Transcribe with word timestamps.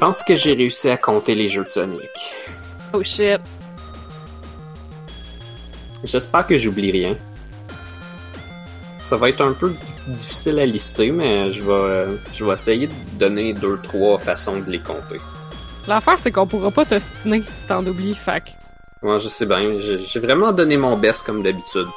pense 0.00 0.22
que 0.22 0.34
j'ai 0.34 0.54
réussi 0.54 0.88
à 0.88 0.96
compter 0.96 1.34
les 1.34 1.48
jeux 1.48 1.64
de 1.64 1.68
Sonic. 1.68 2.10
Oh 2.94 3.02
shit. 3.04 3.40
J'espère 6.02 6.46
que 6.46 6.56
j'oublie 6.56 6.90
rien. 6.90 7.16
Ça 8.98 9.16
va 9.16 9.28
être 9.28 9.42
un 9.42 9.52
peu 9.52 9.74
difficile 10.06 10.58
à 10.58 10.64
lister, 10.64 11.10
mais 11.12 11.52
je 11.52 11.62
vais, 11.62 11.72
euh, 11.72 12.16
je 12.32 12.44
vais 12.44 12.54
essayer 12.54 12.86
de 12.86 12.92
donner 13.18 13.52
deux, 13.52 13.78
trois 13.82 14.18
façons 14.18 14.60
de 14.60 14.70
les 14.70 14.78
compter. 14.78 15.20
L'affaire, 15.86 16.18
c'est 16.18 16.32
qu'on 16.32 16.46
pourra 16.46 16.70
pas 16.70 16.86
t'ostiner 16.86 17.42
si 17.42 17.66
t'en 17.68 17.84
oublies, 17.84 18.14
fac. 18.14 18.56
Moi, 19.02 19.18
je 19.18 19.28
sais 19.28 19.46
bien, 19.46 19.78
j'ai 19.80 20.20
vraiment 20.20 20.52
donné 20.52 20.76
mon 20.76 20.96
best 20.96 21.22
comme 21.24 21.42
d'habitude. 21.42 21.88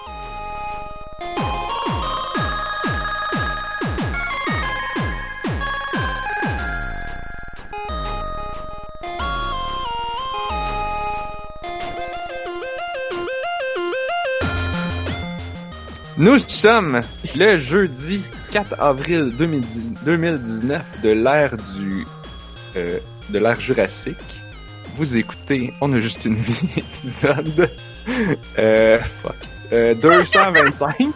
Nous 16.24 16.38
sommes 16.38 17.02
le 17.36 17.58
jeudi 17.58 18.24
4 18.52 18.80
avril 18.80 19.34
2010 19.38 19.82
2019 20.06 21.02
de 21.04 21.10
l'ère 21.10 21.58
du 21.58 22.06
euh, 22.78 23.00
de 23.30 23.40
l'ère 23.40 23.60
jurassique. 23.60 24.16
Vous 24.96 25.18
écoutez 25.18 25.74
On 25.82 25.92
a 25.92 26.00
juste 26.00 26.24
une 26.26 26.36
vie 26.36 26.70
épisode 26.78 27.70
euh, 28.58 29.00
fuck, 29.22 29.36
euh, 29.74 29.94
225. 29.96 30.96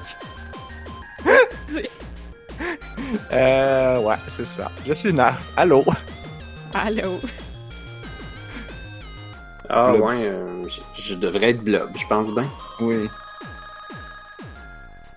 euh, 3.31 3.99
ouais, 3.99 4.15
c'est 4.35 4.45
ça. 4.47 4.69
Je 4.85 4.93
suis 4.93 5.13
Narf. 5.13 5.41
Allô? 5.55 5.85
Allô? 6.73 7.19
Ah 9.69 9.91
Blob. 9.91 10.01
ouais, 10.01 10.23
euh, 10.31 10.67
je- 10.67 11.01
je 11.01 11.13
devrais 11.15 11.51
être 11.51 11.61
blob, 11.63 11.89
je 11.95 12.05
pense 12.07 12.33
bien. 12.33 12.49
Oui. 12.79 13.07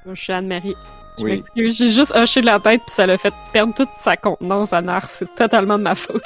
Moi, 0.06 0.14
je 0.14 0.22
suis 0.22 0.32
Anne-Marie. 0.32 0.74
Je 1.18 1.24
Oui. 1.24 1.30
m'excuse, 1.32 1.76
j'ai 1.76 1.90
juste 1.90 2.14
hoché 2.14 2.40
de 2.40 2.46
la 2.46 2.58
tête 2.60 2.80
puis 2.86 2.94
ça 2.94 3.04
l'a 3.06 3.18
fait 3.18 3.32
perdre 3.52 3.74
toute 3.74 3.88
sa 3.98 4.16
contenance 4.16 4.72
à 4.72 4.80
Narf. 4.80 5.08
C'est 5.12 5.34
totalement 5.34 5.76
de 5.76 5.82
ma 5.82 5.94
faute. 5.94 6.24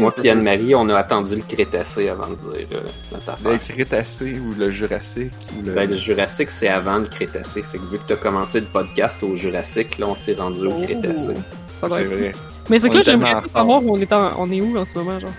Moi 0.00 0.10
puis 0.10 0.28
Anne-Marie, 0.28 0.74
on 0.74 0.88
a 0.88 0.96
attendu 0.96 1.36
le 1.36 1.42
Crétacé 1.42 2.08
avant 2.08 2.26
de 2.28 2.34
dire 2.34 2.66
euh, 2.72 2.80
notre 3.12 3.28
affaire. 3.30 3.52
Le 3.52 3.58
Crétacé 3.58 4.40
ou 4.40 4.52
le 4.58 4.70
Jurassique 4.70 5.32
ou 5.56 5.64
le. 5.64 5.72
Ben, 5.72 5.88
le 5.88 5.96
Jurassique, 5.96 6.50
c'est 6.50 6.66
avant 6.66 6.96
le 6.96 7.06
Crétacé. 7.06 7.62
Fait 7.62 7.78
que 7.78 7.84
vu 7.84 7.98
que 7.98 8.02
t'as 8.08 8.16
commencé 8.16 8.58
le 8.60 8.66
podcast 8.66 9.22
au 9.22 9.36
Jurassique, 9.36 9.98
là, 9.98 10.06
on 10.08 10.16
s'est 10.16 10.34
rendu 10.34 10.66
au 10.66 10.72
Oh. 10.76 10.82
Crétacé. 10.82 11.34
Ça 11.80 11.88
c'est 11.88 12.02
vrai. 12.04 12.34
Mais 12.68 12.80
c'est 12.80 12.88
que 12.90 12.96
là, 12.96 13.02
j'aimerais 13.02 13.36
savoir 13.52 13.84
où 13.84 13.96
on 13.96 14.00
est, 14.00 14.12
en- 14.12 14.32
on 14.40 14.50
est 14.50 14.60
où 14.60 14.76
en 14.76 14.84
ce 14.84 14.98
moment, 14.98 15.20
genre? 15.20 15.30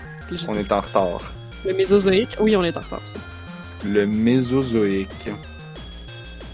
On 0.48 0.56
est 0.56 0.72
en 0.72 0.80
retard. 0.80 1.20
Le 1.66 1.74
Mésozoïque? 1.74 2.36
Oui, 2.40 2.56
on 2.56 2.64
est 2.64 2.74
en 2.76 2.80
retard, 2.80 3.00
ça. 3.06 3.18
Le 3.84 4.06
Mésozoïque. 4.06 5.08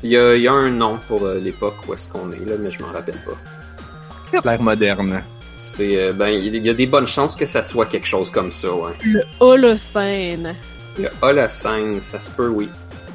Il 0.04 0.10
y 0.10 0.16
a, 0.18 0.36
il 0.36 0.42
y 0.42 0.48
a 0.48 0.52
un 0.52 0.68
nom 0.70 0.98
pour 1.08 1.24
euh, 1.24 1.38
l'époque 1.40 1.76
où 1.88 1.94
est-ce 1.94 2.08
qu'on 2.08 2.30
est, 2.30 2.44
là, 2.44 2.56
mais 2.60 2.70
je 2.70 2.78
m'en 2.82 2.92
rappelle 2.92 3.18
pas. 3.24 4.40
L'ère 4.44 4.60
moderne. 4.62 5.22
C'est, 5.62 5.96
euh, 5.96 6.12
ben, 6.12 6.28
il 6.28 6.54
y 6.56 6.68
a 6.68 6.74
des 6.74 6.86
bonnes 6.86 7.06
chances 7.08 7.34
que 7.34 7.46
ça 7.46 7.62
soit 7.62 7.86
quelque 7.86 8.06
chose 8.06 8.30
comme 8.30 8.52
ça, 8.52 8.70
ouais. 8.70 8.92
Le 9.02 9.22
Holocène. 9.40 10.54
Le 10.98 11.08
Holocène, 11.22 12.02
ça 12.02 12.20
se 12.20 12.30
peut, 12.30 12.48
oui. 12.48 12.68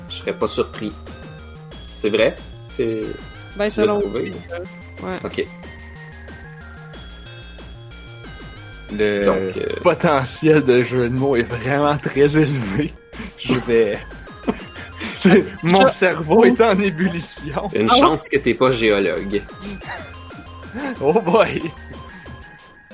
Je 0.09 0.15
serais 0.15 0.33
pas 0.33 0.47
surpris. 0.47 0.91
C'est 1.93 2.09
vrai? 2.09 2.35
C'est- 2.75 3.03
Ben, 3.55 3.69
selon 3.69 3.99
trouvé? 3.99 4.21
Wikipédia. 4.23 4.57
Ouais. 5.03 5.17
Ok. 5.23 5.45
Le 8.97 9.25
Donc, 9.25 9.35
euh, 9.37 9.79
potentiel 9.83 10.63
de 10.65 10.81
jeu 10.81 11.07
de 11.09 11.13
mots 11.15 11.35
est 11.35 11.43
vraiment 11.43 11.95
très 11.97 12.35
élevé. 12.39 12.93
Je 13.37 13.53
vais. 13.67 13.99
C'est- 15.13 15.45
Mon 15.63 15.87
cerveau 15.87 16.45
est 16.45 16.59
en 16.61 16.77
ébullition. 16.79 17.69
une 17.73 17.87
Ah 17.91 17.95
chance 17.97 18.23
que 18.23 18.37
t'es 18.37 18.53
pas 18.53 18.71
géologue. 18.71 19.41
Oh 21.01 21.19
boy! 21.19 21.63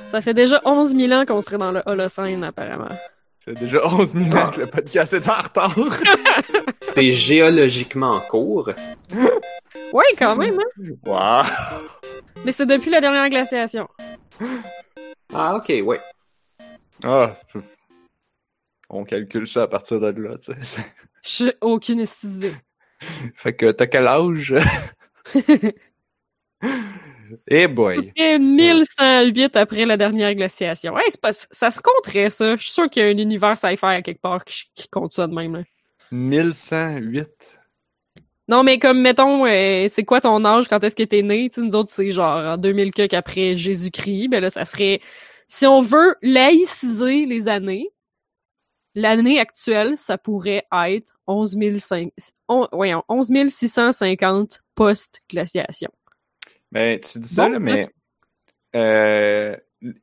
Ça 0.10 0.22
fait 0.22 0.34
déjà 0.34 0.62
11 0.64 0.96
000 0.96 1.12
ans 1.12 1.26
qu'on 1.26 1.42
serait 1.42 1.58
dans 1.58 1.74
le 1.74 1.82
Holocène, 1.86 2.42
apparemment. 2.46 2.88
Ça 2.88 3.52
fait 3.52 3.54
déjà 3.56 3.86
11 3.86 4.14
000 4.16 4.38
ans 4.38 4.50
que 4.52 4.62
le 4.62 4.68
podcast 4.68 5.12
est 5.14 5.28
en 5.28 5.42
retard. 5.42 5.76
C'était 6.80 7.10
géologiquement 7.10 8.12
en 8.12 8.20
cours. 8.22 8.70
Ouais, 9.92 10.06
quand 10.18 10.38
même, 10.38 10.58
hein? 10.58 10.94
Wow! 11.06 11.44
Mais 12.46 12.54
c'est 12.54 12.66
depuis 12.66 12.90
la 12.92 13.02
dernière 13.02 13.30
glaciation. 13.30 13.90
Ah, 15.34 15.56
ok, 15.58 15.74
ouais. 15.84 16.00
Ah, 17.04 17.36
on 18.90 19.04
calcule 19.04 19.48
ça 19.48 19.64
à 19.64 19.68
partir 19.68 20.00
de 20.00 20.12
là, 20.22 20.38
tu 20.38 20.54
sais. 20.64 20.82
J'ai 21.26 21.54
aucune 21.62 22.06
idée. 22.24 22.54
Fait 23.36 23.54
que 23.54 23.72
t'as 23.72 23.88
quel 23.88 24.08
âge? 24.08 24.56
Eh 27.48 27.68
boy! 27.68 28.14
Et 28.16 28.38
1108 28.38 29.56
après 29.56 29.86
la 29.86 29.98
dernière 29.98 30.34
glaciation. 30.36 30.94
C'est 31.10 31.20
pas, 31.20 31.34
ça 31.34 31.72
se 31.72 31.82
compterait, 31.82 32.30
ça. 32.30 32.56
Je 32.56 32.62
suis 32.62 32.72
sûr 32.72 32.90
qu'il 32.90 33.04
y 33.04 33.06
a 33.06 33.10
un 33.10 33.18
univers 33.18 33.58
sci-fi 33.58 33.86
à 33.86 34.02
quelque 34.04 34.22
part 34.22 34.46
qui, 34.46 34.66
qui 34.76 34.88
compte 34.88 35.12
ça 35.12 35.28
de 35.28 35.34
même, 35.34 35.56
là. 35.56 35.64
1108. 36.12 37.28
Non, 38.48 38.64
mais 38.64 38.78
comme, 38.78 39.02
mettons, 39.02 39.46
euh, 39.46 39.88
c'est 39.90 40.04
quoi 40.04 40.22
ton 40.22 40.46
âge 40.46 40.68
quand 40.68 40.84
est-ce 40.84 40.96
que 40.96 41.04
t'es 41.04 41.24
né? 41.24 41.50
Tu 41.50 41.56
sais, 41.56 41.62
nous 41.62 41.76
autres, 41.76 41.90
c'est 41.90 42.12
genre 42.12 42.38
en 42.38 42.58
2000 42.58 42.92
quelques 42.92 43.16
après 43.16 43.56
Jésus-Christ. 43.56 44.30
Ben 44.30 44.40
là, 44.40 44.50
ça 44.50 44.66
serait... 44.66 45.02
Si 45.48 45.66
on 45.66 45.82
veut 45.82 46.16
laïciser 46.22 47.26
les 47.26 47.48
années, 47.48 47.90
l'année 48.96 49.40
actuelle, 49.40 49.98
ça 49.98 50.18
pourrait 50.18 50.66
être 50.72 51.20
11 51.28 51.58
500 51.80 52.10
on- 52.48 52.68
voyons, 52.72 53.04
11 53.10 53.30
650 53.48 54.62
post-glaciation. 54.76 55.92
Ben, 56.72 57.00
tu 57.00 57.20
dis 57.20 57.30
ça, 57.30 57.46
Bon, 57.46 57.54
là, 57.54 57.60
mais 57.60 57.90
euh, 58.76 59.56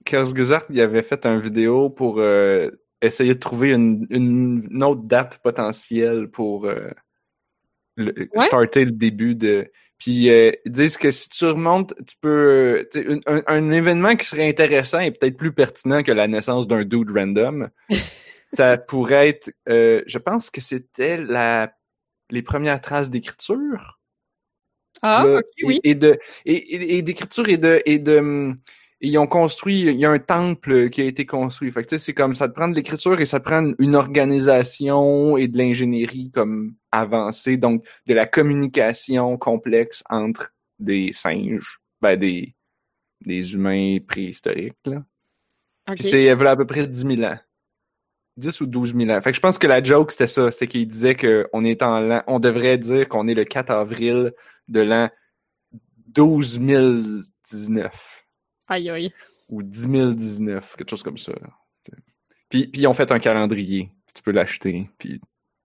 Kersgezart, 0.04 0.64
il 0.70 0.80
avait 0.80 1.02
fait 1.02 1.26
une 1.26 1.40
vidéo 1.40 1.90
pour 1.90 2.18
euh, 2.20 2.70
essayer 3.00 3.34
de 3.34 3.38
trouver 3.40 3.70
une, 3.72 4.06
une, 4.10 4.66
une 4.70 4.84
autre 4.84 5.02
date 5.02 5.38
potentielle 5.42 6.28
pour 6.28 6.66
euh, 6.66 6.88
le- 7.96 8.14
Ouais. 8.34 8.46
starter 8.46 8.84
le 8.84 8.92
début 8.92 9.34
de... 9.34 9.70
Puis 9.98 10.30
euh, 10.30 10.50
ils 10.64 10.72
disent 10.72 10.96
que 10.96 11.10
si 11.12 11.28
tu 11.28 11.44
remontes, 11.44 11.94
tu 12.06 12.16
peux... 12.20 12.88
un- 13.26 13.42
un 13.46 13.70
événement 13.70 14.16
qui 14.16 14.26
serait 14.26 14.48
intéressant 14.48 14.98
et 15.00 15.10
peut-être 15.12 15.36
plus 15.36 15.52
pertinent 15.52 16.02
que 16.02 16.10
la 16.12 16.26
naissance 16.26 16.66
d'un 16.66 16.84
dude 16.84 17.10
random, 17.10 17.68
ça 18.54 18.76
pourrait 18.78 19.28
être... 19.30 19.52
euh, 19.68 20.02
je 20.06 20.18
pense 20.18 20.50
que 20.50 20.60
c'était 20.60 21.16
la 21.18 21.72
les 22.30 22.42
premières 22.42 22.80
traces 22.80 23.10
d'écriture 23.10 24.00
Ah, 25.02 25.22
là, 25.24 25.38
ok, 25.38 25.44
oui. 25.64 25.80
et, 25.84 25.90
et 25.90 25.94
de 25.94 26.18
et, 26.46 26.54
et- 26.54 26.96
et 26.98 27.02
d'écriture 27.02 27.48
et 27.48 27.56
de 27.58 27.80
et 27.86 27.98
de 27.98 28.18
hum, 28.18 28.56
ils 29.00 29.18
ont 29.18 29.26
construit 29.26 29.80
il 29.82 29.98
y 29.98 30.04
a 30.06 30.10
un 30.10 30.18
temple 30.20 30.88
qui 30.90 31.00
a 31.02 31.04
été 31.04 31.26
construit 31.26 31.72
fait 31.72 31.82
que 31.82 31.88
tu 31.88 31.96
sais 31.96 31.98
c'est 32.04 32.14
comme 32.14 32.34
ça 32.36 32.48
te 32.48 32.54
prend 32.54 32.68
de 32.68 32.76
l'écriture 32.76 33.20
et 33.20 33.26
ça 33.26 33.40
te 33.40 33.44
prend 33.44 33.72
une 33.78 33.96
organisation 33.96 35.36
et 35.36 35.48
de 35.48 35.58
l'ingénierie 35.58 36.30
comme 36.30 36.74
avancée 36.92 37.56
donc 37.56 37.84
de 38.06 38.14
la 38.14 38.26
communication 38.26 39.36
complexe 39.38 40.04
entre 40.08 40.54
des 40.78 41.12
singes 41.12 41.80
ben 42.00 42.16
des 42.16 42.54
des 43.26 43.54
humains 43.54 43.98
préhistoriques 44.06 44.76
là 44.86 45.04
Ok. 45.88 45.96
puis 45.96 46.04
c'est 46.04 46.32
voilà 46.34 46.52
à 46.52 46.56
peu 46.56 46.66
près 46.66 46.86
10 46.86 47.04
000 47.16 47.22
ans 47.24 47.38
10 48.42 48.60
ou 48.60 48.66
12 48.66 48.94
000 48.96 49.10
ans. 49.10 49.20
Fait 49.20 49.30
que 49.30 49.36
je 49.36 49.40
pense 49.40 49.56
que 49.58 49.66
la 49.66 49.82
joke, 49.82 50.10
c'était 50.10 50.26
ça. 50.26 50.50
C'était 50.50 50.66
qu'il 50.66 50.86
disait 50.86 51.14
qu'on 51.14 51.64
est 51.64 51.82
en 51.82 52.00
l'an... 52.00 52.22
On 52.26 52.40
devrait 52.40 52.76
dire 52.78 53.08
qu'on 53.08 53.28
est 53.28 53.34
le 53.34 53.44
4 53.44 53.70
avril 53.70 54.32
de 54.68 54.80
l'an 54.80 55.08
12 56.08 56.58
019. 57.50 58.24
Aïe, 58.68 58.90
aïe. 58.90 59.12
Ou 59.48 59.62
10 59.62 59.88
019, 60.16 60.76
quelque 60.76 60.90
chose 60.90 61.02
comme 61.02 61.18
ça. 61.18 61.32
Puis, 62.48 62.66
puis 62.66 62.82
ils 62.82 62.86
ont 62.86 62.94
fait 62.94 63.10
un 63.12 63.18
calendrier. 63.18 63.90
Tu 64.14 64.22
peux 64.22 64.30
l'acheter. 64.32 64.90
Puis 64.98 65.20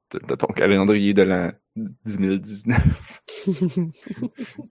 t'as 0.10 0.38
ton 0.38 0.48
calendrier 0.48 1.13
de 1.13 1.22
l'an 1.24 1.52
10 1.75 2.40
019. 2.40 3.22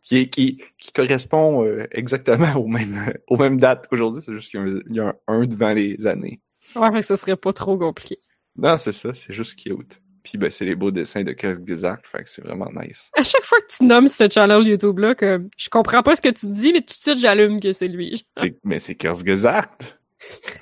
qui, 0.03 0.17
est, 0.19 0.29
qui, 0.29 0.63
qui 0.79 0.93
correspond 0.93 1.65
euh, 1.65 1.87
exactement 1.91 2.55
aux 2.57 2.67
mêmes, 2.69 3.13
aux 3.29 3.37
mêmes 3.37 3.59
dates 3.59 3.87
qu'aujourd'hui. 3.89 4.23
C'est 4.25 4.33
juste 4.35 4.51
qu'il 4.51 4.61
y 4.61 4.63
a 4.63 4.67
un- 4.67 4.81
il 4.89 4.97
y 4.97 5.01
a 5.01 5.09
un 5.29 5.43
1 5.43 5.47
devant 5.47 5.73
les 5.73 6.07
années. 6.07 6.41
Ouais, 6.77 6.91
fait 6.93 7.01
que 7.01 7.07
ce 7.07 7.17
serait 7.17 7.37
pas 7.37 7.53
trop 7.53 7.77
compliqué. 7.79 8.19
Non, 8.57 8.77
c'est 8.77 8.93
ça, 8.93 9.13
c'est 9.15 9.33
juste 9.33 9.57
cute. 9.59 10.01
Puis 10.23 10.39
ben, 10.39 10.51
c'est 10.51 10.65
les 10.65 10.75
beaux 10.75 10.91
dessins 10.91 11.23
de 11.23 11.33
Kersgezak, 11.33 12.07
fait 12.07 12.25
que 12.25 12.29
c'est 12.29 12.43
vraiment 12.43 12.69
nice. 12.75 13.11
À 13.17 13.23
chaque 13.23 13.45
fois 13.45 13.61
que 13.61 13.67
tu 13.77 13.85
nommes 13.85 14.09
ce 14.09 14.29
channel 14.29 14.67
YouTube-là, 14.67 15.15
que 15.15 15.47
je 15.57 15.69
comprends 15.69 16.03
pas 16.03 16.17
ce 16.17 16.23
que 16.23 16.31
tu 16.31 16.47
dis, 16.49 16.73
mais 16.73 16.81
tout 16.81 16.95
de 16.97 17.01
suite, 17.01 17.19
j'allume 17.19 17.61
que 17.61 17.73
c'est 17.73 17.87
lui. 17.89 18.27
C'est- 18.39 18.59
mais 18.65 18.79
c'est 18.81 18.97
Kersgezakt! 18.97 19.99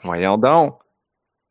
Voyons 0.02 0.37
donc! 0.37 0.78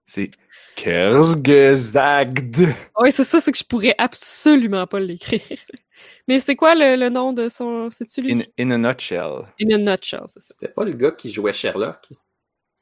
C'est 0.06 0.30
Kersgezakt! 0.76 2.60
Ouais, 3.00 3.12
c'est 3.12 3.24
ça, 3.24 3.42
c'est 3.42 3.52
que 3.52 3.58
je 3.58 3.64
pourrais 3.64 3.96
absolument 3.98 4.86
pas 4.88 5.00
l'écrire. 5.00 5.42
Mais 6.28 6.40
c'est 6.40 6.56
quoi 6.56 6.76
le, 6.76 6.96
le 6.98 7.10
nom 7.10 7.34
de 7.34 7.50
son... 7.50 7.90
C'est-tu 7.90 8.22
lui? 8.22 8.34
In, 8.34 8.42
in 8.60 8.72
a 8.72 8.78
nutshell. 8.78 9.44
In 9.62 9.72
a 9.74 9.78
nutshell, 9.78 10.24
c'est 10.28 10.42
ça. 10.42 10.54
C'était 10.54 10.72
pas 10.74 10.84
le 10.84 10.92
gars 10.92 11.12
qui 11.12 11.32
jouait 11.32 11.54
Sherlock. 11.54 12.10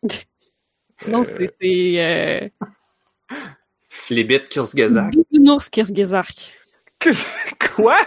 Non, 1.08 1.26
c'est- 1.26 1.54
c'est 1.60 1.94
euh, 1.98 3.38
Flébit 3.90 4.42
Kurzgesagt. 4.50 5.16
Bisounours 5.16 5.70
Kirsgezark. 5.70 6.54
Que- 7.00 7.10
Quoi? 7.76 7.98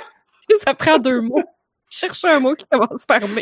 Ça 0.63 0.75
prend 0.75 0.99
deux 0.99 1.21
mots. 1.21 1.43
Cherche 1.91 2.25
un 2.25 2.41
mot 2.41 2.55
qui 2.55 2.65
commence 2.71 3.07
par 3.07 3.21
B. 3.29 3.41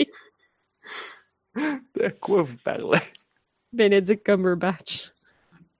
De 1.56 2.08
quoi 2.20 2.42
vous 2.42 2.56
parlez? 2.64 2.98
Benedict 3.72 4.24
Cumberbatch. 4.24 5.10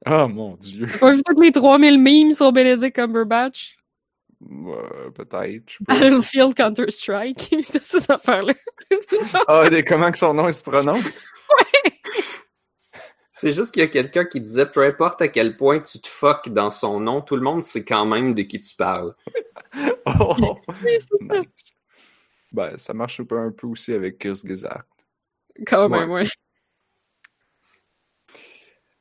Oh 0.06 0.26
mon 0.28 0.56
dieu. 0.56 0.86
T'as 0.90 0.98
pas 0.98 1.12
vu 1.12 1.22
tous 1.22 1.40
les 1.40 1.52
3000 1.52 1.98
memes 1.98 2.32
sur 2.32 2.52
Benedict 2.52 2.94
Cumberbatch? 2.96 3.76
Euh, 4.50 5.10
Peut-être. 5.14 5.76
Battlefield 5.82 6.54
Counter-Strike. 6.54 7.50
Toutes 7.72 7.82
ces 7.82 8.10
affaires-là. 8.10 8.54
Ah, 9.46 9.70
des- 9.70 9.84
comment 9.84 10.10
que 10.10 10.18
son 10.18 10.34
nom 10.34 10.48
il 10.48 10.54
se 10.54 10.62
prononce? 10.62 11.24
C'est 13.42 13.50
juste 13.50 13.72
qu'il 13.74 13.82
y 13.82 13.84
a 13.84 13.88
quelqu'un 13.88 14.24
qui 14.24 14.40
disait 14.40 14.66
peu 14.66 14.84
importe 14.84 15.20
à 15.20 15.26
quel 15.26 15.56
point 15.56 15.80
tu 15.80 16.00
te 16.00 16.06
fuck 16.06 16.48
dans 16.50 16.70
son 16.70 17.00
nom, 17.00 17.20
tout 17.20 17.34
le 17.34 17.42
monde 17.42 17.64
sait 17.64 17.84
quand 17.84 18.06
même 18.06 18.34
de 18.34 18.42
qui 18.42 18.60
tu 18.60 18.76
parles. 18.76 19.14
Oh. 20.06 20.36
Oui, 20.84 20.90
c'est 21.00 21.00
ça. 21.00 21.42
Ben, 22.52 22.78
ça 22.78 22.94
marche 22.94 23.18
un 23.18 23.24
peu, 23.24 23.38
un 23.38 23.50
peu 23.50 23.66
aussi 23.66 23.92
avec 23.94 24.18
Kurzgesagt. 24.18 24.86
Quand 25.66 25.88
même, 25.88 26.08
ouais. 26.10 26.24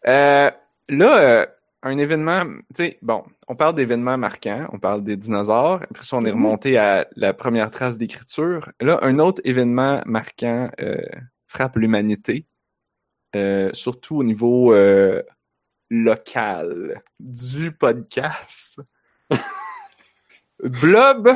Euh, 0.07 0.49
là, 0.89 1.17
euh, 1.19 1.45
un 1.83 1.97
événement, 1.99 2.45
tu 2.75 2.85
sais, 2.85 2.97
bon, 3.03 3.23
on 3.47 3.55
parle 3.55 3.75
d'événements 3.75 4.17
marquants, 4.17 4.67
on 4.71 4.79
parle 4.79 5.03
des 5.03 5.17
dinosaures, 5.17 5.81
après 5.83 6.03
ça, 6.03 6.17
on 6.17 6.25
est 6.25 6.29
Mhm. 6.31 6.35
remonté 6.45 6.77
à 6.79 7.07
la 7.15 7.33
première 7.33 7.69
trace 7.69 7.97
d'écriture. 7.99 8.71
Là, 8.79 8.97
un 9.03 9.19
autre 9.19 9.41
événement 9.43 10.01
marquant 10.05 10.71
euh, 10.79 10.97
frappe 11.47 11.75
l'humanité, 11.75 12.45
euh, 13.35 13.69
surtout 13.73 14.17
au 14.17 14.23
niveau 14.23 14.73
euh, 14.73 15.21
local 15.89 17.01
du 17.19 17.71
podcast. 17.71 18.79
Blob 20.63 21.29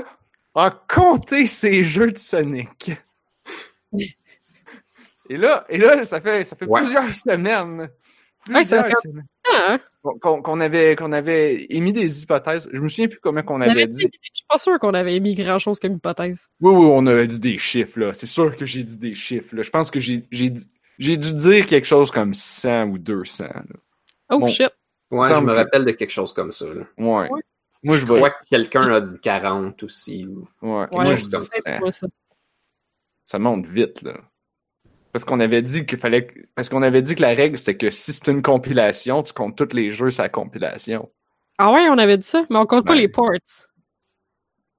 a 0.55 0.71
compté 0.87 1.47
ses 1.47 1.83
jeux 1.83 2.11
de 2.11 2.17
Sonic. 2.17 2.91
Et 5.29 5.37
là, 5.37 5.65
et 5.69 5.77
là, 5.77 6.03
ça 6.03 6.21
fait, 6.21 6.43
ça 6.43 6.55
fait 6.55 6.65
Ouais. 6.67 6.81
plusieurs 6.81 7.13
semaines. 7.15 7.89
Plusieurs 8.45 8.85
Ah, 9.51 9.79
qu'on 10.21 10.59
avait, 10.59 10.95
qu'on 10.95 11.11
avait 11.11 11.65
émis 11.71 11.91
des 11.93 12.21
hypothèses. 12.21 12.69
Je 12.71 12.79
me 12.79 12.87
souviens 12.87 13.07
plus 13.07 13.19
comment 13.19 13.41
qu'on 13.41 13.55
on 13.55 13.61
avait 13.61 13.71
avait 13.71 13.87
dit. 13.87 13.95
dit- 14.05 14.11
Je 14.21 14.29
suis 14.35 14.45
pas 14.47 14.59
sûr 14.59 14.77
qu'on 14.79 14.93
avait 14.93 15.15
émis 15.15 15.33
grand-chose 15.33 15.79
comme 15.79 15.93
hypothèse. 15.95 16.47
Oui, 16.61 16.71
oui, 16.75 16.87
on 16.91 17.07
avait 17.07 17.27
dit 17.27 17.39
des 17.39 17.57
chiffres, 17.57 17.99
là. 17.99 18.13
C'est 18.13 18.27
sûr 18.27 18.55
que 18.55 18.67
j'ai 18.67 18.83
dit 18.83 18.99
des 18.99 19.15
chiffres, 19.15 19.55
là. 19.55 19.63
Je 19.63 19.71
pense 19.71 19.89
que 19.89 19.99
j'ai, 19.99 20.25
j'ai, 20.29 20.51
dit- 20.51 20.67
j'ai 20.97 21.17
dû 21.17 21.33
dire 21.33 21.65
quelque 21.67 21.85
chose 21.85 22.11
comme 22.11 22.33
100 22.33 22.89
ou 22.89 22.97
200, 22.97 23.45
là. 23.45 23.63
Oh 24.29 24.39
Bon. 24.39 24.47
shit. 24.47 24.69
Ouais, 25.11 25.27
je 25.33 25.39
me 25.39 25.51
que- 25.51 25.57
rappelle 25.57 25.85
de 25.85 25.91
quelque 25.91 26.09
chose 26.11 26.33
comme 26.33 26.51
ça. 26.51 26.65
là. 26.65 26.81
Ouais. 26.97 27.29
Ouais. 27.29 27.41
Moi, 27.83 27.95
je 27.97 28.01
Je 28.01 28.05
crois 28.13 28.31
que 28.31 28.45
quelqu'un 28.49 28.81
a 28.91 28.99
dit 29.01 29.19
40 29.21 29.83
aussi. 29.83 30.25
ou- 30.25 30.47
Ouais. 30.61 30.71
Ouais, 30.81 30.87
Moi, 30.91 31.03
je 31.13 31.15
je 31.21 31.25
dis 31.25 31.31
sais 31.37 31.61
c'est 31.63 31.73
100. 31.75 31.79
pas 31.79 31.91
ça. 31.91 32.07
Ça 33.25 33.39
monte 33.39 33.65
vite, 33.67 34.01
là. 34.01 34.17
Parce 35.11 35.23
qu'on 35.23 35.39
avait 35.39 35.61
dit 35.61 35.85
qu'il 35.85 35.97
fallait, 35.99 36.25
que- 36.27 36.39
parce 36.55 36.67
qu'on 36.69 36.81
avait 36.81 37.01
dit 37.01 37.15
que 37.15 37.21
la 37.21 37.33
règle, 37.35 37.57
c'était 37.57 37.77
que 37.77 37.89
si 37.91 38.11
c'est 38.11 38.27
une 38.27 38.41
compilation, 38.41 39.23
tu 39.23 39.33
comptes 39.33 39.55
tous 39.57 39.73
les 39.75 39.91
jeux 39.91 40.11
sa 40.11 40.27
compilation. 40.29 41.09
Ah 41.57 41.71
ouais, 41.71 41.87
on 41.89 41.97
avait 41.97 42.17
dit 42.17 42.27
ça, 42.27 42.45
mais 42.49 42.57
on 42.57 42.65
compte 42.65 42.85
pas 42.85 42.93
Ben. 42.93 42.99
les 42.99 43.07
ports. 43.07 43.29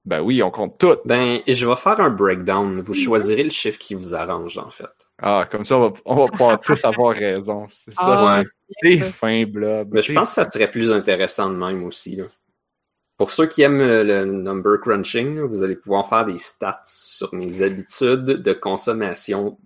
Ben 0.05 0.21
oui, 0.21 0.43
on 0.43 0.51
compte 0.51 0.77
tout. 0.77 0.97
Ben, 1.05 1.41
je 1.47 1.65
vais 1.67 1.75
faire 1.75 1.99
un 1.99 2.09
breakdown. 2.11 2.81
Vous 2.81 2.93
choisirez 2.93 3.43
le 3.43 3.49
chiffre 3.49 3.79
qui 3.79 3.95
vous 3.95 4.13
arrange, 4.13 4.57
en 4.57 4.69
fait. 4.69 5.06
Ah, 5.19 5.47
comme 5.49 5.65
ça, 5.65 5.77
on 5.77 5.89
va, 5.89 5.99
on 6.05 6.15
va 6.15 6.27
pouvoir 6.27 6.59
tous 6.61 6.85
avoir 6.85 7.15
raison. 7.15 7.67
C'est 7.71 7.91
ça, 7.91 8.01
Ah, 8.03 8.37
ouais. 8.39 8.45
c'est 8.83 8.97
c'est 8.97 9.03
ça. 9.03 9.11
fin, 9.11 9.43
blob. 9.45 9.89
Mais 9.93 10.01
je 10.01 10.13
pense 10.13 10.29
que 10.29 10.35
ça 10.43 10.49
serait 10.51 10.69
plus 10.69 10.91
intéressant 10.91 11.49
de 11.49 11.55
même 11.55 11.83
aussi. 11.85 12.15
Là. 12.17 12.25
Pour 13.17 13.31
ceux 13.31 13.47
qui 13.47 13.63
aiment 13.63 13.81
euh, 13.81 14.03
le 14.03 14.25
number 14.25 14.79
crunching, 14.79 15.39
vous 15.41 15.63
allez 15.63 15.75
pouvoir 15.75 16.07
faire 16.07 16.25
des 16.25 16.37
stats 16.37 16.83
sur 16.85 17.33
mes 17.33 17.63
habitudes 17.63 18.25
de 18.25 18.53
consommation 18.53 19.57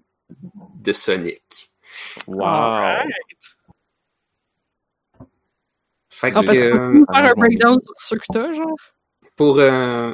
de 0.75 0.93
Sonic. 0.93 1.69
Wow. 2.27 2.45
Alright. 2.45 3.07
Fait 6.09 6.35
En 6.35 6.41
que, 6.41 6.47
euh, 6.55 6.81
tu 6.81 6.89
nous 6.89 7.05
faire 7.05 7.15
un 7.15 7.25
arrange-moi. 7.25 7.33
breakdown 7.47 7.79
sur 7.79 7.93
ce 7.97 8.15
que 8.15 8.53
genre? 8.53 8.75
pour 9.35 9.59
euh, 9.59 10.13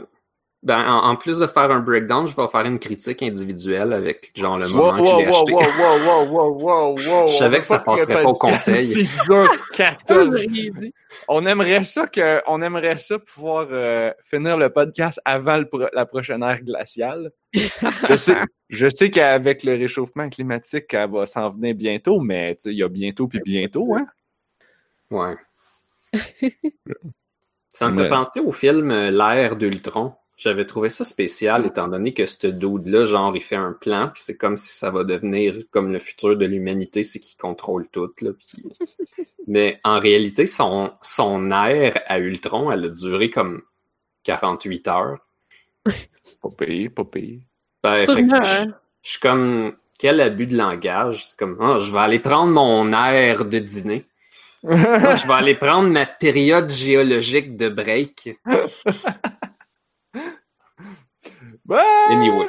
ben, 0.68 0.80
en, 0.86 1.12
en 1.12 1.16
plus 1.16 1.40
de 1.40 1.48
faire 1.48 1.72
un 1.72 1.80
breakdown, 1.80 2.28
je 2.28 2.36
vais 2.36 2.46
faire 2.48 2.66
une 2.66 2.78
critique 2.78 3.24
individuelle 3.24 3.94
avec 3.94 4.32
genre 4.36 4.58
le 4.58 4.68
moment 4.68 4.90
Wow, 4.90 4.96
que 4.98 5.02
wow, 5.02 5.16
wow, 5.16 5.30
acheté. 5.30 5.54
wow, 5.54 5.62
wow, 5.64 6.26
wow, 6.28 6.60
wow, 6.60 7.00
wow, 7.00 7.28
Je 7.32 7.34
savais 7.38 7.60
que 7.62 7.66
ça 7.66 7.80
pas 7.80 7.86
passerait 7.96 8.16
répéter- 8.16 8.24
pas 8.24 8.30
au 8.30 8.34
conseil. 8.36 8.86
C'est 8.86 9.26
dur, 9.30 9.50
14. 9.74 10.38
j'ai 10.38 10.48
rien 10.48 10.72
dit. 10.80 10.94
On 11.30 11.46
aimerait 11.46 11.86
ça 11.86 12.06
que, 12.08 12.42
on 12.48 12.62
aimerait 12.62 12.98
ça 12.98 13.18
pouvoir 13.18 13.68
euh, 13.72 14.12
finir 14.22 14.58
le 14.58 14.70
podcast 14.70 15.22
avant 15.24 15.56
le 15.58 15.70
pro- 15.70 15.88
la 15.94 16.06
prochaine 16.06 16.44
ère 16.44 16.62
glaciale. 16.62 17.32
Je 17.54 18.16
sais, 18.18 18.36
je 18.70 18.90
sais 18.90 19.10
qu'avec 19.10 19.64
le 19.64 19.72
réchauffement 19.78 20.28
climatique, 20.28 20.94
elle 20.94 21.10
va 21.10 21.26
s'en 21.26 21.50
venir 21.50 21.76
bientôt, 21.76 22.20
mais 22.20 22.56
tu 22.56 22.64
sais, 22.64 22.72
il 22.72 22.78
y 22.78 22.84
a 22.84 22.90
bientôt 22.90 23.28
puis 23.30 23.40
bientôt, 23.44 23.96
hein. 23.96 24.06
Ouais. 25.10 25.36
ça 27.70 27.88
me 27.90 28.04
fait 28.04 28.10
penser 28.10 28.40
au 28.42 28.52
film 28.52 28.92
euh, 28.92 29.12
L'ère 29.12 29.56
d'Ultron. 29.56 30.14
J'avais 30.38 30.66
trouvé 30.66 30.90
ça 30.90 31.04
spécial 31.04 31.66
étant 31.66 31.88
donné 31.88 32.14
que 32.14 32.28
ce 32.28 32.46
dude-là, 32.48 33.06
genre, 33.06 33.36
il 33.36 33.42
fait 33.42 33.56
un 33.56 33.74
plan, 33.74 34.10
puis 34.14 34.22
c'est 34.24 34.38
comme 34.38 34.56
si 34.56 34.72
ça 34.76 34.92
va 34.92 35.04
devenir 35.04 35.56
comme 35.72 35.92
le 35.92 35.98
futur 36.00 36.38
de 36.38 36.46
l'humanité, 36.46 37.04
c'est 37.04 37.20
qu'il 37.20 37.38
contrôle 37.38 37.88
tout, 37.92 38.12
là. 38.22 38.32
puis- 38.38 38.64
Mais 39.48 39.80
en 39.86 40.00
réalité, 40.00 40.46
son, 40.46 40.92
son 41.02 41.52
ère 41.52 42.00
à 42.06 42.20
Ultron, 42.20 42.70
elle 42.72 42.86
a 42.86 42.90
duré 42.90 43.30
comme 43.30 43.62
48 44.24 44.88
heures. 44.90 45.18
Pas 46.42 46.50
payé, 46.56 46.90
pas 46.90 47.04
payé. 47.06 47.40
Ben, 47.82 47.96
je- 47.96 48.12
hein. 48.34 48.74
je 49.02 49.10
suis 49.10 49.20
comme, 49.20 49.74
quel 49.98 50.22
abus 50.22 50.46
de 50.48 50.56
langage. 50.56 51.26
C'est 51.28 51.38
comme, 51.38 51.58
Ah, 51.62 51.80
je 51.80 51.92
vais 51.92 51.98
aller 52.00 52.20
prendre 52.20 52.52
mon 52.52 52.92
air 52.94 53.44
de 53.46 53.58
dîner. 53.60 54.06
Ah, 54.70 55.16
je 55.16 55.26
vais 55.28 55.34
aller 55.34 55.56
prendre 55.56 55.88
ma 55.90 56.06
période 56.06 56.70
géologique 56.70 57.56
de 57.58 57.70
break. 57.70 58.38
Anyway. 62.10 62.48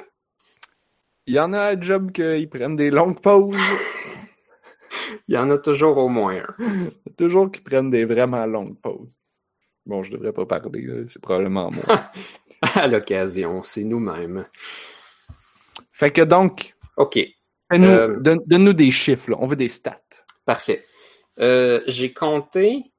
Il 1.26 1.34
y 1.34 1.40
en 1.40 1.52
a 1.52 1.60
à 1.60 1.80
job 1.80 2.12
qu'ils 2.12 2.48
prennent 2.48 2.76
des 2.76 2.90
longues 2.90 3.20
pauses. 3.20 3.56
Il 5.28 5.34
y 5.34 5.38
en 5.38 5.50
a 5.50 5.58
toujours 5.58 5.98
au 5.98 6.08
moins 6.08 6.36
un. 6.58 6.90
Toujours 7.16 7.50
qu'ils 7.50 7.62
prennent 7.62 7.90
des 7.90 8.04
vraiment 8.04 8.46
longues 8.46 8.80
pauses. 8.80 9.10
Bon, 9.84 10.02
je 10.02 10.12
devrais 10.12 10.32
pas 10.32 10.46
parler, 10.46 11.04
c'est 11.06 11.20
probablement 11.20 11.70
moi. 11.70 12.10
À 12.74 12.88
l'occasion, 12.88 13.62
c'est 13.62 13.84
nous-mêmes. 13.84 14.44
fait 15.92 16.10
que 16.10 16.22
donc, 16.22 16.74
OK, 16.96 17.18
Euh, 17.72 18.18
donne- 18.20 18.40
donne-nous 18.46 18.72
des 18.72 18.90
chiffres, 18.90 19.30
là. 19.30 19.36
on 19.40 19.46
veut 19.46 19.56
des 19.56 19.68
stats. 19.68 20.00
parfait. 20.44 20.82
Euh, 21.38 21.80
J'ai 21.86 22.12
compté 22.12 22.92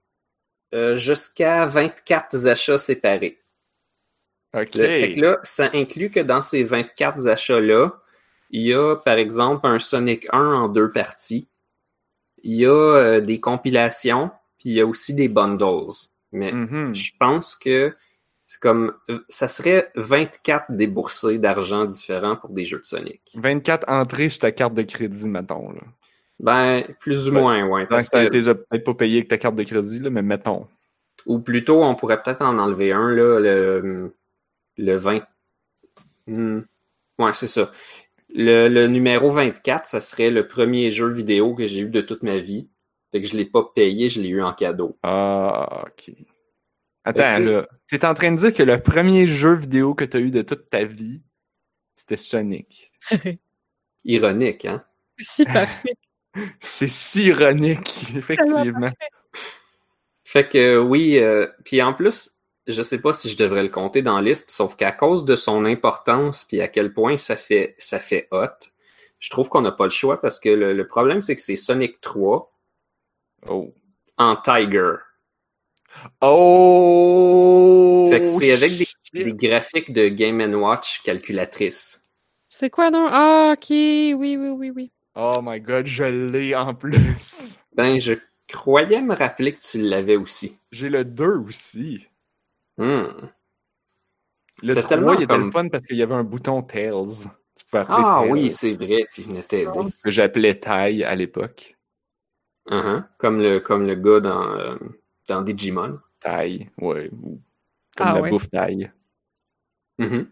euh, 0.74 0.96
jusqu'à 0.96 1.66
24 1.66 2.48
achats 2.48 2.78
séparés. 2.78 3.38
OK. 4.56 4.76
Le- 4.76 4.84
fait 4.88 5.12
que 5.14 5.20
là, 5.22 5.40
ça 5.44 5.70
inclut 5.74 6.10
que 6.10 6.20
dans 6.20 6.42
ces 6.42 6.64
24 6.64 7.28
achats-là, 7.28 7.94
il 8.52 8.64
y 8.64 8.74
a, 8.74 8.96
par 8.96 9.18
exemple, 9.18 9.68
un 9.68 9.78
Sonic 9.80 10.28
1 10.32 10.40
en 10.54 10.68
deux 10.70 10.90
parties. 10.90 11.48
Il 12.44 12.56
y 12.56 12.66
a 12.66 12.70
euh, 12.72 13.22
des 13.22 13.40
compilations, 13.40 14.32
puis 14.58 14.70
il 14.70 14.74
y 14.76 14.82
a 14.82 14.88
aussi 14.88 15.14
des 15.14 15.28
bundles. 15.28 15.92
Mais 16.32 16.52
Mhm. 16.52 16.96
je 16.96 17.12
pense 17.20 17.56
que 17.56 17.94
c'est 18.48 18.60
comme 18.60 18.94
ça 19.28 19.48
serait 19.48 19.92
24 19.96 20.66
déboursés 20.72 21.38
d'argent 21.38 21.86
différents 21.86 22.36
pour 22.36 22.50
des 22.50 22.66
jeux 22.66 22.80
de 22.80 22.86
Sonic. 22.86 23.22
24 23.36 23.86
entrées 23.88 24.30
sur 24.30 24.40
ta 24.42 24.52
carte 24.52 24.74
de 24.74 24.82
crédit, 24.82 25.28
mettons. 25.30 25.72
Là. 25.72 25.82
Ben, 26.40 26.84
plus 27.00 27.28
ou 27.28 27.34
moins, 27.34 27.64
ouais. 27.68 27.82
Donc, 27.82 27.90
Parce 27.90 28.10
que, 28.10 28.28
t'es 28.30 28.42
peut-être 28.42 28.84
pas 28.86 28.94
payé 28.94 29.18
avec 29.18 29.28
ta 29.28 29.38
carte 29.38 29.56
de 29.56 29.64
crédit, 29.64 30.00
là, 30.00 30.10
mais 30.10 30.22
mettons. 30.24 30.66
ou 31.26 31.38
plutôt, 31.40 31.84
on 31.84 31.94
pourrait 31.96 32.24
peut-être 32.24 32.42
en 32.42 32.58
enlever 32.58 32.92
un, 32.94 33.10
là, 33.12 33.40
le, 33.40 34.16
le 34.80 34.96
20. 34.96 35.24
Hmm. 36.28 36.62
Ouais, 37.18 37.34
c'est 37.34 37.48
ça. 37.48 37.72
Le, 38.34 38.68
le 38.68 38.88
numéro 38.88 39.32
24, 39.32 39.88
ça 39.88 40.00
serait 40.00 40.32
le 40.32 40.48
premier 40.48 40.90
jeu 40.90 41.10
vidéo 41.10 41.56
que 41.56 41.68
j'ai 41.68 41.80
eu 41.80 41.90
de 41.90 42.02
toute 42.02 42.24
ma 42.24 42.40
vie. 42.40 42.70
Fait 43.12 43.22
que 43.22 43.28
je 43.28 43.36
l'ai 43.36 43.46
pas 43.46 43.64
payé, 43.76 44.08
je 44.08 44.22
l'ai 44.22 44.30
eu 44.30 44.42
en 44.42 44.54
cadeau. 44.54 44.98
Ah, 45.04 45.86
OK. 45.88 46.14
Attends, 47.04 47.30
que, 47.30 47.38
tu 47.38 47.46
là. 47.46 47.68
T'es 47.88 48.06
en 48.06 48.14
train 48.14 48.32
de 48.32 48.38
dire 48.38 48.54
que 48.54 48.64
le 48.64 48.80
premier 48.82 49.26
jeu 49.26 49.54
vidéo 49.54 49.96
que 49.96 50.06
t'as 50.06 50.20
eu 50.20 50.32
de 50.32 50.44
toute 50.44 50.70
ta 50.70 50.86
vie, 50.86 51.24
c'était 51.96 52.18
Sonic. 52.18 52.92
Ironique, 54.06 54.66
hein? 54.66 54.84
Si 55.18 55.44
parfait. 55.46 55.96
C'est 56.60 56.88
si 56.88 57.24
ironique, 57.26 58.06
effectivement. 58.16 58.92
Fait 60.24 60.48
que 60.48 60.78
oui, 60.78 61.18
euh, 61.18 61.48
puis 61.66 61.82
en 61.82 61.94
plus, 61.94 62.32
je 62.72 62.82
sais 62.84 63.00
pas 63.00 63.14
si 63.14 63.30
je 63.30 63.38
devrais 63.38 63.64
le 63.64 63.70
compter 63.70 64.02
dans 64.02 64.16
la 64.18 64.22
liste, 64.22 64.52
sauf 64.52 64.76
qu'à 64.76 64.92
cause 64.92 65.26
de 65.26 65.36
son 65.36 65.66
importance 65.66 66.46
puis 66.46 66.62
à 66.62 66.68
quel 66.68 66.94
point 66.94 67.18
ça 67.18 67.36
fait 67.38 67.76
ça 67.78 68.00
fait 68.00 68.28
hot, 68.32 68.48
je 69.20 69.30
trouve 69.30 69.50
qu'on 69.50 69.62
n'a 69.62 69.72
pas 69.72 69.86
le 69.86 69.90
choix 69.92 70.22
parce 70.22 70.40
que 70.40 70.50
le, 70.50 70.74
le 70.74 70.88
problème 70.88 71.22
c'est 71.22 71.36
que 71.36 71.42
c'est 71.42 71.56
Sonic 71.56 72.02
3 72.02 72.52
Oh. 73.48 73.74
en 74.18 74.36
Tiger. 74.36 74.96
Oh! 76.22 78.10
Fait 78.12 78.20
que 78.20 78.26
c'est 78.26 78.52
avec 78.52 78.72
des, 79.14 79.24
des 79.24 79.34
graphiques 79.34 79.94
de 79.94 80.10
Game 80.10 80.42
Watch 80.54 81.02
calculatrice. 81.04 82.02
C'est 82.50 82.70
quoi 82.70 82.92
donc? 82.92 83.10
Ah, 83.12 83.54
ok, 83.54 83.70
oui, 83.70 84.16
oui, 84.16 84.50
oui, 84.50 84.72
oui. 84.76 84.92
Oh 85.16 85.40
my 85.42 85.60
god, 85.62 85.88
je 85.88 86.04
l'ai 86.04 86.56
en 86.56 86.74
plus. 86.74 87.60
Ben, 87.76 88.02
je 88.02 88.16
croyais 88.48 89.02
me 89.02 89.16
rappeler 89.16 89.54
que 89.54 89.60
tu 89.62 89.78
l'avais 89.80 90.18
aussi. 90.18 90.60
J'ai 90.72 90.90
le 90.90 91.06
2 91.06 91.38
aussi. 91.48 92.09
Hmm. 92.80 93.04
Le 94.62 94.68
C'était 94.68 94.82
3, 94.82 94.90
tellement 94.90 95.14
il 95.14 95.24
était 95.24 95.28
comme- 95.28 95.46
le 95.46 95.52
fun 95.52 95.70
parce 95.70 95.86
qu'il 95.86 95.98
y 95.98 96.02
avait 96.04 96.16
un 96.16 96.24
bouton 96.24 96.62
Tails. 96.62 97.30
Tu 97.56 97.66
pouvais 97.66 97.80
appeler 97.84 97.98
Ah 98.00 98.20
Tails, 98.22 98.32
oui, 98.32 98.52
c'est 98.52 98.74
vrai, 98.74 99.08
puis 99.12 99.22
il 99.22 99.26
venait 99.28 99.44
t'aider. 99.44 99.72
que 100.04 100.10
j'appelais 100.10 100.56
Tai 100.60 101.04
à 101.04 101.16
l'époque. 101.16 101.76
Uh-huh. 102.70 103.04
Comme 103.18 103.40
le 103.42 103.60
comme 103.60 103.86
le 103.88 103.96
gars 103.96 104.20
dans, 104.20 104.52
euh, 104.58 104.78
dans 105.28 105.42
Digimon. 105.42 106.00
Tai, 106.20 106.70
ouais. 106.80 107.10
ou 107.12 107.42
Comme 107.98 108.08
Ah 108.08 108.14
la 108.16 108.22
ouais. 108.22 108.30
bouffe 108.30 108.50
Tai. 108.50 108.92
Mhm. 109.98 110.28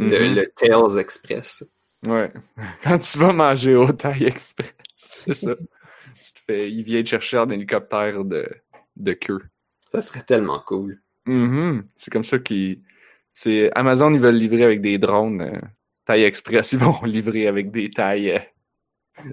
Mhm. 0.00 0.08
le, 0.10 0.34
le 0.34 0.52
Tails 0.54 0.98
Express. 0.98 1.64
Ouais. 2.06 2.32
Quand 2.84 2.98
tu 2.98 3.18
vas 3.18 3.32
manger 3.32 3.74
au 3.74 3.90
Thai 3.92 4.24
Express, 4.26 4.72
c'est 4.96 5.32
ça. 5.34 5.56
tu 5.56 6.32
te 6.34 6.40
fais, 6.46 6.70
il 6.70 6.82
vient 6.84 7.02
te 7.02 7.08
chercher 7.08 7.38
en 7.38 7.48
hélicoptère 7.48 8.24
de, 8.24 8.48
de 8.96 9.12
queue. 9.14 9.40
Ça 9.92 10.00
serait 10.00 10.22
tellement 10.22 10.60
cool. 10.60 11.00
Mhm. 11.28 11.84
C'est 11.96 12.12
comme 12.12 12.24
ça 12.24 12.38
qu'ils. 12.38 12.80
C'est 13.32 13.70
Amazon, 13.76 14.12
ils 14.12 14.20
veulent 14.20 14.34
livrer 14.34 14.64
avec 14.64 14.80
des 14.80 14.98
drones. 14.98 15.42
euh, 15.42 15.60
Thai 16.04 16.24
Express, 16.24 16.72
ils 16.72 16.78
vont 16.78 17.02
livrer 17.04 17.46
avec 17.46 17.70
des 17.70 17.90
Thai 17.90 18.34
euh, 18.36 18.38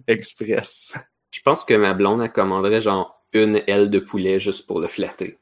Express. 0.08 0.98
Je 1.32 1.40
pense 1.42 1.64
que 1.66 1.74
ma 1.74 1.94
blonde, 1.94 2.22
elle 2.22 2.32
commanderait 2.32 2.82
genre 2.82 3.24
une 3.34 3.62
aile 3.68 3.90
de 3.90 4.00
poulet 4.00 4.40
juste 4.40 4.68
pour 4.68 4.80
le 4.80 4.88
flatter. 4.88 5.38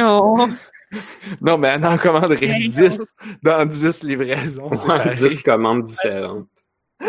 Oh, 0.00 0.46
Non, 1.40 1.58
mais 1.58 1.68
elle 1.68 1.84
en 1.84 1.98
commanderait 1.98 2.46
Hey, 2.46 2.68
10 2.68 3.02
dans 3.42 3.66
10 3.66 4.02
livraisons. 4.04 4.70
Pareil. 4.70 5.16
10 5.16 5.42
commandes 5.42 5.84
différentes. 5.84 6.48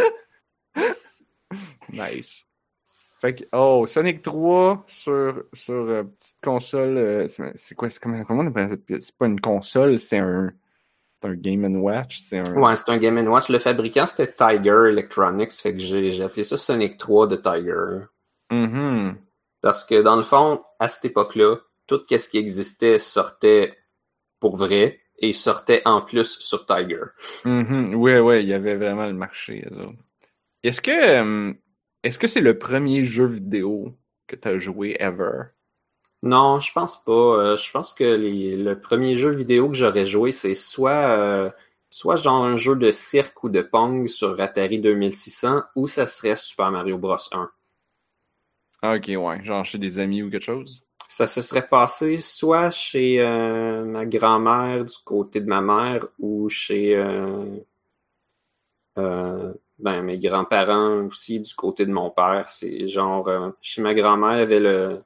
Nice. 1.91 2.43
Fait 3.25 3.33
que, 3.33 3.43
oh, 3.53 3.85
Sonic 3.87 4.21
3 4.21 4.83
sur, 4.85 5.45
sur 5.51 5.73
euh, 5.73 6.03
petite 6.03 6.37
console. 6.43 6.97
euh, 6.97 7.27
c'est 7.27 7.73
quoi? 7.73 7.89
c'est 7.89 7.99
Comment, 7.99 8.23
comment 8.23 8.43
on 8.43 8.47
appelle 8.47 8.69
ça? 8.69 8.75
C'est 8.99 9.17
pas 9.17 9.25
une 9.25 9.39
console, 9.39 9.97
c'est 9.97 10.19
un, 10.19 10.51
un 11.23 11.33
Game 11.33 11.65
Watch. 11.81 12.19
C'est 12.19 12.37
un. 12.37 12.53
Ouais, 12.53 12.75
c'est 12.75 12.87
un 12.89 12.97
Game 12.97 13.17
Watch. 13.27 13.49
Le 13.49 13.57
fabricant, 13.57 14.05
c'était 14.05 14.31
Tiger 14.31 14.89
Electronics. 14.89 15.53
Fait 15.53 15.73
que 15.73 15.79
j'ai 15.79 16.21
appelé 16.21 16.43
ça 16.43 16.55
Sonic 16.55 16.97
3 16.97 17.25
de 17.25 17.35
Tiger. 17.37 18.05
Mhm. 18.51 19.17
Parce 19.61 19.83
que 19.83 20.03
dans 20.03 20.17
le 20.17 20.23
fond, 20.23 20.61
à 20.79 20.87
cette 20.87 21.05
époque-là, 21.05 21.55
tout 21.87 22.01
ce 22.07 22.29
qui 22.29 22.37
existait 22.37 22.99
sortait 22.99 23.75
pour 24.39 24.55
vrai 24.55 24.99
et 25.17 25.33
sortait 25.33 25.81
en 25.85 26.01
plus 26.03 26.37
sur 26.37 26.67
Tiger. 26.67 27.01
Mhm. 27.43 27.95
Ouais, 27.95 28.19
ouais, 28.19 28.43
il 28.43 28.49
y 28.49 28.53
avait 28.53 28.75
vraiment 28.75 29.07
le 29.07 29.13
marché. 29.13 29.65
Est-ce 30.61 30.79
que 30.79 30.91
euh, 30.91 31.53
est-ce 32.05 32.19
que 32.19 32.27
c'est 32.27 32.39
le 32.41 32.57
premier 32.57 33.03
jeu 33.03 33.25
vidéo 33.25 33.97
que 34.27 34.37
tu 34.37 34.47
as 34.47 34.59
joué 34.59 34.95
ever? 35.01 35.43
Non, 36.23 36.59
je 36.59 36.73
pense 36.73 37.01
pas. 37.05 37.11
Euh, 37.13 37.55
je 37.55 37.71
pense 37.71 37.93
que 37.93 38.03
les- 38.03 38.57
le 38.57 38.77
premier 38.79 39.13
jeu 39.13 39.29
vidéo 39.29 39.69
que 39.69 39.75
j'aurais 39.75 40.05
joué, 40.05 40.31
c'est 40.33 40.53
soit, 40.55 40.91
euh, 40.91 41.49
soit 41.89 42.17
genre 42.17 42.43
un 42.43 42.57
jeu 42.57 42.75
de 42.75 42.91
cirque 42.91 43.41
ou 43.45 43.49
de 43.49 43.61
Pong 43.61 44.07
sur 44.09 44.39
Atari 44.41 44.79
2600 44.79 45.61
ou 45.75 45.87
ça 45.87 46.05
serait 46.07 46.35
Super 46.35 46.69
Mario 46.71 46.97
Bros 46.97 47.15
1. 47.31 47.49
Ah, 48.81 48.95
ok, 48.95 49.09
ouais. 49.17 49.43
Genre 49.43 49.65
chez 49.65 49.77
des 49.77 49.99
amis 49.99 50.23
ou 50.23 50.29
quelque 50.29 50.43
chose? 50.45 50.81
Ça 51.07 51.25
se 51.25 51.41
serait 51.41 51.67
passé 51.67 52.19
soit 52.21 52.69
chez 52.69 53.19
euh, 53.19 53.85
ma 53.85 54.05
grand-mère 54.05 54.85
du 54.85 54.93
côté 55.03 55.41
de 55.41 55.47
ma 55.47 55.59
mère 55.61 56.05
ou 56.19 56.47
chez 56.47 56.95
ben, 59.79 60.01
mes 60.01 60.17
grands-parents 60.19 61.05
aussi 61.05 61.39
du 61.39 61.53
côté 61.53 61.85
de 61.85 61.91
mon 61.91 62.09
père. 62.09 62.49
C'est 62.49 62.87
genre 62.87 63.27
euh, 63.27 63.49
chez 63.61 63.81
ma 63.81 63.93
grand-mère, 63.93 64.35
il 64.35 64.39
y 64.39 64.43
avait 64.43 64.59
le 64.59 65.01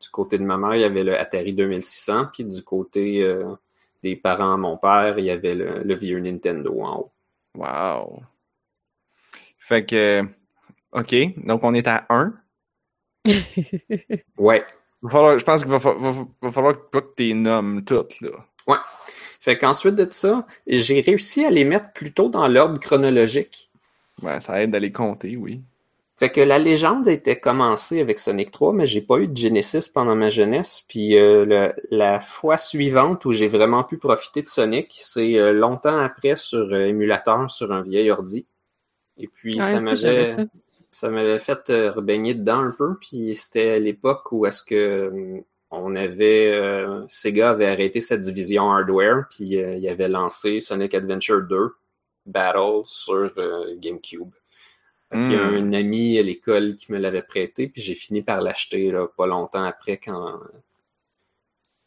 du 0.00 0.08
côté 0.08 0.38
de 0.38 0.44
ma 0.44 0.56
mère, 0.56 0.74
il 0.76 0.80
y 0.80 0.84
avait 0.84 1.04
le 1.04 1.18
Atari 1.18 1.52
2600, 1.54 2.26
puis 2.32 2.44
du 2.44 2.62
côté 2.62 3.22
euh, 3.22 3.54
des 4.02 4.16
parents 4.16 4.56
de 4.56 4.62
mon 4.62 4.78
père, 4.78 5.18
il 5.18 5.26
y 5.26 5.30
avait 5.30 5.54
le, 5.54 5.80
le 5.84 5.94
vieux 5.94 6.18
Nintendo 6.20 6.80
en 6.82 6.98
haut. 7.00 7.10
Wow. 7.54 8.22
Fait 9.58 9.84
que, 9.84 10.24
ok, 10.92 11.14
donc 11.44 11.62
on 11.64 11.74
est 11.74 11.86
à 11.86 12.06
1. 12.08 12.32
Ouais. 14.38 14.64
Va 15.02 15.10
falloir- 15.10 15.38
je 15.38 15.44
pense 15.44 15.62
qu'il 15.62 15.70
va, 15.70 15.78
va- 15.78 15.92
va 16.42 16.50
falloir 16.50 16.74
que 16.90 16.98
tu 17.16 17.22
les 17.24 17.34
nommes 17.34 17.84
toutes, 17.84 18.20
là. 18.22 18.30
Fait 19.40 19.58
qu'ensuite 19.58 19.96
de 19.96 20.06
ça, 20.12 20.46
j'ai 20.68 21.00
réussi 21.00 21.44
à 21.44 21.50
les 21.50 21.64
mettre 21.64 21.92
plutôt 21.92 22.28
dans 22.28 22.46
l'ordre 22.46 22.78
chronologique. 22.78 23.70
Ouais, 24.22 24.38
ça 24.40 24.62
aide 24.62 24.74
à 24.74 24.78
les 24.78 24.92
compter, 24.92 25.36
oui. 25.36 25.62
Fait 26.18 26.30
que 26.30 26.40
la 26.42 26.58
légende 26.58 27.08
était 27.08 27.40
commencée 27.40 27.98
avec 28.00 28.20
Sonic 28.20 28.50
3, 28.50 28.74
mais 28.74 28.84
j'ai 28.84 29.00
pas 29.00 29.18
eu 29.18 29.26
de 29.26 29.36
Genesis 29.36 29.90
pendant 29.92 30.14
ma 30.14 30.28
jeunesse. 30.28 30.84
Puis 30.86 31.16
euh, 31.16 31.44
le- 31.46 31.72
la 31.90 32.20
fois 32.20 32.58
suivante 32.58 33.24
où 33.24 33.32
j'ai 33.32 33.48
vraiment 33.48 33.84
pu 33.84 33.96
profiter 33.96 34.42
de 34.42 34.48
Sonic, 34.48 34.94
c'est 35.00 35.38
euh, 35.38 35.52
longtemps 35.54 35.98
après 35.98 36.36
sur 36.36 36.58
euh, 36.74 36.84
émulateur 36.86 37.50
sur 37.50 37.72
un 37.72 37.80
vieil 37.82 38.10
ordi. 38.10 38.44
Et 39.18 39.28
puis 39.28 39.54
Ouais, 39.54 39.62
ça 39.62 39.80
m'avait 39.80 40.32
ça. 40.34 40.44
ça 40.90 41.10
m'avait 41.10 41.38
fait 41.40 41.70
euh, 41.70 41.92
rebaigner 41.92 42.34
dedans 42.34 42.60
un 42.60 42.72
peu. 42.72 42.96
Puis 43.00 43.34
c'était 43.36 43.70
à 43.70 43.78
l'époque 43.78 44.32
où 44.32 44.46
est-ce 44.46 44.62
que 44.62 44.74
euh, 44.74 45.40
on 45.70 45.94
avait 45.94 46.52
euh, 46.52 47.04
Sega 47.08 47.50
avait 47.50 47.66
arrêté 47.66 48.00
sa 48.00 48.16
division 48.16 48.70
hardware, 48.72 49.26
puis 49.30 49.56
euh, 49.56 49.76
il 49.76 49.88
avait 49.88 50.08
lancé 50.08 50.60
Sonic 50.60 50.94
Adventure 50.94 51.42
2 51.42 51.74
Battle 52.26 52.82
sur 52.84 53.32
euh, 53.38 53.76
GameCube. 53.78 54.30
Qu'il 55.12 55.32
y 55.32 55.34
a 55.34 55.50
Mm. 55.50 55.54
un 55.56 55.72
ami 55.72 56.18
à 56.18 56.22
l'école 56.22 56.76
qui 56.76 56.92
me 56.92 56.98
l'avait 56.98 57.22
prêté, 57.22 57.66
puis 57.66 57.82
j'ai 57.82 57.96
fini 57.96 58.22
par 58.22 58.40
l'acheter 58.40 58.92
pas 59.16 59.26
longtemps 59.26 59.64
après 59.64 59.96
quand, 59.96 60.38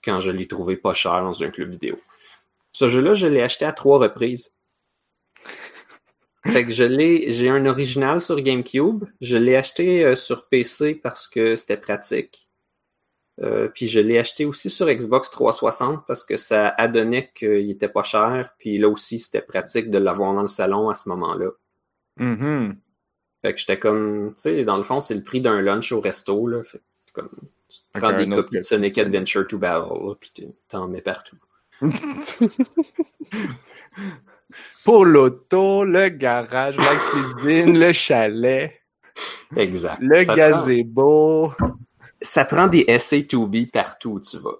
quand 0.04 0.20
je 0.20 0.30
l'ai 0.32 0.46
trouvé 0.46 0.76
pas 0.76 0.94
cher 0.94 1.24
dans 1.24 1.42
un 1.42 1.50
club 1.50 1.70
vidéo. 1.70 1.98
Ce 2.74 2.90
jeu-là, 2.90 3.14
je 3.14 3.28
l'ai 3.28 3.42
acheté 3.42 3.64
à 3.64 3.72
trois 3.72 3.98
reprises. 3.98 4.54
Fait 6.48 6.66
que 6.66 6.72
je 6.72 6.84
l'ai, 6.84 7.32
j'ai 7.32 7.48
un 7.48 7.66
original 7.66 8.20
sur 8.20 8.42
GameCube. 8.42 9.06
Je 9.22 9.38
l'ai 9.38 9.56
acheté 9.56 10.16
sur 10.16 10.50
PC 10.50 10.94
parce 10.96 11.26
que 11.30 11.56
c'était 11.56 11.78
pratique. 11.78 12.50
Euh, 13.42 13.68
puis 13.68 13.88
je 13.88 14.00
l'ai 14.00 14.20
acheté 14.20 14.46
aussi 14.46 14.70
sur 14.70 14.88
Xbox 14.88 15.32
360 15.32 16.06
parce 16.08 16.24
que 16.24 16.38
ça 16.38 16.70
adonnait 16.78 17.32
qu'il 17.34 17.70
était 17.72 17.90
pas 17.90 18.04
cher. 18.04 18.54
Puis 18.60 18.78
là 18.78 18.88
aussi, 18.90 19.20
c'était 19.20 19.42
pratique 19.42 19.90
de 19.90 19.98
l'avoir 19.98 20.34
dans 20.36 20.44
le 20.44 20.48
salon 20.48 20.90
à 20.90 20.94
ce 20.94 21.10
moment-là. 21.10 21.50
Mhm. 22.18 22.78
Fait 23.42 23.54
que 23.54 23.60
j'étais 23.60 23.80
comme, 23.80 24.34
tu 24.36 24.42
sais, 24.44 24.64
dans 24.64 24.78
le 24.78 24.84
fond, 24.84 25.00
c'est 25.00 25.16
le 25.16 25.24
prix 25.24 25.42
d'un 25.42 25.62
lunch 25.62 25.92
au 25.92 26.00
resto, 26.00 26.48
là. 26.48 26.64
Fait 26.64 26.78
que 26.78 27.14
comme, 27.14 27.30
tu 27.70 27.80
prends 27.94 28.14
des 28.14 28.30
copies 28.30 28.58
de 28.58 28.62
Sonic 28.64 28.98
Adventure 29.00 29.48
to 29.48 29.58
Battle, 29.58 30.08
là, 30.08 30.14
puis 30.20 30.32
tu- 30.34 30.48
t'en 30.70 30.88
mets 30.88 31.02
partout. 31.02 31.38
Pour 34.84 35.06
l'auto, 35.06 35.84
le 35.86 36.10
garage, 36.10 36.78
la 36.78 36.94
cuisine, 37.42 37.80
le 37.80 37.92
chalet, 37.94 38.80
Exact. 39.56 39.98
le 40.02 40.24
ça 40.24 40.36
gazebo. 40.36 41.50
Prend, 41.58 41.72
ça 42.24 42.46
prend 42.46 42.68
des 42.68 42.86
SA2B 42.86 43.70
partout 43.70 44.12
où 44.14 44.20
tu 44.20 44.38
vas. 44.40 44.58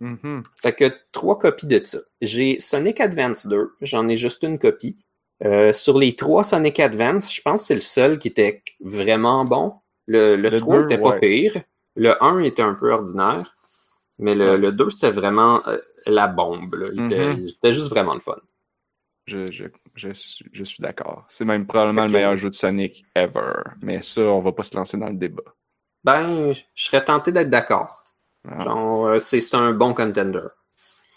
Mhm. 0.00 0.42
Fait 0.62 0.74
que 0.74 0.92
trois 1.12 1.38
copies 1.38 1.66
de 1.66 1.82
ça. 1.84 1.98
J'ai 2.20 2.60
Sonic 2.60 3.00
Advance 3.00 3.46
2, 3.46 3.72
j'en 3.80 4.06
ai 4.08 4.16
juste 4.16 4.42
une 4.44 4.58
copie. 4.58 4.96
Euh, 5.44 5.72
sur 5.72 5.98
les 5.98 6.14
trois 6.16 6.44
Sonic 6.44 6.78
Advance, 6.80 7.34
je 7.34 7.40
pense 7.42 7.62
que 7.62 7.66
c'est 7.68 7.74
le 7.74 7.80
seul 7.80 8.18
qui 8.18 8.28
était 8.28 8.62
vraiment 8.80 9.44
bon. 9.44 9.74
Le, 10.06 10.36
le, 10.36 10.48
Le 10.50 10.58
3 10.60 10.76
deux, 10.78 10.84
était 10.84 10.98
pas 10.98 11.10
ouais. 11.10 11.20
pire. 11.20 11.62
Le 11.96 12.22
1 12.22 12.40
était 12.40 12.62
un 12.62 12.74
peu 12.74 12.90
ordinaire. 12.92 13.54
Mais 14.18 14.34
le, 14.34 14.52
Ouais. 14.52 14.58
le 14.58 14.72
2, 14.72 14.90
c'était 14.90 15.10
vraiment 15.10 15.66
euh, 15.68 15.78
la 16.06 16.26
bombe. 16.28 16.74
là. 16.74 16.88
Il, 16.92 17.04
était, 17.06 17.32
Mhm. 17.34 17.36
il 17.40 17.48
était 17.50 17.72
juste 17.72 17.90
vraiment 17.90 18.14
le 18.14 18.20
fun. 18.20 18.36
Je, 19.26 19.46
je, 19.52 19.64
je 19.94 20.10
suis, 20.12 20.46
je 20.52 20.64
suis 20.64 20.80
d'accord. 20.82 21.24
C'est 21.28 21.44
même 21.44 21.66
probablement 21.66 22.04
le 22.06 22.10
meilleur 22.10 22.34
jeu 22.34 22.48
de 22.50 22.54
Sonic 22.54 23.04
ever. 23.14 23.52
Mais 23.82 24.00
ça, 24.02 24.22
on 24.22 24.40
va 24.40 24.52
pas 24.52 24.62
se 24.62 24.74
lancer 24.76 24.96
dans 24.96 25.08
le 25.08 25.16
débat. 25.16 25.42
Ben, 26.04 26.52
je 26.52 26.62
serais 26.74 27.04
tenté 27.04 27.32
d'être 27.32 27.50
d'accord. 27.50 28.04
Ah. 28.48 28.60
Genre, 28.60 29.06
euh, 29.06 29.18
c'est 29.18 29.54
un 29.54 29.72
bon 29.72 29.94
contender. 29.94 30.48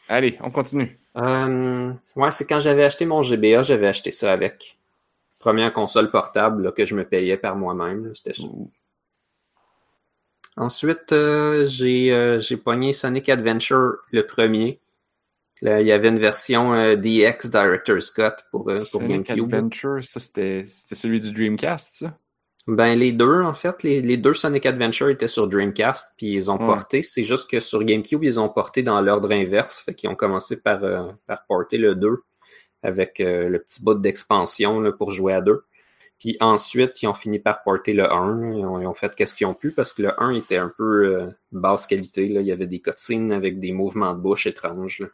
Allez, 0.09 0.37
on 0.41 0.51
continue. 0.51 0.99
Euh, 1.17 1.93
ouais, 2.15 2.31
c'est 2.31 2.45
quand 2.45 2.59
j'avais 2.59 2.83
acheté 2.83 3.05
mon 3.05 3.21
GBA, 3.21 3.61
j'avais 3.61 3.87
acheté 3.87 4.11
ça 4.11 4.31
avec. 4.31 4.77
Première 5.39 5.73
console 5.73 6.11
portable 6.11 6.63
là, 6.63 6.71
que 6.71 6.85
je 6.85 6.95
me 6.95 7.03
payais 7.03 7.37
par 7.37 7.55
moi-même, 7.55 8.13
c'était 8.13 8.33
ça. 8.33 8.47
Ensuite, 10.57 11.11
euh, 11.13 11.65
j'ai 11.65 12.11
euh, 12.11 12.39
pogné 12.63 12.93
Sonic 12.93 13.29
Adventure, 13.29 13.95
le 14.11 14.25
premier. 14.27 14.79
Là, 15.61 15.81
il 15.81 15.87
y 15.87 15.91
avait 15.91 16.09
une 16.09 16.19
version 16.19 16.73
euh, 16.73 16.95
DX 16.95 17.49
Director's 17.49 18.11
Cut 18.11 18.43
pour, 18.51 18.65
pour 18.65 18.81
Sonic 18.81 19.27
GameCube. 19.27 19.53
Adventure, 19.53 20.03
ça 20.03 20.19
c'était 20.19 20.65
c'était 20.67 20.95
celui 20.95 21.19
du 21.19 21.31
Dreamcast, 21.31 21.99
ça? 21.99 22.17
Ben, 22.67 22.95
les 22.97 23.11
deux, 23.11 23.41
en 23.41 23.53
fait, 23.55 23.81
les, 23.83 24.01
les 24.01 24.17
deux 24.17 24.33
Sonic 24.35 24.65
Adventure 24.67 25.09
étaient 25.09 25.27
sur 25.27 25.47
Dreamcast, 25.47 26.11
puis 26.15 26.27
ils 26.33 26.51
ont 26.51 26.59
Ouais. 26.59 26.65
porté. 26.67 27.01
C'est 27.01 27.23
juste 27.23 27.49
que 27.49 27.59
sur 27.59 27.83
GameCube, 27.83 28.23
ils 28.23 28.39
ont 28.39 28.49
porté 28.49 28.83
dans 28.83 29.01
l'ordre 29.01 29.31
inverse. 29.31 29.79
Fait 29.79 29.95
qu'ils 29.95 30.09
ont 30.09 30.15
commencé 30.15 30.57
par, 30.57 30.83
euh, 30.83 31.11
par 31.25 31.45
porter 31.47 31.77
le 31.77 31.95
2 31.95 32.17
avec 32.83 33.19
euh, 33.19 33.49
le 33.49 33.59
petit 33.59 33.83
bout 33.83 33.95
d'expansion 33.95 34.79
là, 34.79 34.91
pour 34.91 35.11
jouer 35.11 35.33
à 35.33 35.41
deux. 35.41 35.63
Puis 36.19 36.37
ensuite, 36.39 37.01
ils 37.01 37.07
ont 37.07 37.15
fini 37.15 37.39
par 37.39 37.63
porter 37.63 37.93
le 37.93 38.11
1. 38.11 38.53
Ils 38.53 38.63
ont, 38.65 38.79
ils 38.79 38.85
ont 38.85 38.93
fait 38.93 39.13
qu'est-ce 39.15 39.33
qu'ils 39.33 39.47
ont 39.47 39.55
pu 39.55 39.71
parce 39.71 39.91
que 39.91 40.03
le 40.03 40.21
1 40.21 40.33
était 40.35 40.57
un 40.57 40.71
peu 40.77 41.05
euh, 41.15 41.29
basse 41.51 41.87
qualité. 41.87 42.27
Là. 42.29 42.41
Il 42.41 42.47
y 42.47 42.51
avait 42.51 42.67
des 42.67 42.79
cutscenes 42.79 43.31
avec 43.31 43.59
des 43.59 43.71
mouvements 43.71 44.13
de 44.13 44.19
bouche 44.19 44.45
étranges. 44.45 44.99
là. 44.99 45.07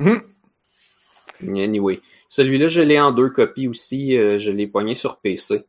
Mhm. 0.00 1.56
Anyway. 1.56 2.00
Celui-là, 2.28 2.66
je 2.68 2.82
l'ai 2.82 2.98
en 3.00 3.12
deux 3.12 3.30
copies 3.30 3.68
aussi. 3.68 4.16
euh, 4.18 4.38
je 4.38 4.50
l'ai 4.50 4.66
pogné 4.66 4.94
sur 4.94 5.18
PC. 5.20 5.64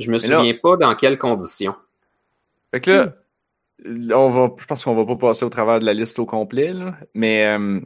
Je 0.00 0.10
me 0.10 0.18
Mais 0.18 0.28
là- 0.28 0.38
souviens 0.38 0.54
pas 0.60 0.76
dans 0.76 0.94
quelles 0.96 1.18
conditions. 1.18 1.74
Fait 2.72 2.80
que 2.80 2.90
là, 2.90 4.18
on 4.18 4.28
va, 4.28 4.54
je 4.58 4.64
pense 4.64 4.84
qu'on 4.84 4.94
va 4.94 5.04
pas 5.04 5.16
passer 5.16 5.44
au 5.44 5.50
travers 5.50 5.78
de 5.78 5.84
la 5.84 5.92
liste 5.94 6.18
au 6.18 6.26
complet, 6.26 6.72
là, 6.72 6.96
mais 7.14 7.46
euh, 7.46 7.80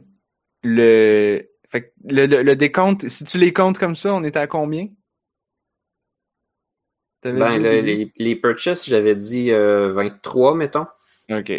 le, 0.63 1.47
fait 1.69 1.81
que 1.83 1.91
le, 2.05 2.25
le, 2.25 2.41
le 2.41 2.55
décompte, 2.55 3.07
si 3.07 3.23
tu 3.25 3.37
les 3.37 3.51
comptes 3.51 3.77
comme 3.77 3.95
ça, 3.95 4.13
on 4.13 4.23
était 4.23 4.39
à 4.39 4.47
combien? 4.47 4.87
Ben, 7.23 7.57
le- 7.61 7.81
les, 7.81 8.13
les 8.17 8.35
purchases, 8.35 8.85
j'avais 8.85 9.15
dit 9.15 9.51
euh, 9.51 9.89
23, 9.91 10.55
mettons. 10.55 10.85
OK. 11.31 11.51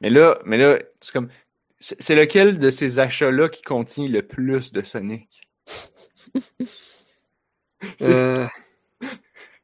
Mais 0.00 0.10
là, 0.10 0.38
mais 0.46 0.56
là, 0.56 0.78
c'est 1.00 1.12
comme, 1.12 1.28
c'est 1.78 2.14
lequel 2.14 2.58
de 2.58 2.70
ces 2.70 2.98
achats-là 2.98 3.48
qui 3.50 3.62
contient 3.62 4.08
le 4.08 4.22
plus 4.22 4.72
de 4.72 4.82
Sonic? 4.82 5.48
C'est- 6.34 6.54
Euh, 8.02 8.46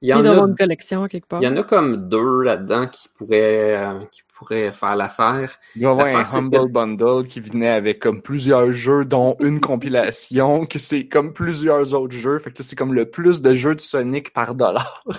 il 0.02 0.09
y 0.09 0.14
en 0.14 0.25
a 0.25 0.30
avoir 0.30 0.47
une 0.49 0.56
collection 0.56 1.06
quelque 1.09 1.26
part. 1.26 1.40
Il 1.40 1.44
y 1.44 1.49
en 1.49 1.56
a 1.56 1.62
comme 1.62 2.09
deux 2.09 2.42
là-dedans 2.42 2.88
qui 2.88 3.09
pourraient, 3.16 3.76
euh, 3.76 4.04
qui 4.11 4.23
pourraient 4.37 4.73
faire 4.73 4.97
l'affaire. 4.97 5.59
Il 5.76 5.82
va 5.82 5.88
y 5.88 5.90
avoir 5.92 6.06
un 6.35 6.38
Humble 6.38 6.73
Bundle 6.73 7.26
qui 7.28 7.40
venait 7.40 7.68
avec 7.68 8.00
comme 8.00 8.21
plusieurs 8.23 8.73
jeux, 8.73 9.04
dont 9.04 9.37
une 9.40 9.61
compilation, 9.61 10.66
que 10.66 10.78
c'est 10.78 11.06
comme 11.09 11.32
plusieurs 11.32 11.94
autres 11.94 12.14
jeux. 12.16 12.38
Fait 12.38 12.50
que 12.52 12.62
c'est 12.62 12.76
comme 12.76 12.94
le 12.94 13.09
plus 13.11 13.40
de 13.40 13.54
jeux 13.54 13.75
de 13.75 13.80
Sonic 13.80 14.32
par 14.32 14.54
dollar. 14.54 15.04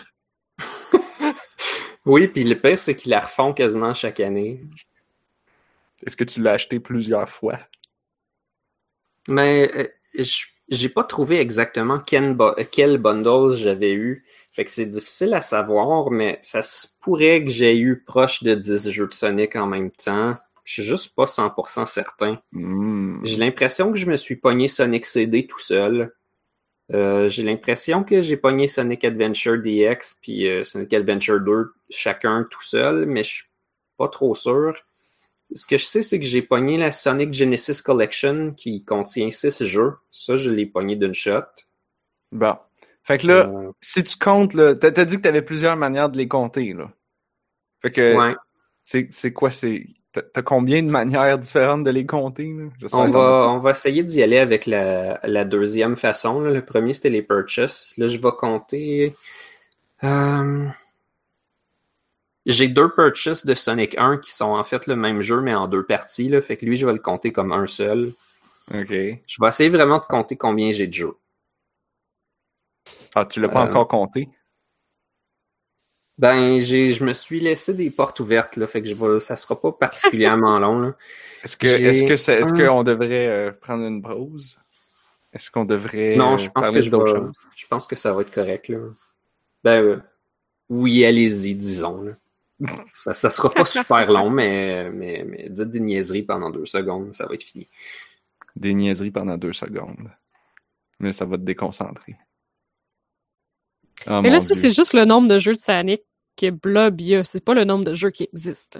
Oui, 2.05 2.27
puis 2.27 2.43
le 2.43 2.55
pire, 2.55 2.77
c'est 2.77 2.95
qu'ils 2.95 3.11
la 3.11 3.21
refont 3.21 3.53
quasiment 3.53 3.93
chaque 3.93 4.19
année. 4.19 4.61
Est-ce 6.05 6.17
que 6.17 6.25
tu 6.25 6.41
l'as 6.41 6.51
acheté 6.51 6.81
plusieurs 6.81 7.29
fois? 7.29 7.57
Mais 9.29 9.71
euh, 9.73 9.87
je- 10.21 10.45
j'ai 10.67 10.89
pas 10.89 11.03
trouvé 11.03 11.39
exactement 11.39 11.99
quel, 11.99 12.33
bu- 12.35 12.61
quel 12.71 12.97
bundles 12.97 13.55
j'avais 13.55 13.93
eu. 13.93 14.25
Fait 14.53 14.65
que 14.65 14.71
c'est 14.71 14.85
difficile 14.85 15.33
à 15.33 15.41
savoir, 15.41 16.11
mais 16.11 16.37
ça 16.43 16.61
se 16.61 16.87
pourrait 17.01 17.43
que 17.43 17.49
j'ai 17.49 17.75
eu 17.77 18.03
proche 18.03 18.43
de 18.43 18.53
10 18.53 18.91
jeux 18.91 19.07
de 19.07 19.13
Sonic 19.13 19.55
en 19.55 19.65
même 19.65 19.89
temps. 19.89 20.35
Je 20.63 20.73
suis 20.73 20.83
juste 20.83 21.15
pas 21.15 21.25
100% 21.25 21.87
certain. 21.87 22.39
Hmm. 22.51 23.19
J'ai 23.23 23.37
l'impression 23.37 23.91
que 23.91 23.97
je 23.97 24.05
me 24.05 24.15
suis 24.15 24.35
pogné 24.35 24.67
Sonic 24.67 25.07
CD 25.07 25.47
tout 25.47 25.59
seul. 25.59 26.13
Euh, 26.93 27.29
j'ai 27.29 27.41
l'impression 27.41 28.03
que 28.03 28.21
j'ai 28.21 28.37
pogné 28.37 28.67
Sonic 28.67 29.03
Adventure 29.03 29.57
DX 29.57 30.19
puis 30.21 30.47
euh, 30.47 30.63
Sonic 30.63 30.93
Adventure 30.93 31.39
2 31.39 31.73
chacun 31.89 32.45
tout 32.51 32.61
seul, 32.61 33.07
mais 33.07 33.23
je 33.23 33.33
suis 33.33 33.45
pas 33.97 34.07
trop 34.07 34.35
sûr. 34.35 34.75
Ce 35.55 35.65
que 35.65 35.77
je 35.77 35.85
sais, 35.85 36.01
c'est 36.03 36.19
que 36.19 36.25
j'ai 36.25 36.41
pogné 36.43 36.77
la 36.77 36.91
Sonic 36.91 37.33
Genesis 37.33 37.81
Collection 37.81 38.53
qui 38.53 38.83
contient 38.83 39.31
6 39.31 39.63
jeux. 39.63 39.93
Ça, 40.11 40.35
je 40.35 40.51
l'ai 40.51 40.65
pogné 40.67 40.95
d'une 40.95 41.13
shot. 41.13 41.43
Bon. 42.31 42.55
Fait 43.03 43.17
que 43.17 43.27
là, 43.27 43.47
Euh, 43.49 43.71
si 43.81 44.03
tu 44.03 44.17
comptes, 44.17 44.53
là, 44.53 44.75
t'as 44.75 44.91
t'as 44.91 45.05
dit 45.05 45.17
que 45.17 45.21
t'avais 45.21 45.41
plusieurs 45.41 45.75
manières 45.75 46.09
de 46.09 46.17
les 46.17 46.27
compter, 46.27 46.73
là. 46.73 46.91
Fait 47.81 47.91
que, 47.91 48.15
ouais. 48.15 48.35
c'est 48.83 49.33
quoi, 49.33 49.51
c'est... 49.51 49.85
T'as 50.13 50.43
combien 50.43 50.83
de 50.83 50.89
manières 50.91 51.39
différentes 51.39 51.83
de 51.83 51.89
les 51.89 52.05
compter, 52.05 52.53
là? 52.53 52.65
On 52.93 53.05
as 53.05 53.09
va, 53.09 53.47
on 53.49 53.57
va 53.59 53.71
essayer 53.71 54.03
d'y 54.03 54.21
aller 54.21 54.37
avec 54.37 54.67
la, 54.67 55.19
la 55.23 55.43
deuxième 55.43 55.95
façon. 55.95 56.39
là. 56.39 56.51
Le 56.51 56.63
premier, 56.63 56.93
c'était 56.93 57.09
les 57.09 57.23
purchases. 57.23 57.93
Là, 57.97 58.05
je 58.07 58.17
vais 58.17 58.31
compter. 58.37 59.15
euh, 60.03 60.67
J'ai 62.45 62.67
deux 62.67 62.91
purchases 62.93 63.43
de 63.45 63.55
Sonic 63.55 63.97
1 63.97 64.17
qui 64.17 64.31
sont 64.31 64.51
en 64.51 64.63
fait 64.63 64.85
le 64.85 64.95
même 64.95 65.21
jeu, 65.21 65.41
mais 65.41 65.55
en 65.55 65.67
deux 65.67 65.83
parties. 65.83 66.29
Là. 66.29 66.41
Fait 66.41 66.57
que 66.57 66.65
lui, 66.65 66.75
je 66.75 66.85
vais 66.85 66.93
le 66.93 66.99
compter 66.99 67.31
comme 67.31 67.51
un 67.51 67.65
seul. 67.67 68.11
OK. 68.73 68.89
Je 68.91 69.37
vais 69.41 69.47
essayer 69.47 69.69
vraiment 69.69 69.97
de 69.97 70.05
compter 70.05 70.35
combien 70.37 70.71
j'ai 70.71 70.85
de 70.87 70.93
jeux. 70.93 71.13
Ah, 73.15 73.25
tu 73.25 73.39
l'as 73.39 73.49
pas 73.49 73.63
Euh, 73.63 73.69
encore 73.69 73.87
compté? 73.87 74.29
Ben, 76.17 76.59
j'ai, 76.59 76.91
je 76.91 77.03
me 77.03 77.13
suis 77.13 77.39
laissé 77.39 77.73
des 77.73 77.89
portes 77.89 78.19
ouvertes, 78.19 78.55
là. 78.57 78.67
Fait 78.67 78.81
que 78.81 78.87
je 78.87 78.93
vais, 78.93 79.19
ça 79.19 79.35
sera 79.35 79.59
pas 79.59 79.71
particulièrement 79.71 80.59
long, 80.59 80.79
là. 80.79 80.95
Est-ce 81.43 81.57
que, 81.57 81.67
est-ce 81.67 82.03
que 82.03 82.13
est-ce 82.13 82.53
qu'on 82.53 82.83
devrait 82.83 83.27
euh, 83.27 83.51
prendre 83.51 83.85
une 83.85 84.01
pause? 84.01 84.59
Est-ce 85.33 85.49
qu'on 85.49 85.65
devrait 85.65 86.15
Non, 86.15 86.35
euh, 86.35 86.37
je 86.37 86.49
pense 86.49 86.63
parler 86.63 86.79
que 86.79 86.85
je 86.85 87.31
je 87.55 87.67
pense 87.67 87.87
que 87.87 87.95
ça 87.95 88.13
va 88.13 88.21
être 88.21 88.31
correct, 88.31 88.67
là. 88.69 88.77
Ben, 89.63 89.81
euh, 89.83 90.01
oui, 90.69 91.03
allez-y, 91.03 91.55
disons, 91.55 92.03
là. 92.03 92.11
Ça, 92.93 93.13
ça 93.13 93.29
sera 93.29 93.49
pas 93.49 93.65
super 93.65 94.09
long, 94.09 94.29
mais, 94.29 94.89
mais, 94.91 95.25
mais 95.27 95.49
dites 95.49 95.71
des 95.71 95.81
niaiseries 95.81 96.23
pendant 96.23 96.49
deux 96.49 96.65
secondes, 96.65 97.13
ça 97.13 97.25
va 97.25 97.33
être 97.33 97.43
fini. 97.43 97.67
Des 98.55 98.73
niaiseries 98.73 99.11
pendant 99.11 99.37
deux 99.37 99.51
secondes. 99.51 100.09
Mais 100.99 101.11
ça 101.11 101.25
va 101.25 101.37
te 101.37 101.41
déconcentrer. 101.41 102.15
Ah, 104.05 104.21
Mais 104.21 104.29
là, 104.29 104.41
ça, 104.41 104.55
c'est 104.55 104.71
juste 104.71 104.93
le 104.93 105.05
nombre 105.05 105.27
de 105.27 105.39
jeux 105.39 105.53
de 105.53 105.59
Sonic 105.59 106.01
que 106.37 106.49
Blob 106.49 106.99
y 107.01 107.15
a. 107.15 107.23
C'est 107.23 107.43
pas 107.43 107.53
le 107.53 107.63
nombre 107.63 107.85
de 107.85 107.93
jeux 107.93 108.09
qui 108.09 108.27
existent. 108.33 108.79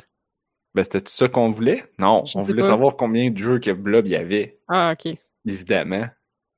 Ben, 0.76 0.84
c'était 0.84 1.04
ça 1.06 1.28
qu'on 1.30 1.52
voulait? 1.52 1.84
Non, 2.00 2.26
Je 2.26 2.38
on 2.38 2.42
voulait 2.42 2.62
pas. 2.64 2.70
savoir 2.70 2.96
combien 2.98 3.30
de 3.30 3.38
jeux 3.38 3.60
que 3.60 3.72
Blob 3.72 4.08
y 4.08 4.16
avait, 4.16 4.60
Ah, 4.68 4.94
ok. 4.98 5.16
évidemment. 5.46 6.08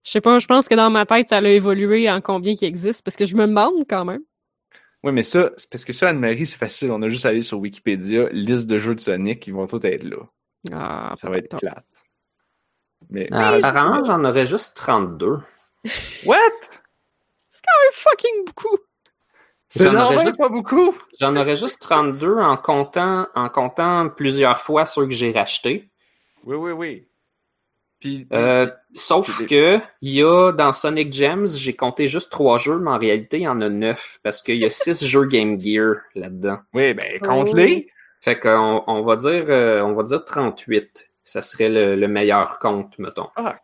Je 0.03 0.11
sais 0.11 0.21
pas, 0.21 0.39
je 0.39 0.45
pense 0.47 0.67
que 0.69 0.75
dans 0.75 0.89
ma 0.89 1.05
tête, 1.05 1.29
ça 1.29 1.37
a 1.37 1.41
évolué 1.41 2.09
en 2.09 2.21
combien 2.21 2.55
qui 2.55 2.65
existe, 2.65 3.03
parce 3.03 3.17
que 3.17 3.25
je 3.25 3.35
me 3.35 3.45
demande 3.47 3.85
quand 3.89 4.05
même. 4.05 4.21
Oui, 5.03 5.11
mais 5.11 5.23
ça, 5.23 5.51
c'est 5.57 5.69
parce 5.69 5.83
que 5.83 5.93
ça, 5.93 6.09
Anne-Marie, 6.09 6.45
c'est 6.45 6.57
facile. 6.57 6.91
On 6.91 7.01
a 7.01 7.09
juste 7.09 7.25
à 7.25 7.29
aller 7.29 7.41
sur 7.41 7.59
Wikipédia, 7.59 8.29
liste 8.31 8.67
de 8.67 8.77
jeux 8.77 8.95
de 8.95 8.99
Sonic, 9.01 9.45
ils 9.47 9.53
vont 9.53 9.67
tous 9.67 9.83
être 9.85 10.03
là. 10.03 10.17
Ah, 10.71 11.13
Ça 11.17 11.29
va 11.29 11.37
être 11.37 11.57
plate. 11.57 11.85
Mais. 13.09 13.31
Euh, 13.31 13.59
apparemment, 13.61 14.03
j'en 14.05 14.23
aurais 14.23 14.45
juste 14.45 14.75
32. 14.77 15.37
What? 16.25 16.37
Fucking 17.95 18.45
beaucoup. 18.45 18.77
C'est 19.69 19.83
J'en 19.83 19.89
aurais 19.95 19.99
normal, 20.15 20.25
juste- 20.27 20.37
pas 20.37 20.49
beaucoup? 20.49 20.95
J'en 21.19 21.35
aurais 21.35 21.55
juste 21.55 21.81
32 21.81 22.37
en 22.37 22.55
comptant, 22.57 23.27
en 23.35 23.49
comptant 23.49 24.09
plusieurs 24.09 24.59
fois 24.59 24.85
ceux 24.85 25.05
que 25.05 25.11
j'ai 25.13 25.31
rachetés. 25.31 25.89
Oui, 26.43 26.55
oui, 26.55 26.71
oui. 26.71 27.07
Puis, 27.99 28.27
Euh, 28.33 28.67
sauf 28.93 29.35
Puis 29.37 29.45
que 29.47 29.79
il 30.01 30.11
y 30.11 30.21
a 30.23 30.51
dans 30.51 30.71
Sonic 30.71 31.11
Gems, 31.11 31.47
j'ai 31.47 31.75
compté 31.75 32.07
juste 32.07 32.31
trois 32.31 32.57
jeux, 32.57 32.77
mais 32.77 32.91
en 32.91 32.97
réalité, 32.97 33.37
il 33.37 33.43
y 33.43 33.47
en 33.47 33.61
a 33.61 33.69
neuf 33.69 34.19
parce 34.21 34.43
qu'il 34.43 34.57
y 34.57 34.65
a 34.65 34.69
six 34.69 35.03
jeux 35.05 35.25
Game 35.25 35.59
Gear 35.59 35.95
là-dedans. 36.13 36.59
oui, 36.73 36.93
ben, 36.93 37.19
compte-les. 37.21 37.87
Fait 38.21 38.39
qu'on 38.39 38.83
on 38.87 39.01
va 39.03 39.15
dire 39.15 39.45
euh, 39.49 39.81
on 39.81 39.93
va 39.93 40.03
dire 40.03 40.23
38. 40.25 41.09
Ça 41.23 41.41
serait 41.41 41.69
le, 41.69 41.95
le 41.95 42.07
meilleur 42.07 42.59
compte, 42.59 42.97
mettons. 42.99 43.29
Fuck. 43.35 43.61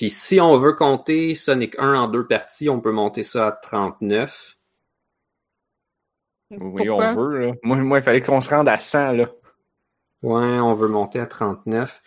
Puis 0.00 0.08
si 0.08 0.40
on 0.40 0.56
veut 0.56 0.72
compter 0.72 1.34
Sonic 1.34 1.78
1 1.78 1.92
en 1.92 2.08
deux 2.08 2.26
parties, 2.26 2.70
on 2.70 2.80
peut 2.80 2.90
monter 2.90 3.22
ça 3.22 3.48
à 3.48 3.52
39. 3.52 4.56
Oui, 6.52 6.86
Pourquoi? 6.86 7.10
on 7.10 7.14
veut, 7.16 7.38
là. 7.38 7.52
Moi, 7.62 7.76
moi, 7.82 7.98
il 7.98 8.02
fallait 8.02 8.22
qu'on 8.22 8.40
se 8.40 8.48
rende 8.48 8.70
à 8.70 8.78
100, 8.78 9.12
là. 9.12 9.28
Ouais, 10.22 10.58
on 10.58 10.72
veut 10.72 10.88
monter 10.88 11.20
à 11.20 11.26
39. 11.26 12.00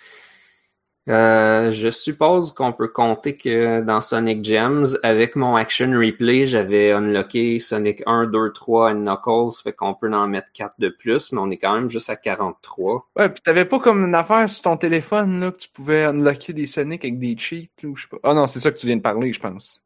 Euh, 1.09 1.71
je 1.71 1.89
suppose 1.89 2.53
qu'on 2.53 2.71
peut 2.71 2.87
compter 2.87 3.35
que 3.35 3.81
dans 3.81 3.99
Sonic 3.99 4.43
Gems, 4.43 4.85
avec 5.03 5.35
mon 5.35 5.55
Action 5.55 5.91
Replay, 5.91 6.45
j'avais 6.45 6.91
unlocké 6.91 7.59
Sonic 7.59 8.01
1, 8.05 8.27
2, 8.27 8.53
3 8.53 8.91
et 8.91 8.93
Knuckles, 8.93 9.61
fait 9.61 9.73
qu'on 9.73 9.95
peut 9.95 10.11
en 10.13 10.27
mettre 10.29 10.51
4 10.53 10.75
de 10.79 10.87
plus, 10.87 11.33
mais 11.33 11.41
on 11.41 11.49
est 11.49 11.57
quand 11.57 11.73
même 11.73 11.89
juste 11.89 12.09
à 12.09 12.15
43. 12.15 13.09
Ouais, 13.17 13.29
pis 13.29 13.41
t'avais 13.41 13.65
pas 13.65 13.79
comme 13.79 14.05
une 14.05 14.15
affaire 14.15 14.49
sur 14.49 14.63
ton 14.63 14.77
téléphone, 14.77 15.41
là, 15.41 15.51
que 15.51 15.57
tu 15.57 15.69
pouvais 15.69 16.05
unlocker 16.05 16.53
des 16.53 16.67
Sonic 16.67 17.03
avec 17.03 17.19
des 17.19 17.37
cheats, 17.37 17.67
ou 17.83 17.97
je 17.97 18.03
sais 18.03 18.07
pas. 18.07 18.19
Ah 18.23 18.33
non, 18.33 18.47
c'est 18.47 18.59
ça 18.59 18.71
que 18.71 18.77
tu 18.77 18.87
viens 18.87 18.97
de 18.97 19.01
parler, 19.01 19.33
je 19.33 19.41
pense. 19.41 19.83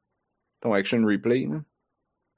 Ton 0.61 0.73
action 0.73 1.03
replay, 1.03 1.47
là. 1.49 1.57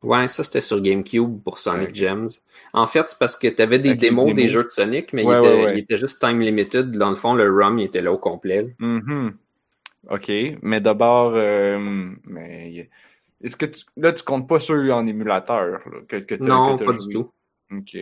Ouais, 0.01 0.27
ça 0.29 0.43
c'était 0.45 0.61
sur 0.61 0.79
GameCube 0.81 1.41
pour 1.43 1.57
Sonic. 1.57 1.93
Gems. 1.93 2.27
En 2.73 2.87
fait, 2.87 3.09
c'est 3.09 3.19
parce 3.19 3.35
que 3.35 3.47
tu 3.47 3.61
avais 3.61 3.79
des 3.79 3.95
démos 3.95 4.33
des 4.33 4.47
jeux 4.47 4.63
de 4.63 4.69
Sonic, 4.69 5.11
mais 5.11 5.23
Ouais, 5.25 5.35
il, 5.35 5.39
était, 5.39 5.47
ouais, 5.55 5.65
ouais. 5.65 5.73
il 5.75 5.79
était 5.79 5.97
juste 5.97 6.19
time 6.21 6.39
limited. 6.39 6.91
Dans 6.91 7.09
le 7.09 7.15
fond, 7.17 7.33
le 7.33 7.49
ROM 7.51 7.77
il 7.79 7.85
était 7.85 8.01
là 8.01 8.11
au 8.13 8.17
complet. 8.17 8.75
Mhm. 8.79 9.35
OK. 10.09 10.31
Mais 10.61 10.79
d'abord, 10.79 11.33
euh, 11.35 11.77
mais 12.23 12.89
est-ce 13.41 13.57
que 13.57 13.65
tu, 13.65 13.83
là, 13.97 14.13
tu 14.13 14.23
comptes 14.23 14.47
pas 14.47 14.59
ceux 14.61 14.91
en 14.93 15.05
émulateur, 15.05 15.65
là, 15.65 15.79
que, 16.07 16.15
que 16.17 16.35
Non, 16.35 16.77
que 16.77 16.85
pas 16.85 16.93
joué? 16.93 17.01
du 17.01 17.09
tout. 17.09 17.31
OK. 17.71 17.97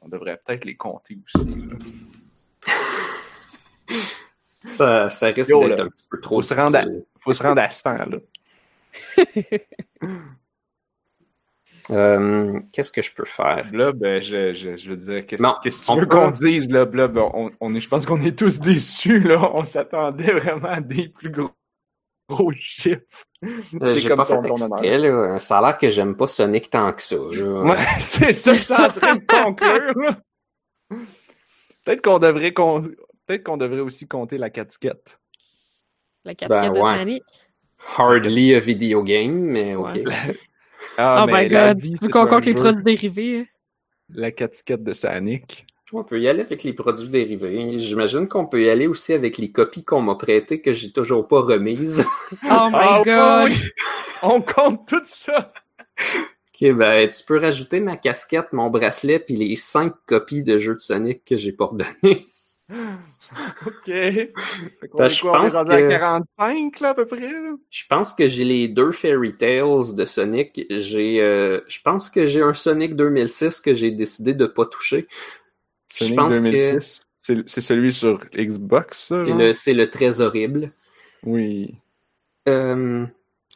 On 0.00 0.08
devrait 0.08 0.40
peut-être 0.44 0.64
les 0.64 0.76
compter 0.76 1.18
aussi. 1.26 1.46
Ça, 4.66 5.10
ça 5.10 5.26
risque 5.26 5.50
d'être 5.50 5.80
un 5.80 5.88
petit 5.88 6.06
peu 6.10 6.18
trop 6.20 6.36
faut 6.36 6.42
se 6.42 6.54
rendre 6.54 6.78
à-. 6.78 6.84
Faut 7.20 7.34
se 7.34 7.42
rendre 7.42 7.60
à 7.60 7.68
100, 7.68 7.96
là. 8.06 8.18
Euh, 11.90 12.60
qu'est-ce 12.72 12.90
que 12.90 13.02
je 13.02 13.12
peux 13.12 13.26
faire? 13.26 13.68
Là, 13.72 13.92
ben, 13.92 14.22
je, 14.22 14.54
je, 14.54 14.74
je 14.76 14.90
veux 14.90 14.96
dire, 14.96 15.26
qu'est-ce 15.26 15.42
que 15.42 15.92
tu 15.92 16.00
veux 16.00 16.06
peut- 16.08 16.16
qu'on 16.16 16.30
dise, 16.30 16.70
là? 16.70 16.86
Là, 16.90 17.08
ben, 17.08 17.30
on, 17.34 17.50
on 17.60 17.74
est, 17.74 17.80
je 17.80 17.88
pense 17.88 18.06
qu'on 18.06 18.20
est 18.22 18.38
tous 18.38 18.58
déçus, 18.60 19.20
là. 19.20 19.50
On 19.54 19.64
s'attendait 19.64 20.32
vraiment 20.32 20.68
à 20.68 20.80
des 20.80 21.08
plus 21.10 21.30
gros, 21.30 21.50
gros 22.28 22.52
chiffres. 22.52 23.00
Euh, 23.44 23.48
C'est 23.70 23.96
J'ai 23.98 24.08
comme 24.08 24.16
pas 24.16 24.24
ton, 24.24 24.42
fait 24.42 24.50
exprès, 24.64 24.98
là. 24.98 25.38
Ça 25.38 25.58
a 25.58 25.60
l'air 25.60 25.76
que 25.78 25.90
j'aime 25.90 26.16
pas 26.16 26.26
Sonic 26.26 26.70
tant 26.70 26.90
que 26.94 27.02
ça. 27.02 27.18
Ouais, 27.18 27.76
c'est 27.98 28.32
ça 28.32 28.52
que 28.52 28.58
je 28.58 28.64
suis 28.64 28.72
en 28.74 28.88
train 28.88 29.16
de 29.16 29.24
conclure. 29.26 30.14
Peut-être 31.84 32.02
qu'on 32.02 32.18
devrait, 32.18 32.54
con- 32.54 32.80
peut-être 33.26 33.44
qu'on 33.44 33.58
devrait 33.58 33.80
aussi 33.80 34.08
compter 34.08 34.38
la 34.38 34.48
casquette. 34.48 35.20
La 36.24 36.34
casquette 36.34 36.72
Ben, 36.72 36.72
de 36.72 36.80
ouais. 36.80 37.20
Hardly 37.98 38.54
a 38.54 38.60
video 38.60 39.02
game, 39.02 39.34
mais 39.34 39.74
ok. 39.74 39.92
Ouais. 39.96 40.04
Ah, 40.96 41.24
oh 41.24 41.26
my 41.32 41.48
god, 41.48 41.80
vie, 41.80 41.92
tu 41.92 42.04
veux 42.04 42.10
qu'on 42.10 42.26
compte 42.26 42.46
les 42.46 42.54
produits 42.54 42.82
dérivés? 42.84 43.38
hein? 43.40 43.44
La 44.10 44.30
casquette 44.30 44.82
de 44.84 44.92
Sonic. 44.92 45.66
On 45.92 46.02
peut 46.02 46.20
y 46.20 46.28
aller 46.28 46.40
avec 46.42 46.62
les 46.64 46.72
produits 46.72 47.08
dérivés. 47.08 47.78
J'imagine 47.78 48.26
qu'on 48.26 48.46
peut 48.46 48.62
y 48.62 48.68
aller 48.68 48.86
aussi 48.86 49.12
avec 49.12 49.38
les 49.38 49.52
copies 49.52 49.84
qu'on 49.84 50.02
m'a 50.02 50.16
prêtées 50.16 50.60
que 50.60 50.72
j'ai 50.72 50.90
toujours 50.92 51.28
pas 51.28 51.40
remises. 51.40 52.04
Oh 52.44 52.68
my 52.70 52.72
Ah, 52.72 53.02
god! 53.04 53.50
oui. 53.50 53.56
On 54.22 54.40
compte 54.40 54.88
tout 54.88 55.02
ça! 55.04 55.52
ok, 56.00 56.72
ben 56.72 57.08
tu 57.10 57.22
peux 57.24 57.38
rajouter 57.38 57.80
ma 57.80 57.96
casquette, 57.96 58.52
mon 58.52 58.70
bracelet, 58.70 59.18
puis 59.20 59.36
les 59.36 59.54
cinq 59.56 59.92
copies 60.06 60.42
de 60.42 60.58
jeux 60.58 60.74
de 60.74 60.80
Sonic 60.80 61.24
que 61.24 61.36
j'ai 61.36 61.52
pas 61.52 61.66
redonnées. 61.66 62.26
OK. 63.66 63.86
Ben, 63.86 65.04
est 65.04 65.08
je 65.08 65.20
quoi, 65.20 65.32
on 65.40 65.46
est 65.46 65.52
pense 65.52 65.54
à 65.56 65.64
que- 65.64 65.88
45, 65.88 66.80
là, 66.80 66.90
à 66.90 66.94
peu 66.94 67.06
près, 67.06 67.20
là? 67.32 67.54
Je 67.70 67.82
pense 67.88 68.12
que 68.12 68.26
j'ai 68.26 68.44
les 68.44 68.68
deux 68.68 68.92
Fairy 68.92 69.36
Tales 69.36 69.94
de 69.94 70.04
Sonic. 70.04 70.60
J'ai, 70.70 71.20
euh, 71.20 71.60
je 71.66 71.78
pense 71.82 72.10
que 72.10 72.24
j'ai 72.24 72.42
un 72.42 72.54
Sonic 72.54 72.94
2006 72.96 73.60
que 73.60 73.74
j'ai 73.74 73.90
décidé 73.90 74.34
de 74.34 74.46
pas 74.46 74.66
toucher. 74.66 75.08
Je 75.90 76.04
Sonic 76.04 76.16
pense 76.16 76.38
que 76.38 76.42
2006. 76.42 77.02
C'est 77.16 77.48
c'est 77.48 77.60
celui 77.62 77.90
sur 77.92 78.20
Xbox, 78.36 79.08
ça, 79.08 79.20
c'est 79.20 79.32
le, 79.32 79.52
c'est 79.54 79.72
le 79.72 79.88
très 79.88 80.20
horrible. 80.20 80.70
Oui. 81.22 81.74
Euh, 82.48 83.06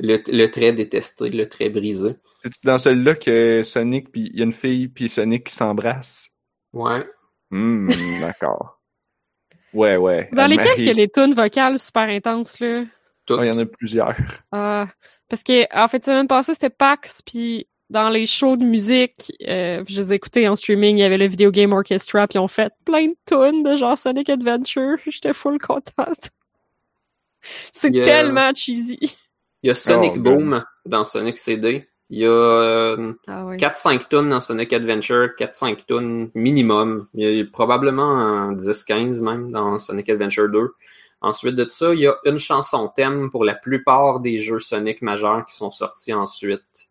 le, 0.00 0.18
le 0.26 0.46
très 0.46 0.72
détesté, 0.72 1.28
le 1.28 1.46
très 1.48 1.68
brisé. 1.68 2.14
C'est 2.42 2.64
dans 2.64 2.78
celui-là 2.78 3.14
que 3.16 3.62
Sonic, 3.64 4.10
puis 4.10 4.30
il 4.32 4.38
y 4.38 4.40
a 4.40 4.44
une 4.44 4.52
fille, 4.54 4.88
puis 4.88 5.08
Sonic 5.10 5.44
qui 5.44 5.54
s'embrassent. 5.54 6.30
Ouais. 6.72 7.04
Hmm, 7.50 7.90
d'accord. 8.20 8.77
Ouais, 9.74 9.96
ouais. 9.96 10.28
Dans 10.32 10.46
lesquels 10.46 10.66
Anne-Marie. 10.68 10.86
que 10.86 10.96
les 10.96 11.08
tunes 11.08 11.34
vocales 11.34 11.78
super 11.78 12.08
intenses, 12.08 12.58
là? 12.60 12.84
Ah, 13.30 13.36
Il 13.40 13.46
y 13.46 13.50
en 13.50 13.58
a 13.58 13.66
plusieurs. 13.66 14.16
Ah, 14.52 14.86
parce 15.28 15.42
que, 15.42 15.64
en 15.76 15.86
fait, 15.88 16.04
semaine 16.04 16.26
passée, 16.28 16.54
c'était 16.54 16.70
PAX, 16.70 17.20
puis 17.22 17.68
dans 17.90 18.08
les 18.08 18.26
shows 18.26 18.56
de 18.56 18.64
musique, 18.64 19.32
euh, 19.46 19.82
je 19.86 20.00
les 20.00 20.12
ai 20.12 20.16
écoutés 20.16 20.48
en 20.48 20.56
streaming, 20.56 20.96
il 20.96 21.00
y 21.00 21.04
avait 21.04 21.18
le 21.18 21.26
Video 21.26 21.50
Game 21.50 21.72
Orchestra, 21.72 22.26
puis 22.26 22.38
ils 22.38 22.40
ont 22.40 22.48
fait 22.48 22.72
plein 22.84 23.06
de 23.08 23.16
tunes 23.26 23.62
de 23.62 23.76
genre 23.76 23.98
Sonic 23.98 24.28
Adventure. 24.30 24.96
J'étais 25.06 25.34
full 25.34 25.58
contente. 25.58 26.30
C'est 27.72 27.90
Yeah. 27.94 28.04
tellement 28.04 28.52
cheesy. 28.54 28.98
Il 29.62 29.68
y 29.68 29.70
a 29.70 29.74
Sonic 29.74 30.12
Oh, 30.16 30.20
Boom 30.20 30.64
dans 30.86 31.04
Sonic 31.04 31.36
CD. 31.38 31.88
Il 32.10 32.20
y 32.20 32.24
a 32.24 32.30
euh, 32.30 33.12
Ah. 33.26 33.44
4-5 33.56 34.08
tonnes 34.08 34.30
dans 34.30 34.40
Sonic 34.40 34.72
Adventure, 34.72 35.28
4-5 35.36 35.84
tonnes 35.86 36.30
minimum. 36.34 37.06
Il 37.14 37.30
y 37.30 37.40
a 37.40 37.44
probablement 37.44 38.18
un 38.18 38.54
10-15 38.54 39.22
même 39.22 39.50
dans 39.52 39.78
Sonic 39.78 40.08
Adventure 40.08 40.48
2. 40.48 40.72
Ensuite 41.20 41.56
de 41.56 41.68
ça, 41.68 41.92
il 41.94 42.00
y 42.00 42.06
a 42.06 42.16
une 42.24 42.38
chanson 42.38 42.90
thème 42.94 43.30
pour 43.30 43.44
la 43.44 43.54
plupart 43.54 44.20
des 44.20 44.38
jeux 44.38 44.60
Sonic 44.60 45.02
majeurs 45.02 45.44
qui 45.46 45.54
sont 45.54 45.70
sortis 45.70 46.14
ensuite. 46.14 46.88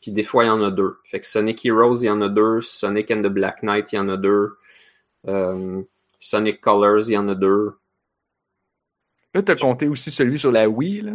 Puis 0.00 0.10
des 0.12 0.24
fois, 0.24 0.44
il 0.44 0.46
y 0.48 0.50
en 0.50 0.62
a 0.62 0.70
deux. 0.70 0.96
Fait 1.04 1.20
que 1.20 1.26
Sonic 1.26 1.64
Heroes, 1.64 1.96
il 2.02 2.06
y 2.06 2.10
en 2.10 2.20
a 2.22 2.28
deux. 2.28 2.60
Sonic 2.62 3.10
and 3.10 3.22
the 3.22 3.28
Black 3.28 3.62
Knight, 3.62 3.92
il 3.92 3.96
y 3.96 3.98
en 3.98 4.08
a 4.08 4.16
deux. 4.16 4.56
Euh, 5.28 5.82
Sonic 6.18 6.60
Colors, 6.60 7.08
il 7.08 7.12
y 7.12 7.18
en 7.18 7.28
a 7.28 7.34
deux. 7.34 7.72
Là, 9.34 9.42
t'as 9.42 9.56
compté 9.56 9.86
aussi 9.88 10.10
celui 10.10 10.38
sur 10.38 10.50
la 10.50 10.68
Wii, 10.68 11.02
là? 11.02 11.12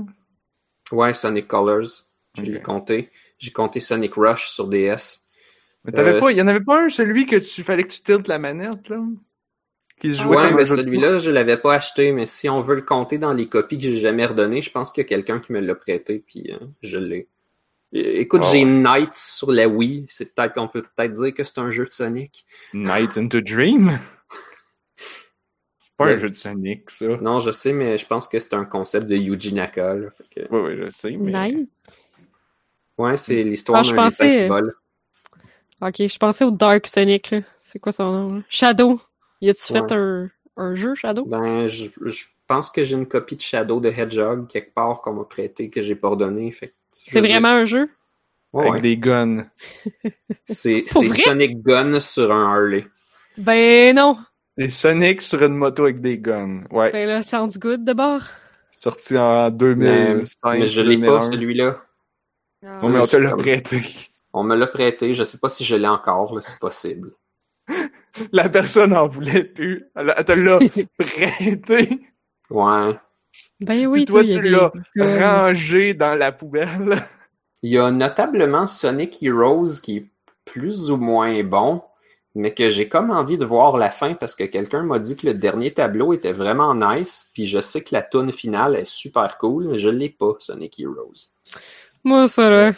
Ouais, 0.92 1.14
Sonic 1.14 1.48
Colors, 1.48 2.06
je 2.38 2.44
l'ai 2.44 2.62
compté. 2.62 3.10
J'ai 3.42 3.52
compté 3.52 3.80
Sonic 3.80 4.14
Rush 4.16 4.48
sur 4.50 4.68
DS. 4.68 5.22
Mais 5.84 5.92
t'avais 5.92 6.14
Euh, 6.14 6.20
pas, 6.20 6.32
il 6.32 6.38
y 6.38 6.42
en 6.42 6.48
avait 6.48 6.60
pas 6.64 6.84
un, 6.84 6.90
celui 6.90 7.26
que 7.26 7.36
tu 7.38 7.64
fallait 7.64 7.84
que 7.84 7.90
tu 7.92 8.02
tiltes 8.04 8.28
la 8.28 8.38
manette, 8.38 8.88
là? 8.90 9.02
Qui 10.00 10.14
se 10.14 10.22
jouait 10.22 10.36
Ouais, 10.38 10.48
comme 10.50 10.56
mais 10.58 10.66
celui-là, 10.66 11.18
je 11.20 11.32
l'avais 11.32 11.58
pas 11.58 11.74
acheté, 11.76 12.12
mais 12.12 12.26
si 12.28 12.48
on 12.50 12.62
veut 12.62 12.76
le 12.76 12.82
compter 12.84 13.18
dans 13.18 13.34
les 13.34 13.48
copies 13.48 13.78
que 13.78 13.84
j'ai 13.84 13.98
jamais 13.98 14.26
redonnées, 14.28 14.62
je 14.62 14.70
pense 14.72 14.92
qu'il 14.92 15.02
y 15.04 15.06
a 15.06 15.10
quelqu'un 15.10 15.40
qui 15.40 15.54
me 15.54 15.60
l'a 15.60 15.74
prêté, 15.76 16.24
puis 16.26 16.52
euh, 16.52 16.58
je 16.84 16.98
l'ai. 17.00 17.28
Écoute, 17.94 18.42
Ah 18.46 18.50
j'ai. 18.52 18.64
Knight 18.64 19.12
sur 19.16 19.52
la 19.52 19.68
Wii. 19.68 20.06
C'est 20.08 20.34
peut-être, 20.34 20.54
on 20.58 20.68
peut 20.68 20.84
peut-être 20.84 21.12
dire 21.12 21.34
que 21.34 21.44
c'est 21.44 21.58
un 21.58 21.72
jeu 21.72 21.86
de 21.86 21.92
Sonic. 21.92 22.46
Night 22.74 23.18
into 23.18 23.42
Dream? 23.42 23.98
C'est 25.78 25.92
pas 25.98 26.06
Ouais. 26.06 26.14
un 26.14 26.18
jeu 26.18 26.30
de 26.30 26.36
Sonic, 26.36 26.90
ça. 26.90 27.06
Non, 27.22 27.40
je 27.40 27.52
sais, 27.52 27.74
mais 27.74 27.98
je 27.98 28.06
pense 28.06 28.28
que 28.28 28.40
c'est 28.40 28.54
un 28.54 28.66
concept 28.66 29.08
de 29.08 29.16
Yuji 29.16 29.54
Naka. 29.54 29.96
là. 29.96 30.10
Fait 30.12 30.42
que- 30.48 30.50
Ouais, 30.54 30.62
ouais, 30.62 30.78
je 30.78 30.90
sais, 30.90 31.12
mais... 31.18 31.52
Nice. 31.52 31.68
Ouais, 32.98 33.18
c'est 33.18 33.42
l'histoire 33.44 33.84
Ah, 33.86 33.90
d'un 33.90 33.96
pensais- 33.96 34.44
qui 34.44 34.48
vole. 34.48 34.76
Ok, 35.82 35.96
je 35.98 36.18
pensais 36.18 36.44
au 36.46 36.52
Dark 36.52 36.86
Sonic, 36.88 37.32
là. 37.32 37.40
C'est 37.60 37.80
quoi 37.80 37.92
son 37.92 38.12
nom, 38.12 38.36
là? 38.36 38.42
Shadow. 38.50 39.02
Y 39.42 39.50
a-tu 39.50 39.74
Ouais. 39.74 39.80
fait 39.88 39.94
un, 39.96 40.30
un 40.58 40.76
jeu, 40.76 40.94
Shadow? 40.94 41.26
Ben, 41.26 41.66
je, 41.66 41.90
je 42.06 42.26
pense 42.48 42.70
que 42.70 42.84
j'ai 42.84 42.96
une 42.96 43.08
copie 43.08 43.36
de 43.36 43.42
Shadow 43.42 43.80
de 43.80 43.90
Hedgehog 43.90 44.48
quelque 44.48 44.74
part 44.74 45.02
qu'on 45.02 45.14
m'a 45.14 45.24
prêté 45.24 45.70
que 45.70 45.82
j'ai 45.82 45.96
pas 45.96 46.10
redonné. 46.10 46.52
Fait 46.52 46.68
que, 46.68 46.74
je 46.94 47.12
C'est 47.12 47.22
dire- 47.22 47.30
vraiment 47.32 47.48
un 47.50 47.64
jeu? 47.66 47.90
Ouais, 48.54 48.64
Avec 48.64 48.74
ouais. 48.74 48.82
des 48.82 48.98
guns. 48.98 49.46
C'est? 50.46 50.84
Sonic 50.86 51.64
Gun 51.64 52.00
sur 52.02 52.32
un 52.32 52.52
Harley. 52.54 52.86
Ben 53.38 53.96
non. 53.96 54.18
Des 54.58 54.70
Sonic 54.70 55.22
sur 55.22 55.42
une 55.42 55.56
moto 55.56 55.84
avec 55.86 56.02
des 56.02 56.18
guns. 56.20 56.64
Ouais. 56.70 56.92
Ben 56.92 57.08
là, 57.08 57.22
sounds 57.22 57.58
good 57.58 57.86
d'abord. 57.86 58.22
Sorti 58.72 59.18
en 59.18 59.50
2005. 59.50 60.60
mais 60.60 60.68
je 60.68 60.82
l'ai 60.82 60.98
pas, 60.98 61.20
2001. 61.20 61.22
celui-là. 61.22 61.82
Ah. 62.64 62.78
Non, 62.82 62.90
mais 62.90 63.00
on 63.00 63.08
te 63.08 63.18
l'a 63.18 63.36
prêté. 63.36 63.82
On 64.34 64.44
me 64.44 64.56
l'a 64.56 64.68
prêté, 64.68 65.14
je 65.14 65.24
sais 65.24 65.40
pas 65.40 65.50
si 65.50 65.66
je 65.66 65.76
l'ai 65.76 65.88
encore, 65.88 66.38
c'est 66.42 66.60
possible. 66.60 67.12
La 68.32 68.50
personne 68.50 68.94
en 68.94 69.08
voulait 69.08 69.44
plus. 69.44 69.86
Elle, 69.96 70.14
elle 70.18 70.26
te 70.26 70.32
l'a 70.32 70.60
prêté. 70.98 72.00
Ouais. 72.50 73.00
Ben 73.60 73.88
oui, 73.88 74.00
Puis 74.00 74.06
toi, 74.06 74.24
tu 74.24 74.42
l'as 74.42 74.72
rangé 74.96 75.94
dans 75.94 76.16
la 76.16 76.32
poubelle. 76.32 76.96
Il 77.64 77.72
y 77.72 77.78
a 77.78 77.92
notablement 77.92 78.68
Sonic 78.68 79.22
Heroes 79.22 79.80
qui 79.84 79.98
est 79.98 80.12
plus 80.46 80.92
ou 80.92 80.98
moins 80.98 81.44
bon, 81.44 81.84
mais 82.34 82.54
que 82.54 82.70
j'ai 82.70 82.90
comme 82.90 83.12
envie 83.12 83.38
de 83.38 83.46
voir 83.46 83.78
la 83.78 83.92
fin 83.92 84.16
parce 84.16 84.36
que 84.36 84.44
quelqu'un 84.44 84.84
m'a 84.84 85.00
dit 85.00 85.16
que 85.16 85.28
le 85.28 85.36
dernier 85.36 85.72
tableau 85.72 86.14
était 86.14 86.34
vraiment 86.34 86.74
nice, 86.74 87.30
puis 87.34 87.46
je 87.46 87.60
sais 87.60 87.82
que 87.82 87.94
la 87.94 88.02
tune 88.02 88.32
finale 88.32 88.76
est 88.76 88.86
super 88.86 89.38
cool, 89.38 89.68
mais 89.68 89.78
je 89.78 89.90
l'ai 89.90 90.10
pas, 90.10 90.34
Sonic 90.40 90.80
Heroes. 90.80 91.30
Moi, 92.04 92.28
ça, 92.28 92.50
là, 92.50 92.74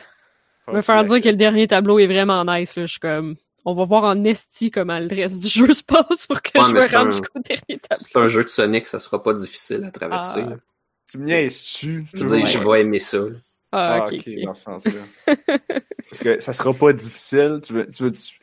me 0.72 0.82
faire 0.82 1.04
dire 1.06 1.22
que 1.22 1.30
le 1.30 1.36
dernier 1.36 1.68
tableau 1.68 2.00
est 2.00 2.08
vraiment 2.08 2.44
nice, 2.46 2.76
là, 2.76 2.86
je 2.86 2.92
suis 2.92 3.00
comme... 3.00 3.36
On 3.66 3.76
va 3.76 3.86
voir 3.86 4.04
en 4.04 4.22
esti 4.26 4.72
comment 4.72 5.00
le 5.00 5.08
reste 5.08 5.42
du 5.42 5.48
jeu 5.48 5.74
se 5.74 5.84
passe 5.84 6.28
pour 6.28 6.42
que 6.42 6.58
Ouais, 6.60 6.66
je 6.68 6.74
me 6.74 6.82
rende 6.82 7.08
un- 7.08 7.10
jusqu'au 7.12 7.40
dernier 7.40 7.80
tableau. 7.80 8.06
C'est 8.12 8.20
un 8.20 8.28
jeu 8.28 8.44
de 8.44 8.50
Sonic, 8.50 8.88
ça 8.88 9.00
sera 9.00 9.24
pas 9.24 9.34
difficile 9.34 9.86
à 9.86 9.92
traverser. 9.92 10.42
Ah. 10.46 10.50
là. 10.50 10.56
Tu 11.10 11.18
me 11.18 11.26
niaises 11.26 11.54
dessus. 11.54 12.04
Je 12.14 12.24
veux? 12.26 12.38
Dire, 12.38 12.46
je 12.46 12.58
vais 12.60 12.82
aimer 12.82 13.00
ça. 13.00 13.20
là. 13.20 13.30
Ah, 13.72 14.04
Ah, 14.04 14.08
ok, 14.14 14.30
dans 14.46 14.54
ce 14.54 14.64
sens-là. 14.64 14.92
Parce 16.10 16.22
que 16.22 16.40
ça 16.42 16.54
sera 16.54 16.74
pas 16.74 16.92
difficile. 16.94 17.60
Tu 17.64 17.74
veux, 17.74 17.90
tu 17.90 18.04
veux, 18.04 18.12
tu- 18.12 18.40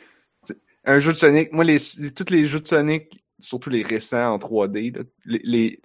un 0.84 0.98
jeu 0.98 1.12
de 1.12 1.16
Sonic, 1.18 1.52
moi, 1.52 1.64
les, 1.64 1.76
les- 1.98 2.12
tous 2.14 2.30
les 2.32 2.46
jeux 2.46 2.60
de 2.60 2.66
Sonic, 2.66 3.22
surtout 3.38 3.68
les 3.70 3.82
récents 3.82 4.32
en 4.32 4.38
3D, 4.38 4.96
là, 4.96 5.02
les, 5.26 5.40
les- 5.44 5.80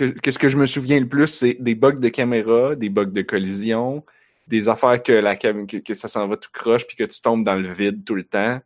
que, 0.00 0.20
que 0.20 0.30
ce 0.30 0.38
que 0.38 0.48
je 0.48 0.56
me 0.56 0.66
souviens 0.66 0.98
le 1.00 1.08
plus, 1.08 1.26
c'est 1.28 1.54
des 1.54 1.74
bugs 1.74 1.92
de 1.92 2.08
caméra, 2.08 2.74
des 2.74 2.88
bugs 2.88 3.04
de 3.06 3.22
collision, 3.22 4.04
des 4.46 4.68
affaires 4.68 5.02
que 5.02 5.12
la 5.12 5.36
cam- 5.36 5.66
que, 5.66 5.76
que 5.76 5.94
ça 5.94 6.08
s'en 6.08 6.26
va 6.26 6.36
tout 6.36 6.48
croche 6.52 6.86
puis 6.86 6.96
que 6.96 7.04
tu 7.04 7.20
tombes 7.20 7.44
dans 7.44 7.54
le 7.54 7.72
vide 7.72 8.04
tout 8.04 8.14
le 8.14 8.24
temps. 8.24 8.60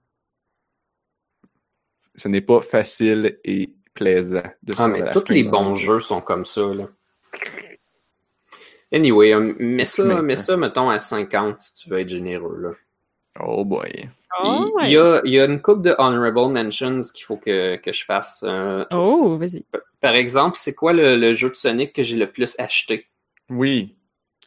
Ce 2.14 2.28
n'est 2.28 2.40
pas 2.40 2.60
facile 2.60 3.38
et 3.44 3.72
plaisant 3.92 4.42
de 4.62 4.72
se 4.72 4.82
Ah, 4.82 4.88
mais 4.88 5.10
tous 5.12 5.28
les 5.30 5.42
bons 5.44 5.74
jeu. 5.74 5.94
jeux 5.94 6.00
sont 6.00 6.20
comme 6.20 6.44
ça, 6.44 6.62
là. 6.72 6.88
Anyway, 8.92 9.34
euh, 9.34 9.54
mets 9.58 9.86
ça, 9.86 10.22
mets 10.22 10.36
ça, 10.36 10.56
mettons, 10.56 10.88
à 10.88 11.00
50 11.00 11.58
si 11.58 11.72
tu 11.74 11.90
veux 11.90 11.98
être 11.98 12.08
généreux, 12.08 12.56
là. 12.60 12.70
Oh 13.40 13.64
boy. 13.64 13.90
Il, 14.44 14.50
ouais. 14.50 14.84
il 14.86 14.90
y 14.92 14.98
a, 14.98 15.20
il 15.24 15.32
y 15.32 15.40
a 15.40 15.44
une 15.44 15.60
coupe 15.62 15.82
de 15.82 15.94
honorable 15.98 16.52
mentions 16.52 17.00
qu'il 17.14 17.24
faut 17.24 17.36
que, 17.36 17.76
que 17.76 17.92
je 17.92 18.04
fasse. 18.04 18.42
Euh, 18.46 18.84
Oh, 18.90 19.36
vas-y. 19.38 19.64
Par 20.00 20.14
exemple, 20.14 20.56
c'est 20.58 20.74
quoi 20.74 20.92
le, 20.92 21.16
le 21.16 21.34
jeu 21.34 21.48
de 21.50 21.54
Sonic 21.54 21.92
que 21.92 22.02
j'ai 22.02 22.16
le 22.16 22.26
plus 22.30 22.54
acheté? 22.58 23.06
Oui. 23.48 23.96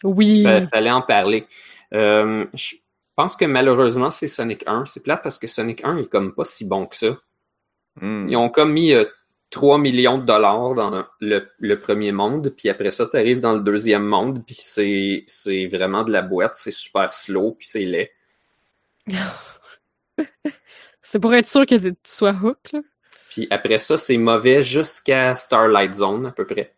Oui. 0.04 0.44
Fa- 0.44 0.68
fallait 0.68 0.92
en 0.92 1.02
parler. 1.02 1.48
Euh, 1.94 2.46
je 2.54 2.76
pense 3.16 3.36
que 3.36 3.46
malheureusement, 3.46 4.12
c'est 4.12 4.28
Sonic 4.28 4.64
1. 4.68 4.86
C'est 4.86 5.04
plate 5.04 5.24
parce 5.24 5.40
que 5.40 5.48
Sonic 5.48 5.84
1 5.84 5.98
est 5.98 6.10
comme 6.10 6.34
pas 6.36 6.46
si 6.46 6.68
bon 6.68 6.86
que 6.86 6.96
ça. 6.96 7.18
Hmm. 8.00 8.28
Ils 8.30 8.36
ont 8.36 8.50
comme 8.50 8.74
mis 8.74 8.94
euh, 8.94 9.06
3 9.50 9.78
millions 9.80 10.18
de 10.18 10.26
dollars 10.26 10.76
dans 10.76 11.06
le, 11.22 11.48
le 11.58 11.80
premier 11.80 12.12
monde, 12.12 12.54
puis 12.56 12.70
après 12.70 12.92
ça, 12.92 13.08
tu 13.10 13.16
arrives 13.18 13.40
dans 13.40 13.54
le 13.54 13.62
deuxième 13.62 14.06
monde, 14.06 14.44
puis 14.46 14.58
c'est 14.60 15.24
c'est 15.26 15.68
vraiment 15.68 16.04
de 16.04 16.12
la 16.12 16.22
boîte, 16.22 16.56
c'est 16.56 16.74
super 16.74 17.14
slow, 17.14 17.54
puis 17.58 17.68
c'est 17.68 17.86
laid. 17.86 18.12
C'est 21.02 21.20
pour 21.20 21.34
être 21.34 21.48
sûr 21.48 21.66
que 21.66 21.76
tu 21.76 21.96
sois 22.04 22.34
hook, 22.34 22.72
là. 22.74 22.82
Puis 23.30 23.48
après 23.52 23.78
ça, 23.78 23.98
c'est 23.98 24.18
mauvais 24.18 24.64
jusqu'à 24.64 25.36
Starlight 25.36 25.94
Zone, 25.94 26.26
à 26.26 26.32
peu 26.32 26.46
près. 26.46 26.74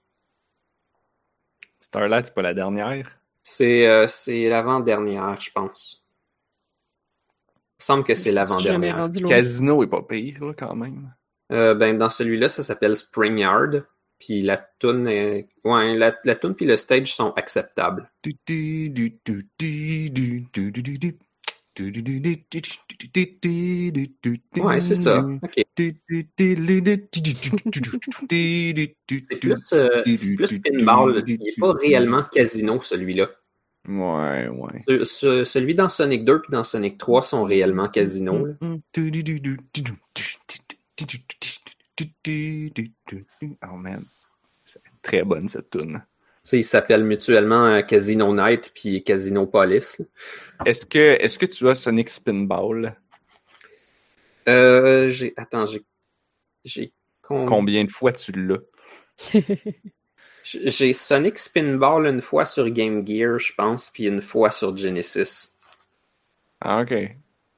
Starlight, 1.80 2.26
c'est 2.26 2.34
pas 2.34 2.42
la 2.42 2.54
dernière? 2.54 3.20
C'est 3.44 3.88
euh, 3.88 4.06
l'avant-dernière, 4.28 5.40
je 5.40 5.52
pense. 5.52 6.04
Il 7.48 7.80
me 7.80 7.84
semble 7.84 8.04
que 8.04 8.14
c'est 8.14 8.32
l'avant-dernière. 8.32 9.10
Casino 9.28 9.82
est 9.84 9.88
pas 9.88 10.02
pire, 10.02 10.44
là, 10.44 10.54
quand 10.54 10.76
même. 10.76 11.14
Euh, 11.52 11.74
ben, 11.74 11.98
dans 11.98 12.10
celui-là, 12.10 12.50
ça 12.50 12.62
s'appelle 12.62 12.96
Spring 12.96 13.38
Yard. 13.40 13.86
Puis 14.20 14.42
la 14.42 14.58
tune 14.80 15.08
est... 15.08 15.48
Ouais, 15.64 15.96
la, 15.96 16.14
la 16.26 16.36
puis 16.36 16.66
le 16.66 16.76
stage 16.76 17.16
sont 17.16 17.32
acceptables. 17.38 18.12
Ouais, 24.62 24.82
c'est 24.82 24.96
ça. 24.96 25.20
OK. 25.44 25.64
C'est 29.30 29.40
plus, 29.40 29.56
euh, 29.74 30.02
plus 30.36 30.48
pinball. 30.78 31.24
Il 31.28 31.40
n'est 31.40 31.54
pas 31.60 31.74
réellement 31.74 32.24
casino, 32.32 32.82
celui-là. 32.82 33.30
Ouais, 33.88 34.48
ouais. 34.50 34.84
Ce- 34.88 35.04
ce- 35.06 35.44
celui 35.46 35.74
dans 35.74 35.90
Sonic 35.90 36.26
2 36.26 36.42
puis 36.42 36.52
dans 36.52 36.64
Sonic 36.64 36.98
3 36.98 37.22
sont 37.22 37.44
réellement 37.44 37.88
casino. 37.88 38.46
là. 38.46 38.54
Oh 43.72 43.76
man. 43.78 44.04
C'est 44.66 44.82
très 45.02 45.24
bonne 45.24 45.48
cette 45.48 45.70
tune. 45.70 46.02
Ils 46.58 46.64
s'appellent 46.64 47.04
mutuellement 47.04 47.66
euh, 47.68 47.82
Casino 47.82 48.34
Night 48.34 48.72
puis 48.74 49.04
Casino 49.04 49.46
Police. 49.46 50.02
Est-ce 50.66 50.86
que, 50.86 51.18
est-ce 51.20 51.38
que 51.38 51.46
tu 51.46 51.68
as 51.70 51.76
Sonic 51.76 52.10
Spinball? 52.10 52.96
Euh, 54.48 55.10
j'ai... 55.10 55.34
Attends, 55.38 55.66
j'ai... 55.66 55.84
J'ai... 56.66 56.94
con- 57.22 57.46
Combien 57.46 57.84
de 57.86 57.92
fois 57.92 58.12
tu 58.12 58.32
l'as? 58.32 58.60
J'ai 60.44 60.94
Sonic 60.94 61.38
Spinball 61.38 62.08
une 62.08 62.22
fois 62.22 62.46
sur 62.46 62.70
Game 62.70 63.06
Gear, 63.06 63.38
je 63.38 63.54
pense, 63.56 63.92
puis 63.92 64.08
une 64.08 64.22
fois 64.22 64.50
sur 64.50 64.76
Genesis. 64.76 65.50
Ah, 66.62 66.82
ok. 66.82 66.94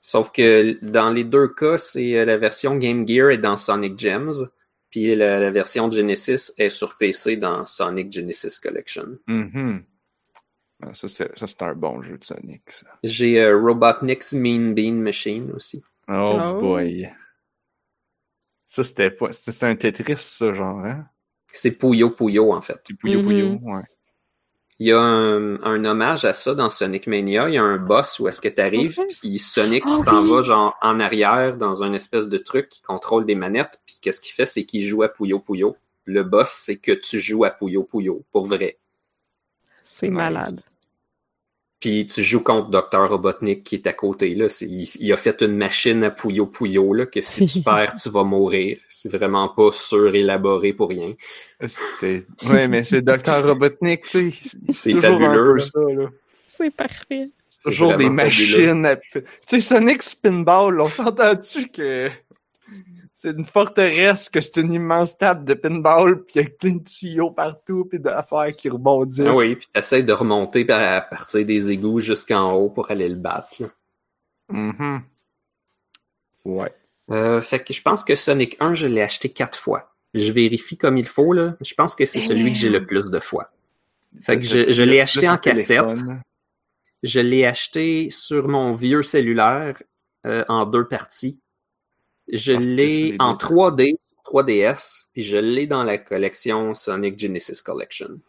Sauf 0.02 0.32
que 0.32 0.78
dans 0.82 1.12
les 1.12 1.24
deux 1.24 1.48
cas, 1.48 1.78
c'est 1.78 2.18
euh, 2.18 2.26
la 2.26 2.38
version 2.38 2.76
Game 2.76 3.08
Gear 3.08 3.30
est 3.30 3.38
dans 3.38 3.56
Sonic 3.56 3.98
Gems, 3.98 4.50
puis 4.92 5.16
la, 5.16 5.40
la 5.40 5.50
version 5.52 5.90
Genesis 5.90 6.52
est 6.58 6.70
sur 6.70 6.98
PC 6.98 7.38
dans 7.38 7.66
Sonic 7.66 8.12
Genesis 8.12 8.60
Collection. 8.62 9.18
Mhm. 9.28 9.84
Ah, 10.84 10.94
Ça, 10.94 11.08
c'est, 11.08 11.32
c'est 11.36 11.62
un 11.64 11.74
bon 11.76 12.02
jeu 12.02 12.18
de 12.18 12.26
Sonic, 12.26 12.62
ça. 12.70 12.88
J'ai 13.04 13.40
euh, 13.40 13.58
Robotnik's 13.58 14.34
Mean 14.34 14.74
Bean 14.74 14.94
Machine 15.02 15.52
aussi. 15.56 15.82
Oh, 16.08 16.26
Oh. 16.34 16.60
boy. 16.60 17.10
Ça, 18.66 18.84
c'était 18.84 19.12
pas. 19.12 19.30
Un 19.64 19.76
Tetris, 19.76 20.16
ça, 20.18 20.54
genre, 20.54 20.80
hein? 20.86 21.06
C'est 21.54 21.72
Puyo 21.72 22.12
Puyo, 22.12 22.54
en 22.54 22.62
fait. 22.62 22.76
Petit 22.84 22.94
Puyo 22.94 23.20
Mhm. 23.20 23.28
Puyo, 23.28 23.48
ouais. 23.74 23.84
Il 24.82 24.88
y 24.88 24.92
a 24.94 25.00
un, 25.00 25.62
un 25.62 25.86
hommage 25.86 26.26
à 26.26 26.34
ça 26.34 26.56
dans 26.56 26.72
Sonic 26.72 27.06
Mania. 27.06 27.48
Il 27.50 27.54
y 27.54 27.58
a 27.60 27.64
un 27.64 27.78
boss 27.78 28.18
où 28.18 28.28
est-ce 28.28 28.42
que 28.42 28.48
tu 28.48 28.60
arrives, 28.60 28.98
puis 29.20 29.38
Sonic 29.38 29.84
Ah 29.86 29.96
s'en 29.98 30.24
oui. 30.24 30.32
va 30.32 30.42
genre 30.42 30.76
en 30.82 31.00
arrière 31.00 31.56
dans 31.56 31.84
un 31.84 31.94
espèce 31.94 32.28
de 32.28 32.40
truc 32.40 32.68
qui 32.68 32.82
contrôle 32.82 33.28
des 33.28 33.36
manettes, 33.36 33.80
puis 33.86 34.00
qu'est-ce 34.02 34.20
qu'il 34.20 34.34
fait, 34.34 34.48
c'est 34.48 34.64
qu'il 34.64 34.82
joue 34.82 35.04
à 35.04 35.10
Puyo 35.10 35.38
Puyo. 35.38 35.78
Le 36.06 36.24
boss, 36.24 36.50
c'est 36.50 36.78
que 36.78 36.94
tu 36.94 37.20
joues 37.20 37.44
à 37.44 37.52
Puyo 37.52 37.84
Puyo, 37.84 38.24
pour 38.32 38.48
vrai. 38.48 38.80
C'est 39.84 40.10
malade. 40.10 40.62
Puis 41.82 42.06
tu 42.06 42.22
joues 42.22 42.44
contre 42.44 42.70
Dr. 42.70 43.10
Robotnik 43.10 43.64
qui 43.64 43.76
est 43.76 43.88
à 43.88 43.94
côté. 43.94 44.36
Là. 44.36 44.46
Il, 44.62 44.88
il 45.00 45.12
a 45.12 45.18
fait 45.18 45.42
une 45.42 45.58
machine 45.58 46.04
à 46.04 46.12
Puyo 46.12 46.46
Puyo 46.46 46.94
là, 46.94 47.08
que 47.08 47.24
si 47.24 47.48
tu 47.48 47.62
perds, 47.64 47.96
tu 47.96 48.10
vas 48.10 48.24
mourir. 48.24 48.78
C'est 48.88 49.12
vraiment 49.12 49.50
pas 49.50 49.72
surélaboré 49.72 50.74
pour 50.74 50.90
rien. 50.90 51.14
C'est... 51.68 52.28
Ouais, 52.48 52.68
mais 52.68 52.84
c'est 52.84 53.02
Dr. 53.02 53.44
Robotnik, 53.44 54.04
tu 54.06 54.32
sais. 54.32 54.58
C'est 54.74 54.92
toujours 54.92 55.20
fabuleux. 55.20 55.58
C'est 56.48 56.70
parfait. 56.70 57.30
C'est 57.50 57.70
toujours 57.70 57.96
des 57.96 58.10
machines 58.10 58.86
à... 58.86 58.96
Tu 58.96 59.24
sais, 59.46 59.62
Sonic 59.62 60.04
Spinball, 60.04 60.80
on 60.80 60.90
s'entend-tu 60.90 61.68
que 61.70 62.10
c'est 63.22 63.32
une 63.38 63.46
forteresse, 63.46 64.30
que 64.30 64.42
c'est 64.42 64.58
une 64.58 64.74
immense 64.74 65.16
table 65.18 65.46
de 65.46 65.54
pinball, 65.54 66.24
puis 66.24 66.34
il 66.36 66.42
y 66.42 66.46
a 66.46 66.50
plein 66.50 66.74
de 66.76 66.84
tuyaux 66.84 67.30
partout, 67.32 67.86
puis 67.86 68.00
d'affaires 68.00 68.56
qui 68.56 68.68
rebondissent. 68.70 69.28
Ah 69.28 69.36
oui, 69.36 69.56
puis 69.56 69.68
t'essayes 69.72 70.04
de 70.04 70.14
remonter 70.14 70.66
par- 70.66 70.80
à 70.82 71.02
partir 71.02 71.46
des 71.46 71.72
égouts 71.72 72.00
jusqu'en 72.00 72.54
haut 72.54 72.70
pour 72.70 72.90
aller 72.90 73.08
le 73.10 73.16
battre. 73.16 73.50
là. 73.60 73.68
Mhm. 74.50 75.02
Ouais. 76.46 76.74
Euh, 77.12 77.42
fait 77.42 77.64
que 77.64 77.74
je 77.74 77.82
pense 77.82 78.04
que 78.04 78.16
Sonic 78.16 78.58
1, 78.60 78.74
je 78.74 78.88
l'ai 78.88 79.02
acheté 79.02 79.30
quatre 79.30 79.58
fois. 79.58 79.94
Je 80.14 80.32
vérifie 80.32 80.78
comme 80.78 80.98
il 80.98 81.08
faut, 81.08 81.32
là. 81.34 81.56
Je 81.62 81.74
pense 81.74 81.94
que 81.96 82.06
c'est 82.06 82.20
celui 82.28 82.52
que 82.54 82.58
j'ai 82.58 82.70
le 82.70 82.86
plus 82.86 83.12
de 83.12 83.20
fois. 83.20 83.52
Fait 84.22 84.38
que 84.38 84.44
je- 84.44 84.66
je 84.66 84.84
l'ai 84.84 85.00
acheté 85.00 85.28
en 85.30 85.38
cassette. 85.38 85.78
Je 87.04 87.20
l'ai 87.20 87.46
acheté 87.46 88.10
sur 88.10 88.48
mon 88.48 88.74
vieux 88.74 89.04
cellulaire 89.04 89.82
euh, 90.26 90.44
en 90.50 90.66
deux 90.66 90.88
parties. 90.88 91.40
Je 92.32 92.54
l'ai 92.54 93.16
en 93.20 93.34
deux 93.34 93.46
3D, 93.46 93.98
3DS, 94.26 95.08
puis 95.12 95.22
je 95.22 95.38
l'ai 95.38 95.68
dans 95.68 95.84
la 95.84 95.98
collection 95.98 96.74
Sonic 96.74 97.20
Genesis 97.20 97.62
Collection. 97.62 98.20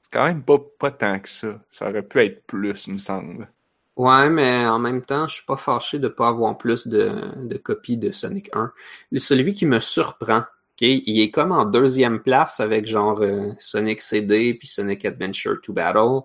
C'est 0.00 0.12
quand 0.12 0.26
même 0.26 0.42
pas, 0.42 0.58
pas 0.78 0.90
tant 0.90 1.18
que 1.20 1.28
ça. 1.28 1.60
Ça 1.70 1.88
aurait 1.88 2.02
pu 2.02 2.20
être 2.20 2.44
plus, 2.46 2.86
il 2.86 2.94
me 2.94 2.98
semble. 2.98 3.48
Ouais, 3.96 4.30
mais 4.30 4.66
en 4.66 4.78
même 4.78 5.02
temps, 5.02 5.28
je 5.28 5.34
suis 5.34 5.44
pas 5.44 5.56
fâché 5.56 5.98
de 5.98 6.08
pas 6.08 6.28
avoir 6.28 6.56
plus 6.56 6.86
de, 6.86 7.32
de 7.36 7.56
copies 7.56 7.96
de 7.96 8.10
Sonic 8.12 8.48
1. 8.52 8.72
Celui 9.16 9.54
qui 9.54 9.66
me 9.66 9.80
surprend, 9.80 10.44
il 10.80 11.20
est 11.20 11.30
comme 11.30 11.52
en 11.52 11.64
deuxième 11.64 12.22
place 12.22 12.60
avec 12.60 12.86
genre 12.86 13.20
euh, 13.22 13.50
Sonic 13.58 14.00
CD 14.00 14.54
puis 14.54 14.68
Sonic 14.68 15.04
Adventure 15.04 15.60
to 15.62 15.72
Battle. 15.72 16.20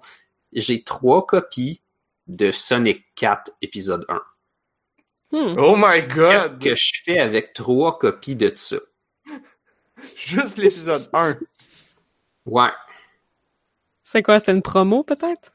J'ai 0.53 0.83
trois 0.83 1.25
copies 1.25 1.81
de 2.27 2.51
Sonic 2.51 3.05
4 3.15 3.51
épisode 3.61 4.05
1. 4.07 4.21
Hmm. 5.33 5.55
Oh 5.57 5.75
my 5.75 6.07
Qu'est-ce 6.07 6.15
god! 6.47 6.63
que 6.63 6.75
je 6.75 6.91
fais 7.03 7.17
avec 7.17 7.53
trois 7.53 7.97
copies 7.97 8.35
de 8.35 8.53
ça? 8.55 8.77
Juste 10.15 10.57
l'épisode 10.57 11.09
1. 11.11 11.37
Ouais. 12.45 12.69
C'est 14.03 14.21
quoi? 14.21 14.39
C'était 14.39 14.51
une 14.51 14.61
promo, 14.61 15.03
peut-être? 15.03 15.51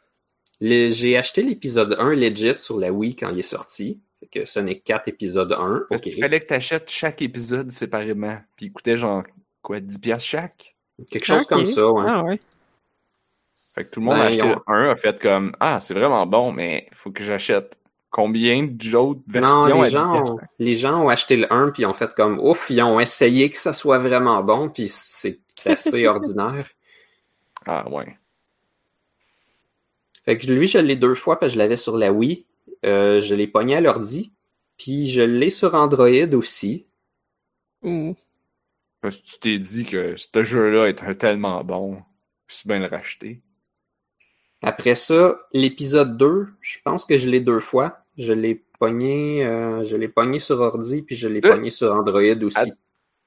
Le- 0.60 0.90
J'ai 0.90 1.16
acheté 1.16 1.42
l'épisode 1.44 1.94
1 1.98 2.14
legit 2.14 2.58
sur 2.58 2.78
la 2.80 2.90
Wii 2.92 3.14
quand 3.14 3.30
il 3.30 3.38
est 3.38 3.42
sorti. 3.42 4.00
Fait 4.18 4.26
que 4.26 4.44
Sonic 4.44 4.82
4 4.82 5.06
épisode 5.08 5.52
1. 5.52 5.86
Parce 5.88 6.02
qu'il 6.02 6.18
fallait 6.20 6.40
que 6.40 6.46
t'achètes 6.46 6.90
chaque 6.90 7.22
épisode 7.22 7.70
séparément. 7.70 8.38
Puis 8.56 8.66
il 8.66 8.72
coûtait 8.72 8.96
genre, 8.96 9.22
quoi, 9.62 9.78
10 9.78 9.98
piastres 9.98 10.28
chaque? 10.28 10.74
Quelque 11.08 11.24
chose 11.24 11.46
comme 11.46 11.66
ça, 11.66 11.88
ouais. 11.92 12.04
Ah 12.08 12.24
ouais. 12.24 12.40
Fait 13.76 13.84
que 13.84 13.90
tout 13.90 14.00
le 14.00 14.06
monde 14.06 14.16
Ben, 14.16 14.22
a 14.22 14.26
acheté 14.26 14.54
1, 14.66 14.90
a 14.90 14.96
fait 14.96 15.20
comme, 15.20 15.54
ah, 15.60 15.78
c'est 15.78 15.94
vraiment 15.94 16.26
bon, 16.26 16.50
mais 16.50 16.88
il 16.90 16.96
faut 16.96 17.12
que 17.12 17.22
j'achète 17.22 17.78
combien 18.10 18.64
d'autres 18.64 19.20
versions 19.26 19.68
Non, 19.68 19.82
les 19.82 19.88
10 19.88 19.92
gens, 19.92 20.24
ont, 20.24 20.38
les 20.58 20.74
gens 20.74 21.02
ont 21.04 21.08
acheté 21.08 21.36
le 21.36 21.52
1 21.52 21.70
puis 21.70 21.82
ils 21.82 21.86
ont 21.86 21.94
fait 21.94 22.12
comme 22.14 22.38
ouf, 22.40 22.68
ils 22.70 22.82
ont 22.82 23.00
essayé 23.00 23.50
que 23.50 23.58
ça 23.58 23.72
soit 23.72 23.98
vraiment 23.98 24.42
bon 24.42 24.68
puis 24.68 24.88
c'est 24.88 25.40
assez 25.64 26.06
ordinaire. 26.08 26.68
Ah, 27.66 27.88
ouais. 27.90 28.16
Fait 30.24 30.38
que 30.38 30.46
lui, 30.46 30.66
je 30.66 30.78
l'ai 30.78 30.96
deux 30.96 31.14
fois 31.14 31.38
parce 31.38 31.52
que 31.52 31.54
je 31.54 31.58
l'avais 31.58 31.76
sur 31.76 31.96
la 31.96 32.12
Wii. 32.12 32.46
Euh, 32.84 33.20
je 33.20 33.34
l'ai 33.34 33.46
pogné 33.46 33.76
à 33.76 33.80
l'ordi. 33.80 34.32
Puis 34.76 35.08
je 35.08 35.22
l'ai 35.22 35.50
sur 35.50 35.74
Android 35.74 36.34
aussi. 36.34 36.86
Hmm. 37.82 38.12
Parce 39.00 39.18
que 39.18 39.26
tu 39.26 39.38
t'es 39.38 39.58
dit 39.58 39.84
que 39.84 40.16
ce 40.16 40.44
jeu-là 40.44 40.86
est 40.88 41.14
tellement 41.16 41.62
bon, 41.62 42.02
c'est 42.48 42.66
bien 42.66 42.78
le 42.78 42.86
racheter. 42.86 43.40
Après 44.62 44.94
ça, 44.94 45.38
l'épisode 45.52 46.16
2, 46.16 46.48
je 46.60 46.78
pense 46.84 47.04
que 47.04 47.16
je 47.16 47.28
l'ai 47.30 47.40
deux 47.40 47.60
fois. 47.60 47.98
Je 48.16 48.32
l'ai 48.32 48.64
pogné, 48.80 49.44
euh, 49.46 49.84
je 49.84 49.96
l'ai 49.96 50.08
pogné 50.08 50.38
sur 50.40 50.60
ordi 50.60 51.02
puis 51.02 51.14
je 51.16 51.28
l'ai 51.28 51.40
Euh. 51.44 51.50
pogné 51.54 51.70
sur 51.70 51.92
Android 51.92 52.20
aussi. 52.42 52.72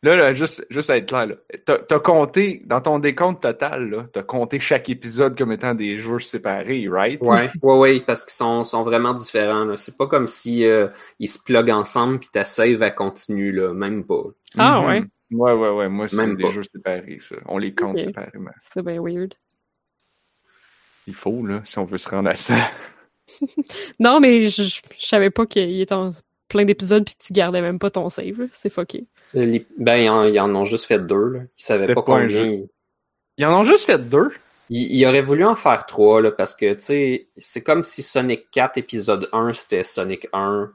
Là, 0.04 0.16
là, 0.16 0.34
juste, 0.34 0.66
juste 0.72 0.90
à 0.90 0.98
être 0.98 1.08
clair, 1.08 1.28
là. 1.28 1.36
T'as, 1.64 1.78
t'as 1.78 2.00
compté, 2.00 2.62
dans 2.66 2.82
ton 2.82 2.98
décompte 2.98 3.44
total, 3.44 3.88
là, 3.92 4.06
t'as 4.12 4.24
compté 4.24 4.60
chaque 4.60 4.90
épisode 4.90 5.38
comme 5.38 5.52
étant 5.52 5.76
des 5.76 5.98
jeux 5.98 6.18
séparés, 6.18 6.88
right? 6.90 7.22
Ouais, 7.22 7.52
ouais, 7.62 7.78
ouais, 7.78 8.02
parce 8.06 8.26
qu'ils 8.26 8.34
sont, 8.34 8.64
sont 8.64 8.82
vraiment 8.84 9.14
différents. 9.14 9.64
là. 9.64 9.78
C'est 9.78 9.96
pas 9.96 10.08
comme 10.08 10.26
si 10.26 10.66
euh, 10.66 10.88
ils 11.20 11.28
se 11.28 11.38
pluguent 11.42 11.70
ensemble 11.70 12.18
puis 12.20 12.30
ta 12.34 12.46
save 12.46 12.82
elle 12.82 12.96
continue 12.96 13.52
là, 13.52 13.74
même 13.76 14.04
pas. 14.04 14.24
Ah 14.58 14.82
Mhm. 14.82 14.88
ouais. 14.88 15.04
Ouais, 15.34 15.54
ouais, 15.54 15.70
ouais. 15.70 15.88
Moi, 15.88 16.08
c'est 16.10 16.18
Même 16.18 16.36
des 16.36 16.44
pas. 16.46 16.50
jeux 16.50 16.64
séparés, 16.64 17.20
ça. 17.22 17.36
On 17.46 17.58
les 17.60 17.74
compte 17.74 18.00
séparément. 18.00 18.50
C'est 18.60 18.84
bien 18.84 19.00
weird. 19.02 19.34
Il 21.08 21.14
faut, 21.16 21.46
là, 21.46 21.62
si 21.64 21.80
on 21.80 21.84
veut 21.86 21.98
se 21.98 22.10
rendre 22.10 22.30
à 22.30 22.36
ça. 22.36 22.56
Non, 24.00 24.20
mais 24.20 24.50
je, 24.50 24.64
je 24.64 24.82
je 25.00 25.06
savais 25.06 25.30
pas 25.32 25.46
qu'il 25.48 25.82
était 25.82 25.94
en 25.96 26.12
plein 26.48 26.66
d'épisodes 26.66 27.06
puis 27.06 27.16
tu 27.20 27.34
gardais 27.34 27.62
même 27.62 27.80
pas 27.80 27.90
ton 27.90 28.10
save. 28.10 28.48
C'est 28.54 28.70
fucké. 28.72 29.06
Les- 29.34 29.66
Ben, 29.78 29.96
ils 29.98 30.10
en, 30.10 30.26
ils 30.26 30.40
en 30.40 30.54
ont 30.56 30.66
juste 30.66 30.86
fait 30.86 31.00
deux. 31.00 31.28
Là. 31.30 31.40
Ils 31.58 31.64
savaient 31.64 31.88
pas 31.88 31.96
pas 31.96 32.02
combien. 32.04 32.28
jeu. 32.28 32.46
ils- 32.48 32.70
Ils 33.38 33.46
en 33.46 33.60
ont 33.60 33.64
juste 33.64 33.86
fait 33.86 33.98
deux? 34.10 34.30
Il, 34.70 34.96
il 34.96 35.06
aurait 35.08 35.22
voulu 35.24 35.44
en 35.44 35.56
faire 35.56 35.86
trois, 35.86 36.22
là, 36.22 36.32
parce 36.32 36.54
que, 36.56 36.74
tu 36.74 36.82
sais, 36.82 37.28
c'est 37.38 37.62
comme 37.64 37.84
si 37.84 38.04
Sonic 38.04 38.52
4, 38.52 38.78
épisode 38.78 39.28
1, 39.34 39.54
c'était 39.54 39.84
Sonic 39.84 40.28
1. 40.34 40.70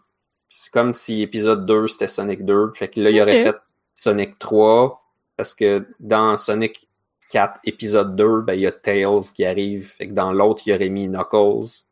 Puis 0.49 0.59
C'est 0.63 0.73
comme 0.73 0.93
si 0.93 1.23
épisode 1.23 1.67
2, 1.67 1.87
c'était 1.89 2.09
Sonic 2.09 2.45
2. 2.45 2.73
Fait 2.75 2.89
que 2.89 3.01
là, 3.01 3.11
il 3.11 3.21
aurait 3.21 3.39
Ok. 3.47 3.53
fait 3.55 3.57
Sonic 3.95 4.39
3, 4.39 5.03
parce 5.37 5.55
que 5.55 5.87
dans 6.01 6.37
Sonic 6.37 6.86
4, 7.31 7.61
épisode 7.65 8.17
2, 8.17 8.41
ben, 8.43 8.55
il 8.55 8.61
y 8.61 8.67
a 8.67 8.73
Tails 8.73 9.33
qui 9.35 9.45
arrive. 9.45 9.89
Fait 9.97 10.09
que 10.09 10.13
dans 10.13 10.33
l'autre, 10.33 10.63
il 10.67 10.73
aurait 10.75 10.89
mis 10.89 11.09
Knuckles. 11.09 11.85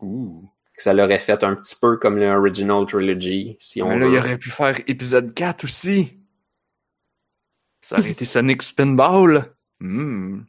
Ouh. 0.00 0.48
Que 0.74 0.82
ça 0.82 0.92
l'aurait 0.94 1.18
fait 1.18 1.42
un 1.44 1.54
petit 1.54 1.76
peu 1.76 1.96
comme 1.98 2.16
l'original 2.18 2.86
trilogy, 2.86 3.56
si 3.60 3.82
on 3.82 3.88
Mais 3.88 3.98
là, 3.98 4.06
veut. 4.06 4.12
il 4.14 4.18
aurait 4.18 4.38
pu 4.38 4.50
faire 4.50 4.78
épisode 4.86 5.34
4 5.34 5.64
aussi. 5.64 6.18
Ça 7.80 7.98
aurait 7.98 8.12
été 8.12 8.24
Sonic 8.24 8.62
Spinball. 8.62 9.44
Hmm. 9.80 10.42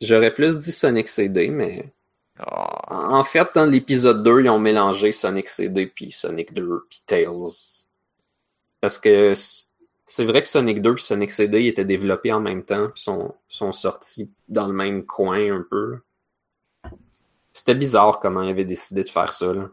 J'aurais 0.00 0.34
plus 0.34 0.58
dit 0.58 0.72
Sonic 0.72 1.08
CD, 1.08 1.48
mais 1.48 1.92
Ah. 2.38 3.08
en 3.14 3.22
fait, 3.22 3.48
dans 3.54 3.66
l'épisode 3.66 4.22
2, 4.24 4.40
ils 4.42 4.48
ont 4.50 4.58
mélangé 4.58 5.12
Sonic 5.12 5.48
CD 5.48 5.86
puis 5.86 6.10
Sonic 6.10 6.52
2 6.52 6.86
puis 6.90 7.00
Tails. 7.06 7.76
Parce 8.80 8.98
que 8.98 9.32
c'est 10.12 10.24
vrai 10.24 10.42
que 10.42 10.48
Sonic 10.48 10.82
2 10.82 10.94
puis 10.96 11.04
Sonic 11.04 11.30
CD 11.30 11.66
étaient 11.66 11.84
développés 11.84 12.32
en 12.32 12.40
même 12.40 12.64
temps 12.64 12.88
puis 12.92 13.00
sont, 13.02 13.32
sont 13.46 13.70
sortis 13.72 14.28
dans 14.48 14.66
le 14.66 14.72
même 14.72 15.06
coin 15.06 15.54
un 15.54 15.64
peu. 15.70 15.92
là. 16.84 16.90
C'était 17.52 17.74
bizarre 17.76 18.18
comment 18.20 18.42
ils 18.42 18.50
avaient 18.50 18.64
décidé 18.64 19.04
de 19.04 19.08
faire 19.08 19.32
ça. 19.32 19.52
Là. 19.54 19.70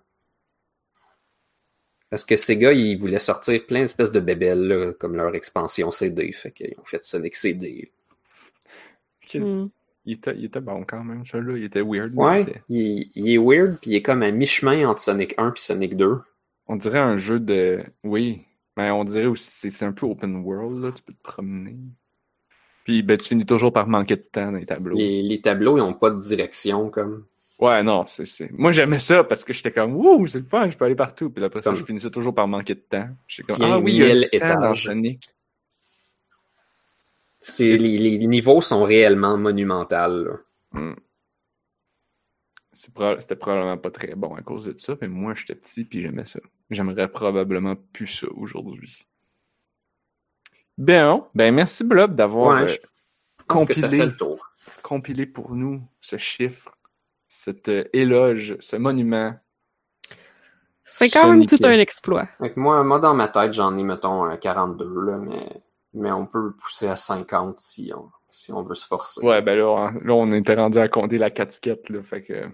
Parce 2.10 2.24
que 2.24 2.36
Sega, 2.36 2.72
ils 2.72 2.98
voulaient 2.98 3.20
sortir 3.20 3.66
plein 3.66 3.82
d'espèces 3.82 4.12
de 4.12 4.20
bébelles 4.20 4.68
là, 4.68 4.94
comme 4.94 5.16
leur 5.16 5.34
expansion 5.36 5.92
CD. 5.92 6.32
Fait 6.34 6.52
qu'ils 6.52 6.76
ont 6.80 6.86
fait 6.86 7.04
Sonic 7.04 7.36
CD. 7.36 7.92
Hmm. 9.34 9.68
Il, 10.06 10.14
était, 10.14 10.36
il 10.38 10.46
était 10.46 10.62
bon 10.62 10.86
quand 10.86 11.04
même, 11.04 11.26
celui-là. 11.26 11.58
Il 11.58 11.64
était 11.66 11.82
weird. 11.82 12.14
mais 12.14 12.24
Ouais, 12.24 12.42
il 12.42 12.50
était- 12.50 12.62
il, 12.70 13.12
il 13.16 13.30
est 13.34 13.38
weird 13.38 13.78
puis 13.82 13.92
il 13.92 13.96
est 13.96 14.02
comme 14.02 14.24
à 14.24 14.32
mi-chemin 14.32 14.88
entre 14.88 15.02
Sonic 15.02 15.34
1 15.38 15.52
puis 15.52 15.62
Sonic 15.64 15.98
2. 15.98 16.20
On 16.68 16.76
dirait 16.78 17.00
un 17.00 17.18
jeu 17.18 17.40
de. 17.40 17.84
Oui. 18.04 18.44
Mais 18.78 18.92
on 18.92 19.04
dirait 19.04 19.26
aussi 19.26 19.50
c'est 19.50 19.72
c'est 19.72 19.86
un 19.86 19.92
peu 19.92 20.06
open 20.06 20.38
world, 20.38 20.82
là. 20.82 20.92
Tu 20.92 21.02
peux 21.02 21.14
te 21.14 21.24
promener. 21.24 21.76
Puis 22.86 23.02
ben, 23.02 23.18
tu 23.18 23.28
finis 23.28 23.46
toujours 23.46 23.74
par 23.74 23.88
manquer 23.88 24.16
de 24.16 24.22
temps 24.22 24.52
dans 24.52 24.58
les 24.60 24.66
tableaux. 24.66 24.96
Les, 24.96 25.22
les 25.22 25.42
tableaux, 25.42 25.78
ils 25.78 25.82
n'ont 25.82 25.94
pas 25.94 26.12
de 26.12 26.22
direction, 26.22 26.90
comme. 26.90 27.26
Ouais, 27.60 27.82
non, 27.82 28.06
c'est. 28.06 28.52
Moi, 28.52 28.72
j'aimais 28.72 29.00
ça 29.00 29.24
parce 29.24 29.44
que 29.44 29.52
j'étais 29.52 29.72
comme, 29.72 29.96
wouh, 29.96 30.28
c'est 30.28 30.38
le 30.40 30.46
fun, 30.46 30.70
je 30.70 30.78
peux 30.78 30.86
aller 30.86 30.96
partout. 30.96 31.32
Puis 31.32 31.44
après 31.44 31.64
ça, 31.64 31.74
je 31.74 31.84
finissais 31.84 32.12
toujours 32.12 32.36
par 32.36 32.48
manquer 32.48 32.76
de 32.76 32.80
temps. 32.80 33.10
J'étais 33.28 33.52
comme, 33.54 33.64
ah 33.64 33.80
oui, 33.80 33.96
il 33.96 34.30
y 34.32 34.36
a 34.36 34.54
temps 34.54 34.62
dans. 34.62 34.76
Sonic. 34.76 35.28
Les, 37.60 37.78
les 37.78 38.28
niveaux 38.28 38.62
sont 38.62 38.84
réellement 38.84 39.38
monumentaux. 39.38 39.96
là. 39.96 40.34
Hmm. 40.74 40.94
C'était 42.78 43.36
probablement 43.36 43.78
pas 43.78 43.90
très 43.90 44.14
bon 44.14 44.36
à 44.36 44.44
cause 44.44 44.66
de 44.66 44.78
ça, 44.78 44.96
mais 45.02 45.08
moi, 45.08 45.34
j'étais 45.34 45.56
petit 45.56 45.84
puis 45.84 46.04
j'aimais 46.04 46.26
ça. 46.26 46.40
J'aimerais 46.70 47.08
probablement 47.08 47.76
plus 47.76 48.06
ça 48.06 48.28
aujourd'hui. 48.36 49.08
Ben, 50.78 51.26
ben 51.34 51.56
merci 51.56 51.84
Blob 51.84 52.14
d'avoir 52.14 52.62
Ouais, 52.62 52.72
euh, 52.72 52.76
compilé, 53.48 54.04
compilé 54.84 55.26
pour 55.26 55.56
nous 55.56 55.82
ce 56.02 56.18
chiffre, 56.18 56.78
cet 57.28 57.68
euh, 57.70 57.86
éloge, 57.94 58.58
ce 58.60 58.76
monument. 58.76 59.34
C'est 60.84 61.10
quand 61.10 61.32
même 61.32 61.48
tout 61.48 61.58
un 61.64 61.80
exploit. 61.80 62.28
Fait 62.38 62.54
que 62.54 62.60
moi, 62.60 62.84
moi, 62.84 63.00
dans 63.00 63.16
ma 63.16 63.28
tête, 63.28 63.54
j'en 63.54 63.76
ai, 63.76 63.84
mettons, 63.84 64.24
un 64.24 64.38
42, 64.38 65.02
là, 65.02 65.18
mais, 65.18 65.64
mais 65.94 66.12
on 66.12 66.28
peut 66.28 66.42
le 66.42 66.52
pousser 66.54 66.88
à 66.88 66.96
50 66.96 67.60
si 67.60 67.92
on, 67.96 68.12
si 68.30 68.54
on 68.54 68.62
veut 68.62 68.76
se 68.76 68.86
forcer. 68.86 69.26
Ouais, 69.26 69.42
ben 69.42 69.58
là, 69.58 69.68
on, 69.68 69.92
là, 69.92 70.14
on 70.14 70.32
était 70.32 70.54
rendu 70.54 70.78
à 70.78 70.88
compter 70.88 71.18
la 71.18 71.32
casquette, 71.32 71.90
là, 71.90 72.04
fait 72.04 72.22
que 72.22 72.48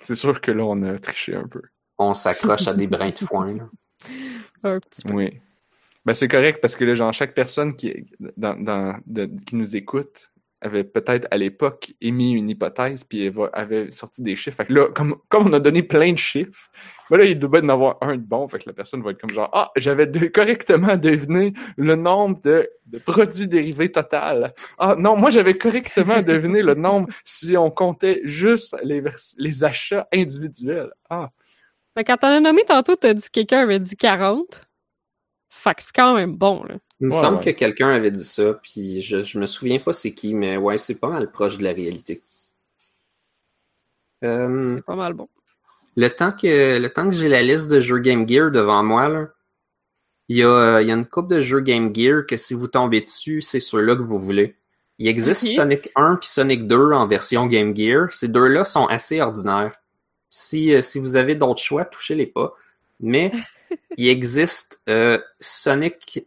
c'est 0.00 0.14
sûr 0.14 0.40
que 0.40 0.50
là, 0.50 0.64
on 0.64 0.82
a 0.82 0.98
triché 0.98 1.34
un 1.34 1.46
peu. 1.46 1.62
On 1.98 2.14
s'accroche 2.14 2.66
à 2.68 2.74
des 2.74 2.86
brins 2.86 3.10
de 3.10 3.18
foin. 3.18 3.54
là. 3.54 3.68
Un 4.64 4.78
petit 4.80 5.02
peu. 5.06 5.14
Oui. 5.14 5.40
Ben, 6.04 6.12
c'est 6.14 6.28
correct 6.28 6.60
parce 6.60 6.76
que 6.76 6.84
là, 6.84 6.94
genre, 6.94 7.12
chaque 7.14 7.34
personne 7.34 7.74
qui, 7.74 8.04
dans, 8.36 8.54
dans, 8.60 8.98
de- 9.06 9.30
qui 9.46 9.56
nous 9.56 9.76
écoute 9.76 10.30
avait 10.64 10.84
peut-être 10.84 11.28
à 11.30 11.36
l'époque 11.36 11.92
émis 12.00 12.32
une 12.32 12.48
hypothèse 12.50 13.04
puis 13.04 13.26
ava- 13.28 13.50
avait 13.52 13.90
sorti 13.90 14.22
des 14.22 14.34
chiffres. 14.36 14.56
Fait 14.56 14.66
que 14.66 14.72
là, 14.72 14.88
comme, 14.94 15.16
comme 15.28 15.46
on 15.46 15.52
a 15.52 15.60
donné 15.60 15.82
plein 15.82 16.12
de 16.12 16.18
chiffres, 16.18 16.70
ben 17.10 17.18
là, 17.18 17.24
il 17.24 17.38
doit 17.38 17.60
en 17.62 17.68
avoir 17.68 17.98
un 18.00 18.16
de 18.16 18.22
bon. 18.22 18.48
Fait 18.48 18.58
que 18.58 18.64
la 18.66 18.72
personne 18.72 19.02
va 19.02 19.10
être 19.10 19.20
comme 19.20 19.30
genre, 19.30 19.50
ah, 19.52 19.70
j'avais 19.76 20.06
de- 20.06 20.26
correctement 20.26 20.96
deviné 20.96 21.52
le 21.76 21.96
nombre 21.96 22.40
de, 22.42 22.68
de 22.86 22.98
produits 22.98 23.46
dérivés 23.46 23.92
total. 23.92 24.54
Ah, 24.78 24.94
non, 24.98 25.16
moi, 25.16 25.30
j'avais 25.30 25.56
correctement 25.58 26.22
deviné 26.22 26.62
le 26.62 26.74
nombre 26.74 27.08
si 27.24 27.56
on 27.56 27.70
comptait 27.70 28.20
juste 28.24 28.76
les, 28.82 29.02
les 29.36 29.64
achats 29.64 30.08
individuels. 30.14 30.90
Ah, 31.10 31.30
Mais 31.96 32.04
quand 32.04 32.16
t'en 32.16 32.28
as 32.28 32.40
nommé 32.40 32.64
tantôt, 32.64 32.96
t'as 32.96 33.14
dit 33.14 33.22
que 33.22 33.30
quelqu'un 33.30 33.60
avait 33.60 33.80
dit 33.80 33.96
40. 33.96 34.66
Fait 35.50 35.74
que 35.74 35.82
c'est 35.82 35.94
quand 35.94 36.14
même 36.14 36.36
bon, 36.36 36.64
là. 36.64 36.74
Il 37.00 37.08
me 37.08 37.12
Ouais, 37.12 37.20
semble 37.20 37.38
ouais. 37.38 37.44
que 37.44 37.50
quelqu'un 37.50 37.88
avait 37.90 38.10
dit 38.10 38.24
ça, 38.24 38.54
puis 38.62 39.00
je, 39.02 39.22
je 39.22 39.38
me 39.38 39.46
souviens 39.46 39.78
pas 39.78 39.92
c'est 39.92 40.12
qui, 40.14 40.34
mais 40.34 40.56
ouais, 40.56 40.78
c'est 40.78 40.94
pas 40.94 41.08
mal 41.08 41.30
proche 41.30 41.58
de 41.58 41.64
la 41.64 41.72
réalité. 41.72 42.22
Euh, 44.24 44.76
C'est 44.76 44.82
pas 44.84 44.96
mal 44.96 45.12
bon. 45.14 45.28
Le 45.96 46.08
temps 46.08 46.32
que, 46.32 46.78
le 46.78 46.92
temps 46.92 47.08
que 47.08 47.14
j'ai 47.14 47.28
la 47.28 47.42
liste 47.42 47.68
de 47.68 47.80
jeux 47.80 47.98
Game 47.98 48.28
Gear 48.28 48.50
devant 48.50 48.82
moi, 48.82 49.08
là, 49.08 49.28
il 50.28 50.38
y 50.38 50.42
a, 50.44 50.80
il 50.80 50.88
y 50.88 50.90
a 50.90 50.94
une 50.94 51.06
coupe 51.06 51.28
de 51.28 51.40
jeux 51.40 51.60
Game 51.60 51.94
Gear 51.94 52.24
que 52.26 52.36
si 52.36 52.54
vous 52.54 52.68
tombez 52.68 53.02
dessus, 53.02 53.40
c'est 53.42 53.60
ceux-là 53.60 53.94
que 53.96 54.02
vous 54.02 54.18
voulez. 54.18 54.56
Il 54.98 55.08
existe. 55.08 55.44
Sonic 55.46 55.90
1 55.96 56.16
puis 56.16 56.28
Sonic 56.28 56.66
2 56.66 56.92
en 56.92 57.06
version 57.06 57.46
Game 57.46 57.76
Gear. 57.76 58.12
Ces 58.12 58.28
deux-là 58.28 58.64
sont 58.64 58.86
assez 58.86 59.20
ordinaires. 59.20 59.74
Si, 60.30 60.72
euh, 60.72 60.82
si 60.82 60.98
vous 60.98 61.16
avez 61.16 61.34
d'autres 61.34 61.60
choix, 61.62 61.84
touchez-les 61.84 62.26
pas. 62.26 62.54
Mais 63.00 63.30
il 63.98 64.08
existe 64.08 64.80
euh, 64.88 65.18
Sonic 65.40 66.26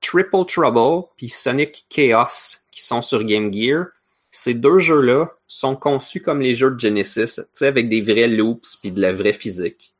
Triple 0.00 0.44
Trouble 0.46 1.08
puis 1.16 1.28
Sonic 1.28 1.86
Chaos 1.88 2.58
qui 2.70 2.84
sont 2.84 3.02
sur 3.02 3.24
Game 3.24 3.52
Gear. 3.52 3.86
Ces 4.30 4.54
deux 4.54 4.78
jeux-là 4.78 5.32
sont 5.46 5.74
conçus 5.74 6.20
comme 6.20 6.40
les 6.40 6.54
jeux 6.54 6.70
de 6.70 6.78
Genesis, 6.78 7.40
avec 7.60 7.88
des 7.88 8.00
vrais 8.02 8.28
loops 8.28 8.76
puis 8.76 8.90
de 8.90 9.00
la 9.00 9.12
vraie 9.12 9.32
physique. 9.32 9.94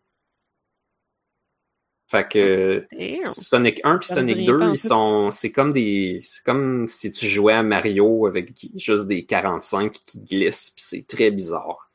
Fait 2.06 2.26
que 2.26 2.87
Damn. 2.90 3.26
Sonic 3.26 3.80
1 3.84 3.98
puis 3.98 4.08
Sonic 4.08 4.37
rien 4.37 4.46
2, 4.46 4.58
pantoute. 4.58 4.74
ils 4.74 4.78
sont 4.78 5.30
c'est 5.30 5.52
comme 5.52 5.74
des 5.74 6.20
c'est 6.24 6.42
comme 6.42 6.87
si 6.87 7.12
tu 7.12 7.26
jouais 7.26 7.52
à 7.52 7.62
Mario 7.62 8.26
avec 8.26 8.52
juste 8.76 9.08
des 9.08 9.26
45 9.26 9.92
qui 9.92 10.20
glissent 10.20 10.70
puis 10.70 10.84
c'est 10.87 11.06
très 11.06 11.30
bizarre. 11.30 11.90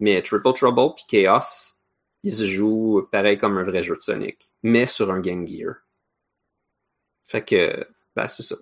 Mais 0.00 0.22
Triple 0.22 0.52
Trouble 0.54 0.94
puis 0.96 1.04
Chaos, 1.08 1.76
ils 2.24 2.34
se 2.34 2.44
jouent 2.46 3.06
pareil 3.12 3.38
comme 3.38 3.58
un 3.58 3.62
vrai 3.62 3.84
jeu 3.84 3.94
de 3.94 4.00
Sonic, 4.00 4.50
mais 4.64 4.86
sur 4.88 5.12
un 5.12 5.20
Game 5.20 5.46
Gear. 5.46 5.74
Fait 7.28 7.44
que 7.44 7.86
ben 8.16 8.26
c'est 8.26 8.42
ça. 8.42 8.56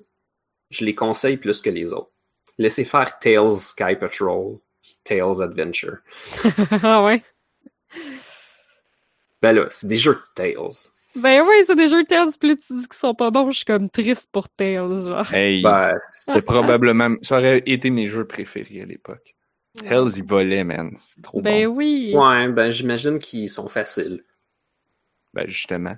Je 0.70 0.84
les 0.84 0.94
conseille 0.94 1.38
plus 1.38 1.62
que 1.62 1.70
les 1.70 1.92
autres. 1.94 2.10
Laissez 2.58 2.84
faire 2.84 3.18
Tails 3.20 3.50
Sky 3.56 3.96
Patrol 3.98 4.58
puis 4.82 4.96
Tails 5.04 5.40
Adventure. 5.40 5.98
ah 6.82 7.02
ouais? 7.04 7.22
Ben 9.42 9.52
là, 9.52 9.66
c'est 9.70 9.86
des 9.86 9.96
jeux 9.96 10.14
de 10.14 10.22
Tails. 10.34 10.90
Ben 11.14 11.42
ouais, 11.46 11.64
c'est 11.64 11.76
des 11.76 11.88
jeux 11.88 12.02
de 12.02 12.08
Tails, 12.08 12.32
puis 12.38 12.50
là, 12.50 12.56
tu 12.56 12.76
dis 12.76 12.86
qu'ils 12.86 12.98
sont 12.98 13.14
pas 13.14 13.30
bons, 13.30 13.50
je 13.50 13.56
suis 13.58 13.64
comme 13.64 13.88
triste 13.88 14.28
pour 14.32 14.48
Tails, 14.50 15.06
genre. 15.06 15.32
hey, 15.32 15.62
Ben, 15.62 15.98
c'était 16.12 16.42
probablement, 16.42 17.14
ça 17.22 17.38
aurait 17.38 17.62
été 17.64 17.88
mes 17.90 18.06
jeux 18.06 18.26
préférés 18.26 18.82
à 18.82 18.84
l'époque. 18.84 19.34
Hells, 19.84 20.10
ils 20.16 20.24
volaient, 20.24 20.64
man. 20.64 20.92
C'est 20.96 21.22
trop 21.22 21.40
Ben 21.40 21.66
bon. 21.68 21.76
oui. 21.76 22.12
ouais, 22.14 22.48
ben 22.48 22.70
j'imagine 22.70 23.18
qu'ils 23.18 23.48
sont 23.50 23.68
faciles. 23.68 24.24
Ben, 25.34 25.46
justement. 25.48 25.96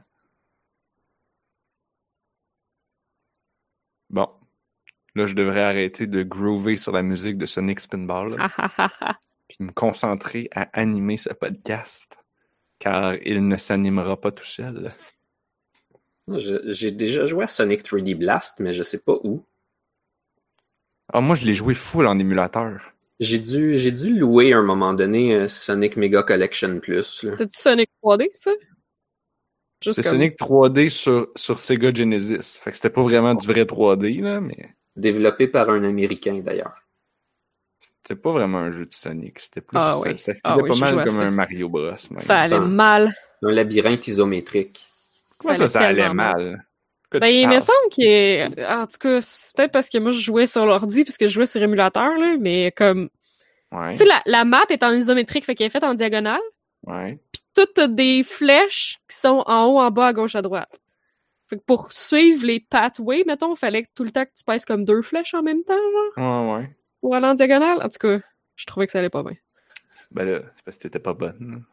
Bon. 4.10 4.28
Là, 5.14 5.26
je 5.26 5.34
devrais 5.34 5.62
arrêter 5.62 6.06
de 6.06 6.22
groover 6.22 6.76
sur 6.76 6.92
la 6.92 7.02
musique 7.02 7.38
de 7.38 7.46
Sonic 7.46 7.80
Spinball, 7.80 8.36
puis 9.48 9.58
me 9.60 9.72
concentrer 9.72 10.48
à 10.54 10.68
animer 10.72 11.16
ce 11.16 11.30
podcast, 11.30 12.18
car 12.78 13.16
il 13.24 13.46
ne 13.48 13.56
s'animera 13.56 14.20
pas 14.20 14.30
tout 14.30 14.44
seul. 14.44 14.92
J'ai 16.28 16.90
déjà 16.90 17.24
joué 17.24 17.44
à 17.44 17.46
Sonic 17.46 17.82
3D 17.82 18.16
Blast, 18.16 18.60
mais 18.60 18.72
je 18.72 18.82
sais 18.82 18.98
pas 18.98 19.16
où. 19.24 19.44
Ah, 21.12 21.20
moi, 21.20 21.34
je 21.34 21.46
l'ai 21.46 21.54
joué 21.54 21.74
full 21.74 22.06
en 22.06 22.18
émulateur. 22.18 22.92
J'ai 23.18 23.38
dû, 23.38 23.74
j'ai 23.74 23.90
dû 23.90 24.14
louer 24.16 24.52
à 24.52 24.58
un 24.58 24.62
moment 24.62 24.92
donné 24.92 25.34
euh, 25.34 25.48
Sonic 25.48 25.96
Mega 25.96 26.22
Collection 26.22 26.78
Plus. 26.78 27.26
C'est-tu 27.36 27.58
Sonic 27.58 27.90
3D, 28.02 28.28
ça? 28.34 28.52
C'était 29.80 30.02
comme- 30.02 30.12
Sonic 30.12 30.36
3D 30.38 30.88
sur, 30.90 31.28
sur 31.36 31.58
Sega 31.58 31.92
Genesis. 31.94 32.58
Fait 32.62 32.70
que 32.70 32.76
c'était 32.76 32.90
pas 32.90 33.02
vraiment 33.02 33.34
du 33.34 33.46
vrai 33.46 33.64
3D, 33.64 34.20
là, 34.22 34.40
mais 34.40 34.74
Développé 34.96 35.46
par 35.46 35.70
un 35.70 35.84
Américain 35.84 36.40
d'ailleurs. 36.44 36.74
c'était 37.78 38.20
pas 38.20 38.32
vraiment 38.32 38.58
un 38.58 38.70
jeu 38.72 38.86
de 38.86 38.92
Sonic. 38.94 39.38
C'était 39.38 39.60
plus. 39.60 39.78
Ah 39.80 39.94
ça, 40.02 40.08
oui. 40.10 40.18
ça 40.18 40.32
filait 40.32 40.40
Ah 40.44 40.58
oui, 40.58 40.68
pas 40.70 40.76
mal 40.76 41.04
comme 41.06 41.16
ça. 41.16 41.22
un 41.22 41.30
Mario 41.30 41.68
Bros. 41.68 41.82
même. 42.10 42.18
Ça 42.18 42.36
allait 42.38 42.56
un- 42.56 42.60
mal. 42.66 43.14
Un 43.42 43.52
labyrinthe 43.52 44.08
isométrique. 44.08 44.80
Comment 45.38 45.54
ça 45.54 45.68
ça, 45.68 45.78
allait 45.80 46.00
ça 46.00 46.08
allait 46.08 46.08
tellement 46.08 46.14
mal? 46.34 46.64
Ben, 47.12 47.26
il 47.28 47.48
me 47.48 47.60
semble 47.60 47.88
qu'il 47.92 48.04
est... 48.04 48.66
En 48.66 48.86
tout 48.86 48.98
cas, 49.00 49.20
c'est 49.22 49.56
peut-être 49.56 49.72
parce 49.72 49.88
que 49.88 49.96
moi, 49.98 50.10
je 50.10 50.20
jouais 50.20 50.46
sur 50.46 50.66
l'ordi, 50.66 51.04
parce 51.04 51.16
que 51.16 51.26
je 51.26 51.32
jouais 51.32 51.46
sur 51.46 51.62
émulateur, 51.62 52.18
là, 52.18 52.36
mais 52.38 52.70
comme... 52.76 53.08
Ouais. 53.72 53.92
Tu 53.92 53.98
sais, 53.98 54.04
la, 54.04 54.20
la 54.26 54.44
map 54.44 54.64
est 54.68 54.82
en 54.82 54.92
isométrique, 54.92 55.44
fait 55.46 55.54
qu'elle 55.54 55.68
est 55.68 55.70
faite 55.70 55.84
en 55.84 55.94
diagonale. 55.94 56.40
Ouais. 56.86 57.18
Puis 57.32 57.42
toutes 57.54 57.80
des 57.94 58.22
flèches 58.22 58.98
qui 59.08 59.16
sont 59.16 59.42
en 59.46 59.66
haut, 59.66 59.78
en 59.78 59.90
bas, 59.90 60.08
à 60.08 60.12
gauche, 60.12 60.34
à 60.36 60.42
droite. 60.42 60.70
Fait 61.48 61.56
que 61.56 61.62
pour 61.64 61.92
suivre 61.92 62.44
les 62.46 62.60
pathways, 62.60 63.24
mettons, 63.26 63.54
fallait 63.56 63.82
que 63.82 63.88
tout 63.94 64.04
le 64.04 64.10
temps 64.10 64.24
que 64.24 64.32
tu 64.36 64.44
pèses 64.44 64.64
comme 64.64 64.84
deux 64.84 65.02
flèches 65.02 65.34
en 65.34 65.42
même 65.42 65.64
temps, 65.64 65.74
genre, 66.16 66.52
Ouais, 66.52 66.54
ouais. 66.60 66.76
pour 67.00 67.14
aller 67.14 67.26
en 67.26 67.34
diagonale? 67.34 67.78
En 67.82 67.88
tout 67.88 67.98
cas, 67.98 68.18
je 68.56 68.66
trouvais 68.66 68.86
que 68.86 68.92
ça 68.92 68.98
allait 68.98 69.08
pas 69.10 69.22
bien. 69.22 69.36
Ben 70.10 70.24
là, 70.28 70.40
c'est 70.54 70.64
parce 70.64 70.76
que 70.76 70.82
t'étais 70.82 70.98
pas 71.00 71.14
bonne. 71.14 71.64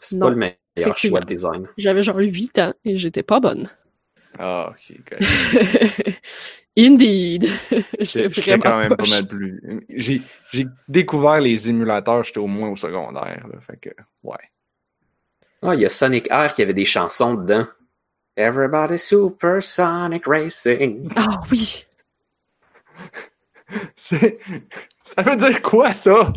C'est 0.00 0.16
Non, 0.16 0.26
pas 0.26 0.30
le 0.30 0.36
meilleur 0.76 0.96
choix 0.96 1.20
de 1.20 1.26
design. 1.26 1.68
J'avais 1.76 2.02
genre 2.02 2.18
8 2.18 2.58
ans 2.58 2.74
et 2.84 2.96
j'étais 2.98 3.22
pas 3.22 3.40
bonne. 3.40 3.68
Ah, 4.38 4.70
ok. 4.70 5.18
Indeed. 6.76 7.50
J'étais 8.00 8.58
quand 8.58 8.78
même 8.78 8.96
pas 8.96 9.08
mal 9.08 9.26
plus. 9.26 9.84
J'ai, 9.90 10.22
j'ai 10.52 10.66
découvert 10.88 11.40
les 11.40 11.68
émulateurs, 11.68 12.24
j'étais 12.24 12.38
au 12.38 12.46
moins 12.46 12.70
au 12.70 12.76
secondaire, 12.76 13.46
là. 13.46 13.60
Fait 13.60 13.76
que, 13.76 13.90
ouais. 14.22 14.36
Ah, 15.62 15.74
il 15.74 15.82
y 15.82 15.86
a 15.86 15.90
Sonic 15.90 16.28
Air 16.30 16.52
qui 16.54 16.62
avait 16.62 16.74
des 16.74 16.84
chansons 16.84 17.34
dedans. 17.34 17.66
Everybody 18.36 18.98
Super 18.98 19.62
Sonic 19.62 20.26
Racing. 20.26 21.10
Ah 21.16 21.40
oui. 21.50 21.84
C'est... 23.96 24.38
Ça 25.04 25.22
veut 25.22 25.36
dire 25.36 25.60
quoi, 25.60 25.94
ça? 25.94 26.32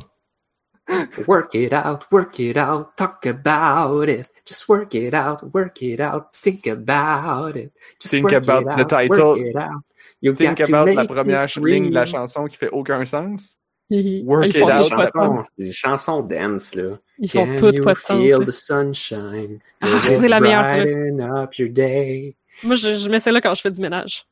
Work 1.28 1.56
it 1.56 1.74
out, 1.74 2.06
work 2.12 2.40
it 2.40 2.58
out, 2.58 2.96
talk 2.98 3.26
about 3.26 4.08
it. 4.10 4.30
Just 4.46 4.70
work 4.70 4.94
it 4.94 5.14
out, 5.14 5.42
work 5.54 5.82
it 5.82 6.00
out, 6.00 6.28
think 6.42 6.68
about 6.68 7.56
it. 7.56 7.72
Just 8.00 8.12
Think 8.12 8.26
work 8.26 8.34
about 8.34 8.62
it 8.62 8.76
the 8.78 8.84
out, 8.84 8.90
title. 8.90 9.30
work 9.38 9.40
it 9.40 10.38
Think 10.38 10.60
about 10.60 10.86
la 10.86 11.06
première 11.06 11.48
ligne 11.60 11.90
de 11.90 11.94
la 11.96 12.06
chanson 12.06 12.46
qui 12.46 12.58
fait 12.58 12.70
aucun 12.70 13.06
sens. 13.06 13.58
Work 13.90 14.48
ils 14.48 14.58
it 14.58 14.64
out, 14.64 15.46
c'est 15.58 15.66
des 15.66 15.72
chansons 15.72 16.22
dance, 16.22 16.74
là. 16.76 16.92
Ils 17.20 17.30
font 17.30 17.56
toutes 17.56 17.84
pas 17.84 17.94
de 17.94 18.00
feel 18.00 18.40
the 18.46 18.52
sunshine? 18.52 19.60
Ah, 19.82 20.00
c'est 20.02 20.28
la 20.28 20.40
meilleure, 20.40 20.64
là. 20.64 20.84
brighten 20.84 21.22
up 21.22 21.58
your 21.58 21.70
day? 21.70 22.36
Moi, 22.64 22.76
je, 22.76 22.96
je 22.96 23.10
mets 23.10 23.20
ça 23.20 23.32
là 23.32 23.42
quand 23.42 23.54
je 23.54 23.62
fais 23.62 23.72
du 23.72 23.82
ménage. 23.82 24.26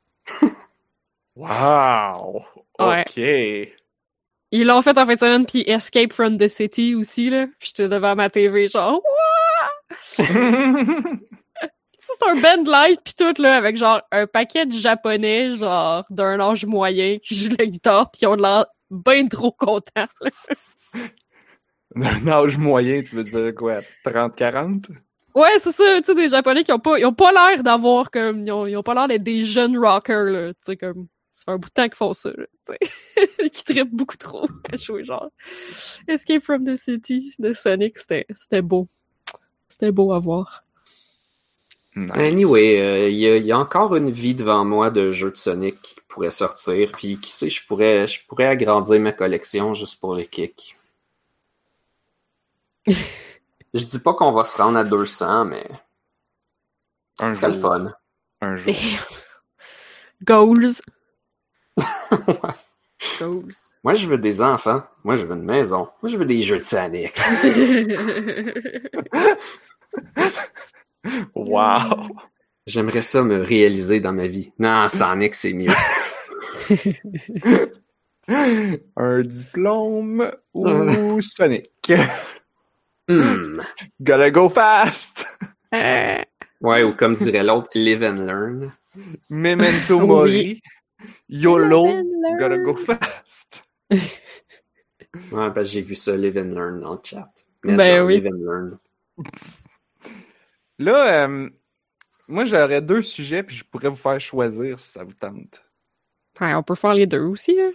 Wow! 1.35 2.43
Ouais. 2.79 3.03
Ok. 3.07 3.17
Ils 3.17 4.67
l'ont 4.67 4.81
fait 4.81 4.97
en 4.97 5.05
fin 5.05 5.15
de 5.15 5.19
semaine, 5.19 5.45
puis 5.45 5.63
Escape 5.67 6.13
from 6.13 6.37
the 6.37 6.47
City 6.47 6.95
aussi, 6.95 7.29
là. 7.29 7.47
J'étais 7.59 7.89
devant 7.89 8.15
ma 8.15 8.29
TV, 8.29 8.67
genre, 8.67 8.93
Wouah! 8.93 9.32
C'est 12.05 12.27
un 12.27 12.35
band 12.35 12.63
live 12.69 12.97
pis 13.03 13.15
tout, 13.15 13.33
là, 13.41 13.55
avec 13.55 13.77
genre 13.77 14.01
un 14.11 14.27
paquet 14.27 14.65
de 14.65 14.73
japonais, 14.73 15.55
genre, 15.55 16.05
d'un 16.09 16.39
âge 16.39 16.65
moyen, 16.65 17.17
qui 17.19 17.35
jouent 17.35 17.55
la 17.57 17.65
guitare 17.65 18.11
pis 18.11 18.19
qui 18.19 18.27
ont 18.27 18.35
de 18.35 18.41
l'air 18.41 18.65
ben 18.89 19.29
trop 19.29 19.51
contents. 19.51 20.07
D'un 21.95 22.27
âge 22.27 22.57
moyen, 22.57 23.03
tu 23.03 23.15
veux 23.15 23.23
dire 23.23 23.53
quoi? 23.55 23.81
30-40? 24.05 24.85
Ouais, 25.35 25.59
c'est 25.59 25.71
ça, 25.71 26.01
tu 26.01 26.05
sais, 26.05 26.15
des 26.15 26.29
japonais 26.29 26.63
qui 26.63 26.71
ont 26.71 26.79
pas, 26.79 26.97
ils 26.99 27.05
ont 27.05 27.13
pas 27.13 27.31
l'air 27.31 27.63
d'avoir 27.63 28.11
comme, 28.11 28.45
ils 28.45 28.51
ont, 28.51 28.65
ils 28.67 28.75
ont 28.77 28.83
pas 28.83 28.93
l'air 28.93 29.07
d'être 29.07 29.23
des 29.23 29.43
jeunes 29.43 29.77
rockers, 29.77 30.25
là, 30.25 30.53
tu 30.53 30.59
sais, 30.65 30.77
comme, 30.77 31.07
ça 31.31 31.45
fait 31.45 31.51
un 31.51 31.57
bout 31.57 31.69
de 31.69 31.73
temps 31.73 31.87
qu'ils 31.87 31.95
font 31.95 32.13
ça, 32.13 32.31
là, 32.31 32.45
qui 33.51 33.63
trippent 33.63 33.93
beaucoup 33.93 34.17
trop 34.17 34.47
à 34.71 34.75
jouer, 34.75 35.03
genre. 35.03 35.29
Escape 36.07 36.43
from 36.43 36.63
the 36.65 36.77
City 36.77 37.33
de 37.39 37.53
Sonic, 37.53 37.97
c'était 37.97 38.61
beau. 38.61 38.87
C'était 39.73 39.91
beau 39.91 40.13
à 40.13 40.19
voir. 40.19 40.63
Nice. 41.95 42.11
Anyway, 42.13 42.79
euh, 42.79 43.09
il 43.09 43.17
y, 43.17 43.27
a- 43.27 43.37
il 43.37 43.45
y 43.45 43.51
a 43.51 43.57
encore 43.57 43.95
une 43.95 44.11
vie 44.11 44.35
devant 44.35 44.63
moi 44.63 44.91
de 44.91 45.09
jeux 45.09 45.31
de 45.31 45.35
Sonic 45.35 45.81
qui 45.81 45.95
pourraient 46.07 46.29
sortir. 46.29 46.91
Puis 46.91 47.17
qui 47.19 47.31
sait, 47.31 47.49
je 47.49 47.65
pourrais, 47.65 48.05
je 48.05 48.23
pourrais 48.27 48.45
agrandir 48.45 48.99
ma 48.99 49.13
collection 49.13 49.73
juste 49.73 49.99
pour 49.99 50.13
le 50.13 50.23
kick. 50.25 50.75
je 52.87 53.83
dis 53.85 53.99
pas 53.99 54.13
qu'on 54.13 54.31
va 54.31 54.43
se 54.43 54.57
rendre 54.57 54.77
à 54.77 54.83
200, 54.83 55.45
mais 55.45 55.67
un 57.19 57.33
ce 57.33 57.33
serait 57.33 57.47
le 57.47 57.53
jour. 57.53 57.61
fun. 57.61 57.93
Un 58.41 58.55
jour. 58.55 58.73
Goals. 60.23 60.81
Ouais. 62.11 62.53
Goals. 63.19 63.53
Moi, 63.83 63.95
je 63.95 64.07
veux 64.07 64.17
des 64.17 64.41
enfants. 64.41 64.83
Moi, 65.03 65.15
je 65.15 65.25
veux 65.25 65.35
une 65.35 65.43
maison. 65.43 65.89
Moi, 66.01 66.09
je 66.11 66.15
veux 66.17 66.25
des 66.25 66.41
jeux 66.41 66.57
de 66.59 66.63
Sonic. 66.63 67.19
Wow! 71.35 72.07
J'aimerais 72.65 73.01
ça 73.01 73.23
me 73.23 73.41
réaliser 73.41 73.99
dans 73.99 74.13
ma 74.13 74.25
vie. 74.27 74.51
Non, 74.57 74.87
Sonic, 74.87 75.35
c'est 75.35 75.51
mieux. 75.53 75.67
un 78.95 79.21
diplôme 79.21 80.31
ou 80.53 81.21
Sonic? 81.21 81.91
Hmm. 83.09 83.53
Gotta 84.01 84.31
go 84.31 84.49
fast! 84.49 85.27
Euh, 85.73 86.21
Ouais, 86.61 86.81
ou 86.83 86.93
comme 86.93 87.15
dirait 87.15 87.43
l'autre, 87.43 87.67
live 87.75 88.03
and 88.03 88.25
learn. 88.25 88.71
Memento 89.29 89.99
Oui. 89.99 90.07
mori. 90.07 90.61
YOLO. 91.27 91.87
Gotta 92.39 92.57
go 92.59 92.73
fast. 92.77 93.65
Ouais, 93.91 93.99
parce 95.33 95.53
que 95.55 95.65
j'ai 95.65 95.81
vu 95.81 95.95
ça, 95.95 96.15
live 96.15 96.37
and 96.37 96.53
learn 96.55 96.79
dans 96.79 96.93
le 96.93 96.99
chat. 97.03 97.29
Mais 97.65 97.75
Ben 97.75 97.97
ça, 97.97 98.05
oui. 98.05 98.15
live 98.21 98.27
and 98.27 98.37
learn. 98.45 98.77
Là, 100.83 101.25
euh, 101.27 101.49
moi, 102.27 102.45
j'aurais 102.45 102.81
deux 102.81 103.01
sujets, 103.01 103.43
puis 103.43 103.55
je 103.55 103.63
pourrais 103.63 103.89
vous 103.89 103.95
faire 103.95 104.19
choisir 104.19 104.79
si 104.79 104.91
ça 104.91 105.03
vous 105.03 105.13
tente. 105.13 105.65
ouais, 106.41 106.53
on 106.53 106.63
peut 106.63 106.75
faire 106.75 106.93
les 106.93 107.07
deux 107.07 107.21
aussi, 107.21 107.59
hein. 107.59 107.71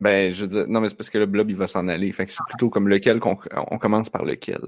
Ben, 0.00 0.30
je 0.30 0.42
veux 0.42 0.48
dire, 0.48 0.64
non, 0.68 0.80
mais 0.80 0.88
c'est 0.90 0.94
parce 0.94 1.08
que 1.10 1.16
le 1.18 1.24
blob, 1.26 1.48
il 1.50 1.56
va 1.56 1.66
s'en 1.66 1.88
aller. 1.88 2.12
Fait 2.12 2.26
que 2.26 2.32
c'est 2.32 2.44
plutôt 2.48 2.68
comme 2.68 2.86
lequel 2.88 3.18
qu'on 3.18 3.38
on 3.70 3.78
commence 3.78 4.10
par 4.10 4.24
lequel. 4.24 4.60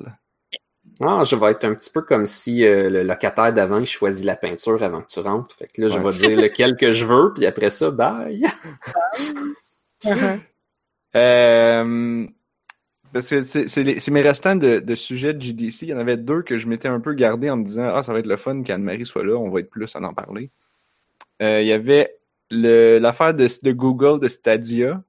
Ah, 1.01 1.23
je 1.23 1.37
vais 1.37 1.51
être 1.53 1.65
un 1.65 1.75
petit 1.75 1.91
peu 1.91 2.01
comme 2.01 2.27
si 2.27 2.65
euh, 2.65 2.89
le 2.89 3.03
locataire 3.03 3.53
d'avant, 3.53 3.79
il 3.79 3.87
choisit 3.87 4.25
la 4.25 4.37
peinture 4.37 4.83
avant 4.83 5.03
que 5.03 5.07
tu 5.09 5.21
rentres. 5.21 5.55
Fait 5.55 5.69
que 5.69 5.83
là, 5.83 5.89
je 5.89 5.99
Ouais. 5.99 6.11
vais 6.13 6.29
dire 6.29 6.41
lequel 6.41 6.77
que 6.77 6.91
je 6.91 7.05
veux, 7.05 7.33
puis 7.35 7.45
après 7.47 7.71
ça, 7.71 7.91
bye! 7.91 8.45
Uh-huh. 10.05 10.41
Euh, 11.17 12.27
parce 13.13 13.29
que 13.29 13.43
c'est 13.45 13.69
c'est 13.69 13.83
les- 13.83 14.01
c'est 14.01 14.11
mes 14.11 14.23
restants 14.23 14.57
de, 14.57 14.81
de 14.81 14.95
sujets 14.95 15.35
de 15.35 15.41
GDC. 15.41 15.83
Il 15.87 15.89
y 15.91 15.95
en 15.95 15.99
avait 15.99 16.17
deux 16.17 16.43
que 16.43 16.59
je 16.59 16.67
m'étais 16.67 16.89
un 16.89 17.01
peu 17.01 17.15
gardé 17.15 17.51
en 17.51 17.57
me 17.57 17.65
disant 17.65 17.91
Ah, 17.93 18.03
ça 18.03 18.13
va 18.13 18.19
être 18.21 18.27
le 18.27 18.37
fun 18.37 18.61
qu'Anne-Marie 18.63 19.07
soit 19.07 19.25
là, 19.25 19.35
on 19.37 19.51
va 19.51 19.61
être 19.61 19.71
plus 19.71 19.95
à 19.97 20.01
en 20.03 20.13
parler. 20.15 20.51
Euh, 21.43 21.61
il 21.63 21.67
y 21.69 21.73
avait 21.73 22.17
le- 22.51 22.99
l'affaire 22.99 23.35
de, 23.35 23.47
de 23.63 23.73
Google 23.73 24.21
de 24.21 24.29
Stadia 24.29 25.03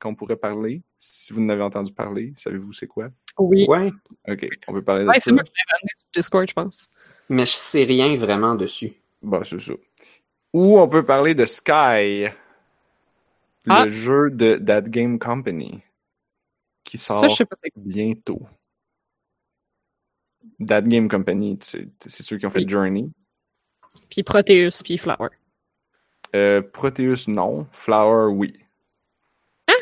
qu'on 0.00 0.14
pourrait 0.14 0.36
parler. 0.36 0.82
Si 0.98 1.32
vous 1.32 1.42
en 1.42 1.48
avez 1.48 1.62
entendu 1.62 1.92
parler, 1.92 2.32
savez-vous 2.36 2.72
c'est 2.72 2.86
quoi? 2.86 3.08
Oui. 3.38 3.66
Ouais, 3.68 3.92
Ok, 4.28 4.48
on 4.68 4.72
peut 4.72 4.82
parler 4.82 5.04
de 5.04 5.10
ça. 5.12 5.20
c'est 5.20 5.32
moi 5.32 5.42
qui 5.44 5.52
sur 5.52 6.06
Discord, 6.14 6.48
je 6.48 6.54
pense. 6.54 6.88
mais 7.28 7.44
je 7.44 7.52
sais 7.52 7.84
rien 7.84 8.16
vraiment 8.16 8.54
dessus. 8.54 8.92
Bon, 9.22 9.42
c'est 9.44 9.60
ça. 9.60 9.72
Ou 10.54 10.78
on 10.78 10.88
peut 10.88 11.04
parler 11.04 11.34
de 11.34 11.44
Sky, 11.44 12.26
Ah. 13.68 13.84
le 13.84 13.88
jeu 13.90 14.30
de 14.30 14.54
That 14.56 14.82
Game 14.82 15.18
Company, 15.18 15.82
qui 16.86 16.98
sort 16.98 17.20
Ça, 17.20 17.28
je 17.28 17.34
sais 17.34 17.44
pas 17.44 17.56
bientôt. 17.76 18.40
That 20.66 20.82
Game 20.82 21.08
Company, 21.08 21.58
c'est 21.60 21.88
ceux 22.08 22.38
qui 22.38 22.46
ont 22.46 22.50
fait 22.50 22.60
Oui. 22.60 22.68
Journey. 22.68 23.10
Puis 24.08 24.22
Proteus, 24.22 24.82
puis 24.84 24.96
Flower. 24.96 25.28
Euh, 26.34 26.62
Proteus, 26.62 27.28
non. 27.28 27.66
Flower, 27.72 28.32
oui. 28.32 28.62
Hein? 29.68 29.74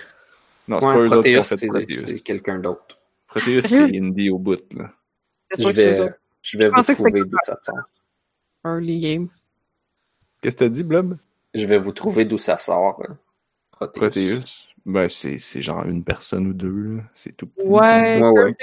Non, 0.68 0.80
c'est 0.80 0.86
Ouais, 0.86 0.94
pas 0.94 1.00
eux 1.00 1.06
autres 1.18 1.22
qui 1.22 1.36
ont 1.36 1.40
Proteus, 1.40 1.42
fait 1.48 1.56
c'est 1.58 1.66
Proteus. 1.68 2.06
c'est 2.08 2.20
quelqu'un 2.24 2.58
d'autre. 2.58 2.98
Proteus, 3.26 3.62
c'est 3.62 3.96
indie 3.96 4.30
au 4.30 4.38
bout, 4.38 4.62
là. 4.74 4.92
Je 5.56 5.68
vais, 5.68 6.12
je 6.42 6.58
vais 6.58 6.68
vous 6.70 6.82
trouver 6.82 7.24
d'où 7.24 7.36
ça 7.42 7.56
sort. 7.62 7.76
Early 8.64 8.98
game. 9.00 9.28
Qu'est-ce 10.40 10.56
que 10.56 10.60
t'as 10.64 10.68
dit, 10.68 10.82
Blob? 10.82 11.18
Je 11.54 11.66
vais 11.66 11.78
vous 11.78 11.92
trouver 11.92 12.24
d'où 12.24 12.38
ça 12.38 12.58
sort. 12.58 13.00
euh, 13.08 13.14
Proteus. 13.70 14.00
Proteus. 14.00 14.73
Ben, 14.86 15.08
c'est 15.08 15.38
c'est 15.38 15.62
genre 15.62 15.84
une 15.84 16.04
personne 16.04 16.46
ou 16.46 16.52
deux, 16.52 16.96
là. 16.96 17.02
C'est 17.14 17.36
tout 17.36 17.46
petit. 17.46 17.66
ça. 17.66 17.72
Ouais. 17.72 18.20
Ouais, 18.20 18.56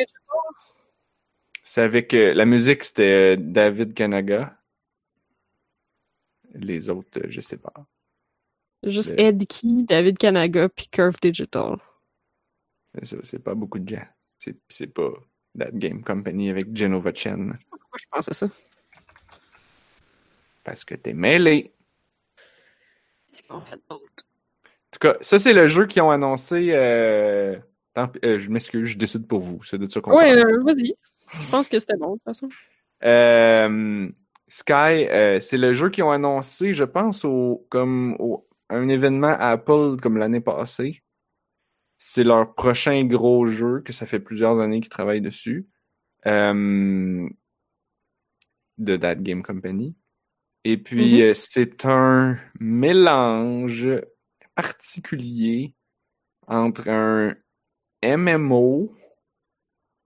C'est 1.63 1.81
avec 1.81 2.13
euh, 2.13 2.33
la 2.33 2.45
musique, 2.45 2.83
c'était 2.83 3.35
euh, 3.35 3.37
David 3.39 3.93
Kanaga. 3.93 4.57
Les 6.53 6.89
autres, 6.89 7.19
euh, 7.19 7.27
je 7.29 7.41
sais 7.41 7.57
pas. 7.57 7.73
Juste 8.85 9.11
Le- 9.11 9.19
Ed 9.19 9.47
Key, 9.47 9.83
David 9.87 10.17
Kanaga, 10.17 10.69
puis 10.69 10.87
Curve 10.89 11.15
Digital. 11.21 11.77
C'est 12.95 13.05
ça, 13.05 13.17
c'est 13.23 13.39
pas 13.39 13.55
beaucoup 13.55 13.79
de 13.79 13.87
gens. 13.87 14.05
C'est 14.37 14.57
c'est 14.67 14.87
pas 14.87 15.09
That 15.57 15.71
Game 15.73 16.03
Company 16.03 16.49
avec 16.49 16.75
Genova 16.75 17.13
Chen. 17.13 17.57
Pourquoi 17.69 17.97
je 17.99 18.05
pense 18.11 18.29
à 18.29 18.33
ça? 18.33 18.49
Parce 20.63 20.83
que 20.85 20.95
t'es 20.95 21.13
mêlé. 21.13 21.73
Qu'est-ce 23.31 23.43
qu'ils 23.43 23.55
ont 23.55 23.61
fait 23.61 23.79
d'autre? 23.89 24.20
En 25.03 25.07
tout 25.09 25.13
cas, 25.13 25.17
ça, 25.21 25.39
c'est 25.39 25.53
le 25.53 25.65
jeu 25.67 25.87
qu'ils 25.87 26.01
ont 26.03 26.11
annoncé. 26.11 26.69
Euh... 26.73 27.57
tant 27.93 28.07
pis- 28.07 28.19
euh, 28.23 28.37
je 28.39 28.49
m'excuse, 28.51 28.85
je 28.87 28.97
décide 28.97 29.27
pour 29.27 29.39
vous. 29.39 29.63
C'est 29.63 29.79
de 29.79 29.89
ça 29.89 29.99
qu'on 29.99 30.15
Ouais, 30.15 30.31
euh, 30.31 30.61
vas-y. 30.63 30.93
Je 31.27 31.51
pense 31.51 31.67
que 31.67 31.79
c'était 31.79 31.97
bon, 31.97 32.11
de 32.13 32.13
toute 32.17 32.23
façon. 32.23 32.49
Euh, 33.03 34.09
Sky, 34.47 35.07
euh, 35.09 35.39
c'est 35.39 35.57
le 35.57 35.73
jeu 35.73 35.89
qu'ils 35.89 36.03
ont 36.03 36.11
annoncé, 36.11 36.73
je 36.73 36.83
pense, 36.83 37.25
au 37.25 37.65
comme 37.69 38.15
au, 38.19 38.47
un 38.69 38.89
événement 38.89 39.35
Apple 39.39 39.97
comme 40.01 40.17
l'année 40.17 40.41
passée. 40.41 41.01
c'est 41.97 42.23
leur 42.23 42.53
prochain 42.55 43.03
gros 43.05 43.45
jeu, 43.45 43.81
que 43.85 43.93
ça 43.93 44.05
fait 44.07 44.19
plusieurs 44.19 44.59
années 44.59 44.81
qu'ils 44.81 44.89
travaillent 44.89 45.21
dessus, 45.21 45.67
euh, 46.25 47.27
de 48.77 48.97
That 48.97 49.15
Game 49.15 49.43
Company. 49.43 49.95
Et 50.63 50.77
puis, 50.77 51.17
Mhm. 51.17 51.21
euh, 51.21 51.33
c'est 51.33 51.85
un 51.85 52.37
mélange 52.59 53.89
particulier 54.61 55.73
entre 56.47 56.87
un 56.89 57.35
MMO 58.03 58.95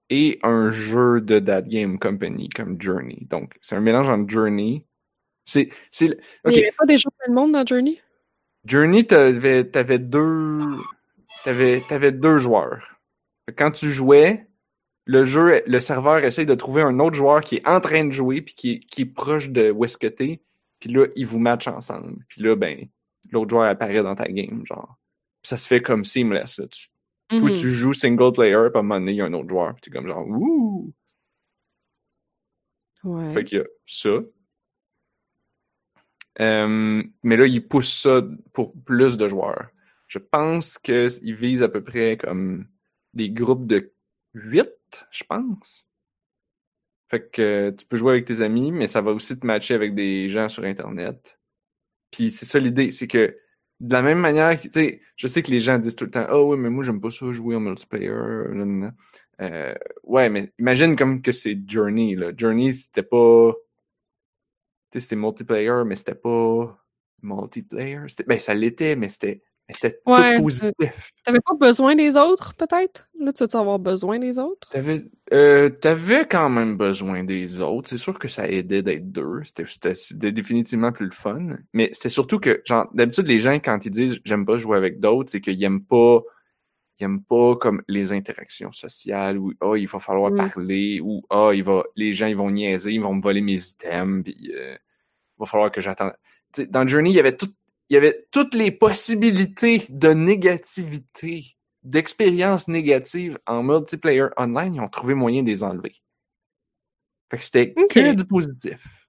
et 0.10 0.40
un 0.44 0.70
jeu 0.70 1.20
de 1.20 1.40
That 1.40 1.64
Game 1.64 2.00
Company 2.00 2.48
comme 2.50 2.82
Journey. 2.82 3.28
Donc, 3.30 3.56
c'est 3.60 3.76
un 3.76 3.82
mélange 3.82 4.08
entre 4.08 4.30
Journey. 4.30 4.86
C'est, 5.44 5.70
c'est, 5.92 6.08
Mais 6.46 6.52
il 6.52 6.54
n'y 6.54 6.60
avait 6.60 6.72
pas 6.72 6.86
déjà 6.86 7.10
plein 7.18 7.34
de 7.34 7.36
monde 7.36 7.52
dans 7.52 7.66
Journey? 7.66 8.02
Journey, 8.66 9.06
t'avais, 9.06 9.66
t'avais 9.66 10.00
deux, 10.00 10.60
t'avais, 11.44 11.82
t'avais 11.82 12.12
deux 12.12 12.38
joueurs. 12.38 12.98
Quand 13.58 13.72
tu 13.72 13.90
jouais, 13.90 14.48
le 15.04 15.26
jeu, 15.26 15.62
le 15.68 15.80
serveur 15.82 16.24
essaye 16.24 16.46
de 16.46 16.56
trouver 16.56 16.82
un 16.82 17.00
autre 17.00 17.16
joueur 17.16 17.42
qui 17.42 17.58
est 17.58 17.68
en 17.68 17.80
train 17.80 18.06
de 18.06 18.12
jouer 18.12 18.42
puis 18.42 18.56
qui 18.56 18.72
est, 18.72 18.80
qui 18.80 19.02
est 19.02 19.06
proche 19.06 19.50
de 19.50 19.70
où 19.70 19.86
est-ce 19.86 19.98
que 19.98 20.08
t'es. 20.08 20.42
Puis 20.80 20.92
là, 20.92 21.08
ils 21.16 21.28
vous 21.28 21.40
matchent 21.40 21.68
ensemble. 21.68 22.24
Puis 22.28 22.42
là, 22.42 22.56
ben, 22.56 22.88
l'autre 23.36 23.50
joueur 23.52 23.64
apparaît 23.70 24.02
dans 24.04 24.16
ta 24.16 24.26
game, 24.26 24.66
genre. 24.66 24.98
Puis 25.42 25.50
ça 25.50 25.58
se 25.58 25.68
fait 25.68 25.82
comme 25.82 26.04
seamless, 26.06 26.58
là. 26.58 26.66
Tu, 26.68 26.88
toi, 27.30 27.50
Mhm. 27.50 27.56
tu 27.56 27.68
joues 27.70 27.94
single 27.94 28.32
player, 28.34 28.70
puis 28.70 28.78
à 28.78 28.80
un 28.80 28.84
moment 28.84 29.00
donné, 29.00 29.12
il 29.14 29.18
y 29.18 29.22
a 29.22 29.26
un 29.26 29.34
autre 29.34 29.50
joueur. 29.50 29.74
Puis 29.76 29.82
t'es 29.82 29.92
comme 29.92 30.08
genre, 30.08 30.26
ouh! 30.28 30.92
Ouais. 33.04 33.30
Fait 33.32 33.44
qu'il 33.46 33.60
y 33.60 33.62
a 33.62 33.66
ça. 33.86 34.20
Euh, 36.42 37.04
mais 37.24 37.38
là, 37.38 37.46
ils 37.46 37.66
poussent 37.66 38.02
ça 38.02 38.22
pour 38.54 38.74
plus 38.84 39.16
de 39.18 39.28
joueurs. 39.28 39.70
Je 40.08 40.20
pense 40.20 40.78
qu'ils 40.78 41.36
visent 41.36 41.64
à 41.64 41.70
peu 41.70 41.84
près 41.84 42.18
comme 42.18 42.68
des 43.14 43.30
groupes 43.30 43.66
de 43.68 43.94
8, 44.34 44.70
je 45.12 45.24
pense. 45.24 45.88
Fait 47.10 47.30
que 47.30 47.70
tu 47.78 47.86
peux 47.86 47.98
jouer 47.98 48.14
avec 48.14 48.26
tes 48.26 48.42
amis, 48.42 48.72
mais 48.72 48.88
ça 48.88 49.02
va 49.02 49.12
aussi 49.12 49.40
te 49.40 49.46
matcher 49.46 49.76
avec 49.76 49.96
des 49.96 50.28
gens 50.28 50.50
sur 50.50 50.64
Internet. 50.64 51.40
Puis 52.16 52.32
c'est 52.32 52.46
ça 52.46 52.60
l'idée, 52.60 52.92
c'est 52.92 53.08
que 53.08 53.38
de 53.82 53.94
la 53.94 54.02
même 54.02 54.20
manière, 54.20 54.58
tu 54.58 54.70
sais, 54.72 55.02
je 55.18 55.28
sais 55.28 55.44
que 55.44 55.52
les 55.52 55.60
gens 55.60 55.78
disent 55.78 55.98
tout 55.98 56.06
le 56.06 56.12
temps, 56.12 56.26
ah 56.30 56.42
ouais, 56.42 56.56
mais 56.56 56.70
moi 56.70 56.82
j'aime 56.82 57.02
pas 57.02 57.12
ça 57.12 57.30
jouer 57.34 57.56
en 57.58 57.60
multiplayer. 57.60 58.08
Euh, 59.42 59.76
ouais, 60.04 60.30
mais 60.30 60.54
imagine 60.58 60.96
comme 60.96 61.22
que 61.22 61.34
c'est 61.34 61.60
Journey, 61.68 62.16
là. 62.16 62.32
Journey, 62.38 62.72
c'était 62.72 63.04
pas. 63.04 63.52
Tu 64.92 65.00
sais, 65.00 65.00
c'était 65.02 65.18
multiplayer, 65.18 65.84
mais 65.86 65.98
c'était 65.98 66.16
pas 66.16 66.82
multiplayer. 67.22 68.00
Ben, 68.28 68.40
ça 68.40 68.54
l'était, 68.54 68.96
mais 68.96 69.10
c'était 69.10 69.42
mais 69.68 69.74
c'était 69.74 70.00
Ouais, 70.06 70.36
tout 70.36 70.44
positif. 70.44 71.12
T'avais 71.26 71.40
pas 71.40 71.56
besoin 71.60 71.96
des 71.96 72.18
autres, 72.18 72.54
peut-être? 72.54 73.10
Là, 73.20 73.34
tu 73.34 73.46
vas 73.46 73.60
avoir 73.60 73.80
besoin 73.80 74.20
des 74.20 74.38
autres? 74.38 74.70
T'avais 74.70 75.04
euh, 75.34 75.70
t'avais 75.70 76.28
quand 76.28 76.50
même 76.50 76.78
besoin 76.78 77.24
des 77.24 77.60
autres. 77.62 77.90
C'est 77.90 77.98
sûr 77.98 78.20
que 78.20 78.28
ça 78.28 78.48
aidait 78.48 78.84
d'être 78.84 79.12
deux. 79.12 79.42
C'était 79.44 80.32
définitivement 80.32 80.92
plus 80.92 81.06
le 81.06 81.12
fun. 81.12 81.58
Mais 81.74 81.90
c'était 81.94 82.10
surtout 82.10 82.40
que, 82.40 82.62
genre, 82.66 82.88
d'habitude, 82.94 83.28
les 83.28 83.40
gens, 83.40 83.54
quand 83.56 83.86
ils 83.86 83.92
disent 83.92 84.20
j'aime 84.24 84.46
pas 84.46 84.58
jouer 84.58 84.78
avec 84.78 85.00
d'autres, 85.00 85.32
c'est 85.32 85.42
qu'ils 85.42 85.64
aiment 85.64 85.84
pas. 85.84 86.22
Ils 87.00 87.04
aiment 87.06 87.24
pas 87.24 87.56
comme 87.58 87.82
les 87.90 88.14
interactions 88.14 88.72
sociales 88.72 89.38
ou 89.38 89.52
ah, 89.60 89.74
il 89.76 89.88
va 89.88 90.00
falloir 90.00 90.32
Mm. 90.32 90.38
parler 90.38 91.00
ou 91.04 91.24
ah, 91.30 91.50
il 91.54 91.64
va 91.64 91.84
les 91.98 92.14
gens 92.14 92.28
ils 92.28 92.38
vont 92.38 92.50
niaiser, 92.52 92.92
ils 92.94 93.02
vont 93.02 93.14
me 93.16 93.22
voler 93.22 93.42
mes 93.42 93.60
items, 93.62 94.24
puis 94.24 94.52
euh, 94.54 94.76
il 94.76 95.40
va 95.40 95.46
falloir 95.46 95.72
que 95.72 95.82
j'attende. 95.82 96.14
Dans 96.70 96.88
Journey, 96.88 97.10
il 97.10 97.16
y 97.16 97.20
avait 97.20 97.36
tout, 97.36 97.50
il 97.90 97.94
y 97.94 97.98
avait 97.98 98.28
toutes 98.32 98.54
les 98.56 98.72
possibilités 98.72 99.84
de 99.90 100.10
négativité, 100.10 101.56
d'expériences 101.84 102.68
négatives 102.68 103.38
en 103.46 103.64
multiplayer 103.64 104.28
online, 104.38 104.76
ils 104.76 104.82
ont 104.82 104.88
trouvé 104.88 105.14
moyen 105.14 105.44
de 105.44 105.48
les 105.48 105.64
enlever. 105.64 105.96
Fait 107.30 107.38
que 107.38 107.44
c'était 107.44 107.74
que 107.74 108.14
du 108.14 108.26
positif. 108.26 109.08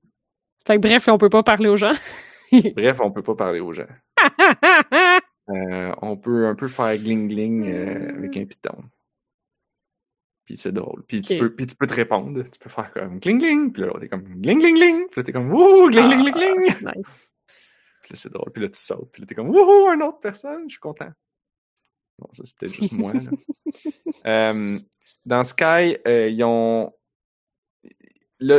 Fait 0.67 0.77
que 0.77 0.81
bref, 0.81 1.09
on 1.09 1.19
peut 1.19 1.31
pas 1.31 1.43
parler 1.43 1.69
aux 1.69 1.77
gens. 1.77 1.95
Bref, 2.77 3.01
on 3.01 3.11
peut 3.11 3.23
pas 3.23 3.35
parler 3.35 3.61
aux 3.61 3.73
gens. 3.73 3.87
Euh, 5.49 5.95
on 6.03 6.17
peut 6.17 6.49
un 6.49 6.57
peu 6.57 6.67
faire 6.67 6.99
gling 6.99 7.29
gling 7.29 7.69
euh, 7.69 8.17
avec 8.17 8.37
un 8.37 8.45
piton. 8.47 8.83
Puis 10.45 10.57
c'est 10.57 10.73
drôle. 10.73 11.05
Puis, 11.07 11.23
tu 11.23 11.37
peux, 11.37 11.55
puis 11.55 11.69
tu 11.69 11.77
peux 11.77 11.87
te 11.87 11.95
répondre. 11.95 12.43
Tu 12.43 12.59
peux 12.59 12.69
faire 12.69 12.93
comme 12.93 13.21
gling 13.21 13.39
gling. 13.39 13.73
Puis 13.73 13.83
là, 13.83 13.93
t'es 14.01 14.09
comme 14.09 14.25
gling 14.25 14.59
gling 14.59 14.75
gling. 14.75 15.07
Puis 15.09 15.21
là, 15.21 15.23
t'es 15.23 15.31
comme 15.31 15.53
wouhou, 15.53 15.89
gling 15.89 16.09
gling 16.09 16.33
gling 16.33 16.57
gling. 16.57 16.97
Nice. 16.97 17.31
Puis 18.07 18.15
là, 18.15 18.21
c'est 18.23 18.33
drôle. 18.33 18.53
Puis 18.53 18.63
là, 18.63 18.69
tu 18.69 18.79
sautes. 18.79 19.11
Puis 19.11 19.21
là, 19.21 19.27
t'es 19.27 19.35
comme 19.35 19.51
wouhou, 19.51 19.93
une 19.93 20.03
autre 20.05 20.21
personne. 20.21 20.69
Je 20.69 20.75
suis 20.75 20.81
content. 20.81 21.11
Bon, 22.21 22.29
ça, 22.31 22.45
c'était 22.45 22.69
juste 22.69 22.93
moi. 22.93 23.13
Là. 23.13 23.31
Euh, 24.25 24.81
dans 25.27 25.45
Sky, 25.45 25.99
euh, 26.09 26.29
ils 26.29 26.43
ont. 26.43 26.93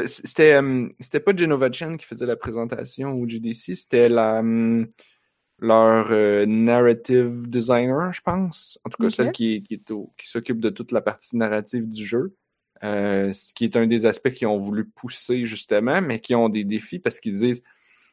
C'était, 0.06 0.54
euh, 0.54 0.88
c'était 1.00 1.20
pas 1.20 1.36
Genova 1.36 1.72
Chen 1.72 1.98
qui 1.98 2.06
faisait 2.06 2.28
la 2.28 2.36
présentation 2.36 3.14
au 3.14 3.28
GDC, 3.28 3.76
c'était 3.76 4.10
la, 4.10 4.42
leur 5.60 6.12
euh, 6.12 6.46
narrative 6.46 7.50
designer, 7.50 8.14
je 8.14 8.22
pense. 8.22 8.80
En 8.86 8.90
tout 8.90 9.02
cas, 9.02 9.10
celle 9.10 9.32
qui, 9.32 9.64
qui 9.64 10.28
s'occupe 10.28 10.60
de 10.60 10.70
toute 10.70 10.92
la 10.92 11.02
partie 11.02 11.36
narrative 11.36 11.90
du 11.90 12.06
jeu. 12.06 12.36
Euh, 12.84 13.32
ce 13.32 13.54
qui 13.54 13.64
est 13.64 13.76
un 13.76 13.88
des 13.88 14.06
aspects 14.06 14.32
qu'ils 14.32 14.48
ont 14.48 14.60
voulu 14.60 14.86
pousser, 14.86 15.46
justement, 15.46 16.00
mais 16.00 16.20
qui 16.20 16.36
ont 16.36 16.48
des 16.48 16.64
défis 16.64 17.00
parce 17.00 17.20
qu'ils 17.20 17.40
disent. 17.40 17.64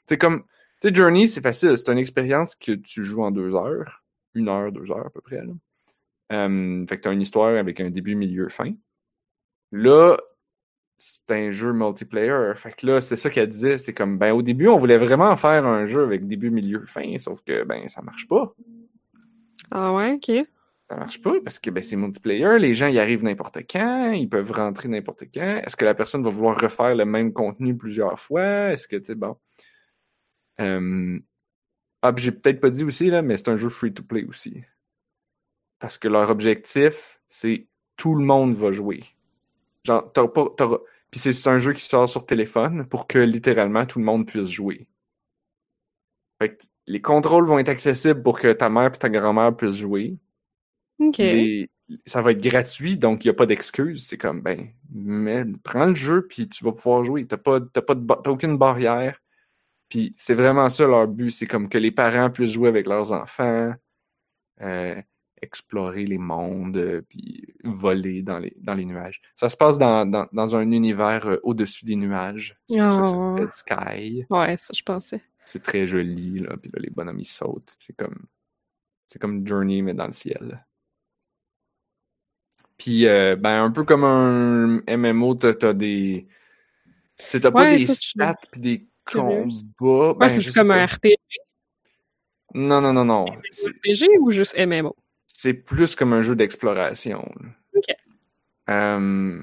C'est 0.08 0.18
comme. 0.18 0.44
Tu 0.84 0.90
sais, 0.90 0.94
Journey, 0.96 1.26
c'est 1.28 1.40
facile. 1.40 1.78
C'est 1.78 1.90
une 1.90 1.96
expérience 1.96 2.54
que 2.54 2.72
tu 2.72 3.02
joues 3.02 3.22
en 3.22 3.30
deux 3.30 3.54
heures. 3.54 4.04
Une 4.34 4.50
heure, 4.50 4.70
deux 4.70 4.90
heures 4.90 5.06
à 5.06 5.08
peu 5.08 5.22
près. 5.22 5.40
Là. 5.42 5.54
Fait 6.86 6.96
que 6.98 7.00
tu 7.00 7.08
as 7.08 7.12
une 7.12 7.22
histoire 7.22 7.56
avec 7.56 7.80
un 7.80 7.88
début, 7.88 8.14
milieu, 8.14 8.50
fin. 8.50 8.74
Là, 9.72 10.18
c'est 10.98 11.30
un 11.30 11.50
jeu 11.50 11.72
multiplayer. 11.72 12.52
Fait 12.54 12.76
que 12.76 12.86
là, 12.86 13.00
c'était 13.00 13.16
ça 13.16 13.30
qu'elle 13.30 13.48
disait. 13.48 13.78
C'était 13.78 13.94
comme, 13.94 14.18
ben, 14.18 14.34
au 14.34 14.42
début, 14.42 14.68
on 14.68 14.76
voulait 14.76 14.98
vraiment 14.98 15.34
faire 15.38 15.64
un 15.64 15.86
jeu 15.86 16.02
avec 16.02 16.26
début, 16.26 16.50
milieu, 16.50 16.84
fin, 16.84 17.16
sauf 17.16 17.40
que, 17.40 17.64
ben, 17.64 17.88
ça 17.88 18.02
marche 18.02 18.28
pas. 18.28 18.54
Ah 19.70 19.90
ouais, 19.94 20.12
ok. 20.12 20.46
Ça 20.90 20.96
marche 20.96 21.22
pas 21.22 21.32
parce 21.42 21.58
que, 21.58 21.70
ben, 21.70 21.82
c'est 21.82 21.96
multiplayer. 21.96 22.58
Les 22.58 22.74
gens 22.74 22.88
y 22.88 22.98
arrivent 22.98 23.24
n'importe 23.24 23.60
quand. 23.70 24.12
Ils 24.12 24.28
peuvent 24.28 24.52
rentrer 24.52 24.88
n'importe 24.88 25.24
quand. 25.32 25.62
Est-ce 25.64 25.76
que 25.76 25.86
la 25.86 25.94
personne 25.94 26.22
va 26.22 26.28
vouloir 26.28 26.60
refaire 26.60 26.94
le 26.94 27.06
même 27.06 27.32
contenu 27.32 27.74
plusieurs 27.74 28.20
fois? 28.20 28.68
Est-ce 28.72 28.86
que, 28.86 28.96
tu 28.96 29.06
sais, 29.06 29.14
bon. 29.14 29.34
Ah, 32.02 32.12
j'ai 32.16 32.30
peut-être 32.30 32.60
pas 32.60 32.70
dit 32.70 32.84
aussi, 32.84 33.10
là, 33.10 33.20
mais 33.22 33.36
c'est 33.36 33.48
un 33.48 33.56
jeu 33.56 33.68
free-to-play 33.68 34.24
aussi. 34.26 34.62
Parce 35.78 35.98
que 35.98 36.08
leur 36.08 36.30
objectif, 36.30 37.20
c'est 37.28 37.68
tout 37.96 38.14
le 38.16 38.24
monde 38.24 38.54
va 38.54 38.72
jouer. 38.72 39.02
Genre, 39.84 40.12
t'auras 40.12 40.28
pas. 40.28 40.46
t'auras- 40.56 40.80
Puis 41.10 41.20
c'est 41.20 41.48
un 41.50 41.58
jeu 41.58 41.72
qui 41.74 41.84
sort 41.84 42.08
sur 42.08 42.26
téléphone 42.26 42.86
pour 42.88 43.06
que 43.08 43.18
littéralement 43.20 43.86
tout 43.86 43.98
le 44.00 44.06
monde 44.06 44.26
puisse 44.26 44.50
jouer. 44.50 44.88
Fait 46.40 46.56
que 46.56 46.64
les 46.86 47.00
contrôles 47.00 47.46
vont 47.46 47.58
être 47.58 47.68
accessibles 47.68 48.22
pour 48.22 48.38
que 48.38 48.52
ta 48.52 48.68
mère 48.68 48.86
et 48.94 48.98
ta 48.98 49.08
grand-mère 49.08 49.56
puissent 49.56 49.76
jouer. 49.76 50.16
Ok. 50.98 51.18
Les- 51.18 51.70
Ça 52.06 52.22
va 52.22 52.32
être 52.32 52.40
gratuit, 52.42 52.96
donc 52.96 53.24
il 53.24 53.28
n'y 53.28 53.30
a 53.30 53.34
pas 53.34 53.46
d'excuse. 53.46 54.06
C'est 54.06 54.16
comme, 54.18 54.40
ben, 54.42 54.70
mais, 54.90 55.44
prends 55.64 55.84
le 55.86 55.94
jeu, 55.94 56.26
puis 56.26 56.48
tu 56.48 56.64
vas 56.64 56.72
pouvoir 56.72 57.04
jouer. 57.04 57.26
T'as 57.26 57.36
pas, 57.36 57.60
t'as 57.60 57.82
pas 57.82 57.94
de 57.94 58.06
t'as 58.06 58.30
aucune 58.30 58.56
barrière. 58.58 59.20
Puis 59.88 60.14
c'est 60.16 60.34
vraiment 60.34 60.68
ça 60.68 60.86
leur 60.86 61.06
but. 61.08 61.30
C'est 61.30 61.46
comme 61.46 61.68
que 61.68 61.78
les 61.78 61.92
parents 61.92 62.30
puissent 62.30 62.52
jouer 62.52 62.68
avec 62.68 62.86
leurs 62.86 63.12
enfants, 63.12 63.74
euh, 64.60 65.00
explorer 65.40 66.06
les 66.06 66.18
mondes, 66.18 66.76
euh, 66.76 67.02
puis 67.08 67.46
voler 67.62 68.22
dans 68.22 68.38
les, 68.38 68.54
dans 68.58 68.74
les 68.74 68.84
nuages. 68.84 69.20
Ça 69.34 69.48
se 69.48 69.56
passe 69.56 69.78
dans, 69.78 70.06
dans, 70.06 70.26
dans 70.32 70.56
un 70.56 70.70
univers 70.70 71.26
euh, 71.26 71.40
au-dessus 71.42 71.84
des 71.84 71.96
nuages. 71.96 72.58
C'est 72.68 72.78
ça 72.78 72.88
que 72.88 73.06
ça 73.06 73.18
s'appelle 73.18 73.52
Sky. 73.52 74.26
Ouais, 74.30 74.56
ça, 74.56 74.72
je 74.74 74.82
pensais. 74.82 75.22
C'est 75.44 75.62
très 75.62 75.86
joli, 75.86 76.40
là. 76.40 76.56
Puis 76.56 76.70
là, 76.72 76.80
les 76.82 76.90
bonhommes, 76.90 77.20
ils 77.20 77.26
sautent. 77.26 77.76
C'est 77.78 77.96
comme... 77.96 78.26
C'est 79.06 79.18
comme 79.20 79.46
Journey, 79.46 79.82
mais 79.82 79.94
dans 79.94 80.06
le 80.06 80.12
ciel. 80.12 80.64
Puis, 82.78 83.06
euh, 83.06 83.36
ben, 83.36 83.62
un 83.62 83.70
peu 83.70 83.84
comme 83.84 84.02
un 84.02 84.80
MMO, 84.88 85.34
t'as 85.34 85.54
t'as 85.54 85.72
des... 85.72 86.26
T'as 87.30 87.50
pas 87.50 87.70
des 87.70 87.86
stats 87.86 88.34
puis 88.50 88.60
des 88.60 88.88
curieuse. 89.06 89.64
Ouais, 89.80 90.14
Ben, 90.18 90.28
c'est 90.28 90.52
comme 90.54 90.68
pas. 90.68 90.74
un 90.82 90.86
RPG. 90.86 91.16
Non, 92.54 92.80
non, 92.80 92.92
non, 92.92 93.04
non. 93.04 93.24
C'est 93.50 93.70
RPG 93.70 94.18
ou 94.20 94.30
juste 94.30 94.56
MMO? 94.58 94.94
C'est 95.26 95.54
plus 95.54 95.96
comme 95.96 96.12
un 96.12 96.20
jeu 96.20 96.36
d'exploration. 96.36 97.28
Ok. 97.74 97.94
Euh, 98.70 99.42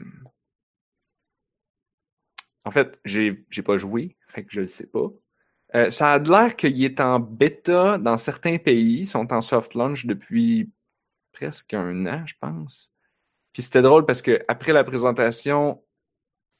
En 2.63 2.71
fait, 2.71 2.99
j'ai 3.05 3.45
j'ai 3.49 3.63
pas 3.63 3.77
joué, 3.77 4.15
fait 4.27 4.43
que 4.45 4.51
je 4.53 4.61
le 4.61 4.67
sais 4.67 4.85
pas. 4.87 5.07
Euh, 5.75 5.89
ça 5.89 6.13
a 6.13 6.19
l'air 6.19 6.55
qu'il 6.55 6.83
est 6.83 6.99
en 6.99 7.19
bêta 7.19 7.97
dans 7.97 8.17
certains 8.17 8.57
pays. 8.57 8.99
Ils 9.01 9.07
sont 9.07 9.31
en 9.33 9.41
soft 9.41 9.73
launch 9.73 10.05
depuis 10.05 10.71
presque 11.31 11.73
un 11.73 12.05
an, 12.05 12.23
je 12.27 12.35
pense. 12.39 12.91
Puis 13.53 13.63
c'était 13.63 13.81
drôle 13.81 14.05
parce 14.05 14.21
que 14.21 14.43
après 14.47 14.73
la 14.73 14.83
présentation, 14.83 15.83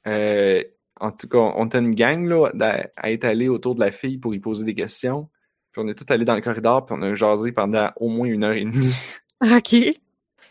euh, 0.06 0.62
en 1.02 1.10
tout 1.10 1.26
cas, 1.26 1.38
on 1.38 1.66
était 1.66 1.80
une 1.80 1.96
gang 1.96 2.24
là, 2.26 2.52
à 2.96 3.10
être 3.10 3.24
allé 3.24 3.48
autour 3.48 3.74
de 3.74 3.80
la 3.80 3.90
fille 3.90 4.18
pour 4.18 4.34
y 4.34 4.38
poser 4.38 4.64
des 4.64 4.74
questions. 4.74 5.28
Puis 5.72 5.82
on 5.84 5.88
est 5.88 5.94
tous 5.94 6.10
allés 6.12 6.24
dans 6.24 6.36
le 6.36 6.40
corridor, 6.40 6.84
puis 6.84 6.94
on 6.96 7.02
a 7.02 7.12
jasé 7.14 7.50
pendant 7.50 7.90
au 7.96 8.08
moins 8.08 8.28
une 8.28 8.44
heure 8.44 8.52
et 8.52 8.64
demie. 8.64 8.94
Ok. 9.44 9.74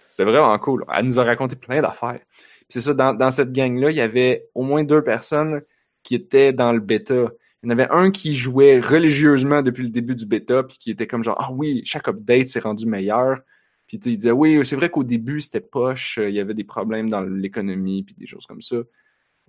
C'était 0.10 0.30
vraiment 0.30 0.60
cool. 0.60 0.84
Elle 0.94 1.06
nous 1.06 1.18
a 1.18 1.24
raconté 1.24 1.56
plein 1.56 1.82
d'affaires. 1.82 2.20
C'est 2.68 2.82
ça, 2.82 2.94
dans, 2.94 3.14
dans 3.14 3.32
cette 3.32 3.54
gang-là, 3.54 3.90
il 3.90 3.96
y 3.96 4.02
avait 4.02 4.50
au 4.54 4.64
moins 4.64 4.84
deux 4.84 5.02
personnes 5.02 5.62
qui 6.04 6.14
étaient 6.14 6.52
dans 6.52 6.74
le 6.74 6.82
bêta. 6.82 7.32
Il 7.64 7.68
y 7.68 7.70
en 7.70 7.70
avait 7.70 7.88
un 7.90 8.12
qui 8.12 8.34
jouait 8.34 8.82
religieusement 8.82 9.62
depuis 9.62 9.84
le 9.84 9.90
début 9.90 10.14
du 10.14 10.26
bêta, 10.26 10.64
puis 10.64 10.78
qui 10.78 10.92
était 10.92 11.08
comme 11.08 11.24
genre, 11.24 11.38
ah 11.40 11.54
oui, 11.54 11.84
chaque 11.86 12.10
update 12.10 12.50
s'est 12.50 12.60
rendu 12.60 12.86
meilleur. 12.86 13.40
Puis 13.88 13.98
il 14.04 14.18
disait, 14.18 14.32
oui, 14.32 14.60
c'est 14.66 14.76
vrai 14.76 14.90
qu'au 14.90 15.06
début, 15.06 15.40
c'était 15.40 15.62
poche, 15.62 16.20
il 16.22 16.36
y 16.36 16.42
avait 16.42 16.54
des 16.54 16.66
problèmes 16.66 17.10
dans 17.10 17.22
l'économie, 17.22 18.04
puis 18.04 18.16
des 18.16 18.26
choses 18.26 18.46
comme 18.46 18.62
ça. 18.62 18.76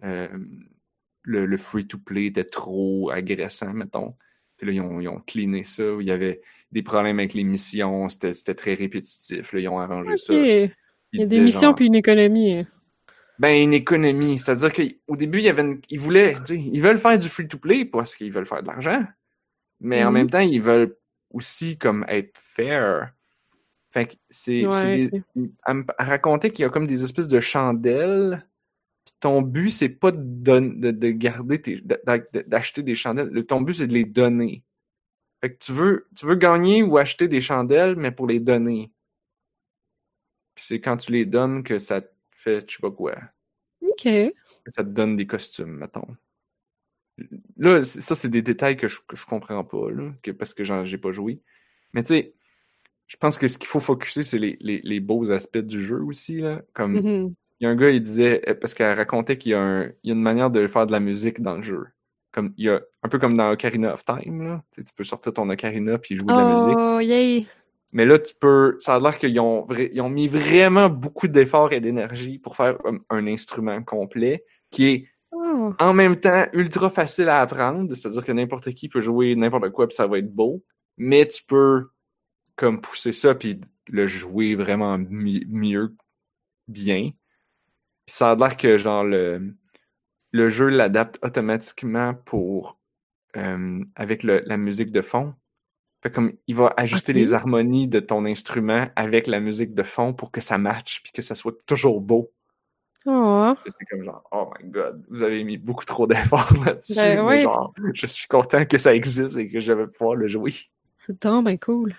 Euh, 0.05 0.28
le, 1.23 1.47
le 1.47 1.57
free-to-play 1.57 2.27
était 2.27 2.45
trop 2.45 3.11
agressant, 3.11 3.73
mettons. 3.73 4.14
Puis 4.57 4.66
là, 4.66 4.73
ils 4.73 4.81
ont, 4.81 5.01
ils 5.01 5.09
ont 5.09 5.20
cleané 5.27 5.64
ça. 5.64 5.83
Il 6.01 6.07
y 6.07 6.11
avait 6.11 6.41
des 6.70 6.83
problèmes 6.83 7.18
avec 7.18 7.35
les 7.35 7.45
missions. 7.45 8.09
C'était 8.09 8.55
très 8.55 8.75
répétitif. 8.75 9.53
Là, 9.53 9.61
ils 9.61 9.68
ont 9.68 9.79
arrangé 9.81 10.16
ça. 10.16 10.35
Il 10.35 10.70
y 11.12 11.23
a 11.23 11.27
des 11.27 11.41
missions 11.41 11.61
genre, 11.61 11.75
puis 11.75 11.87
une 11.87 11.95
économie. 11.95 12.66
Ben, 13.39 13.61
une 13.61 13.73
économie. 13.73 14.39
C'est-à-dire 14.39 14.73
qu'au 14.73 15.16
début, 15.16 15.39
il 15.39 15.45
y 15.45 15.49
avait 15.49 15.62
une... 15.62 15.81
ils 15.89 15.99
voulaient, 15.99 16.37
ils 16.49 16.81
veulent 16.81 16.99
faire 16.99 17.18
du 17.18 17.29
free-to-play 17.29 17.85
parce 17.87 18.14
qu'ils 18.14 18.33
veulent 18.33 18.47
faire 18.47 18.62
de 18.62 18.68
l'argent. 18.68 19.05
Mais 19.81 20.01
mm 20.01 20.03
-hmm. 20.03 20.07
en 20.07 20.12
même 20.12 20.31
temps, 20.31 20.41
ils 20.41 20.62
veulent 20.62 20.97
aussi 21.31 21.77
comme 21.77 22.05
être 22.09 22.39
fair. 22.39 23.12
Fait 23.91 24.07
que 24.07 24.14
c'est, 24.31 24.64
ouais, 24.64 25.09
des... 25.09 25.23
à 25.99 26.05
raconter 26.05 26.51
qu'il 26.51 26.62
y 26.62 26.66
a 26.66 26.70
comme 26.70 26.87
des 26.87 27.03
espèces 27.03 27.29
de 27.29 27.41
chandelles 27.41 28.47
puis 29.05 29.14
ton 29.20 29.42
but, 29.42 29.70
c'est 29.70 29.88
pas 29.88 30.12
de, 30.12 30.20
de, 30.61 30.90
de 30.90 31.11
garder 31.11 31.61
tes, 31.61 31.80
d'acheter 32.46 32.82
des 32.82 32.94
chandelles. 32.94 33.28
Le, 33.28 33.44
ton 33.44 33.61
but, 33.61 33.74
c'est 33.74 33.86
de 33.88 33.94
les 33.94 34.05
donner. 34.05 34.62
Fait 35.40 35.53
que 35.53 35.59
tu 35.59 35.72
veux, 35.72 36.09
tu 36.16 36.26
veux 36.26 36.36
gagner 36.36 36.82
ou 36.82 36.98
acheter 36.98 37.26
des 37.26 37.40
chandelles, 37.40 37.96
mais 37.96 38.12
pour 38.12 38.28
les 38.28 38.38
donner. 38.38 38.92
Puis 40.55 40.66
c'est 40.66 40.80
quand 40.80 40.98
tu 40.98 41.11
les 41.11 41.26
donnes 41.26 41.64
que 41.64 41.78
ça 41.78 42.00
te 42.00 42.12
fait, 42.30 42.68
je 42.70 42.76
sais 42.76 42.80
pas 42.80 42.92
quoi. 42.92 43.16
OK. 43.80 44.09
Ça 44.68 44.84
te 44.84 44.90
donne 44.90 45.16
des 45.16 45.26
costumes, 45.26 45.78
mettons. 45.78 46.07
Là, 47.57 47.82
ça, 47.82 48.14
c'est 48.14 48.28
des 48.28 48.42
détails 48.42 48.76
que 48.76 48.86
je, 48.86 49.00
que 49.07 49.16
je 49.16 49.26
comprends 49.26 49.64
pas, 49.64 49.90
là, 49.90 50.12
que, 50.22 50.30
parce 50.30 50.55
que 50.55 50.62
j'ai 50.64 50.98
pas 50.98 51.11
joué. 51.11 51.40
Mais 51.92 52.05
tu 52.05 52.14
sais, 52.14 52.34
je 53.09 53.16
pense 53.16 53.36
que 53.36 53.48
ce 53.48 53.59
qu'il 53.59 53.66
faut 53.66 53.80
focuser, 53.80 54.22
c'est 54.22 54.38
les, 54.38 54.57
les, 54.61 54.80
les, 54.82 55.00
beaux 55.00 55.30
aspects 55.30 55.59
du 55.59 55.84
jeu 55.84 56.03
aussi, 56.03 56.36
là. 56.38 56.62
Comme, 56.72 56.94
mm 56.94 57.00
-hmm 57.00 57.34
il 57.63 57.67
y 57.67 57.69
a 57.69 57.71
un 57.71 57.77
gars, 57.77 57.91
il 57.91 58.03
disait, 58.03 58.43
euh, 58.49 58.55
parce 58.55 58.75
qu'elle 58.75 58.97
racontait 58.97 59.39
qu'il 59.39 59.53
y, 59.53 59.55
a 59.55 59.61
un, 59.61 59.85
il 60.03 60.09
y 60.09 60.11
a 60.11 60.15
une 60.15 60.21
manière 60.21 60.51
de 60.51 60.67
faire 60.67 60.85
de 60.85 60.91
la 60.91 60.99
musique 60.99 61.41
dans 61.41 61.55
le 61.55 61.63
jeu. 61.63 61.87
Comme, 62.33 62.53
il 62.57 62.65
y 62.65 62.69
a, 62.69 62.81
un 63.05 63.09
peu 63.09 63.21
comme 63.21 63.37
dans 63.37 63.53
Ocarina 63.53 63.95
of 63.95 64.05
Time, 64.05 64.43
là. 64.43 64.65
Tu, 64.73 64.81
sais, 64.81 64.85
tu 64.85 64.93
peux 64.95 65.05
sortir 65.05 65.33
ton 65.33 65.49
Ocarina 65.49 65.97
puis 65.99 66.17
jouer 66.17 66.33
de 66.33 66.39
la 66.39 66.53
musique. 66.55 66.77
Oh, 66.77 66.99
yay! 66.99 67.47
Mais 67.93 68.05
là, 68.05 68.19
tu 68.19 68.35
peux. 68.35 68.77
Ça 68.81 68.97
a 68.97 68.99
l'air 68.99 69.17
qu'ils 69.17 69.39
ont, 69.39 69.69
ils 69.93 70.01
ont 70.01 70.09
mis 70.09 70.27
vraiment 70.27 70.89
beaucoup 70.89 71.29
d'efforts 71.29 71.73
et 71.73 71.81
d'énergie 71.81 72.39
pour 72.39 72.57
faire 72.57 72.79
un, 72.85 72.99
un, 73.11 73.27
instrument 73.29 73.81
complet 73.85 74.45
qui 74.71 74.89
est 74.89 75.09
oh. 75.31 75.73
en 75.79 75.93
même 75.93 76.17
temps 76.17 76.47
ultra 76.55 76.91
facile 76.91 77.29
à 77.29 77.43
apprendre. 77.43 77.95
C'est-à-dire 77.95 78.25
que 78.25 78.33
n'importe 78.33 78.73
qui 78.73 78.89
peut 78.89 79.03
jouer 79.03 79.37
n'importe 79.37 79.71
quoi 79.71 79.87
puis 79.87 79.95
ça 79.95 80.09
va 80.09 80.19
être 80.19 80.35
beau. 80.35 80.65
Mais 80.97 81.29
tu 81.29 81.45
peux 81.45 81.91
comme 82.57 82.81
pousser 82.81 83.13
ça 83.13 83.37
puis 83.37 83.61
le 83.87 84.09
jouer 84.09 84.57
vraiment 84.57 84.99
mieux, 84.99 85.95
bien. 86.67 87.13
Puis 88.07 88.14
ça 88.16 88.32
a 88.32 88.36
l'air 88.36 88.57
que 88.57 88.76
genre 88.76 89.05
le, 89.05 89.55
le 90.32 90.48
jeu 90.48 90.68
l'adapte 90.68 91.18
automatiquement 91.22 92.14
pour 92.14 92.78
euh, 93.36 93.84
avec 93.94 94.22
le, 94.22 94.42
la 94.46 94.57
musique 94.57 94.90
de 94.90 95.03
fond. 95.03 95.34
Fait 96.03 96.11
comme 96.11 96.32
il 96.48 96.57
va 96.57 96.74
ajuster 96.76 97.12
okay. 97.12 97.20
les 97.20 97.32
harmonies 97.32 97.86
de 97.86 98.00
ton 98.00 98.24
instrument 98.24 98.88
avec 98.96 99.26
la 99.26 99.38
musique 99.38 99.74
de 99.74 99.84
fond 99.84 100.12
pour 100.12 100.32
que 100.32 100.40
ça 100.40 100.59
matche 100.59 101.00
puis 101.03 101.12
que 101.12 101.22
ça 101.22 101.34
soit 101.34 101.55
toujours 101.64 102.00
beau. 102.00 102.32
Oh. 103.07 103.55
C'est 103.66 103.84
comme 103.86 104.05
genre, 104.05 104.22
oh 104.32 104.50
my 104.59 104.68
god, 104.70 105.05
vous 105.11 105.22
avez 105.22 105.42
mis 105.44 105.59
beaucoup 105.59 105.84
trop 105.84 106.07
d'efforts 106.07 106.53
là-dessus. 106.64 106.94
Ben, 106.94 107.38
genre, 107.38 107.72
je 107.94 108.07
suis 108.07 108.28
content 108.28 108.64
que 108.64 108.78
ça 108.78 108.94
existe 108.94 109.36
et 109.36 109.48
que 109.48 109.61
je 109.61 109.72
vais 109.72 109.86
pouvoir 109.86 110.16
le 110.16 110.28
jouer. 110.28 110.53
C'est 111.07 111.20
donc 111.22 111.44
ben 111.44 111.59
cool. 111.59 111.94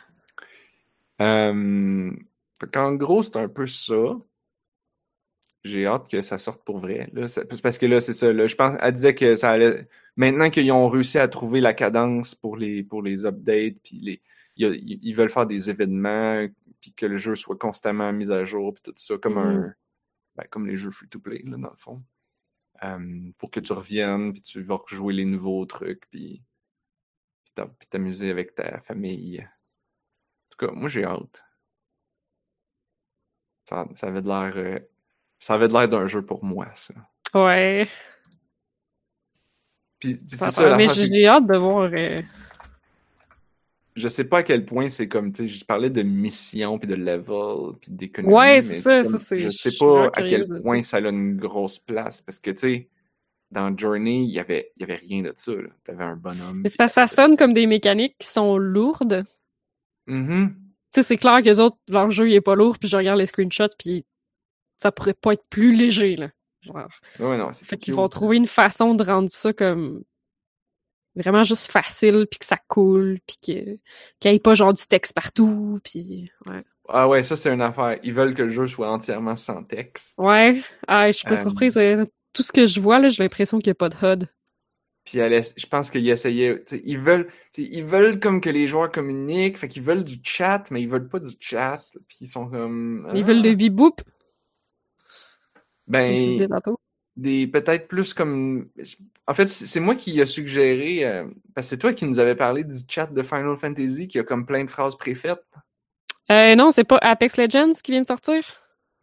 Euh, 1.22 2.12
fait 2.60 2.78
en 2.78 2.94
gros, 2.94 3.22
c'est 3.22 3.38
un 3.38 3.50
peu 3.50 3.68
ça 3.68 4.16
j'ai 5.64 5.86
hâte 5.86 6.10
que 6.10 6.22
ça 6.22 6.38
sorte 6.38 6.64
pour 6.64 6.78
vrai. 6.78 7.10
Là, 7.14 7.26
parce 7.62 7.78
que 7.78 7.86
là, 7.86 8.02
c'est 8.02 8.14
ça. 8.14 8.32
Là, 8.34 8.48
je 8.48 8.56
pense, 8.56 8.78
elle 8.82 8.94
disait 8.94 9.16
que 9.16 9.36
ça 9.36 9.52
allait. 9.52 9.88
Maintenant 10.16 10.50
qu'ils 10.50 10.72
ont 10.72 10.90
réussi 10.90 11.18
à 11.18 11.28
trouver 11.28 11.62
la 11.62 11.74
cadence 11.74 12.36
pour 12.36 12.58
les 12.58 12.84
pour 12.84 13.02
les 13.02 13.26
updates, 13.26 13.82
puis 13.84 14.00
les, 14.02 14.22
ils, 14.58 15.00
ils 15.02 15.14
veulent 15.16 15.30
faire 15.30 15.48
des 15.48 15.70
événements, 15.70 16.48
puis 16.82 16.94
que 16.94 17.06
le 17.06 17.18
jeu 17.18 17.36
soit 17.36 17.58
constamment 17.58 18.12
mis 18.14 18.32
à 18.32 18.44
jour, 18.44 18.74
puis 18.74 18.84
tout 18.84 18.94
ça, 18.98 19.18
comme 19.18 19.36
Mm-hmm. 19.36 19.66
un, 19.70 19.76
ben, 20.36 20.46
comme 20.50 20.68
les 20.68 20.76
jeux 20.76 20.92
free 20.92 21.08
to 21.10 21.20
play 21.20 21.42
là, 21.46 21.58
dans 21.58 21.70
le 21.70 21.78
fond, 21.78 22.04
euh, 22.84 23.32
pour 23.38 23.52
que 23.52 23.60
tu 23.60 23.74
reviennes, 23.74 24.34
puis 24.34 24.42
tu 24.42 24.62
vas 24.62 24.76
rejouer 24.76 25.14
les 25.14 25.26
nouveaux 25.26 25.66
trucs, 25.66 26.10
puis 26.10 26.44
puis 27.56 27.88
t'amuser 27.90 28.32
avec 28.32 28.56
ta 28.56 28.80
famille. 28.82 29.42
En 29.42 30.50
tout 30.50 30.68
cas, 30.68 30.74
moi 30.74 30.90
j'ai 30.90 31.04
hâte. 31.04 31.44
Ça, 33.66 33.88
ça 33.96 34.08
avait 34.08 34.22
de 34.22 34.28
l'air 34.28 34.58
euh, 34.58 34.80
ça 35.44 35.56
avait 35.56 35.68
de 35.68 35.74
l'air 35.74 35.90
d'un 35.90 36.08
jeu 36.08 36.22
pour 36.22 36.42
moi, 36.46 36.68
ça. 36.74 36.94
Ouais. 37.34 37.86
Puis, 40.00 40.16
puis 40.16 40.38
ça 40.38 40.50
c'est 40.50 40.62
ça. 40.62 40.78
Mais 40.78 40.88
j'ai 40.88 41.28
hâte 41.28 41.48
de 41.48 41.58
voir. 41.58 41.90
Euh... 41.94 42.22
Je 43.98 44.08
sais 44.08 44.24
pas 44.24 44.38
à 44.38 44.44
quel 44.44 44.64
point 44.64 44.88
c'est 44.88 45.10
comme, 45.10 45.34
tu 45.34 45.44
sais, 45.44 45.48
je 45.50 45.66
parlais 45.66 45.90
de 45.90 46.02
mission, 46.02 46.80
puis 46.80 46.88
de 46.88 46.96
level, 46.96 47.76
puis 47.82 47.92
d'économie. 47.92 48.34
Ouais, 48.34 48.62
c'est 48.62 48.80
ça, 48.80 49.04
comme, 49.04 49.12
ça 49.12 49.18
c'est. 49.20 49.40
Je 49.40 49.50
sais 49.50 49.72
pas 49.78 50.06
à 50.14 50.22
quel 50.22 50.46
point 50.62 50.82
ça 50.82 50.98
a 50.98 51.10
une 51.10 51.36
grosse 51.36 51.78
place, 51.78 52.22
parce 52.22 52.40
que, 52.40 52.52
tu 52.52 52.58
sais, 52.58 52.90
dans 53.52 53.78
Journey, 53.78 54.24
il 54.24 54.34
y 54.34 54.40
avait, 54.40 54.72
il 54.78 54.82
y 54.82 54.84
avait 54.86 54.96
rien 54.96 55.24
de 55.24 55.34
ça, 55.36 55.52
là. 55.52 55.70
T'avais 55.84 56.06
un 56.06 56.16
bonhomme. 56.16 56.62
Mais 56.64 56.70
c'est 56.70 56.78
parce 56.78 56.96
que 56.96 57.02
ça 57.02 57.08
sonne 57.10 57.36
comme 57.36 57.54
des 57.54 57.68
mécaniques 57.68 58.16
qui 58.18 58.28
sont 58.30 58.58
lourdes. 58.58 59.26
Mm 60.08 60.24
-hmm. 60.26 60.48
Tu 60.50 60.56
sais, 60.96 61.04
c'est 61.04 61.18
clair 61.18 61.40
que 61.42 61.50
les 61.50 61.60
autres, 61.60 61.78
leur 61.90 62.10
jeu, 62.12 62.30
il 62.30 62.34
est 62.34 62.42
pas 62.42 62.56
lourd, 62.56 62.80
puis 62.80 62.88
je 62.88 62.96
regarde 62.96 63.20
les 63.20 63.26
screenshots, 63.26 63.76
puis 63.78 64.06
ça 64.80 64.92
pourrait 64.92 65.14
pas 65.14 65.34
être 65.34 65.46
plus 65.50 65.74
léger, 65.74 66.16
là. 66.16 66.30
Genre. 66.62 66.88
Ouais, 67.20 67.38
non, 67.38 67.52
c'est 67.52 67.66
Fait 67.66 67.78
qu'ils 67.78 67.94
vont 67.94 68.08
trouver 68.08 68.38
une 68.38 68.48
façon 68.48 68.96
de 68.96 69.04
rendre 69.04 69.30
ça 69.32 69.52
comme 69.52 70.04
vraiment 71.16 71.44
juste 71.44 71.72
facile, 71.72 72.28
puis 72.30 72.40
que 72.40 72.46
ça 72.46 72.58
coule, 72.68 73.20
puis 73.28 73.38
qu'il 73.42 73.80
n'y 74.26 74.32
ait 74.32 74.40
pas 74.40 74.56
genre 74.56 74.74
du 74.74 74.86
texte 74.86 75.14
partout, 75.14 75.80
puis 75.84 76.32
ouais. 76.50 76.64
Ah 76.90 77.08
ouais, 77.08 77.24
ça 77.24 77.36
c'est 77.36 77.54
une 77.54 77.62
affaire. 77.62 77.98
Ils 78.04 78.14
veulent 78.14 78.34
que 78.34 78.44
le 78.44 78.50
jeu 78.50 78.68
soit 78.68 78.90
entièrement 78.90 79.36
sans 79.36 79.64
texte. 79.64 80.18
Ouais, 80.18 80.62
ah, 80.88 81.08
je 81.08 81.14
suis 81.14 81.28
pas 81.28 81.38
surprise. 81.38 81.80
Tout 82.34 82.44
ce 82.44 82.52
que 82.52 82.68
je 82.68 82.82
vois, 82.82 83.00
là, 83.00 83.10
j'ai 83.10 83.24
l'impression 83.24 83.60
qu'il 83.60 83.70
n'y 83.70 83.72
a 83.72 83.76
pas 83.76 83.90
de 83.90 83.96
HUD. 83.96 84.28
Puis 85.06 85.18
elle, 85.18 85.44
je 85.58 85.66
pense 85.66 85.90
qu'ils 85.90 86.10
essayaient, 86.10 86.64
ils 86.86 86.98
veulent, 86.98 87.28
ils 87.58 87.84
veulent 87.84 88.20
comme 88.20 88.40
que 88.40 88.50
les 88.50 88.68
joueurs 88.68 88.90
communiquent, 88.90 89.58
fait 89.58 89.68
qu'ils 89.68 89.84
veulent 89.84 90.04
du 90.04 90.16
chat, 90.24 90.64
mais 90.72 90.82
ils 90.82 90.88
veulent 90.88 91.10
pas 91.10 91.20
du 91.20 91.32
chat, 91.40 91.84
puis 92.08 92.20
ils 92.22 92.28
sont 92.28 92.48
comme. 92.48 93.08
Ah. 93.10 93.14
Ils 93.16 93.24
veulent 93.24 93.42
le 93.42 93.54
bip-boop. 93.56 94.02
Ben, 95.94 96.48
des 97.16 97.48
peut-être 97.48 97.88
plus 97.88 98.14
comme. 98.14 98.70
En 99.28 99.34
fait, 99.34 99.50
c'est 99.50 99.80
moi 99.80 99.96
qui 99.96 100.20
a 100.22 100.26
suggéré, 100.26 101.06
euh, 101.06 101.26
parce 101.54 101.68
que 101.68 101.70
c'est 101.70 101.78
toi 101.78 101.94
qui 101.94 102.06
nous 102.06 102.20
avais 102.20 102.36
parlé 102.36 102.64
du 102.64 102.76
chat 102.88 103.08
de 103.08 103.22
Final 103.22 103.56
Fantasy 103.56 104.08
qui 104.08 104.20
a 104.20 104.24
comme 104.24 104.46
plein 104.46 104.64
de 104.64 104.70
phrases 104.70 104.96
préfaites. 104.96 105.44
Euh, 106.32 106.56
non, 106.56 106.72
c'est 106.72 106.84
pas 106.84 106.98
Apex 107.02 107.38
Legends 107.38 107.74
qui 107.84 107.92
vient 107.92 108.02
de 108.02 108.08
sortir? 108.08 108.44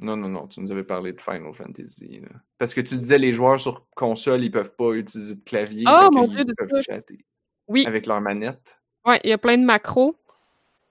Non, 0.01 0.17
non, 0.17 0.29
non, 0.29 0.47
tu 0.49 0.61
nous 0.61 0.73
avais 0.73 0.83
parlé 0.83 1.13
de 1.13 1.21
Final 1.21 1.53
Fantasy. 1.53 2.21
Là. 2.23 2.29
Parce 2.59 2.75
que 2.75 2.81
tu 2.81 2.97
disais 2.97 3.19
les 3.19 3.33
joueurs 3.33 3.61
sur 3.61 3.87
console, 3.95 4.43
ils 4.43 4.51
peuvent 4.51 4.75
pas 4.75 4.93
utiliser 4.93 5.37
de 5.37 5.45
clavier. 5.45 5.85
Oh 5.87 6.09
mon 6.11 6.27
dieu, 6.27 6.41
ils 6.41 6.47
de 6.47 6.55
peuvent 6.57 6.81
chatter. 6.81 7.25
Oui. 7.69 7.85
Avec 7.87 8.07
leur 8.07 8.21
manette. 8.21 8.81
Ouais, 9.05 9.21
il 9.23 9.31
y 9.31 9.33
a 9.33 9.39
plein 9.39 9.59
de 9.59 9.65
macros. 9.65 10.17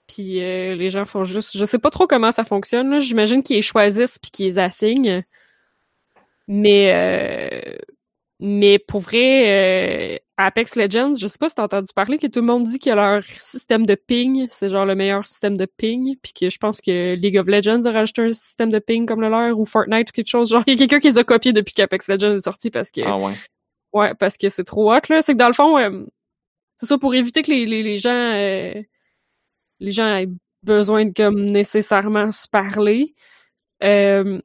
Puis 0.07 0.41
euh, 0.41 0.75
les 0.75 0.89
gens 0.89 1.05
font 1.05 1.25
juste. 1.25 1.57
Je 1.57 1.65
sais 1.65 1.79
pas 1.79 1.89
trop 1.89 2.07
comment 2.07 2.31
ça 2.31 2.45
fonctionne. 2.45 2.99
J'imagine 2.99 3.43
qu'ils 3.43 3.57
les 3.57 3.61
choisissent 3.61 4.17
puis 4.17 4.31
qu'ils 4.31 4.45
les 4.45 4.59
assignent. 4.59 5.23
Mais 6.49 6.91
euh, 6.93 7.77
mais 8.41 8.79
pour 8.79 9.01
vrai, 9.01 10.15
euh, 10.15 10.17
Apex 10.37 10.75
Legends, 10.75 11.13
je 11.13 11.27
sais 11.27 11.37
pas 11.37 11.49
si 11.49 11.55
t'as 11.55 11.63
entendu 11.63 11.91
parler 11.93 12.17
que 12.17 12.27
tout 12.27 12.39
le 12.39 12.45
monde 12.45 12.63
dit 12.63 12.79
que 12.79 12.89
leur 12.89 13.21
système 13.37 13.85
de 13.85 13.95
ping, 13.95 14.47
c'est 14.49 14.69
genre 14.69 14.85
le 14.85 14.95
meilleur 14.95 15.27
système 15.27 15.57
de 15.57 15.65
ping, 15.65 16.15
puis 16.23 16.31
que 16.33 16.49
je 16.49 16.57
pense 16.57 16.79
que 16.79 17.15
League 17.15 17.37
of 17.37 17.47
Legends 17.47 17.83
a 17.85 17.91
rajouté 17.91 18.21
un 18.21 18.31
système 18.31 18.69
de 18.69 18.79
ping 18.79 19.05
comme 19.05 19.19
le 19.19 19.29
leur, 19.29 19.59
ou 19.59 19.65
Fortnite 19.65 20.09
ou 20.09 20.13
quelque 20.13 20.29
chose. 20.29 20.49
Genre, 20.49 20.63
il 20.67 20.73
y 20.73 20.75
a 20.75 20.79
quelqu'un 20.79 21.01
qui 21.01 21.09
les 21.09 21.17
a 21.17 21.25
copiés 21.25 21.51
depuis 21.51 21.73
qu'Apex 21.73 22.07
Legends 22.07 22.37
est 22.37 22.41
sorti 22.41 22.69
parce 22.69 22.91
que... 22.91 23.01
Ah 23.01 23.17
ouais? 23.17 23.33
Ouais, 23.91 24.13
parce 24.15 24.37
que 24.37 24.47
c'est 24.47 24.63
trop 24.63 24.93
hot, 24.93 25.01
là. 25.09 25.21
C'est 25.21 25.33
que 25.33 25.37
dans 25.37 25.47
le 25.47 25.53
fond, 25.53 25.77
euh, 25.77 26.05
c'est 26.77 26.85
ça, 26.85 26.97
pour 26.97 27.13
éviter 27.13 27.41
que 27.41 27.51
les, 27.51 27.65
les, 27.65 27.83
les 27.83 27.97
gens... 27.97 28.31
Euh, 28.33 28.81
les 29.81 29.91
gens 29.91 30.15
aient 30.15 30.29
besoin 30.63 31.05
de 31.05 31.13
comme 31.13 31.45
nécessairement 31.45 32.31
se 32.31 32.47
parler, 32.47 33.15
euh, 33.83 34.39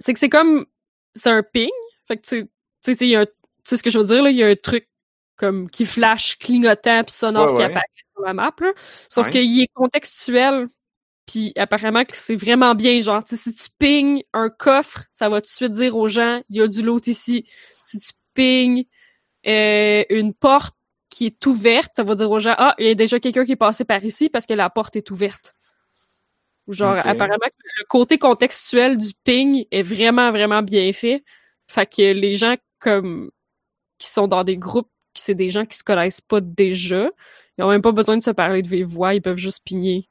c'est 0.00 0.12
que 0.12 0.18
c'est 0.18 0.28
comme... 0.28 0.66
C'est 1.14 1.30
un 1.30 1.42
ping, 1.42 1.70
fait 2.08 2.16
que 2.18 2.22
tu 2.26 2.46
tu 2.84 2.94
sais, 2.94 3.06
il 3.06 3.10
y 3.10 3.16
a 3.16 3.20
un, 3.22 3.26
tu 3.26 3.32
sais 3.64 3.76
ce 3.76 3.82
que 3.82 3.90
je 3.90 3.98
veux 3.98 4.06
dire, 4.06 4.22
là, 4.22 4.30
il 4.30 4.36
y 4.36 4.42
a 4.44 4.48
un 4.48 4.56
truc 4.56 4.88
comme 5.36 5.70
qui 5.70 5.86
flash, 5.86 6.38
clignotant, 6.38 7.04
puis 7.04 7.14
sonore 7.14 7.52
ouais, 7.52 7.54
qui 7.54 7.62
apparaît 7.62 7.84
sur 8.14 8.22
la 8.24 8.34
map, 8.34 8.54
là. 8.60 8.72
Sauf 9.10 9.26
Ouais. 9.26 9.30
qu'il 9.30 9.60
est 9.62 9.68
contextuel, 9.74 10.68
Puis 11.26 11.52
apparemment 11.56 12.04
que 12.04 12.16
c'est 12.16 12.36
vraiment 12.36 12.74
bien, 12.74 13.00
genre, 13.02 13.24
tu 13.24 13.36
sais, 13.36 13.42
si 13.44 13.54
tu 13.54 13.68
pignes 13.78 14.22
un 14.34 14.50
coffre, 14.50 15.04
ça 15.12 15.28
va 15.30 15.40
tout 15.40 15.46
de 15.46 15.50
suite 15.50 15.72
dire 15.72 15.96
aux 15.96 16.08
gens, 16.08 16.42
il 16.50 16.56
y 16.58 16.62
a 16.62 16.68
du 16.68 16.82
lot 16.82 17.06
ici. 17.08 17.46
Si 17.82 17.98
tu 18.00 18.12
pignes 18.34 18.84
euh, 19.46 20.04
une 20.10 20.34
porte 20.34 20.76
qui 21.10 21.26
est 21.26 21.46
ouverte, 21.46 21.92
ça 21.96 22.04
va 22.04 22.14
dire 22.16 22.30
aux 22.30 22.40
gens, 22.40 22.54
ah, 22.58 22.74
il 22.78 22.86
y 22.88 22.90
a 22.90 22.94
déjà 22.94 23.20
quelqu'un 23.20 23.44
qui 23.44 23.52
est 23.52 23.56
passé 23.56 23.84
par 23.84 24.04
ici 24.04 24.28
parce 24.30 24.46
que 24.46 24.54
la 24.54 24.70
porte 24.70 24.96
est 24.96 25.10
ouverte. 25.10 25.54
Ou 26.70 26.72
Genre, 26.72 26.98
apparemment, 27.02 27.48
le 27.78 27.84
côté 27.88 28.16
contextuel 28.16 28.96
du 28.96 29.10
ping 29.24 29.64
est 29.72 29.82
vraiment, 29.82 30.30
vraiment 30.30 30.62
bien 30.62 30.92
fait. 30.92 31.24
Fait 31.66 31.84
que 31.84 32.12
les 32.12 32.36
gens 32.36 32.54
comme 32.78 33.32
qui 33.98 34.08
sont 34.08 34.28
dans 34.28 34.44
des 34.44 34.56
groupes, 34.56 34.88
c'est 35.14 35.34
des 35.34 35.50
gens 35.50 35.64
qui 35.64 35.76
se 35.76 35.82
connaissent 35.82 36.20
pas 36.20 36.40
déjà, 36.40 37.10
ils 37.58 37.64
ont 37.64 37.70
même 37.70 37.82
pas 37.82 37.90
besoin 37.90 38.16
de 38.16 38.22
se 38.22 38.30
parler 38.30 38.62
de 38.62 38.68
vive 38.68 38.86
voix, 38.86 39.14
ils 39.14 39.20
peuvent 39.20 39.36
juste 39.36 39.64
pigner. 39.64 40.08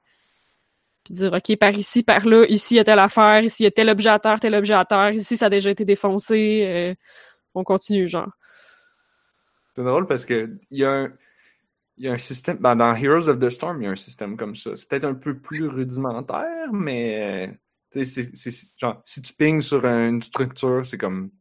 Puis 1.05 1.13
dire, 1.13 1.31
OK, 1.31 1.55
par 1.55 1.71
ici, 1.71 2.03
par 2.03 2.27
là, 2.27 2.45
ici, 2.49 2.73
il 2.73 2.77
y 2.77 2.79
a 2.81 2.83
telle 2.83 2.99
affaire, 2.99 3.41
ici, 3.41 3.63
il 3.63 3.65
y 3.65 3.67
a 3.67 3.71
tel 3.71 3.89
objet 3.89 4.09
à 4.09 4.19
terre, 4.19 4.41
tel 4.41 4.53
objet 4.53 4.73
à 4.73 4.83
terre, 4.83 5.11
ici, 5.13 5.37
ça 5.37 5.45
a 5.45 5.49
déjà 5.49 5.69
été 5.69 5.85
défoncé, 5.85 6.65
euh, 6.65 6.93
on 7.55 7.63
continue, 7.63 8.09
genre. 8.09 8.31
C'est 9.77 9.85
drôle 9.85 10.07
parce 10.07 10.25
que 10.25 10.57
il 10.71 10.79
y 10.79 10.83
a 10.83 10.91
un, 10.91 11.13
il 11.99 12.05
y 12.05 12.07
a 12.07 12.13
un 12.13 12.17
système. 12.17 12.57
ben, 12.57 12.75
dans 12.75 12.95
Heroes 12.95 13.27
of 13.29 13.39
the 13.39 13.49
Storm, 13.49 13.81
il 13.81 13.85
y 13.85 13.87
a 13.87 13.91
un 13.91 13.95
système 13.95 14.37
comme 14.37 14.55
ça. 14.55 14.75
C'est 14.75 14.87
peut-être 14.89 15.05
un 15.05 15.13
peu 15.15 15.37
plus 15.39 15.67
rudimentaire, 15.67 16.71
mais 16.73 17.59
c'est- 17.91 18.31
genre 18.77 19.01
si 19.05 19.21
tu 19.21 19.33
pings 19.33 19.61
sur 19.61 19.85
une 19.85 20.21
structure, 20.21 20.85
c'est 20.85 20.97
comme 20.97 21.31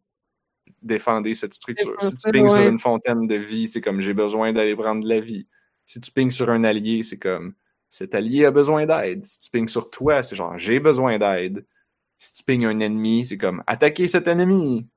défendez 0.83 1.35
cette 1.35 1.55
structure. 1.55 1.97
Si 2.01 2.17
tu 2.17 2.27
pings 2.31 2.49
sur 2.49 2.63
une 2.69 2.79
fontaine 2.79 3.27
de 3.27 3.35
vie, 3.37 3.69
c'est 3.69 3.81
comme 3.81 4.01
j'ai 4.01 4.15
besoin 4.15 4.53
d'aller 4.53 4.77
prendre 4.77 5.03
de 5.05 5.09
la 5.09 5.21
vie. 5.21 5.47
Si 5.87 6.01
tu 6.01 6.11
pings 6.13 6.31
sur 6.31 6.51
un 6.51 6.65
allié, 6.65 7.03
c'est 7.03 7.19
comme 7.19 7.55
cet 7.91 8.15
allié 8.15 8.45
a 8.45 8.51
besoin 8.51 8.87
d'aide. 8.87 9.25
Si 9.25 9.39
tu 9.41 9.51
pings 9.51 9.69
sur 9.69 9.91
toi, 9.91 10.23
c'est 10.23 10.37
genre 10.37 10.59
j'ai 10.59 10.81
besoin 10.81 11.19
d'aide. 11.19 11.67
Si 12.19 12.33
tu 12.35 12.45
pings 12.45 12.67
un 12.67 12.81
ennemi, 12.81 13.27
c'est 13.27 13.39
comme 13.39 13.63
attaquer 13.67 14.09
cet 14.09 14.27
ennemi. 14.29 14.89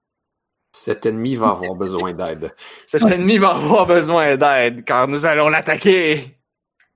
Cet 0.72 1.06
ennemi 1.06 1.36
va 1.36 1.50
avoir 1.50 1.76
besoin 1.76 2.14
d'aide. 2.14 2.54
Cet 2.86 3.04
ennemi 3.04 3.38
va 3.38 3.50
avoir 3.50 3.86
besoin 3.86 4.38
d'aide 4.38 4.84
car 4.86 5.08
nous 5.08 5.26
allons 5.26 5.50
l'attaquer. 5.50 6.38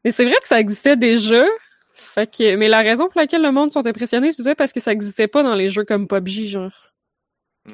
Mais 0.04 0.12
c'est 0.12 0.24
vrai 0.26 0.36
que 0.42 0.48
ça 0.48 0.60
existait 0.60 0.96
déjà. 0.96 1.46
Fait 1.94 2.28
que, 2.30 2.56
mais 2.56 2.68
la 2.68 2.82
raison 2.82 3.10
pour 3.10 3.20
laquelle 3.20 3.42
le 3.42 3.52
monde 3.52 3.72
sont 3.72 3.86
impressionnés, 3.86 4.32
c'est 4.32 4.44
peut-être 4.44 4.58
parce 4.58 4.74
que 4.74 4.80
ça 4.80 4.92
existait 4.92 5.28
pas 5.28 5.44
dans 5.44 5.56
les 5.56 5.70
jeux 5.70 5.84
comme 5.84 6.08
PUBG, 6.08 6.48
genre. 6.48 6.72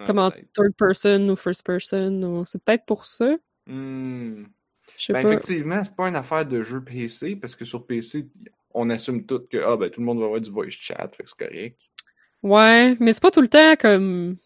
Comme 0.06 0.20
en 0.20 0.32
third 0.32 0.74
person 0.78 1.28
ou 1.30 1.36
first 1.36 1.66
person, 1.66 2.24
ou 2.24 2.46
c'est 2.46 2.64
peut-être 2.64 2.86
pour 2.86 3.06
ça. 3.06 3.36
Je 3.68 4.44
sais 4.98 5.14
Ben, 5.14 5.24
pas. 5.24 5.30
effectivement, 5.30 5.84
c'est 5.84 5.96
pas 5.96 6.08
une 6.08 6.16
affaire 6.16 6.46
de 6.46 6.62
jeu 6.62 6.82
PC, 6.82 7.36
parce 7.36 7.56
que 7.56 7.66
sur 7.66 7.86
PC, 7.86 8.28
on 8.74 8.90
assume 8.90 9.26
tout 9.26 9.44
que 9.52 9.58
ah, 9.58 9.76
ben, 9.76 9.90
tout 9.90 10.00
le 10.00 10.06
monde 10.06 10.20
va 10.20 10.26
avoir 10.26 10.40
du 10.40 10.50
voice 10.50 10.70
chat, 10.70 11.10
fait 11.16 11.24
que 11.24 11.30
c'est 11.30 11.38
correct. 11.48 11.82
Ouais, 12.42 12.96
mais 13.00 13.12
c'est 13.14 13.22
pas 13.22 13.32
tout 13.32 13.42
le 13.42 13.50
temps 13.50 13.76
comme. 13.76 14.38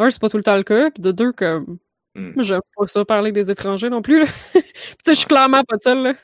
Un, 0.00 0.10
c'est 0.10 0.20
pas 0.20 0.28
tout 0.30 0.38
le 0.38 0.42
temps 0.42 0.56
le 0.56 0.62
cas, 0.64 0.90
puis 0.90 1.02
de 1.02 1.12
deux, 1.12 1.32
comme. 1.32 1.78
Hmm. 2.14 2.32
Moi, 2.34 2.42
j'aime 2.42 2.60
pas 2.76 2.86
ça 2.88 3.04
parler 3.04 3.32
des 3.32 3.50
étrangers 3.50 3.90
non 3.90 4.02
plus, 4.02 4.24
tu 4.54 4.60
sais, 5.04 5.14
je 5.14 5.18
suis 5.18 5.26
clairement 5.26 5.62
pas 5.64 5.76
seule, 5.80 6.02
là. 6.02 6.14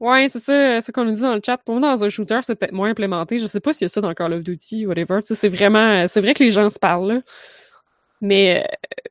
Ouais, 0.00 0.28
c'est 0.28 0.38
ça, 0.38 0.80
c'est 0.80 0.86
ce 0.86 0.92
qu'on 0.92 1.04
nous 1.04 1.12
dit 1.12 1.20
dans 1.20 1.34
le 1.34 1.40
chat. 1.44 1.56
Pour 1.58 1.74
moi, 1.74 1.90
dans 1.90 2.04
un 2.04 2.08
shooter, 2.08 2.38
c'est 2.42 2.54
peut-être 2.54 2.72
moins 2.72 2.90
implémenté. 2.90 3.38
Je 3.40 3.46
sais 3.48 3.58
pas 3.58 3.72
s'il 3.72 3.84
y 3.84 3.86
a 3.86 3.88
ça 3.88 4.00
dans 4.00 4.14
Call 4.14 4.32
of 4.32 4.44
Duty 4.44 4.86
whatever. 4.86 5.20
Tu 5.22 5.28
sais, 5.28 5.34
c'est 5.34 5.48
vraiment, 5.48 6.06
c'est 6.06 6.20
vrai 6.20 6.34
que 6.34 6.44
les 6.44 6.52
gens 6.52 6.70
se 6.70 6.78
parlent, 6.78 7.14
là. 7.14 7.20
Mais, 8.20 8.64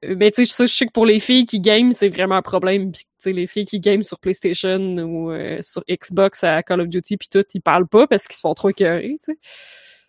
euh, 0.04 0.16
mais 0.18 0.32
tu 0.32 0.46
sais, 0.46 0.66
je 0.66 0.72
sais 0.72 0.86
que 0.86 0.92
pour 0.92 1.06
les 1.06 1.20
filles 1.20 1.46
qui 1.46 1.60
game, 1.62 1.92
c'est 1.94 2.10
vraiment 2.10 2.36
un 2.36 2.42
problème. 2.42 2.92
Puis, 2.92 3.04
tu 3.04 3.10
sais, 3.20 3.34
les 3.34 3.48
filles 3.48 3.66
qui 3.66 3.80
game 3.80 4.04
sur 4.04 4.20
PlayStation 4.20 4.80
ou 4.80 5.32
euh, 5.32 5.60
sur 5.62 5.84
Xbox 5.90 6.44
à 6.44 6.62
Call 6.64 6.82
of 6.82 6.88
Duty 6.90 7.18
puis 7.18 7.30
tout, 7.30 7.44
ils 7.54 7.62
parlent 7.62 7.88
pas 7.88 8.08
parce 8.08 8.28
qu'ils 8.28 8.36
se 8.36 8.42
font 8.42 8.54
trop 8.54 8.70
écœurer, 8.70 9.18
tu 9.24 9.34
sais. 9.34 9.40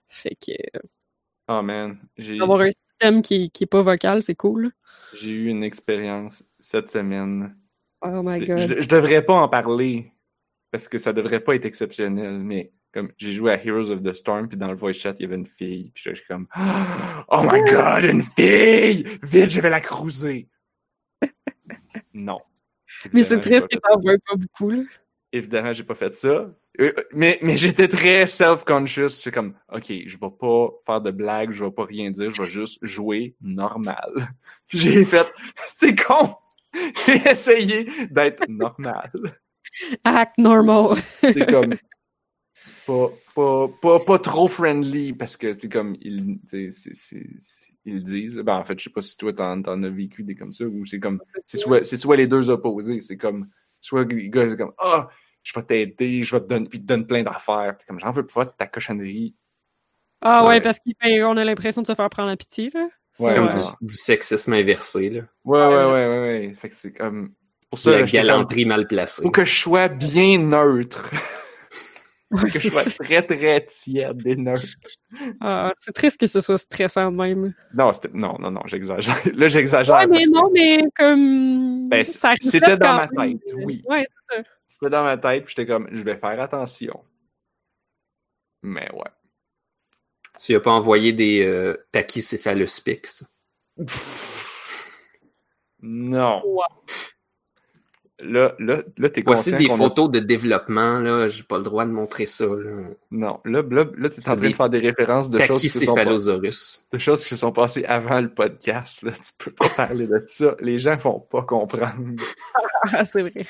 Fait 0.08 0.36
que, 0.36 0.52
Oh 1.48 1.62
man, 1.62 1.98
j'ai 2.16 2.40
avoir 2.40 2.60
un 2.60 2.70
système 2.70 3.22
qui, 3.22 3.50
qui 3.50 3.64
est 3.64 3.68
pas 3.68 3.82
vocal, 3.82 4.22
c'est 4.22 4.34
cool. 4.34 4.70
j'ai 5.14 5.30
eu 5.30 5.46
une 5.46 5.62
expérience 5.62 6.44
cette 6.60 6.90
semaine. 6.90 7.56
Oh 8.02 8.20
my 8.22 8.44
god. 8.44 8.58
Je, 8.58 8.80
je 8.82 8.88
devrais 8.88 9.22
pas 9.22 9.34
en 9.34 9.48
parler, 9.48 10.12
parce 10.70 10.88
que 10.88 10.98
ça 10.98 11.12
devrait 11.12 11.40
pas 11.40 11.54
être 11.54 11.64
exceptionnel, 11.64 12.38
mais 12.38 12.72
comme 12.92 13.12
j'ai 13.16 13.32
joué 13.32 13.52
à 13.52 13.64
Heroes 13.64 13.90
of 13.90 14.02
the 14.02 14.12
Storm, 14.12 14.48
puis 14.48 14.56
dans 14.56 14.68
le 14.68 14.76
voice 14.76 14.92
chat, 14.92 15.14
il 15.18 15.22
y 15.22 15.26
avait 15.26 15.36
une 15.36 15.46
fille, 15.46 15.90
puis 15.94 16.04
je 16.06 16.14
suis 16.14 16.26
comme 16.26 16.46
Oh 17.28 17.42
my 17.42 17.60
god, 17.70 18.04
une 18.04 18.22
fille! 18.22 19.04
Vite, 19.22 19.50
je 19.50 19.60
vais 19.60 19.70
la 19.70 19.80
cruiser! 19.80 20.48
non. 22.14 22.38
Mais 23.12 23.22
c'est 23.22 23.38
triste 23.38 23.66
t'en 23.82 24.00
vois 24.00 24.14
pas 24.26 24.36
beaucoup, 24.36 24.70
là. 24.70 24.82
Évidemment, 25.32 25.72
j'ai 25.72 25.84
pas 25.84 25.94
fait 25.94 26.14
ça. 26.14 26.50
Euh, 26.80 26.92
Mais, 27.12 27.38
mais 27.42 27.56
j'étais 27.56 27.88
très 27.88 28.26
self-conscious. 28.26 29.08
C'est 29.08 29.32
comme, 29.32 29.54
OK, 29.72 29.92
je 30.06 30.18
vais 30.18 30.30
pas 30.38 30.68
faire 30.86 31.00
de 31.00 31.10
blagues, 31.10 31.52
je 31.52 31.64
vais 31.64 31.70
pas 31.70 31.84
rien 31.84 32.10
dire, 32.10 32.30
je 32.30 32.42
vais 32.42 32.48
juste 32.48 32.78
jouer 32.82 33.36
normal. 33.40 34.28
J'ai 34.68 35.04
fait, 35.04 35.30
c'est 35.74 35.94
con! 35.94 36.34
J'ai 37.06 37.30
essayé 37.30 37.88
d'être 38.10 38.46
normal. 38.48 39.10
Act 40.04 40.38
normal. 40.38 40.96
C'est 41.22 41.50
comme, 41.50 41.74
pas, 42.86 43.10
pas, 43.34 43.68
pas, 43.68 44.00
pas 44.00 44.18
trop 44.18 44.48
friendly 44.48 45.12
parce 45.12 45.36
que 45.36 45.52
c'est 45.52 45.68
comme, 45.68 45.96
ils, 46.00 46.38
ils 47.84 48.04
disent. 48.04 48.36
Ben, 48.36 48.56
en 48.56 48.64
fait, 48.64 48.78
je 48.78 48.84
sais 48.84 48.90
pas 48.90 49.02
si 49.02 49.16
toi 49.16 49.32
t'en, 49.32 49.62
t'en 49.62 49.82
as 49.82 49.88
vécu 49.88 50.22
des 50.22 50.34
comme 50.34 50.52
ça 50.52 50.64
ou 50.64 50.84
c'est 50.84 51.00
comme, 51.00 51.20
c'est 51.46 51.58
soit, 51.58 51.84
c'est 51.84 51.96
soit 51.96 52.16
les 52.16 52.26
deux 52.26 52.50
opposés. 52.50 53.00
C'est 53.00 53.16
comme, 53.16 53.48
soit 53.80 54.04
les 54.12 54.28
gars, 54.30 54.48
c'est 54.50 54.56
comme, 54.56 54.72
ah, 54.78 55.08
je 55.42 55.52
vais 55.54 55.62
t'aider, 55.64 56.22
je 56.22 56.34
vais 56.36 56.42
te 56.42 56.46
donner, 56.46 56.68
puis 56.68 56.80
te 56.80 56.84
donnent 56.86 57.06
plein 57.06 57.22
d'affaires. 57.22 57.76
Comme, 57.86 57.98
j'en 58.00 58.10
veux 58.10 58.26
pas 58.26 58.44
de 58.44 58.50
ta 58.56 58.66
cochonnerie. 58.66 59.34
Ah 60.20 60.42
ouais, 60.42 60.48
Ouais. 60.56 60.60
parce 60.60 60.78
qu'on 60.80 61.36
a 61.36 61.44
l'impression 61.44 61.82
de 61.82 61.86
se 61.86 61.94
faire 61.94 62.08
prendre 62.10 62.28
la 62.28 62.36
pitié, 62.36 62.70
là. 62.74 62.88
Ouais, 63.20 63.34
Comme 63.34 63.46
ouais. 63.46 63.52
du, 63.80 63.86
du 63.86 63.94
sexisme 63.94 64.52
inversé, 64.52 65.10
là. 65.10 65.22
Ouais, 65.44 65.58
Ouais, 65.66 65.84
ouais, 65.84 65.84
ouais. 65.86 66.18
ouais. 66.48 66.54
Fait 66.54 66.68
que 66.68 66.74
c'est 66.76 66.92
comme, 66.92 67.32
pour 67.70 67.76
De 67.76 67.80
ça, 67.82 67.90
la 67.92 67.98
là, 68.00 68.06
j'étais 68.06 68.18
comme, 68.18 68.26
galanterie 68.28 68.64
mal 68.64 68.86
placée. 68.86 69.22
faut 69.22 69.30
que 69.30 69.44
je 69.44 69.54
sois 69.60 69.88
bien 69.88 70.38
neutre. 70.38 71.10
Ouais, 72.30 72.50
que 72.50 72.58
je 72.58 72.68
sois 72.68 72.84
très, 72.84 73.22
très 73.22 73.64
tiède 73.64 74.20
et 74.26 74.36
neutre. 74.36 74.66
ah, 75.40 75.72
c'est 75.78 75.92
triste 75.92 76.18
que 76.20 76.26
ce 76.26 76.40
soit 76.40 76.58
stressant 76.58 77.10
de 77.10 77.16
même. 77.16 77.54
Non, 77.72 77.90
non, 78.12 78.36
non, 78.38 78.50
non, 78.50 78.60
j'exagère. 78.66 79.16
Là, 79.34 79.48
j'exagère. 79.48 79.96
Ouais, 79.96 80.06
mais 80.06 80.24
que- 80.24 80.30
non, 80.30 80.50
mais 80.52 80.78
comme. 80.94 81.88
Ben, 81.88 82.04
c'était 82.04 82.76
dans 82.76 82.96
ma 82.96 83.08
même. 83.16 83.38
tête, 83.38 83.54
oui. 83.64 83.82
Ouais, 83.86 84.06
c'est 84.30 84.36
ça. 84.36 84.42
C'était 84.66 84.90
dans 84.90 85.04
ma 85.04 85.16
tête, 85.16 85.44
puis 85.44 85.54
j'étais 85.56 85.70
comme, 85.72 85.88
je 85.90 86.02
vais 86.02 86.16
faire 86.18 86.38
attention. 86.38 87.02
Mais 88.62 88.90
ouais. 88.92 89.10
Tu 90.38 90.54
as 90.54 90.60
pas 90.60 90.72
envoyé 90.72 91.12
des 91.14 91.42
euh, 91.42 91.76
pachycéphalospix. 91.92 93.24
Non. 95.80 96.42
Ouais. 96.44 96.92
Là, 98.20 98.52
là, 98.58 98.82
là, 98.96 99.10
t'es 99.10 99.22
Voici 99.22 99.52
conscient 99.52 99.58
des 99.58 99.68
qu'on 99.68 99.74
a- 99.74 99.76
photos 99.76 100.10
de 100.10 100.18
développement, 100.18 100.98
là. 100.98 101.28
J'ai 101.28 101.44
pas 101.44 101.58
le 101.58 101.62
droit 101.62 101.86
de 101.86 101.92
montrer 101.92 102.26
ça, 102.26 102.46
là. 102.46 102.88
Non, 103.12 103.40
là, 103.44 103.62
là, 103.70 103.84
là 103.96 104.08
t'es 104.10 104.18
en 104.20 104.22
train 104.22 104.36
de 104.36 104.40
des 104.40 104.54
faire 104.54 104.70
des 104.70 104.80
références 104.80 105.30
de 105.30 105.38
choses, 105.38 105.60
qui 105.60 105.68
se 105.68 105.78
sont 105.84 105.94
de 105.94 106.98
choses 106.98 107.22
qui 107.22 107.28
se 107.28 107.36
sont 107.36 107.52
passées 107.52 107.84
avant 107.84 108.20
le 108.20 108.28
podcast. 108.28 109.02
Là. 109.02 109.12
Tu 109.12 109.32
peux 109.38 109.52
pas 109.52 109.68
parler 109.68 110.08
de 110.08 110.20
ça. 110.26 110.56
Les 110.60 110.78
gens 110.78 110.96
vont 110.96 111.20
pas 111.20 111.42
comprendre. 111.42 112.20
Ah, 112.92 113.04
c'est 113.04 113.22
vrai. 113.22 113.46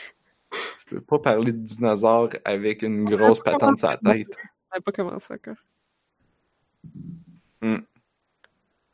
Tu 0.50 0.84
peux 0.86 1.00
pas 1.00 1.18
parler 1.18 1.52
de 1.52 1.58
dinosaures 1.58 2.30
avec 2.44 2.82
une 2.82 3.04
grosse 3.04 3.40
patente 3.40 3.78
sur 3.78 3.88
la 3.88 3.96
tête. 3.96 4.36
On 4.72 4.76
n'a 4.76 4.80
pas 4.82 4.92
commencé 4.92 5.34
encore. 5.34 5.56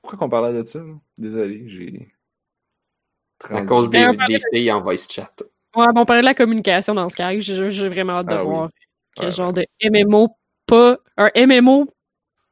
Pourquoi 0.03 0.19
qu'on 0.19 0.29
parlait 0.29 0.63
de 0.63 0.69
ça? 0.69 0.81
là? 0.81 0.95
Désolé, 1.19 1.65
j'ai... 1.69 2.13
À 3.51 3.63
cause 3.63 3.91
des, 3.91 4.05
Ben, 4.05 4.27
des 4.29 4.39
filles 4.53 4.71
en 4.71 4.81
voice 4.81 5.07
chat. 5.09 5.43
Ouais, 5.77 5.87
bon, 5.93 6.01
on 6.03 6.05
parlait 6.05 6.23
de 6.23 6.27
la 6.27 6.35
communication 6.35 6.95
dans 6.95 7.09
Skype. 7.09 7.41
J'ai 7.41 7.71
j'ai 7.71 7.89
vraiment 7.89 8.19
hâte 8.19 8.29
de 8.29 8.35
Ah 8.35 8.43
oui. 8.45 8.49
voir 8.49 8.71
quel 9.17 9.27
Ouais, 9.27 9.33
genre 9.33 9.53
de 9.53 9.65
MMO 9.83 10.29
pas. 10.67 10.99
Un 11.17 11.31
MMO 11.47 11.87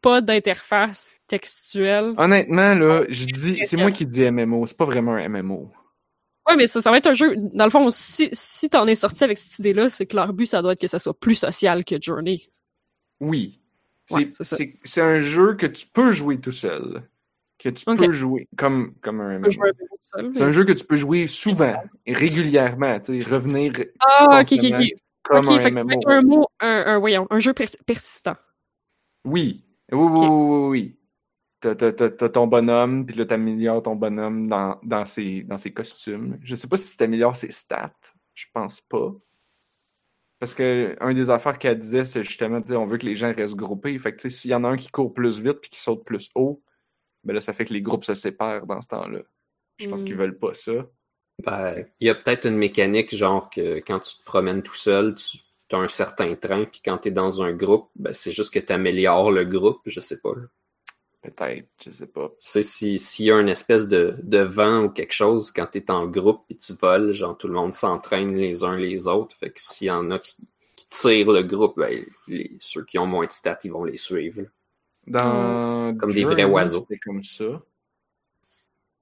pas 0.00 0.20
d'interface 0.20 1.16
textuelle. 1.28 2.14
Honnêtement, 2.16 2.74
là, 2.74 3.04
je 3.08 3.24
dis... 3.26 3.64
C'est 3.64 3.76
moi 3.76 3.92
qui 3.92 4.04
dis 4.04 4.28
MMO. 4.30 4.66
C'est 4.66 4.76
pas 4.76 4.84
vraiment 4.84 5.14
un 5.14 5.28
MMO. 5.28 5.70
Ouais, 6.48 6.56
mais 6.56 6.66
ça, 6.66 6.82
ça 6.82 6.90
va 6.90 6.98
être 6.98 7.06
un 7.06 7.14
jeu. 7.14 7.36
Dans 7.54 7.64
le 7.64 7.70
fond, 7.70 7.88
si, 7.90 8.28
si 8.32 8.68
t'en 8.68 8.86
es 8.88 8.96
sorti 8.96 9.22
avec 9.22 9.38
cette 9.38 9.60
idée-là, 9.60 9.88
c'est 9.88 10.06
que 10.06 10.16
leur 10.16 10.32
but, 10.32 10.46
ça 10.46 10.60
doit 10.60 10.72
être 10.72 10.80
que 10.80 10.88
ça 10.88 10.98
soit 10.98 11.18
plus 11.18 11.36
social 11.36 11.84
que 11.84 11.94
Journey. 12.00 12.50
Oui. 13.20 13.60
C'est 14.06 15.00
un 15.00 15.20
jeu 15.20 15.54
que 15.54 15.66
tu 15.66 15.86
peux 15.86 16.10
jouer 16.10 16.40
tout 16.40 16.52
seul. 16.52 17.08
Que 17.62 17.68
tu 17.68 17.84
peux 17.84 18.10
jouer 18.10 18.48
comme, 18.56 18.94
comme 19.00 19.20
un 19.20 19.38
MMO. 19.38 19.48
C'est 20.32 20.42
un 20.42 20.50
jeu 20.50 20.64
que 20.64 20.72
tu 20.72 20.84
peux 20.84 20.96
jouer 20.96 21.28
souvent 21.28 21.74
et 22.06 22.12
régulièrement. 22.12 22.98
Tu 22.98 23.22
sais, 23.22 23.30
revenir 23.30 23.72
Ah, 24.00 24.40
ok, 24.40 24.52
ok, 24.52 24.60
constamment 24.60 24.78
ok. 24.78 24.88
comme 25.22 25.48
un 25.48 25.58
fait 25.60 25.70
MMO. 25.70 26.00
un 26.06 26.22
mot, 26.22 26.46
un, 26.58 26.82
un, 26.86 26.98
voyons, 26.98 27.26
un 27.30 27.38
jeu 27.38 27.52
pers- 27.52 27.76
persistant. 27.86 28.34
Oui. 29.24 29.64
Oui, 29.92 29.98
oui, 29.98 30.20
oui, 30.20 30.28
oui, 30.28 30.68
oui. 30.68 30.98
T'as, 31.60 32.28
ton 32.30 32.48
bonhomme, 32.48 33.06
puis 33.06 33.16
là, 33.16 33.26
t'améliores 33.26 33.82
ton 33.82 33.94
bonhomme 33.94 34.48
dans, 34.48 34.80
dans, 34.82 35.04
ses, 35.04 35.44
dans 35.44 35.58
ses 35.58 35.72
costumes. 35.72 36.38
Je 36.42 36.56
sais 36.56 36.66
pas 36.66 36.76
si 36.76 36.96
t'améliores 36.96 37.36
ses 37.36 37.52
stats. 37.52 37.92
Je 38.34 38.46
pense 38.52 38.80
pas. 38.80 39.12
Parce 40.40 40.56
que 40.56 40.96
un 40.98 41.12
des 41.12 41.30
affaires 41.30 41.56
qu'elle 41.60 41.78
disait, 41.78 42.04
c'est 42.04 42.24
justement 42.24 42.58
dire 42.58 42.80
on 42.80 42.86
veut 42.86 42.98
que 42.98 43.06
les 43.06 43.14
gens 43.14 43.32
restent 43.32 43.54
groupés. 43.54 43.96
Fait 44.00 44.16
que 44.16 44.28
s'il 44.28 44.50
y 44.50 44.54
en 44.56 44.64
a 44.64 44.68
un 44.68 44.76
qui 44.76 44.90
court 44.90 45.14
plus 45.14 45.38
vite 45.38 45.60
puis 45.60 45.70
qui 45.70 45.78
saute 45.78 46.04
plus 46.04 46.28
haut, 46.34 46.60
ben 47.24 47.34
là, 47.34 47.40
ça 47.40 47.52
fait 47.52 47.64
que 47.64 47.72
les 47.72 47.82
groupes 47.82 48.04
se 48.04 48.14
séparent 48.14 48.66
dans 48.66 48.80
ce 48.80 48.88
temps-là. 48.88 49.20
Je 49.78 49.88
pense 49.88 50.02
Mm. 50.02 50.04
qu'ils 50.04 50.16
veulent 50.16 50.38
pas 50.38 50.54
ça. 50.54 50.72
Ben, 51.44 51.86
il 52.00 52.06
y 52.06 52.10
a 52.10 52.14
peut-être 52.14 52.46
une 52.46 52.56
mécanique, 52.56 53.14
genre 53.14 53.48
que 53.50 53.76
quand 53.78 54.00
tu 54.00 54.16
te 54.18 54.24
promènes 54.24 54.62
tout 54.62 54.74
seul, 54.74 55.14
tu 55.14 55.38
as 55.74 55.78
un 55.78 55.88
certain 55.88 56.34
train, 56.34 56.64
puis 56.64 56.80
quand 56.84 56.98
tu 56.98 57.08
es 57.08 57.10
dans 57.10 57.42
un 57.42 57.52
groupe, 57.52 57.88
ben, 57.96 58.12
c'est 58.12 58.32
juste 58.32 58.52
que 58.52 58.58
tu 58.58 58.72
améliores 58.72 59.30
le 59.32 59.44
groupe, 59.44 59.80
je 59.86 60.00
sais 60.00 60.20
pas. 60.20 60.34
Peut-être, 61.22 61.68
je 61.84 61.90
sais 61.90 62.08
pas. 62.08 62.32
Si- 62.38 62.98
s'il 62.98 63.26
y 63.26 63.30
a 63.30 63.38
une 63.40 63.48
espèce 63.48 63.86
de, 63.86 64.16
de 64.24 64.38
vent 64.40 64.84
ou 64.84 64.88
quelque 64.90 65.12
chose, 65.14 65.52
quand 65.52 65.68
tu 65.70 65.78
es 65.78 65.90
en 65.90 66.06
groupe 66.06 66.42
et 66.50 66.56
tu 66.56 66.72
voles, 66.74 67.12
genre 67.12 67.38
tout 67.38 67.46
le 67.46 67.54
monde 67.54 67.72
s'entraîne 67.74 68.34
les 68.36 68.64
uns 68.64 68.76
les 68.76 69.06
autres. 69.06 69.36
Fait 69.36 69.50
que 69.50 69.60
s'il 69.60 69.86
y 69.86 69.90
en 69.90 70.10
a 70.10 70.18
qui, 70.18 70.34
qui 70.74 70.86
tirent 70.88 71.30
le 71.30 71.42
groupe, 71.44 71.78
ben, 71.78 72.04
les- 72.26 72.56
ceux 72.60 72.84
qui 72.84 72.98
ont 72.98 73.06
moins 73.06 73.26
de 73.26 73.32
stats, 73.32 73.60
ils 73.62 73.70
vont 73.72 73.84
les 73.84 73.96
suivre. 73.96 74.42
Dans 75.06 75.96
Comme 75.96 76.12
des 76.12 76.24
vrais 76.24 76.40
Journey, 76.40 76.54
oiseaux. 76.54 76.86
C'était 76.88 76.98
comme 76.98 77.22
ça. 77.22 77.62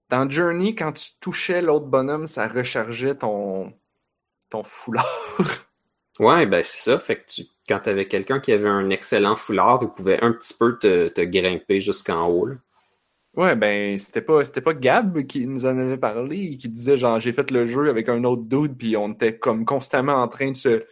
Dans 0.08 0.28
Journey, 0.28 0.74
quand 0.74 0.92
tu 0.92 1.10
touchais 1.20 1.62
l'autre 1.62 1.86
bonhomme, 1.86 2.26
ça 2.26 2.48
rechargeait 2.48 3.14
ton, 3.14 3.72
ton 4.48 4.62
foulard. 4.62 5.36
Ouais, 6.18 6.44
ben 6.44 6.62
c'est 6.62 6.82
ça. 6.82 6.98
Fait 6.98 7.16
que 7.16 7.24
tu, 7.26 7.44
quand 7.66 7.80
t'avais 7.80 8.06
quelqu'un 8.06 8.40
qui 8.40 8.52
avait 8.52 8.68
un 8.68 8.90
excellent 8.90 9.36
foulard, 9.36 9.78
il 9.80 9.88
pouvait 9.88 10.22
un 10.22 10.32
petit 10.32 10.52
peu 10.52 10.78
te, 10.78 11.08
te 11.08 11.22
grimper 11.22 11.80
jusqu'en 11.80 12.28
haut. 12.28 12.44
là. 12.44 12.56
Ouais, 13.36 13.54
ben, 13.56 13.98
c'était 13.98 14.20
pas, 14.20 14.44
c'était 14.44 14.60
pas 14.60 14.74
Gab 14.74 15.22
qui 15.22 15.46
nous 15.46 15.64
en 15.64 15.78
avait 15.78 15.96
parlé, 15.96 16.56
qui 16.56 16.68
disait 16.68 16.96
genre, 16.98 17.20
j'ai 17.20 17.32
fait 17.32 17.50
le 17.50 17.64
jeu 17.64 17.88
avec 17.88 18.08
un 18.08 18.24
autre 18.24 18.42
dude, 18.42 18.76
puis 18.76 18.96
on 18.96 19.12
était 19.12 19.38
comme 19.38 19.64
constamment 19.64 20.16
en 20.16 20.28
train 20.28 20.50
de 20.50 20.56
se, 20.56 20.82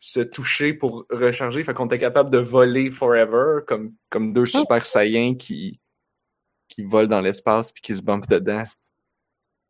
se 0.00 0.20
toucher 0.20 0.74
pour 0.74 1.06
recharger, 1.10 1.64
fait 1.64 1.74
qu'on 1.74 1.86
était 1.86 1.98
capable 1.98 2.30
de 2.30 2.38
voler 2.38 2.90
forever, 2.90 3.60
comme, 3.66 3.94
comme 4.10 4.32
deux 4.32 4.46
super 4.46 4.84
saiyans 4.86 5.34
qui, 5.34 5.80
qui 6.68 6.84
volent 6.84 7.08
dans 7.08 7.20
l'espace 7.20 7.72
puis 7.72 7.82
qui 7.82 7.96
se 7.96 8.02
bumpent 8.02 8.28
dedans, 8.28 8.64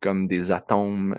comme 0.01 0.27
des 0.27 0.51
atomes. 0.51 1.17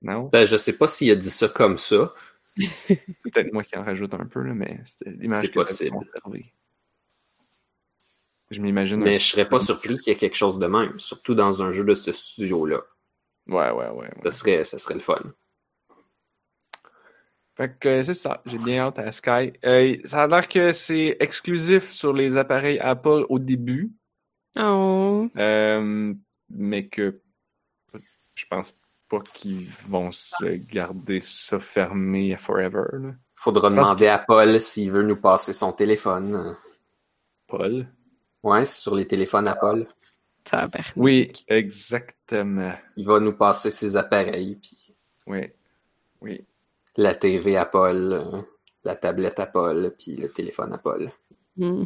Non? 0.00 0.28
Ben, 0.28 0.46
je 0.46 0.56
sais 0.56 0.74
pas 0.74 0.86
s'il 0.86 1.10
a 1.10 1.16
dit 1.16 1.30
ça 1.30 1.48
comme 1.48 1.78
ça. 1.78 2.14
C'est 2.56 3.32
peut-être 3.32 3.52
moi 3.52 3.64
qui 3.64 3.76
en 3.76 3.84
rajoute 3.84 4.14
un 4.14 4.26
peu, 4.26 4.42
là, 4.42 4.54
mais 4.54 4.80
c'était 4.84 5.10
l'image 5.10 5.42
C'est 5.42 5.50
que 5.50 5.88
conservée. 5.90 6.54
Je 8.50 8.60
m'imagine. 8.60 9.00
Mais 9.00 9.14
je 9.14 9.18
serais 9.18 9.48
pas 9.48 9.58
surpris 9.58 9.98
qu'il 9.98 10.12
y 10.12 10.16
ait 10.16 10.18
quelque 10.18 10.36
chose 10.36 10.58
de 10.58 10.66
même, 10.66 10.98
surtout 10.98 11.34
dans 11.34 11.62
un 11.62 11.72
jeu 11.72 11.84
de 11.84 11.94
ce 11.94 12.12
studio-là. 12.12 12.82
Ouais, 13.48 13.70
ouais, 13.70 13.88
ouais. 13.88 13.90
ouais. 13.90 14.10
Ça 14.24 14.30
serait, 14.30 14.64
ça 14.64 14.78
serait 14.78 14.94
le 14.94 15.00
fun. 15.00 15.20
Fait 17.56 17.78
que 17.78 17.88
euh, 17.88 18.04
c'est 18.04 18.14
ça, 18.14 18.42
j'ai 18.46 18.58
bien 18.58 18.82
hâte 18.84 18.98
à 18.98 19.12
Sky. 19.12 19.52
Euh, 19.64 19.96
ça 20.04 20.24
a 20.24 20.26
l'air 20.26 20.48
que 20.48 20.72
c'est 20.72 21.16
exclusif 21.20 21.90
sur 21.92 22.12
les 22.12 22.36
appareils 22.36 22.80
Apple 22.80 23.24
au 23.28 23.38
début, 23.38 23.92
Oh. 24.58 25.28
euh, 25.36 26.14
mais 26.50 26.86
que 26.88 27.20
je 28.34 28.44
pense 28.50 28.74
pas 29.08 29.20
qu'ils 29.20 29.68
vont 29.88 30.10
se 30.10 30.56
garder 30.72 31.20
ça 31.20 31.60
fermé 31.60 32.36
forever. 32.36 32.84
Là. 32.92 33.14
Faudra 33.36 33.70
Parce 33.70 33.88
demander 33.88 34.06
à 34.08 34.18
Paul 34.18 34.60
s'il 34.60 34.90
veut 34.90 35.02
nous 35.02 35.16
passer 35.16 35.52
son 35.52 35.72
téléphone. 35.72 36.56
Paul? 37.46 37.86
Ouais, 38.42 38.64
c'est 38.64 38.80
sur 38.80 38.94
les 38.94 39.06
téléphones. 39.06 39.52
Tabarnak. 40.44 40.92
Oui, 40.96 41.32
exactement. 41.48 42.72
Il 42.96 43.06
va 43.06 43.20
nous 43.20 43.32
passer 43.32 43.70
ses 43.70 43.96
appareils, 43.96 44.56
puis 44.56 44.94
Oui, 45.26 45.50
oui. 46.20 46.44
La 46.96 47.14
TV 47.14 47.56
à 47.56 47.64
Paul, 47.66 48.12
euh, 48.12 48.42
la 48.84 48.96
tablette 48.96 49.38
à 49.40 49.46
Paul, 49.46 49.94
puis 49.98 50.16
le 50.16 50.30
téléphone 50.30 50.72
à 50.72 50.78
Paul. 50.78 51.10
Hmm. 51.56 51.84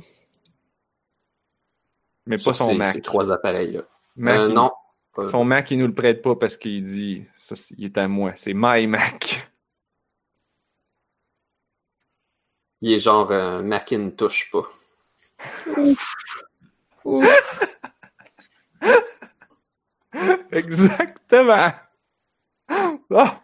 Mais 2.27 2.37
pas 2.37 2.53
son 2.53 2.75
Mac. 2.75 2.93
ces 2.93 3.01
trois 3.03 3.33
appareils-là. 3.33 3.83
Mac, 4.17 4.39
Euh, 4.41 4.49
il- 4.49 4.55
non. 4.55 4.71
Pas- 5.15 5.25
Son 5.25 5.45
Mac, 5.45 5.71
il 5.71 5.79
nous 5.79 5.87
le 5.87 5.95
prête 5.95 6.21
pas 6.23 6.37
parce 6.37 6.57
qu'il 6.57 6.83
dit 6.83 7.25
ça, 7.35 7.57
c'est- 7.57 7.75
il 7.79 7.87
est 7.87 7.97
à 7.99 8.07
moi. 8.09 8.33
C'est 8.37 8.53
my 8.55 8.87
Mac. 8.87 9.51
Il 12.81 12.93
est 12.93 12.99
genre 13.01 13.31
euh, 13.33 13.63
Macintosh 13.63 14.51
pas. 14.51 14.69
Ouf. 17.05 17.75
Exactement. 20.53 21.73
Là, 23.11 23.41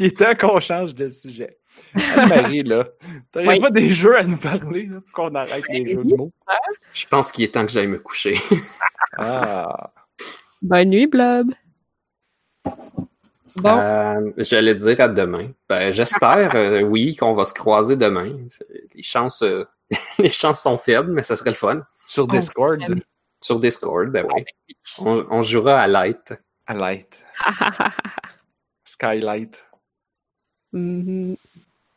il 0.00 0.06
est 0.06 0.18
temps 0.18 0.34
qu'on 0.34 0.58
change 0.60 0.94
de 0.94 1.08
sujet. 1.08 1.58
Anne-Marie, 1.94 2.62
là, 2.64 2.88
t'aurais 3.30 3.46
Oui. 3.48 3.60
pas 3.60 3.70
des 3.70 3.94
jeux 3.94 4.16
à 4.18 4.24
nous 4.24 4.36
parler, 4.36 4.86
là, 4.86 5.00
pour 5.00 5.12
qu'on 5.12 5.34
arrête 5.34 5.64
les 5.68 5.86
jeux 5.86 6.02
de 6.04 6.16
mots? 6.16 6.32
Je 6.92 7.06
pense 7.06 7.30
qu'il 7.30 7.44
est 7.44 7.54
temps 7.54 7.64
que 7.64 7.70
j'aille 7.72 7.86
me 7.86 7.98
coucher. 7.98 8.36
Ah, 9.18 9.92
Bonne 10.62 10.88
nuit, 10.90 11.06
Blob. 11.06 11.52
Bon, 13.56 13.78
Euh, 13.78 14.30
J'allais 14.38 14.74
dire 14.74 15.00
à 15.00 15.08
demain. 15.08 15.50
Ben, 15.68 15.90
J'espère, 15.90 16.54
euh, 16.54 16.80
oui, 16.82 17.16
qu'on 17.16 17.34
va 17.34 17.44
se 17.44 17.54
croiser 17.54 17.96
demain. 17.96 18.36
Les 18.94 19.02
chances, 19.02 19.42
euh, 19.42 19.64
les 20.18 20.28
chances 20.30 20.62
sont 20.62 20.78
faibles, 20.78 21.12
mais 21.12 21.22
ça 21.22 21.36
serait 21.36 21.50
le 21.50 21.56
fun. 21.56 21.82
sur 22.08 22.26
Discord. 22.26 22.80
Sur 23.40 23.60
Discord, 23.60 24.10
ben 24.10 24.26
oui. 24.34 24.44
On, 24.98 25.24
on 25.30 25.42
jouera 25.42 25.80
à 25.80 25.86
Light. 25.86 26.34
à 26.66 26.74
Light, 26.74 27.24
Skylight. 28.96 29.66
Mhm. 30.72 31.36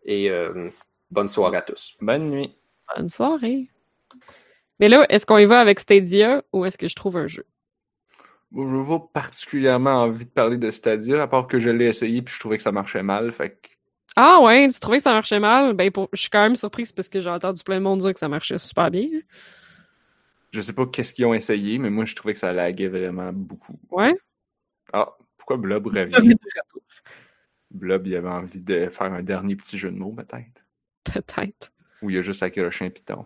Et 0.04 0.30
euh, 0.30 0.70
bonne 1.10 1.30
soirée 1.30 1.58
à 1.58 1.62
tous. 1.62 1.96
Bonne 2.02 2.30
nuit. 2.30 2.56
Bonne 2.94 3.08
soirée. 3.08 3.70
Mais 4.80 4.90
là, 4.90 5.06
est-ce 5.10 5.26
qu'on 5.26 5.38
y 5.38 5.46
va 5.46 5.62
avec 5.62 5.80
Stadia 5.80 6.44
ou 6.52 6.66
est-ce 6.66 6.78
que 6.78 6.88
je 6.90 6.96
trouve 6.96 7.16
un 7.18 7.28
jeu? 7.28 7.46
Bon, 8.52 8.68
je 8.68 8.76
n'ai 8.76 8.86
pas 8.86 9.00
particulièrement 9.14 10.04
envie 10.04 10.26
de 10.26 10.30
parler 10.30 10.58
de 10.58 10.72
Stadia, 10.72 11.22
à 11.22 11.28
part 11.28 11.48
que 11.48 11.60
je 11.60 11.70
l'ai 11.70 11.86
essayé 11.86 12.22
puis 12.22 12.34
je 12.34 12.40
trouvais 12.40 12.58
que 12.58 12.64
ça 12.64 12.72
marchait 12.72 13.04
mal, 13.04 13.32
fait 13.32 13.52
que 13.52 13.70
Ah 14.16 14.42
ouais, 14.42 14.68
tu 14.68 14.80
trouvais 14.80 14.98
que 14.98 15.04
ça 15.04 15.14
marchait 15.14 15.40
mal? 15.40 15.74
Ben, 15.74 15.92
pour... 15.92 16.10
je 16.12 16.20
suis 16.22 16.30
quand 16.30 16.42
même 16.42 16.56
surprise 16.56 16.92
parce 16.92 17.08
que 17.08 17.20
j'ai 17.22 17.30
entendu 17.30 17.64
plein 17.64 17.78
de 17.78 17.84
monde 17.84 18.00
dire 18.00 18.14
que 18.14 18.20
ça 18.20 18.28
marchait 18.28 18.58
super 18.58 18.90
bien. 18.92 19.08
je 20.52 20.62
sais 20.62 20.74
pas 20.74 20.86
qu'est-ce 20.86 21.14
qu'ils 21.14 21.26
ont 21.26 21.34
essayé, 21.34 21.78
mais 21.78 21.90
moi, 21.90 22.04
je 22.06 22.16
trouvais 22.16 22.34
que 22.34 22.40
ça 22.40 22.52
laguait 22.52 22.88
vraiment 22.88 23.32
beaucoup. 23.32 23.80
Ouais? 23.92 24.16
Ah, 24.92 25.16
pourquoi 25.38 25.58
Blob 25.58 25.88
revient? 25.96 26.36
Blob, 27.72 28.08
il 28.08 28.16
avait 28.16 28.28
envie 28.30 28.62
de 28.62 28.90
faire 28.90 29.14
un 29.14 29.22
dernier 29.24 29.56
petit 29.56 29.78
jeu 29.78 29.92
de 29.92 29.98
mots, 29.98 30.14
peut-être. 30.14 30.66
Peut-être. 31.04 31.72
Ou 32.02 32.10
il 32.10 32.18
a 32.18 32.22
juste 32.22 32.42
accroché 32.44 32.86
un 32.86 32.90
piton. 32.90 33.26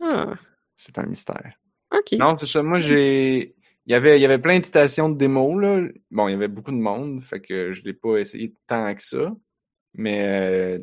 Ah, 0.00 0.34
C'est 0.76 0.98
un 0.98 1.06
mystère. 1.06 1.54
ok. 1.90 2.12
Non, 2.18 2.36
c'est 2.36 2.46
ça. 2.46 2.62
Moi, 2.62 2.78
j'ai. 2.78 3.54
Il 3.86 3.90
y 3.92 3.94
avait, 3.94 4.16
il 4.18 4.22
y 4.22 4.24
avait 4.24 4.38
plein 4.38 4.60
de 4.60 4.64
stations 4.64 5.08
de 5.10 5.16
démos, 5.18 5.60
là. 5.60 5.80
Bon, 6.10 6.28
il 6.28 6.32
y 6.32 6.34
avait 6.34 6.48
beaucoup 6.48 6.70
de 6.70 6.76
monde, 6.76 7.22
fait 7.22 7.40
que 7.40 7.72
je 7.72 7.82
l'ai 7.82 7.94
pas 7.94 8.16
essayé 8.18 8.54
tant 8.66 8.94
que 8.94 9.02
ça. 9.02 9.34
Mais, 9.94 10.78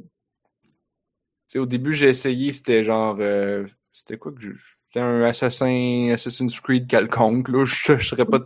euh, 1.56 1.60
au 1.60 1.66
début, 1.66 1.94
j'ai 1.94 2.10
essayé, 2.10 2.52
c'était 2.52 2.84
genre. 2.84 3.18
euh, 3.20 3.66
c'était 3.92 4.18
quoi 4.18 4.32
que 4.32 4.42
je. 4.42 4.52
C'était 4.88 5.00
un 5.00 5.22
Assassin, 5.24 6.10
Assassin's 6.14 6.60
Creed 6.60 6.88
quelconque, 6.88 7.50
là. 7.50 7.64
Je, 7.66 7.98
je 7.98 8.06
serais 8.06 8.26
pas 8.26 8.40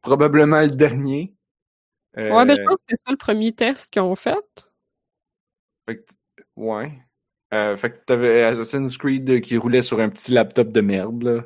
probablement 0.00 0.60
le 0.62 0.70
dernier. 0.70 1.32
Euh, 2.18 2.30
Ouais, 2.30 2.44
ben 2.44 2.56
je 2.56 2.62
pense 2.62 2.76
que 2.76 2.82
c'est 2.90 3.00
ça 3.04 3.10
le 3.10 3.16
premier 3.16 3.52
test 3.52 3.90
qu'ils 3.92 4.02
ont 4.02 4.16
fait. 4.16 4.66
Fait 5.88 5.96
que 5.96 6.02
ouais. 6.56 6.92
Euh, 7.54 7.76
fait 7.76 7.90
que 7.90 8.04
t'avais 8.04 8.42
Assassin's 8.44 8.96
Creed 8.96 9.40
qui 9.42 9.56
roulait 9.56 9.82
sur 9.82 10.00
un 10.00 10.08
petit 10.08 10.32
laptop 10.32 10.68
de 10.72 10.80
merde, 10.80 11.22
là. 11.22 11.42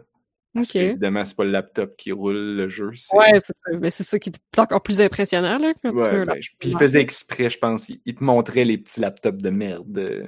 Parce 0.55 0.75
évidemment, 0.75 1.25
c'est 1.25 1.37
pas 1.37 1.45
le 1.45 1.51
laptop 1.51 1.97
qui 1.97 2.13
roule 2.13 2.57
le 2.57 2.69
jeu. 2.69 2.91
c'est- 2.95 3.15
Ouais, 3.17 3.39
c'est 3.41 3.53
ça. 3.57 3.79
Mais 3.79 3.91
c'est 3.91 4.05
ça 4.05 4.19
qui 4.19 4.31
est 4.31 4.59
encore 4.59 4.83
plus 4.83 5.01
impressionnant, 5.03 5.59
là. 5.59 5.75
Quand 5.83 5.91
tu 5.91 5.97
Ouais, 5.97 6.11
veux, 6.13 6.25
ben, 6.25 6.35
là. 6.35 6.41
puis 6.59 6.71
il 6.71 6.79
faisait 6.79 7.01
exprès, 7.01 7.51
je 7.51 7.59
pense. 7.59 7.89
Il, 7.91 8.01
il 8.07 8.15
te 8.15 8.25
montrait 8.25 8.65
les 8.65 8.79
petits 8.79 9.01
laptops 9.01 9.43
de 9.43 9.51
merde 9.51 9.99
euh, 9.99 10.27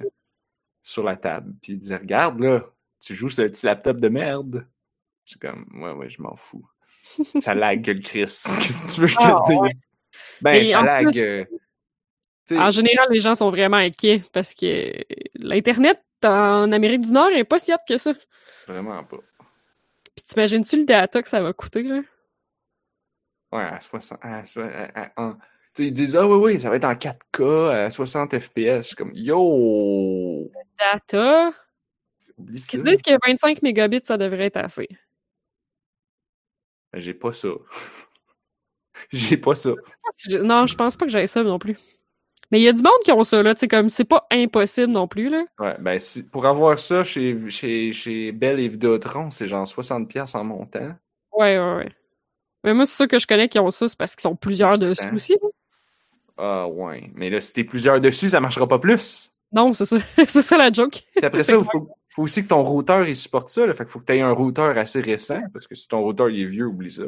sur 0.83 1.03
la 1.03 1.17
table. 1.17 1.55
Puis 1.63 1.73
il 1.73 1.79
disait 1.79 1.97
Regarde, 1.97 2.41
là, 2.41 2.65
tu 3.01 3.15
joues 3.15 3.31
sur 3.31 3.45
un 3.45 3.49
petit 3.49 3.65
laptop 3.65 4.01
de 4.01 4.09
merde. 4.09 4.67
Suis 5.25 5.39
comme 5.39 5.65
Ouais, 5.83 5.93
ouais, 5.93 6.11
je 6.11 6.21
m'en 6.21 6.35
fous. 6.35 6.69
Ça 7.41 7.55
lag 7.55 7.83
que 7.83 7.91
le 7.93 8.01
Chris. 8.01 8.21
Qu'est-ce 8.45 8.87
que 8.87 8.93
tu 8.95 9.01
veux 9.01 9.07
que 9.07 9.13
je 9.13 9.17
te 9.19 9.23
Ah, 9.25 9.41
dise? 9.47 9.81
Ben, 10.41 10.55
Et 10.63 10.65
ça 10.67 10.81
en 10.81 10.85
lag. 10.85 11.11
plus- 11.11 11.21
euh, 11.21 11.45
En 12.59 12.71
général, 12.71 13.09
les 13.11 13.21
gens 13.21 13.35
sont 13.35 13.51
vraiment 13.51 13.77
inquiets 13.77 14.23
parce 14.33 14.55
que 14.55 14.93
l'Internet 15.35 16.01
en 16.25 16.73
Amérique 16.73 17.03
du 17.03 17.13
Nord 17.13 17.31
est 17.31 17.45
pas 17.45 17.59
si 17.59 17.73
hot 17.73 17.77
que 17.87 17.97
ça. 17.97 18.13
Vraiment 18.67 19.05
pas. 19.05 19.19
Puis 20.17 20.25
t'imagines-tu 20.25 20.79
le 20.79 20.85
data 20.85 21.23
que 21.23 21.29
ça 21.29 21.41
va 21.43 21.53
coûter, 21.53 21.83
là? 21.83 22.01
Ouais, 23.53 23.63
à 23.65 23.81
60. 23.81 24.19
À, 24.23 24.45
so- 24.47 24.61
à- 24.63 24.91
à- 24.95 25.13
en- 25.17 25.33
tu 25.35 25.39
sais, 25.75 25.85
ils 25.89 25.93
disent 25.93 26.17
Ah 26.17 26.27
oui, 26.27 26.37
oui, 26.55 26.61
ça 26.61 26.71
va 26.71 26.77
être 26.77 26.85
en 26.85 26.95
4K 26.95 27.71
à 27.71 27.91
60 27.91 28.39
FPS. 28.39 28.95
Comme 28.95 29.13
Yo! 29.15 30.51
Data? 30.79 31.53
Oublie 32.37 32.59
ça. 32.59 32.69
Qu'ils 32.71 32.83
disent 32.83 33.03
que 33.03 33.17
25 33.27 33.63
mégabits, 33.63 34.01
ça 34.05 34.17
devrait 34.19 34.47
être 34.47 34.57
assez. 34.59 34.89
Ben, 36.93 37.01
J'ai 37.01 37.15
pas 37.15 37.33
ça. 37.33 37.49
J'ai 39.13 39.37
pas 39.37 39.55
ça. 39.55 39.71
Non, 40.43 40.67
je 40.67 40.75
pense 40.75 40.97
pas 40.97 41.07
que 41.07 41.13
j'aille 41.13 41.29
ça 41.29 41.43
non 41.43 41.59
plus. 41.59 41.77
Mais 42.51 42.61
il 42.61 42.65
y 42.65 42.69
a 42.69 42.73
du 42.73 42.83
monde 42.83 42.99
qui 43.05 43.13
ont 43.13 43.25
ça, 43.25 43.43
là, 43.43 43.55
sais, 43.55 43.69
comme 43.69 43.91
c'est 43.91 44.05
pas 44.05 44.27
impossible 44.31 44.93
non 44.93 45.07
plus, 45.07 45.29
là. 45.29 45.45
Ouais, 45.59 45.77
ben 45.81 45.99
si, 45.99 46.23
pour 46.23 46.47
avoir 46.47 46.79
ça 46.79 47.05
chez, 47.05 47.37
chez, 47.51 47.93
chez 47.93 48.33
Bell 48.33 48.59
et 48.59 48.69
Vidéotron, 48.69 49.29
c'est 49.31 49.47
genre 49.47 49.67
60$ 49.67 50.35
en 50.37 50.45
montant. 50.45 50.95
Ouais, 51.33 51.59
ouais, 51.59 51.75
ouais. 51.77 51.93
Mais 52.65 52.73
moi, 52.75 52.87
c'est 52.87 52.97
ça 52.97 53.07
que 53.07 53.19
je 53.19 53.27
connais 53.27 53.49
qui 53.49 53.59
ont 53.59 53.71
ça, 53.71 53.87
c'est 53.87 53.99
parce 53.99 54.15
qu'ils 54.15 54.23
sont 54.23 54.35
plusieurs 54.35 54.79
dessus 54.79 55.03
temps. 55.03 55.15
aussi. 55.15 55.33
là. 55.35 55.49
Ah 56.39 56.69
ouais. 56.69 57.11
Mais 57.15 57.31
là, 57.31 57.41
si 57.41 57.53
t'es 57.53 57.65
plusieurs 57.65 58.01
dessus, 58.01 58.29
ça 58.29 58.41
marchera 58.41 58.67
pas 58.67 58.79
plus. 58.79 59.31
Non, 59.53 59.73
c'est 59.73 59.85
ça. 59.85 59.99
c'est 60.27 60.43
ça 60.43 60.57
la 60.57 60.73
joke. 60.73 61.03
Puis 61.15 61.25
après 61.25 61.43
ça, 61.43 61.55
il 61.55 61.65
faut, 61.73 61.89
faut 62.15 62.23
aussi 62.23 62.43
que 62.45 62.49
ton 62.49 62.65
routeur 62.65 63.07
il 63.07 63.17
supporte 63.17 63.49
ça. 63.49 63.67
Là. 63.67 63.75
Fait 63.75 63.85
qu'il 63.85 63.93
faut 63.93 64.01
que 64.01 64.07
tu 64.07 64.15
aies 64.15 64.21
un 64.21 64.33
routeur 64.33 64.77
assez 64.79 65.01
récent, 65.01 65.41
parce 65.53 65.67
que 65.67 65.75
si 65.75 65.87
ton 65.87 66.01
routeur 66.01 66.31
il 66.31 66.43
est 66.43 66.47
vieux, 66.47 66.67
oublie 66.67 66.91
ça. 66.91 67.05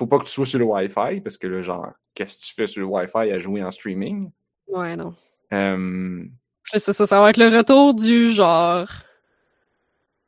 Faut 0.00 0.06
pas 0.06 0.18
que 0.18 0.24
tu 0.24 0.30
sois 0.30 0.46
sur 0.46 0.58
le 0.58 0.64
Wi-Fi, 0.64 1.20
parce 1.20 1.36
que 1.36 1.46
là, 1.46 1.60
genre, 1.60 1.90
qu'est-ce 2.14 2.38
que 2.38 2.44
tu 2.46 2.54
fais 2.54 2.66
sur 2.66 2.80
le 2.80 2.86
Wi-Fi 2.86 3.30
à 3.30 3.36
jouer 3.36 3.62
en 3.62 3.70
streaming? 3.70 4.30
Ouais, 4.66 4.96
non. 4.96 5.14
Euh, 5.52 6.24
ça, 6.72 6.94
ça, 6.94 7.04
ça 7.04 7.20
va 7.20 7.28
être 7.28 7.36
le 7.36 7.54
retour 7.54 7.92
du 7.92 8.30
genre 8.32 8.88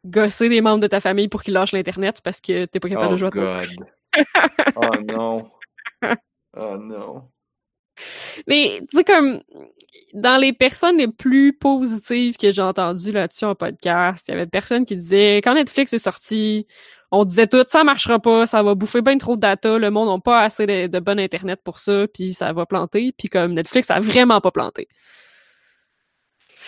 gosser 0.05 0.51
des 0.51 0.61
membres 0.61 0.83
de 0.83 0.89
ta 0.89 1.01
famille 1.01 1.29
pour 1.29 1.43
qu'ils 1.43 1.55
lâchent 1.55 1.73
l'Internet 1.73 2.21
parce 2.23 2.43
que 2.43 2.67
t'es 2.67 2.81
pas 2.81 2.91
capable 2.91 3.09
oh 3.09 3.13
de 3.13 3.17
jouer 3.17 3.29
à 3.29 3.31
ton 3.31 3.41
God. 3.41 3.69
oh 4.77 5.01
non. 5.11 5.51
Oh 6.55 6.77
non. 6.77 7.31
Mais, 8.47 8.83
tu 8.91 8.99
sais, 8.99 9.05
comme, 9.05 9.41
dans 10.13 10.39
les 10.39 10.53
personnes 10.53 10.99
les 10.99 11.09
plus 11.09 11.55
positives 11.55 12.37
que 12.37 12.51
j'ai 12.51 12.61
entendues 12.61 13.13
là-dessus 13.13 13.47
en 13.47 13.55
podcast, 13.55 14.27
il 14.29 14.33
y 14.33 14.35
avait 14.35 14.47
personne 14.47 14.85
qui 14.85 14.97
disait, 14.97 15.39
quand 15.39 15.55
Netflix 15.55 15.95
est 15.95 15.99
sorti, 15.99 16.67
on 17.13 17.25
disait 17.27 17.47
tout, 17.47 17.63
ça 17.69 17.85
marchera 17.85 18.19
pas, 18.19 18.47
ça 18.47 18.63
va 18.63 18.75
bouffer 18.75 19.03
bien 19.03 19.19
trop 19.19 19.37
de 19.37 19.41
data, 19.41 19.79
le 19.79 19.91
monde 19.91 20.09
n'a 20.09 20.19
pas 20.21 20.41
assez 20.43 20.67
de, 20.67 20.87
de 20.87 20.99
bon 20.99 21.21
Internet 21.21 21.61
pour 21.63 21.79
ça, 21.79 22.07
puis 22.13 22.33
ça 22.33 22.53
va 22.53 22.65
planter, 22.67 23.13
puis 23.17 23.29
comme 23.29 23.53
Netflix 23.53 23.91
a 23.91 24.01
vraiment 24.01 24.41
pas 24.41 24.51
planté. 24.51 24.89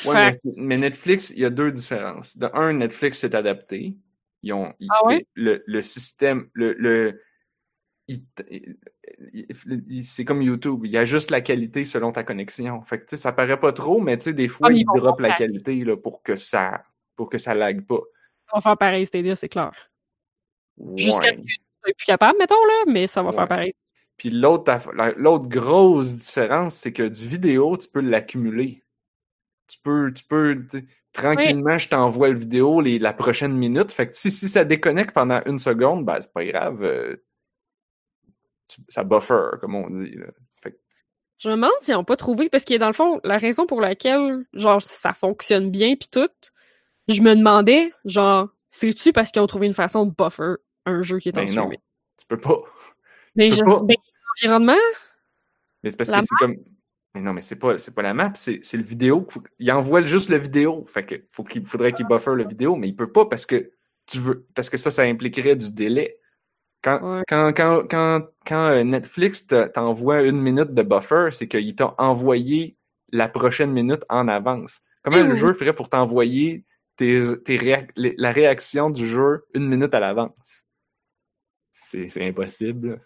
Ouais, 0.04 0.32
Fait- 0.32 0.40
mais, 0.44 0.52
mais 0.56 0.76
Netflix, 0.76 1.30
il 1.30 1.38
y 1.40 1.44
a 1.44 1.50
deux 1.50 1.72
différences. 1.72 2.36
De 2.36 2.48
un, 2.52 2.74
Netflix 2.74 3.18
s'est 3.20 3.34
adapté. 3.34 3.96
Ils 4.42 4.52
ont, 4.52 4.74
ils- 4.80 4.88
Ah 4.90 5.06
ouais? 5.06 5.26
le, 5.34 5.62
le 5.66 5.82
système, 5.82 6.48
le, 6.52 6.76
il 8.08 8.22
il- 8.50 8.76
il- 9.32 9.84
il- 9.88 10.04
c'est 10.04 10.26
comme 10.26 10.42
YouTube. 10.42 10.84
Il 10.84 10.94
ajuste 10.98 11.30
la 11.30 11.40
qualité 11.40 11.86
selon 11.86 12.12
ta 12.12 12.22
connexion. 12.22 12.82
Fait 12.82 12.98
que, 12.98 13.16
ça 13.16 13.32
paraît 13.32 13.58
pas 13.58 13.72
trop, 13.72 14.00
mais 14.00 14.18
des 14.18 14.48
fois, 14.48 14.68
Ah, 14.68 14.72
ils 14.72 14.80
ils 14.80 14.86
vont 14.86 14.94
drop 14.96 15.20
la 15.20 15.32
qualité, 15.32 15.82
là, 15.84 15.96
pour 15.96 16.22
que 16.22 16.36
ça, 16.36 16.84
pour 17.16 17.30
que 17.30 17.38
ça 17.38 17.54
lag 17.54 17.86
pas. 17.86 18.00
Ça 18.50 18.56
va 18.56 18.60
faire 18.60 18.76
pareil, 18.76 19.06
c'est 19.06 19.48
clair. 19.48 19.72
Jusqu'à 20.96 21.34
ce 21.36 21.40
que 21.40 21.46
tu 21.46 21.54
sois 21.84 21.92
plus 21.96 22.04
capable, 22.06 22.38
mettons, 22.38 22.64
là, 22.66 22.84
mais 22.88 23.06
ça 23.06 23.22
va 23.22 23.30
Ouais. 23.30 23.34
faire 23.36 23.48
pareil. 23.48 23.74
Puis 24.16 24.30
l'autre, 24.30 24.72
l'autre 25.16 25.48
grosse 25.48 26.14
différence, 26.16 26.74
c'est 26.76 26.92
que 26.92 27.06
du 27.08 27.26
vidéo, 27.26 27.76
tu 27.76 27.88
peux 27.88 28.00
l'accumuler. 28.00 28.82
Tu 29.68 29.78
peux, 29.82 30.12
tu 30.12 30.24
peux, 30.24 30.66
tranquillement, 31.12 31.78
je 31.78 31.88
t'envoie 31.88 32.28
le 32.28 32.38
vidéo 32.38 32.80
les, 32.80 32.98
la 32.98 33.12
prochaine 33.12 33.54
minute. 33.56 33.92
Fait 33.92 34.08
que 34.08 34.16
si, 34.16 34.30
si 34.30 34.48
ça 34.48 34.64
déconnecte 34.64 35.12
pendant 35.12 35.40
une 35.46 35.58
seconde, 35.58 36.04
ben, 36.04 36.20
c'est 36.20 36.32
pas 36.32 36.44
grave. 36.44 36.82
euh, 36.84 37.16
tu- 38.68 38.82
ça 38.88 39.04
buffer, 39.04 39.56
comme 39.60 39.74
on 39.74 39.88
dit. 39.90 40.14
là. 40.16 40.26
Fait 40.62 40.72
que- 40.72 40.78
Je 41.38 41.48
me 41.48 41.54
demande 41.54 41.70
s'ils 41.80 41.94
n'ont 41.94 42.04
pas 42.04 42.16
trouvé, 42.16 42.48
parce 42.48 42.64
que 42.64 42.76
dans 42.76 42.86
le 42.86 42.92
fond, 42.92 43.20
la 43.24 43.38
raison 43.38 43.66
pour 43.66 43.80
laquelle, 43.80 44.44
genre, 44.52 44.80
ça 44.82 45.12
fonctionne 45.14 45.70
bien 45.70 45.96
pis 45.96 46.08
tout, 46.08 46.28
je 47.08 47.20
me 47.20 47.34
demandais, 47.34 47.92
genre, 48.04 48.48
c'est-tu 48.74 49.12
parce 49.12 49.30
qu'ils 49.30 49.40
ont 49.40 49.46
trouvé 49.46 49.68
une 49.68 49.74
façon 49.74 50.04
de 50.04 50.12
buffer 50.12 50.56
un 50.84 51.00
jeu 51.02 51.20
qui 51.20 51.28
est 51.28 51.38
en 51.38 51.42
ben 51.42 51.46
non, 51.46 51.52
streaming? 51.52 51.78
tu 52.18 52.26
peux 52.26 52.40
pas. 52.40 52.58
Mais 53.36 53.48
peux 53.48 53.54
je 53.56 53.62
ben, 53.62 53.94
l'environnement, 54.42 54.82
Mais 55.82 55.90
c'est 55.90 55.96
parce 55.96 56.10
La 56.10 56.18
que 56.18 56.26
c'est 56.28 56.34
comme. 56.40 56.56
Mais 57.14 57.20
non, 57.20 57.32
mais 57.32 57.40
c'est 57.40 57.54
pas, 57.56 57.76
pas 57.94 58.02
la 58.02 58.14
map, 58.14 58.32
c'est, 58.34 58.60
le 58.72 58.82
vidéo. 58.82 59.28
Il 59.60 59.70
envoie 59.70 60.04
juste 60.04 60.28
le 60.28 60.38
vidéo. 60.38 60.84
Fait 60.88 61.06
que 61.06 61.14
faut 61.28 61.44
qu'il 61.44 61.64
faudrait 61.64 61.92
qu'il 61.92 62.06
buffer 62.08 62.32
le 62.34 62.44
vidéo, 62.44 62.74
mais 62.74 62.88
il 62.88 62.96
peut 62.96 63.12
pas 63.12 63.26
parce 63.26 63.46
que 63.46 63.70
tu 64.06 64.18
veux. 64.18 64.44
Parce 64.56 64.68
que 64.68 64.76
ça, 64.76 64.90
ça 64.90 65.02
impliquerait 65.02 65.54
du 65.54 65.70
délai. 65.70 66.18
Quand, 66.82 67.00
Ouais. 67.00 67.22
quand, 67.28 67.52
quand, 67.52 67.84
quand, 67.88 68.22
quand 68.44 68.68
euh, 68.70 68.82
Netflix 68.82 69.46
te- 69.46 69.68
t'envoie 69.68 70.22
une 70.22 70.40
minute 70.40 70.74
de 70.74 70.82
buffer, 70.82 71.28
c'est 71.30 71.46
qu'il 71.46 71.76
t'a 71.76 71.94
envoyé 71.98 72.76
la 73.12 73.28
prochaine 73.28 73.70
minute 73.70 74.02
en 74.08 74.26
avance. 74.26 74.80
Comment 75.04 75.22
le 75.22 75.36
jeu 75.36 75.52
ferait 75.52 75.74
pour 75.74 75.88
t'envoyer 75.88 76.64
tes, 76.96 77.22
tes 77.44 77.86
la 77.96 78.32
réaction 78.32 78.90
du 78.90 79.06
jeu 79.06 79.44
une 79.54 79.68
minute 79.68 79.94
à 79.94 80.00
l'avance? 80.00 80.64
C'est, 81.72 82.22
impossible. 82.22 83.00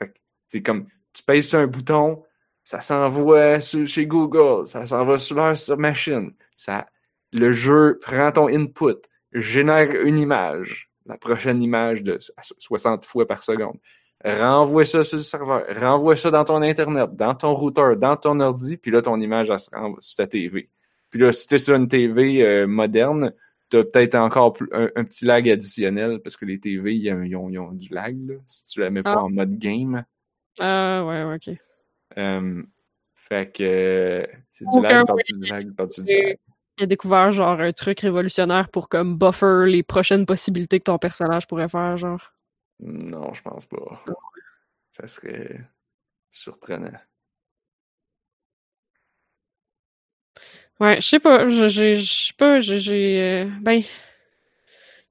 C'est 0.47 0.63
comme 0.63 0.87
tu 1.13 1.23
pèses 1.23 1.49
sur 1.49 1.59
un 1.59 1.67
bouton, 1.67 2.23
ça 2.63 2.81
s'envoie 2.81 3.61
chez 3.61 4.07
Google, 4.07 4.67
ça 4.67 4.87
s'envoie 4.87 5.19
sur 5.19 5.37
leur 5.37 5.57
machine. 5.79 6.33
Ça, 6.55 6.87
le 7.33 7.53
jeu 7.53 7.99
prend 8.03 8.31
ton 8.31 8.49
input, 8.49 9.01
génère 9.33 9.91
une 10.05 10.19
image, 10.19 10.91
la 11.07 11.17
prochaine 11.17 11.63
image 11.63 12.03
de 12.03 12.19
so- 12.19 12.55
60 12.59 13.05
fois 13.05 13.27
par 13.27 13.43
seconde. 13.43 13.79
Renvoie 14.25 14.85
ça 14.85 15.05
sur 15.05 15.17
le 15.17 15.23
serveur, 15.23 15.65
renvoie 15.81 16.17
ça 16.17 16.31
dans 16.31 16.45
ton 16.45 16.61
Internet, 16.61 17.15
dans 17.15 17.35
ton 17.35 17.55
routeur, 17.55 17.97
dans 17.97 18.17
ton 18.17 18.41
ordi, 18.41 18.77
puis 18.77 18.91
là, 18.91 19.01
ton 19.01 19.19
image, 19.21 19.49
elle 19.49 19.59
se 19.61 19.71
rend 19.71 19.95
sur 20.01 20.17
ta 20.17 20.27
TV. 20.27 20.69
Puis 21.09 21.21
là, 21.21 21.33
si 21.33 21.47
t'es 21.47 21.59
sur 21.59 21.77
une 21.77 21.89
TV 21.89 22.43
euh, 22.43 22.67
moderne, 22.67 23.33
t'as 23.71 23.85
peut-être 23.85 24.15
encore 24.17 24.53
plus- 24.55 24.69
un, 24.73 24.89
un 24.97 25.05
petit 25.05 25.25
lag 25.25 25.49
additionnel, 25.49 26.21
parce 26.23 26.37
que 26.37 26.45
les 26.45 26.59
TV, 26.61 26.95
ils 26.97 27.13
ont, 27.13 27.23
ils 27.23 27.37
ont- 27.37 27.49
ils 27.51 27.59
ont 27.59 27.73
du 27.73 27.93
lag, 27.93 28.17
là, 28.29 28.35
si 28.47 28.65
tu 28.65 28.81
la 28.81 28.91
mets 28.91 29.03
pas 29.03 29.15
Ah. 29.17 29.23
en 29.25 29.31
mode 29.31 29.55
game. 29.59 30.05
ah, 30.61 31.05
ouais, 31.07 31.25
ouais, 31.25 31.35
ok. 31.37 31.57
Fait 33.15 33.53
que 33.53 33.63
euh, 33.63 34.27
c'est 34.51 34.65
du 34.67 34.81
lag, 34.81 35.07
par-dessus 35.07 35.33
du 35.35 35.49
lag, 35.49 35.75
par-dessus 35.75 36.03
du 36.03 36.13
lag. 36.13 36.39
Il 36.79 36.85
a 36.85 36.87
découvert, 36.87 37.33
genre, 37.33 37.61
un 37.61 37.73
truc 37.73 38.01
révolutionnaire 38.01 38.71
pour, 38.71 38.89
comme, 38.89 39.19
buffer 39.19 39.65
les 39.67 39.83
prochaines 39.83 40.25
possibilités 40.27 40.79
que 40.79 40.85
ton 40.85 40.99
personnage 40.99 41.47
pourrait 41.47 41.69
faire, 41.69 41.97
genre. 41.97 42.33
Non, 42.81 43.33
je 43.35 43.43
pense 43.43 43.67
pas. 43.67 44.05
Ça 44.93 45.07
serait 45.09 45.61
surprenant. 46.31 46.93
Ouais, 50.81 51.01
je 51.01 51.07
sais 51.09 51.19
pas, 51.21 51.49
je 51.49 51.67
j'ai- 51.67 51.95
je 51.95 52.13
sais 52.29 52.33
pas, 52.37 52.61
j'ai- 52.61 52.79
j'ai... 52.79 53.21
euh, 53.23 53.51
ben... 53.61 53.83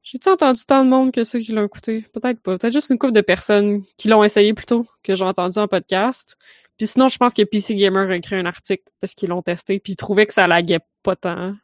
J'ai-tu 0.04 0.30
entendu 0.30 0.62
tant 0.66 0.86
de 0.86 0.90
monde 0.90 1.12
que 1.12 1.26
ça 1.26 1.38
qui 1.38 1.52
l'ont 1.52 1.66
écouté? 1.66 2.06
Peut-être 2.14 2.40
pas. 2.42 2.58
Peut-être 2.58 2.72
juste 2.72 2.90
une 2.92 2.98
couple 2.98 3.12
de 3.12 3.20
personnes 3.20 3.84
qui 3.98 4.08
l'ont 4.08 4.24
essayé 4.24 4.54
plutôt, 4.54 4.88
que 5.04 5.16
j'ai 5.16 5.26
entendu 5.26 5.60
en 5.60 5.68
podcast. 5.68 6.38
Puis 6.78 6.88
sinon, 6.88 7.10
je 7.10 7.18
pense 7.18 7.34
que 7.34 7.42
PC 7.44 7.76
Gamer 7.76 8.10
a 8.10 8.16
écrit 8.16 8.38
un 8.38 8.46
article 8.46 8.84
parce 9.02 9.14
qu'ils 9.16 9.28
l'ont 9.30 9.42
testé, 9.42 9.80
puis 9.82 9.94
ils 9.94 9.96
trouvaient 9.98 10.26
que 10.26 10.32
ça 10.34 10.48
laguait 10.48 10.80
pas 11.04 11.18
tant. 11.18 11.56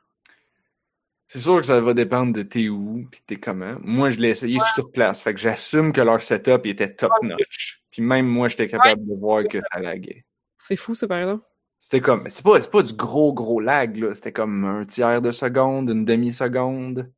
C'est 1.27 1.39
sûr 1.39 1.55
que 1.61 1.65
ça 1.65 1.79
va 1.79 1.93
dépendre 1.93 2.33
de 2.33 2.43
t'es 2.43 2.67
où 2.67 3.07
pis 3.09 3.21
t'es 3.25 3.37
comment. 3.37 3.77
Moi, 3.79 4.09
je 4.09 4.19
l'ai 4.19 4.29
essayé 4.31 4.59
sur 4.75 4.91
place, 4.91 5.23
fait 5.23 5.33
que 5.33 5.39
j'assume 5.39 5.93
que 5.93 6.01
leur 6.01 6.21
setup 6.21 6.65
était 6.65 6.93
top 6.93 7.13
notch. 7.21 7.81
Puis 7.91 8.01
même 8.01 8.27
moi, 8.27 8.49
j'étais 8.49 8.67
capable 8.67 9.07
de 9.07 9.15
voir 9.15 9.47
que 9.47 9.59
ça 9.71 9.79
laguait. 9.79 10.25
C'est 10.57 10.75
fou, 10.75 10.93
ça, 10.95 11.07
par 11.07 11.19
exemple. 11.19 11.45
C'était 11.83 11.99
comme, 11.99 12.29
c'est 12.29 12.45
pas, 12.45 12.61
c'est 12.61 12.71
pas 12.71 12.81
du 12.81 12.93
gros 12.93 13.33
gros 13.33 13.59
lag 13.59 13.97
là. 13.97 14.15
C'était 14.15 14.31
comme 14.31 14.63
un 14.63 14.85
tiers 14.85 15.21
de 15.21 15.33
seconde, 15.33 15.89
une 15.89 16.05
demi 16.05 16.31
seconde. 16.31 17.11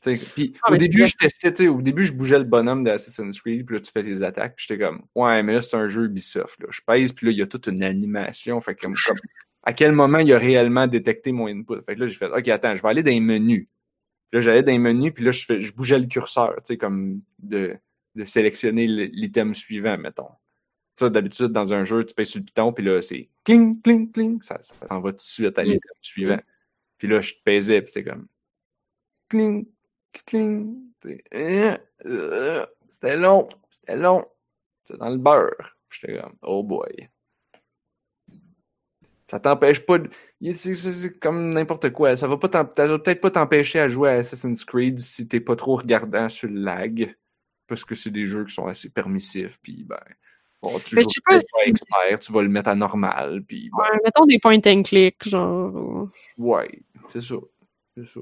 T'sais, 0.00 0.20
Puis 0.36 0.54
Ah, 0.62 0.72
au 0.72 0.76
début, 0.76 1.04
je 1.04 1.16
testais, 1.16 1.52
tu 1.52 1.64
sais, 1.64 1.68
au 1.68 1.82
début, 1.82 2.04
je 2.04 2.12
bougeais 2.12 2.38
le 2.38 2.44
bonhomme 2.44 2.84
de 2.84 2.90
Assassin's 2.90 3.40
Creed, 3.40 3.66
puis 3.66 3.74
là, 3.74 3.82
tu 3.82 3.90
fais 3.90 4.04
tes 4.04 4.22
attaques, 4.22 4.54
puis 4.54 4.66
j'étais 4.68 4.84
comme, 4.84 5.02
ouais, 5.16 5.42
mais 5.42 5.54
là, 5.54 5.60
c'est 5.60 5.76
un 5.76 5.88
jeu 5.88 6.04
Ubisoft, 6.04 6.60
là. 6.60 6.68
Je 6.70 6.80
pèse, 6.86 7.12
puis 7.12 7.26
là, 7.26 7.32
il 7.32 7.38
y 7.38 7.42
a 7.42 7.48
toute 7.48 7.66
une 7.66 7.82
animation, 7.82 8.60
fait 8.60 8.76
que, 8.76 8.82
comme, 8.82 8.94
à 9.64 9.72
quel 9.72 9.90
moment 9.90 10.18
il 10.18 10.32
a 10.32 10.38
réellement 10.38 10.86
détecté 10.86 11.32
mon 11.32 11.48
input? 11.48 11.82
Fait 11.84 11.96
que 11.96 12.02
là, 12.02 12.06
j'ai 12.06 12.14
fait, 12.14 12.30
ok, 12.30 12.46
attends, 12.46 12.76
je 12.76 12.82
vais 12.82 12.88
aller 12.88 13.02
dans 13.02 13.10
les 13.10 13.18
menus. 13.18 13.66
Puis 14.30 14.38
là, 14.38 14.40
j'allais 14.40 14.62
dans 14.62 14.70
les 14.70 14.78
menus, 14.78 15.12
puis 15.12 15.24
là, 15.24 15.32
je, 15.32 15.44
fais, 15.44 15.60
je 15.60 15.74
bougeais 15.74 15.98
le 15.98 16.06
curseur, 16.06 16.54
tu 16.58 16.74
sais, 16.74 16.76
comme 16.76 17.22
de, 17.40 17.76
de 18.14 18.24
sélectionner 18.24 18.86
l'item 18.86 19.52
suivant, 19.52 19.98
mettons. 19.98 20.28
Ça, 20.98 21.10
d'habitude, 21.10 21.48
dans 21.48 21.74
un 21.74 21.84
jeu, 21.84 22.04
tu 22.04 22.14
pèses 22.14 22.28
sur 22.30 22.38
le 22.40 22.44
piton, 22.46 22.72
puis 22.72 22.82
là, 22.84 23.02
c'est 23.02 23.28
cling, 23.44 23.80
cling, 23.82 24.10
cling, 24.10 24.40
ça, 24.40 24.60
ça 24.62 24.86
s'en 24.86 25.00
va 25.00 25.10
tout 25.10 25.16
de 25.16 25.20
suite 25.20 25.58
à 25.58 25.62
Mm. 25.62 25.66
l'item 25.66 25.92
suivant. 26.00 26.40
Puis 26.98 27.06
là, 27.08 27.20
je 27.20 27.34
pesais, 27.44 27.82
puis 27.82 27.92
c'était 27.92 28.10
comme 28.10 28.26
cling, 29.28 29.66
cling. 30.24 30.90
sais, 31.02 31.22
euh, 31.34 32.64
C'était 32.88 33.16
long, 33.16 33.48
c'était 33.68 33.96
long. 33.96 34.24
C'était 34.84 34.98
dans 34.98 35.10
le 35.10 35.18
beurre. 35.18 35.76
Puis 35.88 35.98
J'étais 36.00 36.20
comme, 36.20 36.36
oh 36.42 36.62
boy. 36.62 37.08
Ça 39.26 39.40
t'empêche 39.40 39.80
pas 39.84 39.98
de. 39.98 40.08
C'est 40.40 40.74
c'est- 40.76 40.92
c'est 40.92 41.18
comme 41.18 41.50
n'importe 41.52 41.90
quoi. 41.90 42.16
Ça 42.16 42.28
va 42.28 42.36
pas 42.36 42.48
t'en- 42.48 42.72
ça 42.76 42.86
va 42.86 42.98
peut-être 42.98 43.20
pas 43.20 43.30
t'empêcher 43.32 43.80
à 43.80 43.88
jouer 43.88 44.10
à 44.10 44.12
Assassin's 44.14 44.64
Creed 44.64 45.00
si 45.00 45.26
t'es 45.26 45.40
pas 45.40 45.56
trop 45.56 45.74
regardant 45.76 46.28
sur 46.28 46.48
le 46.48 46.60
lag. 46.60 47.14
Parce 47.66 47.84
que 47.84 47.96
c'est 47.96 48.12
des 48.12 48.24
jeux 48.26 48.44
qui 48.44 48.54
sont 48.54 48.66
assez 48.66 48.88
permissifs. 48.90 49.58
Puis 49.60 49.82
ben. 49.84 49.98
Bon, 50.72 50.78
tu 50.80 50.94
pas 50.96 51.02
si- 51.02 51.70
expert, 51.70 52.18
tu 52.20 52.32
vas 52.32 52.42
le 52.42 52.48
mettre 52.48 52.68
à 52.68 52.74
normal. 52.74 53.42
Puis 53.46 53.70
ben, 53.70 53.78
Ouais, 53.78 53.98
mettons 54.04 54.24
des 54.26 54.38
point 54.38 54.58
and 54.66 54.82
click, 54.82 55.16
genre. 55.28 56.08
Ouais, 56.38 56.80
c'est 57.08 57.20
ça. 57.20 57.36
C'est 57.96 58.06
ça. 58.06 58.20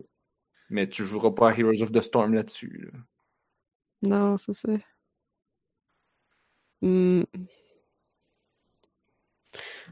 Mais 0.71 0.89
tu 0.89 1.05
joueras 1.05 1.31
pas 1.33 1.51
à 1.51 1.55
Heroes 1.59 1.83
of 1.83 1.93
the 1.93 2.01
Storm 2.01 2.35
là-dessus. 2.35 2.91
là. 2.93 2.99
Non, 4.03 4.39
c'est 4.39 4.53
ça. 4.55 4.73
Hmm. 6.83 7.23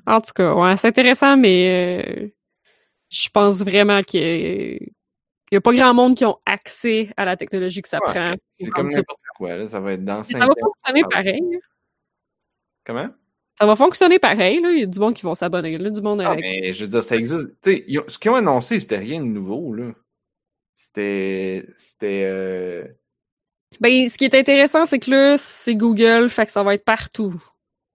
En 0.07 0.20
tout 0.20 0.32
cas, 0.34 0.55
ouais, 0.55 0.76
c'est 0.76 0.88
intéressant, 0.88 1.36
mais 1.36 2.03
euh, 2.24 2.28
je 3.11 3.28
pense 3.28 3.61
vraiment 3.62 4.03
qu'il 4.03 4.78
n'y 5.53 5.59
a 5.59 5.61
pas 5.61 5.72
grand 5.72 5.94
monde 5.94 6.16
qui 6.16 6.24
ont 6.24 6.38
accès 6.44 7.11
à 7.16 7.24
la 7.24 7.36
technologie 7.36 7.82
que 7.82 7.88
ça 7.88 7.98
Ouais, 8.05 8.12
prend. 8.12 8.34
C'est 8.44 8.70
comme 8.70 8.88
n'importe 8.88 9.20
quoi, 9.36 9.57
là. 9.57 9.68
Ça 9.68 9.80
va 9.80 9.92
être 9.92 10.05
dans 10.05 10.18
Mais 10.18 10.22
5 10.24 10.38
Ça 10.38 10.44
ans. 10.44 10.48
va 10.48 10.55
fonctionner 10.61 11.03
ça 11.03 11.09
va- 11.09 11.14
pareil. 11.22 11.61
Comment? 12.85 13.09
Ça 13.59 13.66
va 13.66 13.76
fonctionner 13.76 14.18
pareil. 14.18 14.61
Là. 14.61 14.70
Il 14.72 14.80
y 14.80 14.83
a 14.83 14.87
du 14.87 14.99
monde 14.99 15.14
qui 15.14 15.22
vont 15.22 15.35
s'abonner. 15.35 15.76
Là, 15.78 15.91
du 15.91 16.01
monde 16.01 16.22
Ah, 16.24 16.30
avec. 16.30 16.41
mais 16.43 16.72
je 16.72 16.85
veux 16.85 16.89
dire, 16.91 17.05
ça 17.05 17.16
existe. 17.16 17.49
Tu 17.62 17.70
sais, 17.76 17.85
ils 17.87 17.99
ont- 18.01 18.05
ce 18.09 18.18
qu'ils 18.18 18.30
ont 18.30 18.35
annoncé, 18.37 18.80
c'était 18.80 18.99
rien 18.99 19.20
de 19.20 19.26
nouveau, 19.26 19.72
là. 19.74 19.93
C'était. 20.74 21.66
C'était. 21.76 22.24
euh, 22.24 22.85
Ben, 23.80 24.09
ce 24.09 24.18
qui 24.18 24.24
est 24.24 24.35
intéressant, 24.35 24.85
c'est 24.87 24.99
que 24.99 25.11
là, 25.11 25.37
c'est 25.37 25.74
Google, 25.76 26.28
fait 26.28 26.47
que 26.47 26.53
ça 26.53 26.62
va 26.62 26.74
être 26.74 26.85
partout. 26.85 27.43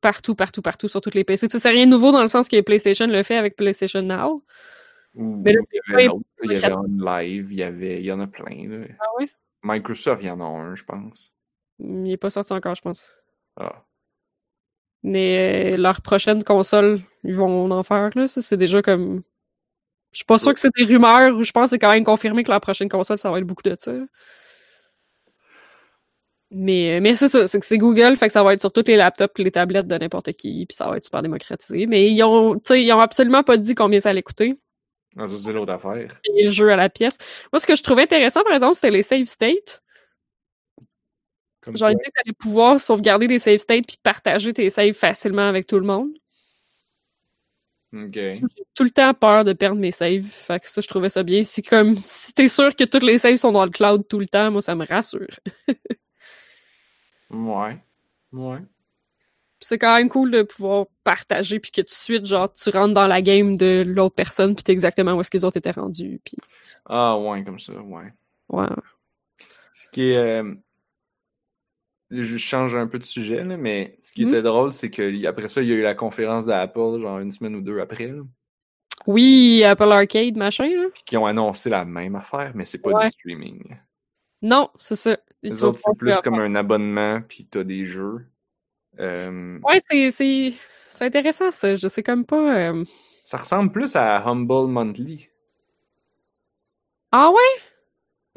Partout, 0.01 0.35
partout, 0.35 0.61
partout, 0.61 0.87
sur 0.87 1.01
toutes 1.01 1.15
les 1.15 1.23
PC. 1.23 1.47
C'est 1.49 1.69
rien 1.69 1.85
de 1.85 1.91
nouveau 1.91 2.11
dans 2.11 2.21
le 2.21 2.27
sens 2.27 2.47
que 2.47 2.59
PlayStation 2.61 3.07
le 3.07 3.23
fait 3.23 3.35
avec 3.35 3.55
PlayStation 3.55 4.01
Now. 4.03 4.43
Mais 5.15 5.53
là, 5.53 5.59
il 5.71 5.75
y 5.75 5.93
avait 5.93 6.05
il 6.43 6.51
y 6.51 6.55
avait 6.63 6.73
On 6.75 6.83
Live, 6.83 7.47
il 7.51 7.57
y 7.57 7.63
avait. 7.63 7.99
Il 7.99 8.05
y 8.05 8.11
en 8.11 8.19
a 8.19 8.27
plein, 8.27 8.69
là. 8.69 8.85
Ah 8.99 9.05
ouais? 9.19 9.29
Microsoft, 9.63 10.21
il 10.23 10.27
y 10.27 10.29
en 10.29 10.39
a 10.39 10.43
un, 10.45 10.75
je 10.75 10.83
pense. 10.83 11.33
Il 11.79 12.11
est 12.11 12.17
pas 12.17 12.29
sorti 12.29 12.53
encore, 12.53 12.75
je 12.75 12.81
pense. 12.83 13.11
Ah. 13.59 13.83
Mais 15.03 15.73
euh, 15.73 15.77
leur 15.77 16.01
prochaine 16.01 16.43
console, 16.43 17.01
ils 17.23 17.35
vont 17.35 17.69
en 17.71 17.83
faire, 17.83 18.09
là. 18.15 18.27
Ça, 18.27 18.41
c'est 18.41 18.57
déjà 18.57 18.81
comme. 18.81 19.23
Je 20.11 20.17
suis 20.19 20.25
pas 20.25 20.39
sûre 20.39 20.53
que 20.53 20.59
c'est 20.59 20.71
des 20.75 20.85
rumeurs 20.85 21.35
ou 21.35 21.43
je 21.43 21.51
pense 21.51 21.65
que 21.65 21.69
c'est 21.71 21.79
quand 21.79 21.91
même 21.91 22.03
confirmé 22.03 22.43
que 22.43 22.51
leur 22.51 22.61
prochaine 22.61 22.89
console, 22.89 23.17
ça 23.17 23.29
va 23.29 23.39
être 23.39 23.45
beaucoup 23.45 23.63
de 23.63 23.75
ça. 23.77 23.93
Mais, 26.49 26.99
mais 27.01 27.13
c'est 27.13 27.27
ça, 27.27 27.45
c'est 27.45 27.59
que 27.59 27.65
c'est 27.65 27.77
Google, 27.77 28.15
fait 28.15 28.27
que 28.27 28.31
ça 28.33 28.41
va 28.41 28.53
être 28.53 28.61
sur 28.61 28.71
tous 28.71 28.85
les 28.87 28.95
laptops, 28.95 29.37
les 29.37 29.51
tablettes 29.51 29.87
de 29.87 29.97
n'importe 29.97 30.31
qui, 30.33 30.65
puis 30.65 30.75
ça 30.77 30.87
va 30.87 30.95
être 30.95 31.03
super 31.03 31.21
démocratisé. 31.21 31.87
Mais 31.87 32.09
ils 32.09 32.23
ont, 32.23 32.59
ils 32.69 32.93
ont 32.93 33.01
absolument 33.01 33.43
pas 33.43 33.57
dit 33.57 33.75
combien 33.75 33.99
ça 33.99 34.09
allait 34.09 34.23
coûter. 34.23 34.57
Ah, 35.17 35.25
c'est 35.27 35.51
l'autre 35.51 35.73
affaire. 35.73 36.07
payer 36.23 36.45
le 36.45 36.51
jeu 36.51 36.71
à 36.71 36.75
la 36.75 36.89
pièce. 36.89 37.17
Moi, 37.51 37.59
ce 37.59 37.67
que 37.67 37.75
je 37.75 37.83
trouvais 37.83 38.03
intéressant, 38.03 38.43
par 38.43 38.53
exemple, 38.53 38.75
c'était 38.75 38.91
les 38.91 39.03
save 39.03 39.25
states. 39.25 39.81
Comme 41.67 41.77
Genre, 41.77 41.89
l'idée 41.89 42.03
que 42.05 42.11
t'allais 42.23 42.33
pouvoir 42.33 42.81
sauvegarder 42.81 43.27
des 43.27 43.39
save 43.39 43.57
states 43.59 43.85
puis 43.87 43.97
partager 44.01 44.53
tes 44.53 44.69
saves 44.69 44.93
facilement 44.93 45.47
avec 45.47 45.67
tout 45.67 45.77
le 45.79 45.85
monde. 45.85 46.09
Ok. 47.93 48.13
J'ai 48.13 48.41
tout 48.73 48.83
le 48.83 48.89
temps 48.91 49.13
peur 49.13 49.45
de 49.45 49.53
perdre 49.53 49.79
mes 49.79 49.91
saves. 49.91 50.25
Fait 50.25 50.59
que 50.59 50.69
ça, 50.69 50.81
je 50.81 50.87
trouvais 50.87 51.09
ça 51.09 51.23
bien. 51.23 51.43
Si 51.43 51.61
comme 51.61 51.95
si 51.97 52.33
t'es 52.33 52.47
sûr 52.47 52.75
que 52.75 52.83
toutes 52.83 53.03
les 53.03 53.17
saves 53.17 53.35
sont 53.37 53.51
dans 53.51 53.63
le 53.65 53.71
cloud 53.71 54.07
tout 54.07 54.19
le 54.19 54.27
temps, 54.27 54.51
moi, 54.51 54.61
ça 54.61 54.75
me 54.75 54.85
rassure. 54.85 55.27
Ouais. 57.29 57.77
Ouais. 58.31 58.59
C'est 59.59 59.77
quand 59.77 59.97
même 59.97 60.07
cool 60.09 60.31
de 60.31 60.43
pouvoir 60.43 60.85
partager 61.03 61.59
puis 61.59 61.71
que 61.71 61.81
tout 61.81 61.87
de 61.87 61.91
suite, 61.91 62.25
genre, 62.25 62.51
tu 62.53 62.69
rentres 62.69 62.93
dans 62.93 63.07
la 63.07 63.21
game 63.21 63.57
de 63.57 63.83
l'autre 63.85 64.15
personne 64.15 64.55
puis 64.55 64.63
t'es 64.63 64.71
exactement 64.71 65.13
où 65.13 65.19
est-ce 65.21 65.29
que 65.31 65.37
les 65.37 65.43
autres 65.45 65.57
étaient 65.57 65.71
rendus. 65.71 66.21
Puis, 66.23 66.37
Ah, 66.85 67.17
ouais, 67.17 67.43
comme 67.43 67.59
ça, 67.59 67.73
ouais. 67.73 68.13
ouais. 68.49 68.67
Ce 69.73 69.87
qui 69.89 70.11
est. 70.11 70.17
euh, 70.17 70.55
Je 72.09 72.37
change 72.37 72.75
un 72.75 72.87
peu 72.87 72.99
de 72.99 73.05
sujet, 73.05 73.43
là, 73.43 73.57
mais 73.57 73.97
ce 74.01 74.13
qui 74.13 74.23
Mhm. 74.23 74.29
était 74.29 74.41
drôle, 74.41 74.71
c'est 74.71 74.89
que 74.89 75.25
après 75.27 75.49
ça, 75.49 75.61
il 75.61 75.67
y 75.67 75.73
a 75.73 75.75
eu 75.75 75.81
la 75.81 75.93
conférence 75.93 76.45
d'Apple, 76.45 77.01
genre 77.01 77.19
une 77.19 77.31
semaine 77.31 77.55
ou 77.55 77.61
deux 77.61 77.79
après, 77.79 78.07
là, 78.07 78.21
Oui, 79.05 79.63
Apple 79.63 79.91
Arcade, 79.91 80.37
machin, 80.37 80.67
là. 80.67 80.87
puis 80.93 81.03
qui 81.05 81.17
ont 81.17 81.25
annoncé 81.25 81.69
la 81.69 81.85
même 81.85 82.15
affaire, 82.15 82.51
mais 82.55 82.65
c'est 82.65 82.81
pas 82.81 82.91
Ouais. 82.91 83.05
du 83.05 83.11
streaming. 83.11 83.77
Non, 84.41 84.69
c'est 84.77 84.95
ça. 84.95 85.17
Ils 85.43 85.49
Les 85.49 85.63
autres, 85.63 85.79
c'est 85.79 85.97
plus 85.97 86.19
comme 86.21 86.39
un 86.39 86.55
abonnement, 86.55 87.21
puis 87.27 87.45
t'as 87.45 87.63
des 87.63 87.83
jeux. 87.85 88.25
Euh, 88.99 89.59
Ouais, 89.63 89.79
c'est 89.89 90.53
intéressant, 91.01 91.51
ça. 91.51 91.75
Je 91.75 91.87
sais 91.87 92.03
comme 92.03 92.25
pas. 92.25 92.57
euh, 92.57 92.83
Ça 93.23 93.37
ressemble 93.37 93.71
plus 93.71 93.95
à 93.95 94.25
Humble 94.27 94.67
Monthly. 94.69 95.29
Ah 97.11 97.31
ouais? 97.31 97.61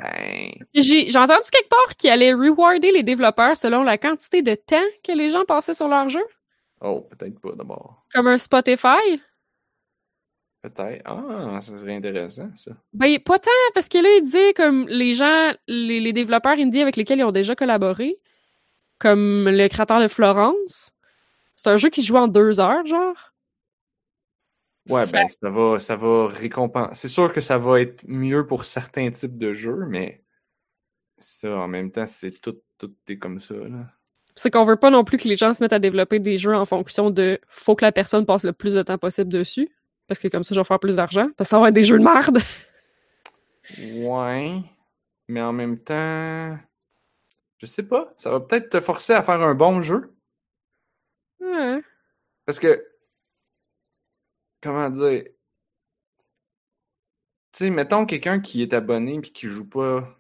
Ben, 0.01 0.53
J'ai, 0.75 1.09
entendu 1.17 1.51
quelque 1.51 1.69
part 1.69 1.97
qu'ils 1.97 2.11
allaient 2.11 2.33
rewarder 2.33 2.93
les 2.93 3.03
développeurs 3.03 3.57
selon 3.57 3.83
la 3.83 3.99
quantité 3.99 4.43
de 4.43 4.55
temps 4.55 4.77
que 5.05 5.13
les 5.13 5.29
gens 5.29 5.45
passaient 5.45 5.75
sur 5.75 5.89
leur 5.89 6.09
jeu. 6.09 6.25
oh, 6.81 7.07
peut-être 7.11 7.39
pas 7.41 7.53
d'abord. 7.55 8.05
Comme 8.15 8.29
un 8.29 8.39
Spotify. 8.39 9.21
Peut-être. 10.63 11.03
Ah, 11.07 11.59
ça 11.61 11.79
serait 11.79 11.97
intéressant, 11.97 12.51
ça. 12.55 12.73
Ben, 12.93 13.19
pas 13.19 13.39
tant, 13.39 13.51
parce 13.75 13.89
que 13.89 13.99
là, 13.99 14.09
il 14.19 14.25
disait 14.25 14.53
comme 14.55 14.87
les 14.89 15.15
gens, 15.15 15.53
les, 15.67 16.01
les 16.01 16.13
développeurs 16.13 16.59
indie 16.59 16.83
avec 16.83 16.97
lesquels 16.97 17.19
ils 17.19 17.25
ont 17.25 17.33
déjà 17.33 17.55
collaboré, 17.55 18.19
comme 18.99 19.49
le 19.49 19.69
créateur 19.69 20.01
de 20.01 20.09
Florence. 20.09 20.93
C'est 21.57 21.71
un 21.71 21.77
jeu 21.77 21.89
qui 21.89 22.03
se 22.03 22.09
joue 22.09 22.17
en 22.17 22.29
deux 22.29 22.61
heures, 22.61 22.87
genre. 22.87 23.30
Ouais, 24.91 25.07
ben, 25.07 25.29
ça 25.29 25.51
va, 25.51 25.81
ça 25.81 25.97
va 25.97 26.29
récompenser. 26.29 26.95
C'est 26.95 27.09
sûr 27.09 27.33
que 27.33 27.41
ça 27.41 27.59
va 27.59 27.81
être 27.81 28.03
mieux 28.07 28.47
pour 28.47 28.65
certains 28.65 29.11
types 29.11 29.39
de 29.39 29.53
jeux, 29.53 29.87
mais 29.89 30.23
ça, 31.19 31.57
en 31.57 31.69
même 31.69 31.91
temps, 31.93 32.07
c'est 32.07 32.41
tout, 32.41 32.59
tout 32.79 32.95
est 33.09 33.19
comme 33.19 33.41
ça, 33.41 33.55
là. 33.55 33.87
C'est 34.37 34.51
qu'on 34.51 34.65
veut 34.65 34.77
pas 34.77 34.91
non 34.91 35.05
plus 35.05 35.19
que 35.19 35.29
les 35.29 35.37
gens 35.37 35.53
se 35.53 35.63
mettent 35.63 35.73
à 35.73 35.79
développer 35.79 36.19
des 36.19 36.39
jeux 36.39 36.55
en 36.55 36.65
fonction 36.65 37.11
de 37.11 37.39
faut 37.49 37.75
que 37.75 37.85
la 37.85 37.93
personne 37.93 38.25
passe 38.25 38.45
le 38.45 38.53
plus 38.53 38.75
de 38.75 38.83
temps 38.83 38.97
possible 38.97 39.31
dessus. 39.31 39.69
Parce 40.07 40.19
que 40.19 40.29
comme 40.29 40.45
ça, 40.45 40.55
je 40.55 40.61
vais 40.61 40.65
faire 40.65 40.81
plus 40.81 40.97
d'argent. 40.97 41.29
Parce 41.37 41.49
que 41.49 41.57
ça 41.57 41.61
va 41.61 41.69
être 41.69 41.75
des 41.75 41.85
jeux 41.85 41.99
de 41.99 42.05
merde. 42.05 42.39
Ouais, 43.79 44.63
mais 45.29 45.43
en 45.43 45.53
même 45.53 45.79
temps, 45.79 46.59
je 47.59 47.67
sais 47.67 47.83
pas, 47.83 48.15
ça 48.17 48.31
va 48.31 48.41
peut-être 48.41 48.71
te 48.71 48.81
forcer 48.81 49.13
à 49.13 49.23
faire 49.23 49.41
un 49.43 49.55
bon 49.55 49.83
jeu. 49.83 50.15
Ouais. 51.41 51.83
Parce 52.47 52.59
que, 52.59 52.85
comment 54.63 54.91
dire, 54.91 55.25
tu 57.53 57.65
sais, 57.65 57.71
mettons 57.71 58.07
quelqu'un 58.07 58.41
qui 58.41 58.63
est 58.63 58.73
abonné 58.75 59.21
puis 59.21 59.33
qui 59.33 59.49
joue 59.49 59.69
pas, 59.69 60.17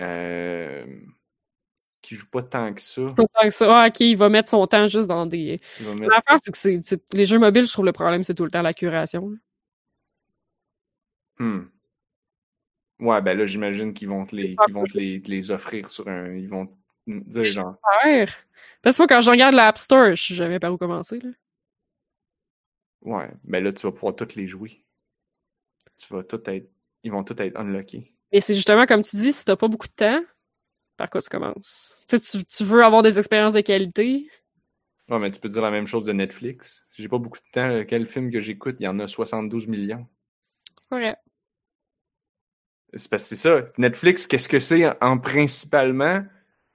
euh, 0.00 0.86
qui 2.00 2.16
joue 2.16 2.28
pas 2.28 2.42
tant 2.42 2.74
que 2.74 2.80
ça, 2.80 3.02
Pas 3.16 3.24
tant 3.26 3.48
que 3.48 3.54
ça. 3.54 3.82
Ah, 3.84 3.88
ok, 3.88 4.00
il 4.00 4.16
va 4.16 4.28
mettre 4.28 4.48
son 4.48 4.66
temps 4.66 4.88
juste 4.88 5.08
dans 5.08 5.26
des. 5.26 5.60
mettre, 5.80 6.02
L'affaire, 6.02 6.36
c'est 6.42 6.50
que 6.50 6.58
c'est, 6.58 6.80
c'est- 6.82 7.14
les 7.14 7.26
jeux 7.26 7.38
mobiles, 7.38 7.66
je 7.66 7.72
trouve 7.72 7.84
le 7.86 7.92
problème, 7.92 8.24
c'est 8.24 8.34
tout 8.34 8.44
le 8.44 8.50
temps 8.50 8.62
la 8.62 8.74
curation. 8.74 9.32
Hmm. 11.38 11.62
Ouais, 12.98 13.20
ben 13.20 13.36
là, 13.36 13.46
j'imagine 13.46 13.94
qu'ils 13.94 14.08
vont 14.08 14.24
te 14.24 14.36
les, 14.36 14.54
vont 14.70 14.84
te 14.84 14.96
les, 14.96 15.20
te 15.20 15.30
les 15.30 15.50
offrir 15.50 15.88
sur 15.88 16.06
un, 16.08 16.34
ils 16.34 16.48
vont 16.48 16.68
dire 17.06 17.50
genre. 17.50 17.76
Parce 18.82 18.96
que 18.96 19.02
moi, 19.02 19.06
quand 19.08 19.20
je 19.20 19.30
regarde 19.30 19.54
l'App 19.54 19.78
Store, 19.78 20.14
je 20.14 20.22
sais 20.28 20.34
jamais 20.34 20.60
par 20.60 20.72
où 20.72 20.76
commencer. 20.78 21.18
Là. 21.20 21.30
Ouais, 23.02 23.30
ben 23.44 23.62
là, 23.62 23.72
tu 23.72 23.86
vas 23.86 23.92
pouvoir 23.92 24.14
toutes 24.16 24.34
les 24.34 24.46
jouer. 24.46 24.82
Tu 25.96 26.12
vas 26.12 26.22
tout 26.22 26.42
être, 26.48 26.70
ils 27.02 27.12
vont 27.12 27.24
tout 27.24 27.40
être 27.40 27.56
unlockés. 27.58 28.14
Et 28.32 28.40
c'est 28.40 28.54
justement 28.54 28.86
comme 28.86 29.02
tu 29.02 29.16
dis, 29.16 29.32
si 29.32 29.44
t'as 29.44 29.56
pas 29.56 29.68
beaucoup 29.68 29.88
de 29.88 29.92
temps, 29.92 30.22
par 30.96 31.10
quoi 31.10 31.20
tu 31.20 31.28
commences? 31.28 31.96
Tu 32.08 32.18
sais, 32.18 32.44
tu, 32.44 32.64
veux 32.64 32.84
avoir 32.84 33.02
des 33.02 33.18
expériences 33.18 33.54
de 33.54 33.60
qualité? 33.60 34.28
Ouais, 35.08 35.18
mais 35.18 35.30
tu 35.30 35.40
peux 35.40 35.48
dire 35.48 35.62
la 35.62 35.70
même 35.70 35.86
chose 35.86 36.04
de 36.04 36.12
Netflix. 36.12 36.82
J'ai 36.96 37.08
pas 37.08 37.18
beaucoup 37.18 37.38
de 37.38 37.50
temps. 37.52 37.84
Quel 37.86 38.06
film 38.06 38.30
que 38.30 38.40
j'écoute, 38.40 38.76
il 38.78 38.84
y 38.84 38.88
en 38.88 38.98
a 38.98 39.06
72 39.06 39.66
millions. 39.66 40.06
Ouais. 40.90 41.16
C'est 42.94 43.10
parce 43.10 43.22
que 43.24 43.28
c'est 43.30 43.36
ça. 43.36 43.62
Netflix, 43.78 44.26
qu'est-ce 44.26 44.48
que 44.48 44.60
c'est 44.60 45.02
en 45.02 45.18
principalement? 45.18 46.24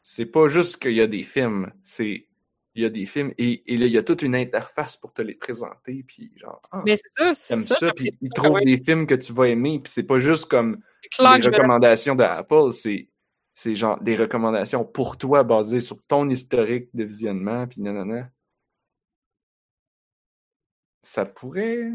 C'est 0.01 0.25
pas 0.25 0.47
juste 0.47 0.77
qu'il 0.81 0.93
y 0.93 1.01
a 1.01 1.07
des 1.07 1.23
films. 1.23 1.71
C'est 1.83 2.26
il 2.77 2.83
y 2.83 2.85
a 2.85 2.89
des 2.89 3.05
films 3.05 3.33
et, 3.39 3.73
et 3.73 3.77
là, 3.77 3.87
il 3.87 3.91
y 3.91 3.97
a 3.97 4.03
toute 4.03 4.21
une 4.21 4.35
interface 4.35 4.95
pour 4.95 5.11
te 5.11 5.23
les 5.23 5.33
présenter. 5.33 6.03
Puis 6.07 6.31
genre, 6.35 6.61
ah, 6.71 6.83
Mais 6.85 6.95
c'est 6.95 7.33
ça, 7.33 7.47
t'aimes 7.47 7.63
ça. 7.63 7.91
puis 7.95 8.11
ils 8.21 8.29
trouvent 8.29 8.51
ouais. 8.51 8.65
des 8.65 8.77
films 8.77 9.07
que 9.07 9.15
tu 9.15 9.33
vas 9.33 9.47
aimer. 9.47 9.79
Puis 9.83 9.91
c'est 9.91 10.03
pas 10.03 10.19
juste 10.19 10.45
comme 10.45 10.79
des 11.19 11.47
recommandations 11.47 12.15
de 12.15 12.23
Apple, 12.23 12.71
c'est 12.71 13.09
c'est 13.55 13.73
genre 13.73 13.99
des 14.01 14.15
recommandations 14.15 14.85
pour 14.85 15.17
toi 15.17 15.43
basées 15.43 15.81
sur 15.81 15.99
ton 16.05 16.29
historique 16.29 16.89
de 16.93 17.03
visionnement, 17.03 17.65
puis 17.65 17.81
nanana. 17.81 18.29
Ça 21.01 21.25
pourrait 21.25 21.93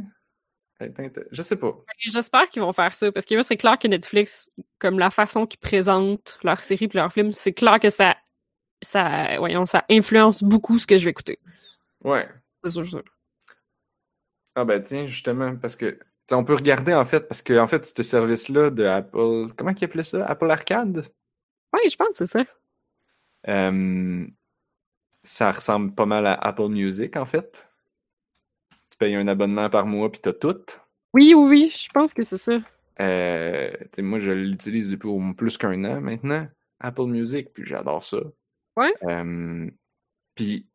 être 0.81 1.25
Je 1.31 1.43
sais 1.43 1.57
pas. 1.57 1.73
J'espère 1.99 2.49
qu'ils 2.49 2.63
vont 2.63 2.73
faire 2.73 2.97
ça, 2.97 3.13
parce 3.13 3.27
que 3.27 3.41
c'est 3.43 3.57
clair 3.57 3.79
que 3.79 3.87
Netflix, 3.87 4.51
comme 4.81 4.99
la 4.99 5.11
façon 5.11 5.47
qu'ils 5.47 5.61
présentent 5.61 6.41
leurs 6.43 6.65
séries 6.65 6.87
et 6.93 6.97
leurs 6.97 7.13
films, 7.13 7.31
c'est 7.31 7.53
clair 7.53 7.79
que 7.79 7.91
ça, 7.91 8.17
ça, 8.83 9.39
voyons, 9.39 9.67
ça 9.67 9.85
influence 9.89 10.43
beaucoup 10.43 10.79
ce 10.79 10.87
que 10.87 10.99
je 10.99 11.05
vais 11.05 11.11
écouter. 11.11 11.39
Ouais. 12.05 12.29
C'est 12.65 12.71
sûr, 12.71 12.87
sûr. 12.87 13.03
Ah 14.55 14.65
ben 14.65 14.83
tiens, 14.83 15.07
justement, 15.07 15.57
parce 15.57 15.77
que 15.77 15.99
on 16.31 16.45
peut 16.45 16.55
regarder 16.55 16.95
en 16.95 17.05
fait, 17.05 17.29
parce 17.29 17.43
que 17.43 17.59
en 17.59 17.67
fait, 17.67 17.87
ce 17.87 18.03
service-là 18.03 18.71
de 18.71 18.85
Apple, 18.85 19.53
comment 19.57 19.73
ils 19.79 19.85
appelaient 19.85 20.05
ça? 20.05 20.25
Apple 20.27 20.51
Arcade? 20.51 21.07
Oui, 21.73 21.89
je 21.91 21.97
pense 21.97 22.11
que 22.11 22.27
c'est 22.27 22.27
ça. 22.27 22.45
Euh, 23.49 24.27
ça 25.23 25.53
ressemble 25.53 25.95
pas 25.95 26.07
mal 26.07 26.27
à 26.27 26.35
Apple 26.35 26.69
Music, 26.69 27.17
en 27.17 27.27
fait. 27.27 27.69
Tu 28.91 28.99
payes 28.99 29.15
un 29.15 29.27
abonnement 29.29 29.71
par 29.71 29.87
mois, 29.87 30.11
puis 30.11 30.21
t'as 30.21 30.33
tout. 30.33 30.61
Oui, 31.15 31.35
oui, 31.35 31.49
oui, 31.49 31.75
je 31.75 31.89
pense 31.93 32.15
que 32.15 32.23
c'est 32.23 32.39
ça. 32.39 32.61
Euh, 33.01 33.73
moi, 33.99 34.19
je 34.19 34.33
l'utilise 34.33 34.91
depuis 34.91 35.11
plus 35.37 35.57
qu'un 35.59 35.85
an 35.85 36.01
maintenant, 36.01 36.47
Apple 36.81 37.07
Music, 37.07 37.53
puis 37.53 37.65
j'adore 37.65 38.05
ça. 38.05 38.19
Ouais. 38.77 38.93
Puis 40.35 40.67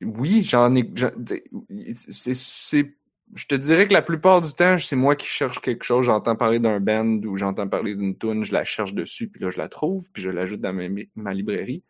Oui, 0.00 0.42
j'en 0.44 0.74
ai. 0.76 0.90
je 3.34 3.46
te 3.46 3.54
dirais 3.54 3.88
que 3.88 3.92
la 3.92 4.02
plupart 4.02 4.42
du 4.42 4.52
temps, 4.52 4.78
c'est 4.78 4.96
moi 4.96 5.16
qui 5.16 5.26
cherche 5.26 5.60
quelque 5.60 5.84
chose. 5.84 6.06
J'entends 6.06 6.36
parler 6.36 6.60
d'un 6.60 6.80
band 6.80 7.20
ou 7.24 7.36
j'entends 7.36 7.68
parler 7.68 7.94
d'une 7.94 8.16
tune, 8.16 8.44
je 8.44 8.52
la 8.52 8.64
cherche 8.64 8.94
dessus, 8.94 9.28
puis 9.28 9.42
là, 9.42 9.50
je 9.50 9.58
la 9.58 9.68
trouve, 9.68 10.10
puis 10.12 10.22
je 10.22 10.30
l'ajoute 10.30 10.60
dans 10.60 10.72
ma, 11.16 11.34
librairie. 11.34 11.82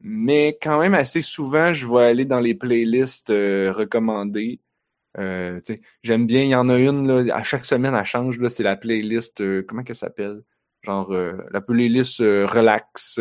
Mais 0.00 0.58
quand 0.60 0.80
même, 0.80 0.94
assez 0.94 1.20
souvent, 1.22 1.72
je 1.72 1.86
vais 1.86 2.04
aller 2.04 2.24
dans 2.24 2.40
les 2.40 2.54
playlists 2.54 3.30
euh, 3.30 3.72
recommandées. 3.72 4.60
Euh, 5.18 5.60
J'aime 6.02 6.26
bien, 6.26 6.42
il 6.42 6.48
y 6.48 6.54
en 6.56 6.68
a 6.68 6.78
une, 6.78 7.30
à 7.30 7.42
chaque 7.44 7.66
semaine, 7.66 7.94
elle 7.94 8.04
change. 8.04 8.38
C'est 8.48 8.62
la 8.64 8.76
playlist, 8.76 9.40
euh, 9.42 9.62
comment 9.62 9.84
qu'elle 9.84 9.96
s'appelle? 9.96 10.42
Genre, 10.82 11.12
la 11.52 11.60
playlist 11.60 12.18
relax. 12.18 13.20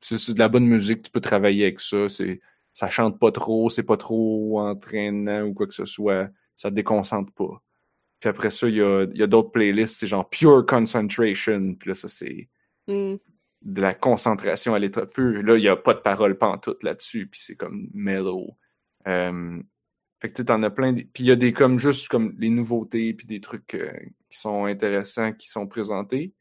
C'est 0.00 0.18
c'est 0.18 0.34
de 0.34 0.38
la 0.38 0.48
bonne 0.48 0.66
musique, 0.66 1.02
tu 1.02 1.10
peux 1.10 1.20
travailler 1.20 1.64
avec 1.64 1.80
ça. 1.80 2.08
C'est 2.08 2.40
ça 2.72 2.90
chante 2.90 3.18
pas 3.18 3.32
trop, 3.32 3.70
c'est 3.70 3.82
pas 3.82 3.96
trop 3.96 4.60
entraînant 4.60 5.42
ou 5.44 5.54
quoi 5.54 5.66
que 5.66 5.74
ce 5.74 5.84
soit. 5.86 6.28
Ça 6.56 6.70
te 6.70 6.74
déconcentre 6.76 7.32
pas. 7.32 7.62
Puis 8.20 8.28
après 8.30 8.50
ça, 8.50 8.68
il 8.68 8.76
y 8.76 8.82
a, 8.82 9.04
il 9.12 9.18
y 9.18 9.22
a 9.22 9.26
d'autres 9.26 9.50
playlists, 9.50 9.98
c'est 10.00 10.06
genre 10.06 10.28
Pure 10.28 10.64
Concentration. 10.66 11.74
Puis 11.74 11.88
là, 11.90 11.94
ça, 11.94 12.08
c'est 12.08 12.48
Hmm. 12.88 13.16
de 13.62 13.80
la 13.80 13.94
concentration 13.94 14.74
à 14.74 14.78
l'état 14.78 15.06
pur. 15.06 15.42
Là, 15.42 15.56
il 15.56 15.60
n'y 15.60 15.68
a 15.68 15.76
pas 15.76 15.94
de 15.94 16.00
parole 16.00 16.38
pantoute 16.38 16.82
là-dessus, 16.84 17.26
puis 17.26 17.40
c'est 17.42 17.56
comme 17.56 17.88
mellow. 17.94 18.56
Euh, 19.08 19.60
fait 20.20 20.28
que 20.28 20.34
tu 20.34 20.42
sais, 20.42 20.46
t'en 20.46 20.62
as 20.62 20.70
plein. 20.70 20.94
Puis 20.94 21.24
il 21.24 21.26
y 21.26 21.30
a 21.32 21.36
des 21.36 21.52
comme 21.52 21.78
juste 21.78 22.08
comme 22.08 22.34
les 22.38 22.50
nouveautés, 22.50 23.12
puis 23.14 23.26
des 23.26 23.40
trucs 23.40 23.74
euh, 23.74 23.92
qui 24.30 24.38
sont 24.38 24.66
intéressants, 24.66 25.32
qui 25.32 25.48
sont 25.50 25.66
présentés. 25.66 26.32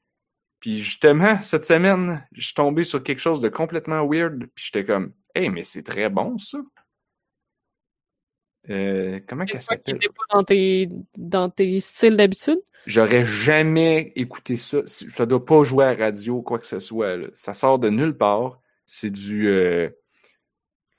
Puis 0.60 0.77
justement, 0.77 1.40
cette 1.41 1.65
semaine, 1.65 2.26
je 2.32 2.48
suis 2.48 2.53
tombé 2.53 2.84
sur 2.84 3.03
quelque 3.03 3.19
chose 3.19 3.41
de 3.41 3.49
complètement 3.49 4.07
weird, 4.07 4.48
puis 4.56 4.65
j'étais 4.65 4.86
comme, 4.86 5.14
hey, 5.36 5.49
mais 5.49 5.64
c'est 5.64 5.84
très 5.84 6.10
bon 6.10 6.38
ça. 6.38 6.60
Euh, 8.69 9.19
comment 9.27 9.45
qu'elle 9.45 9.61
s'appelle? 9.61 9.99
pas 9.99 10.38
dans 10.38 10.44
tes, 10.44 10.90
dans 11.18 11.49
tes 11.49 11.80
styles 11.80 12.18
d'habitude? 12.18 12.60
J'aurais 12.86 13.26
jamais 13.26 14.14
écouté 14.15 14.57
ça. 14.57 14.80
Ça 14.86 15.26
doit 15.26 15.44
pas 15.44 15.64
jouer 15.64 15.86
à 15.86 15.94
la 15.94 16.06
radio, 16.06 16.41
quoi 16.41 16.60
que 16.60 16.68
ce 16.68 16.80
soit. 16.80 17.18
là. 17.18 17.27
Ça 17.34 17.53
sort 17.53 17.80
de 17.80 17.90
nulle 17.90 18.18
part. 18.18 18.61
C'est 18.86 19.10
du 19.10 19.48
euh, 19.48 19.90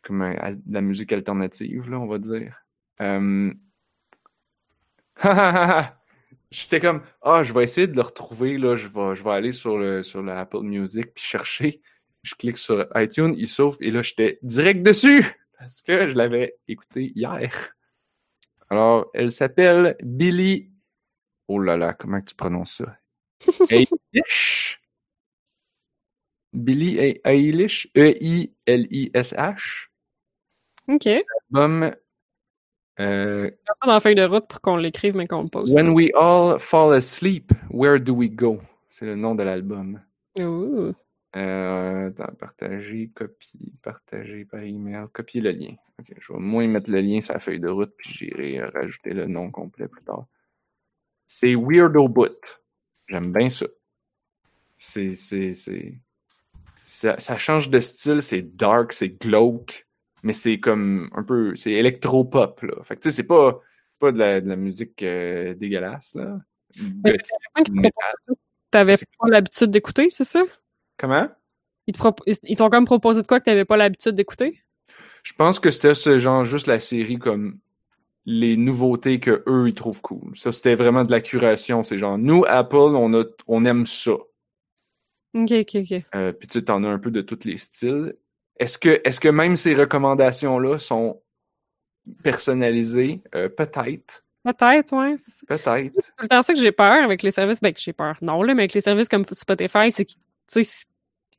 comment 0.02 0.30
de 0.30 0.60
la 0.72 0.80
musique 0.80 1.12
alternative, 1.12 1.90
là, 1.90 1.98
on 1.98 2.06
va 2.06 2.18
dire. 2.18 2.64
Euh... 3.00 3.52
J'étais 6.51 6.81
comme 6.81 7.02
Ah, 7.23 7.43
je 7.43 7.52
vais 7.52 7.64
essayer 7.64 7.86
de 7.86 7.97
le 7.97 8.02
retrouver, 8.02 8.56
là. 8.59 8.77
Je 8.77 8.89
vais, 8.89 9.16
je 9.16 9.23
vais 9.24 9.31
aller 9.31 9.52
sur 9.52 9.78
le 9.78 10.02
sur 10.02 10.23
le 10.23 10.32
Apple 10.32 10.62
Music 10.62 11.12
puis 11.14 11.24
chercher. 11.24 11.81
Je 12.23 12.35
clique 12.35 12.59
sur 12.59 12.86
iTunes, 12.97 13.35
il 13.36 13.47
s'ouvre, 13.48 13.77
et 13.81 13.90
là, 13.93 14.02
j'étais 14.02 14.39
direct 14.43 14.82
dessus! 14.82 15.24
Parce 15.59 15.81
que 15.82 16.10
je 16.10 16.14
l'avais 16.16 16.56
écouté 16.66 17.12
hier. 17.14 17.74
Alors, 18.68 19.10
elle 19.14 19.31
s'appelle 19.31 19.97
Billy 20.02 20.70
Oh 21.48 21.60
là 21.60 21.77
là, 21.77 21.93
comment 21.94 22.20
tu 22.20 22.35
prononces 22.35 22.78
ça? 22.78 22.98
Eilish? 23.70 24.81
Billy 26.52 26.98
E- 26.98 27.20
Eilish? 27.24 27.89
E 27.97 28.01
E-I-L-I-S-H? 28.10 29.89
OK. 30.89 31.05
Mets 31.06 31.24
Album 31.52 31.90
euh, 32.98 33.51
ça 33.66 33.86
dans 33.86 33.93
la 33.93 34.01
feuille 34.01 34.14
de 34.14 34.24
route 34.24 34.47
pour 34.48 34.60
qu'on 34.60 34.77
l'écrive, 34.77 35.14
mais 35.16 35.27
qu'on 35.27 35.43
le 35.43 35.48
poste. 35.48 35.74
When 35.74 35.90
We 35.90 36.10
All 36.14 36.59
Fall 36.59 36.94
Asleep, 36.94 37.52
Where 37.70 38.01
Do 38.01 38.14
We 38.14 38.31
Go? 38.31 38.60
C'est 38.89 39.06
le 39.06 39.16
nom 39.16 39.35
de 39.35 39.43
l'album. 39.43 40.01
Euh, 40.39 42.09
attends, 42.09 42.32
partager, 42.39 43.10
copier, 43.14 43.74
partager 43.82 44.47
par 44.47 44.60
email, 44.60 45.06
copier 45.12 45.43
le 45.43 45.51
lien. 45.51 45.74
Ok, 45.98 46.14
je 46.18 46.32
vais 46.32 46.39
moins 46.39 46.66
mettre 46.66 46.90
le 46.90 47.01
lien 47.01 47.20
sur 47.20 47.35
la 47.35 47.40
feuille 47.40 47.60
de 47.60 47.68
route, 47.68 47.93
puis 47.98 48.12
j'irai 48.12 48.60
euh, 48.60 48.68
rajouter 48.68 49.10
le 49.10 49.27
nom 49.27 49.51
complet 49.51 49.89
plus 49.89 50.05
tard. 50.05 50.27
C'est 51.27 51.55
Weirdo 51.55 52.09
Boot. 52.09 52.62
J'aime 53.09 53.32
bien 53.32 53.51
ça. 53.51 53.66
C'est, 54.78 55.14
c'est, 55.14 55.52
c'est, 55.52 55.98
ça, 56.85 57.18
ça 57.18 57.36
change 57.36 57.68
de 57.68 57.81
style, 57.81 58.23
c'est 58.23 58.56
dark, 58.56 58.93
c'est 58.93 59.09
glauque, 59.09 59.85
mais 60.27 60.32
c'est 60.32 60.59
comme 60.59 61.09
un 61.15 61.23
peu, 61.23 61.55
c'est 61.55 61.70
électro-pop, 61.70 62.61
là. 62.62 62.82
Fait 62.82 62.97
que 62.97 63.01
tu 63.03 63.11
sais, 63.11 63.16
c'est 63.16 63.27
pas, 63.28 63.61
pas 64.01 64.11
de 64.11 64.19
la, 64.19 64.40
de 64.40 64.48
la 64.48 64.57
musique 64.57 65.05
euh, 65.05 65.55
dégueulasse, 65.55 66.16
là. 66.16 66.39
Propose- 66.74 67.93
T'avais 68.73 68.97
pas 68.97 69.28
l'habitude 69.28 69.70
d'écouter, 69.70 70.11
c'est 70.11 70.24
ça? 70.24 70.43
Comment? 70.98 71.28
Ils 71.86 71.94
te 71.94 71.98
propo- 71.98 72.24
ils 72.43 72.57
t'ont 72.57 72.70
comme 72.70 72.86
proposé 72.86 73.23
de 73.23 73.27
quoi 73.28 73.39
que 73.39 73.44
t'avais 73.44 73.65
pas 73.65 73.77
l'habitude 73.77 74.15
d'écouter? 74.15 74.61
Je 75.23 75.32
pense 75.32 75.61
que 75.61 75.70
c'était 75.70 75.94
ce 75.94 76.19
genre, 76.19 76.44
juste 76.44 76.66
la 76.66 76.81
série 76.81 77.19
comme 77.19 77.61
les 78.24 78.57
nouveautés 78.57 79.20
que 79.20 79.44
eux 79.47 79.69
ils 79.69 79.74
trouvent 79.74 80.03
cool. 80.03 80.36
Ça, 80.36 80.51
c'était 80.51 80.74
vraiment 80.74 81.05
de 81.05 81.12
la 81.12 81.20
curation. 81.20 81.85
C'est 81.85 81.98
genre, 81.98 82.19
nous, 82.19 82.44
Apple, 82.48 82.74
on, 82.74 83.15
a, 83.15 83.24
on 83.47 83.65
aime 83.65 83.86
ça. 83.86 84.16
Ok, 85.35 85.53
ok, 85.53 85.77
ok. 85.77 86.03
Euh, 86.16 86.32
puis 86.32 86.48
tu 86.48 86.59
sais, 86.59 86.65
t'en 86.65 86.82
as 86.82 86.89
un 86.89 86.98
peu 86.98 87.12
de 87.12 87.23
tous 87.23 87.44
les 87.44 87.57
styles. 87.57 88.16
Est-ce 88.58 88.78
que, 88.78 89.00
est-ce 89.04 89.20
que 89.20 89.28
même 89.28 89.56
ces 89.56 89.74
recommandations-là 89.74 90.78
sont 90.78 91.20
personnalisées? 92.22 93.20
Euh, 93.34 93.48
peut-être. 93.48 94.24
Peut-être, 94.44 94.90
ça. 94.90 95.46
Peut-être. 95.48 95.92
C'est 95.98 96.10
tout 96.12 96.22
le 96.22 96.28
temps 96.28 96.42
ça 96.42 96.54
que 96.54 96.60
j'ai 96.60 96.72
peur 96.72 97.04
avec 97.04 97.22
les 97.22 97.32
services. 97.32 97.60
Ben, 97.60 97.72
que 97.72 97.80
j'ai 97.80 97.92
peur. 97.92 98.16
Non, 98.22 98.42
là, 98.42 98.54
mais 98.54 98.62
avec 98.62 98.74
les 98.74 98.80
services 98.80 99.08
comme 99.08 99.24
Spotify, 99.32 99.90
c'est 99.90 100.04
que, 100.04 100.12
tu 100.12 100.18
sais, 100.46 100.60
s- 100.60 100.84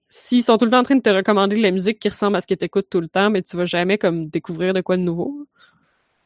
s'ils 0.09 0.43
sont 0.43 0.57
tout 0.57 0.65
le 0.65 0.71
temps 0.71 0.79
en 0.79 0.83
train 0.83 0.95
de 0.95 1.01
te 1.01 1.09
recommander 1.09 1.55
de 1.55 1.61
la 1.61 1.71
musique 1.71 1.99
qui 1.99 2.09
ressemble 2.09 2.35
à 2.35 2.41
ce 2.41 2.47
que 2.47 2.53
t'écoutes 2.53 2.89
tout 2.89 2.99
le 2.99 3.07
temps, 3.07 3.29
mais 3.29 3.41
tu 3.41 3.55
vas 3.55 3.65
jamais, 3.65 3.97
comme, 3.97 4.27
découvrir 4.27 4.73
de 4.73 4.81
quoi 4.81 4.97
de 4.97 5.03
nouveau. 5.03 5.47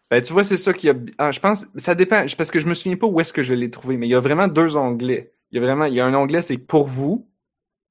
Ben, 0.09 0.21
tu 0.21 0.33
vois, 0.33 0.43
c'est 0.43 0.57
ça 0.57 0.73
qu'il 0.73 0.87
y 0.87 0.91
a. 0.91 0.95
Ah, 1.19 1.31
je 1.31 1.39
pense, 1.39 1.67
ça 1.75 1.93
dépend, 1.95 2.25
parce 2.37 2.51
que 2.51 2.59
je 2.59 2.65
me 2.67 2.73
souviens 2.73 2.97
pas 2.97 3.07
où 3.07 3.19
est-ce 3.21 3.31
que 3.31 3.43
je 3.43 3.53
l'ai 3.53 3.69
trouvé, 3.69 3.97
mais 3.97 4.07
il 4.07 4.11
y 4.11 4.15
a 4.15 4.19
vraiment 4.19 4.47
deux 4.47 4.75
onglets. 4.75 5.33
Il 5.51 5.55
y 5.55 5.59
a 5.59 5.61
vraiment, 5.65 5.85
il 5.85 5.93
y 5.93 5.99
a 5.99 6.05
un 6.05 6.13
onglet, 6.15 6.41
c'est 6.41 6.57
pour 6.57 6.87
vous, 6.87 7.27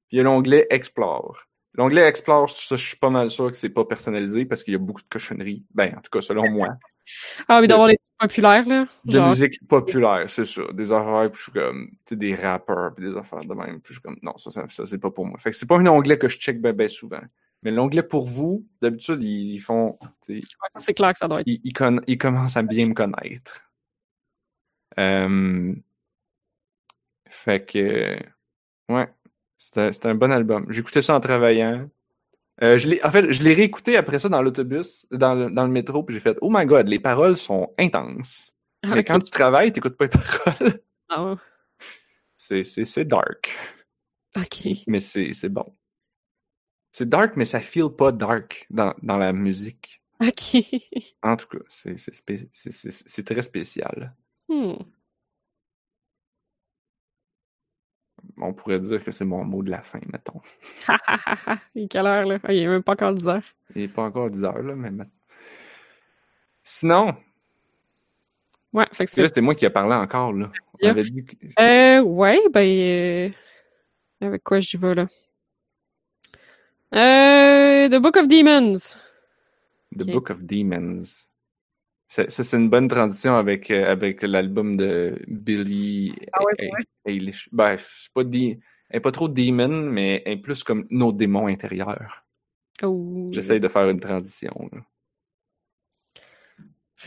puis 0.09 0.17
il 0.17 0.19
y 0.19 0.21
a 0.21 0.25
l'onglet 0.25 0.67
Explore. 0.71 1.47
L'onglet 1.75 2.03
Explore, 2.03 2.49
je 2.49 2.75
suis 2.77 2.97
pas 2.97 3.11
mal 3.11 3.31
sûr 3.31 3.51
que 3.51 3.57
c'est 3.57 3.69
pas 3.71 3.85
personnalisé 3.85 4.45
parce 4.45 4.65
qu'il 4.65 4.73
y 4.73 4.77
a 4.77 4.79
beaucoup 4.81 5.03
de 5.03 5.09
cochonneries. 5.09 5.65
Ben, 5.73 5.95
en 5.97 6.01
tout 6.01 6.11
cas, 6.11 6.21
selon 6.21 6.51
moi. 6.51 6.69
Ah, 7.49 7.61
mais 7.61 7.67
De- 7.67 7.71
d'avoir 7.71 7.89
les 7.89 7.97
trucs 7.97 8.31
populaires, 8.31 8.69
là. 8.69 8.87
De 9.05 9.13
Genre, 9.13 9.29
musique 9.31 9.67
populaire, 9.67 10.27
c'est 10.29 10.45
ça. 10.45 10.63
Des 10.73 10.93
affaires, 10.93 11.29
puis 11.33 11.39
je 11.39 11.43
suis 11.43 11.53
comme, 11.53 11.89
tu 11.91 11.97
sais, 12.11 12.17
des 12.17 12.37
rappeurs, 12.37 12.95
puis 12.95 13.11
des 13.11 13.17
affaires 13.19 13.41
de 13.41 13.53
même. 13.55 13.81
Puis 13.81 13.89
je 13.89 13.93
suis 13.95 14.03
comme, 14.03 14.17
non, 14.23 14.37
ça, 14.37 14.51
ça, 14.51 14.69
ça, 14.69 14.87
c'est 14.87 14.99
pas 14.99 15.11
pour 15.11 15.27
moi. 15.27 15.37
Fait 15.39 15.51
que 15.51 15.57
c'est 15.57 15.67
pas 15.67 15.77
un 15.79 15.87
onglet 15.89 16.19
que 16.19 16.29
je 16.29 16.39
check 16.39 16.61
ben, 16.61 16.73
ben 16.73 16.89
souvent. 16.89 17.23
Mais 17.65 17.73
l'onglet 17.73 18.05
pour 18.05 18.27
vous, 18.27 18.65
d'habitude, 18.81 19.21
ils, 19.25 19.55
ils 19.55 19.59
font, 19.59 19.99
tu 20.25 20.41
sais, 20.41 20.47
ça, 20.73 20.79
c'est 20.79 20.95
clair 20.95 21.13
que 21.13 21.19
ça 21.19 21.27
doit 21.27 21.41
être. 21.41 21.49
il, 21.49 21.61
il, 21.65 21.73
con- 21.73 22.03
il 22.07 22.17
commence 22.19 22.57
à 22.57 22.63
bien 22.63 22.87
me 22.87 22.95
connaître. 22.95 23.63
Euh, 24.99 25.75
fait 27.29 27.65
que, 27.67 28.17
ouais, 28.89 29.09
c'était 29.61 29.93
c'était 29.93 30.09
un 30.09 30.15
bon 30.15 30.33
album. 30.33 30.67
J'écoutais 30.71 31.03
ça 31.03 31.15
en 31.15 31.21
travaillant. 31.21 31.89
Euh, 32.63 32.79
je 32.79 32.89
en 33.07 33.11
fait, 33.11 33.31
je 33.33 33.43
l'ai 33.43 33.53
réécouté 33.55 33.97
après 33.97 34.19
ça 34.19 34.29
dans 34.29 34.43
l'autobus, 34.43 35.07
dans 35.11 35.35
le, 35.35 35.51
dans 35.51 35.67
le 35.67 35.73
métro, 35.73 36.03
puis 36.03 36.15
j'ai 36.15 36.21
fait, 36.21 36.37
oh 36.41 36.49
my 36.51 36.65
god, 36.67 36.89
les 36.89 36.99
paroles 36.99 37.37
sont 37.37 37.73
intenses. 37.79 38.57
Mais 38.85 39.05
quand 39.05 39.19
tu 39.21 39.31
travailles, 39.31 39.73
t'écoutes 39.73 39.97
pas 39.97 40.07
les 40.07 40.11
paroles. 40.49 40.81
Ah, 41.11 41.37
C'est, 42.37 42.65
c'est, 42.65 42.85
c'est 42.87 43.05
dark. 43.05 43.57
ok. 44.37 44.69
Mais 44.87 45.01
c'est, 45.01 45.33
c'est 45.35 45.49
bon. 45.51 45.67
C'est 46.93 47.09
dark, 47.09 47.37
mais 47.37 47.45
ça 47.45 47.61
feel 47.61 47.89
pas 47.97 48.11
dark 48.13 48.67
dans, 48.71 48.95
dans 49.03 49.17
la 49.19 49.33
musique. 49.33 50.03
Ok. 50.21 50.57
En 51.23 51.37
tout 51.37 51.47
cas, 51.47 51.65
c'est, 51.69 51.97
c'est, 51.99 52.15
spé- 52.15 52.49
c'est, 52.53 52.73
c'est- 52.73 53.03
c'est 53.07 53.25
très 53.25 53.43
spécial. 53.43 54.15
Hmm. 54.49 54.75
On 58.39 58.53
pourrait 58.53 58.81
dire 58.81 59.03
que 59.05 59.11
c'est 59.11 59.25
mon 59.25 59.45
mot 59.45 59.63
de 59.63 59.71
la 59.71 59.83
fin, 59.83 60.01
mettons. 60.13 60.41
Il 61.75 61.85
est 61.85 61.89
quelle 61.89 62.07
heure, 62.07 62.25
là? 62.27 62.39
Ah, 62.45 62.53
il 62.53 62.63
est 62.63 62.67
même 62.67 62.83
pas 62.83 62.93
encore 62.93 63.13
10 63.15 63.29
heures. 63.29 63.43
Il 63.75 63.83
n'est 63.83 63.89
pas 63.89 64.03
encore 64.03 64.31
10 64.31 64.45
heures, 64.45 64.63
là, 64.63 64.75
mais 64.75 64.91
maintenant. 64.91 65.11
Sinon, 66.63 67.17
Ouais, 68.73 68.87
fait 68.93 69.07
que 69.07 69.21
là, 69.21 69.27
c'était. 69.27 69.41
moi 69.41 69.55
qui 69.57 69.65
ai 69.67 69.71
parlé 69.71 69.95
encore, 69.95 70.33
là. 70.33 70.51
On 70.75 70.79
Yeah. 70.81 70.91
avait 70.93 71.03
dit 71.03 71.25
que- 71.25 71.35
Euh, 71.61 72.01
ouais, 72.03 72.39
ben. 72.53 72.61
euh, 72.61 73.31
Avec 74.27 74.45
quoi 74.45 74.61
j'y 74.61 74.77
vais, 74.77 74.95
là? 74.95 75.09
Euh. 76.95 77.89
The 77.89 77.97
Book 78.01 78.17
of 78.17 78.29
Demons. 78.29 78.97
The 79.97 80.03
Ok. 80.03 80.11
Book 80.13 80.31
of 80.31 80.43
Demons. 80.45 81.30
Ça, 82.13 82.29
ça, 82.29 82.43
c'est 82.43 82.57
une 82.57 82.69
bonne 82.69 82.89
transition 82.89 83.37
avec, 83.37 83.71
euh, 83.71 83.89
avec 83.89 84.25
l'album 84.25 84.77
de 84.77 85.17
Billy 85.29 86.13
Ah 86.33 86.43
ouais, 86.43 86.55
Eilish. 86.59 86.73
ouais. 86.73 87.13
Eilish. 87.13 87.49
Ben, 87.53 87.77
c'est 87.79 88.13
pas, 88.13 88.25
di- 88.25 88.59
elle 88.89 88.97
est 88.97 89.01
pas 89.01 89.13
trop 89.13 89.29
demon, 89.29 89.69
mais 89.69 90.21
elle 90.27 90.33
est 90.33 90.37
plus 90.39 90.65
comme 90.65 90.89
nos 90.91 91.13
démons 91.13 91.47
intérieurs. 91.47 92.25
Oh. 92.83 93.29
J'essaye 93.31 93.61
de 93.61 93.69
faire 93.69 93.89
une 93.89 94.01
transition. 94.01 94.51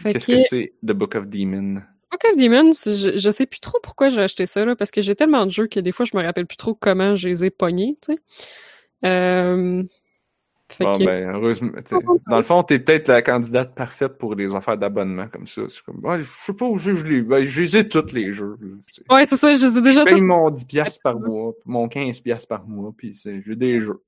Qu'est-ce 0.03 0.27
que- 0.27 0.31
que 0.38 0.39
c'est 0.39 0.73
The 0.88 0.93
Book 0.93 1.15
of 1.15 1.27
Demons? 1.27 1.81
Book 2.09 2.23
of 2.31 2.38
Demons, 2.38 2.71
je, 2.85 3.17
je 3.17 3.30
sais 3.30 3.45
plus 3.45 3.59
trop 3.59 3.80
pourquoi 3.84 4.07
j'ai 4.07 4.21
acheté 4.21 4.45
ça, 4.45 4.63
là, 4.63 4.77
parce 4.77 4.91
que 4.91 5.01
j'ai 5.01 5.15
tellement 5.17 5.45
de 5.45 5.51
jeux 5.51 5.67
que 5.67 5.81
des 5.81 5.91
fois, 5.91 6.05
je 6.05 6.15
me 6.15 6.23
rappelle 6.23 6.47
plus 6.47 6.55
trop 6.55 6.75
comment 6.75 7.17
je 7.17 7.27
les 7.27 7.43
ai 7.43 7.49
pognés, 7.49 7.97
tu 8.01 8.13
sais. 8.13 8.19
Euh, 9.05 9.84
Fait 10.73 10.83
Bon, 10.85 10.93
que- 10.93 11.05
ben, 11.05 11.29
heureusement. 11.35 11.71
Dans 12.29 12.37
le 12.37 12.43
fond, 12.43 12.63
t'es 12.63 12.79
peut-être 12.79 13.07
la 13.09 13.21
candidate 13.21 13.75
parfaite 13.75 14.17
pour 14.17 14.33
les 14.35 14.55
affaires 14.55 14.77
d'abonnement 14.77 15.27
comme 15.27 15.45
ça. 15.45 15.61
C'est 15.69 15.83
comme, 15.83 16.01
je 16.19 16.23
sais 16.25 16.53
pas 16.53 16.65
où 16.65 16.77
je 16.77 16.91
les. 16.91 17.21
Ben, 17.21 17.43
je 17.43 17.61
les 17.61 17.77
ai 17.77 17.87
tous 17.87 18.11
les 18.11 18.33
jeux. 18.33 18.57
C'est- 18.87 19.03
Ouais, 19.11 19.25
c'est 19.25 19.37
ça, 19.37 19.53
je 19.53 19.67
les 19.67 19.77
ai 19.77 19.81
déjà 19.81 19.99
Je 20.01 20.05
paye 20.05 20.15
tous. 20.15 20.21
mon 20.21 20.49
10$ 20.49 20.65
piastres 20.65 21.01
par 21.03 21.19
mois, 21.19 21.53
mon 21.65 21.87
15$ 21.87 22.21
piastres 22.21 22.47
par 22.47 22.65
mois, 22.67 22.91
puis 22.97 23.13
c'est- 23.13 23.41
j'ai 23.45 23.55
des 23.55 23.81
jeux. 23.81 24.01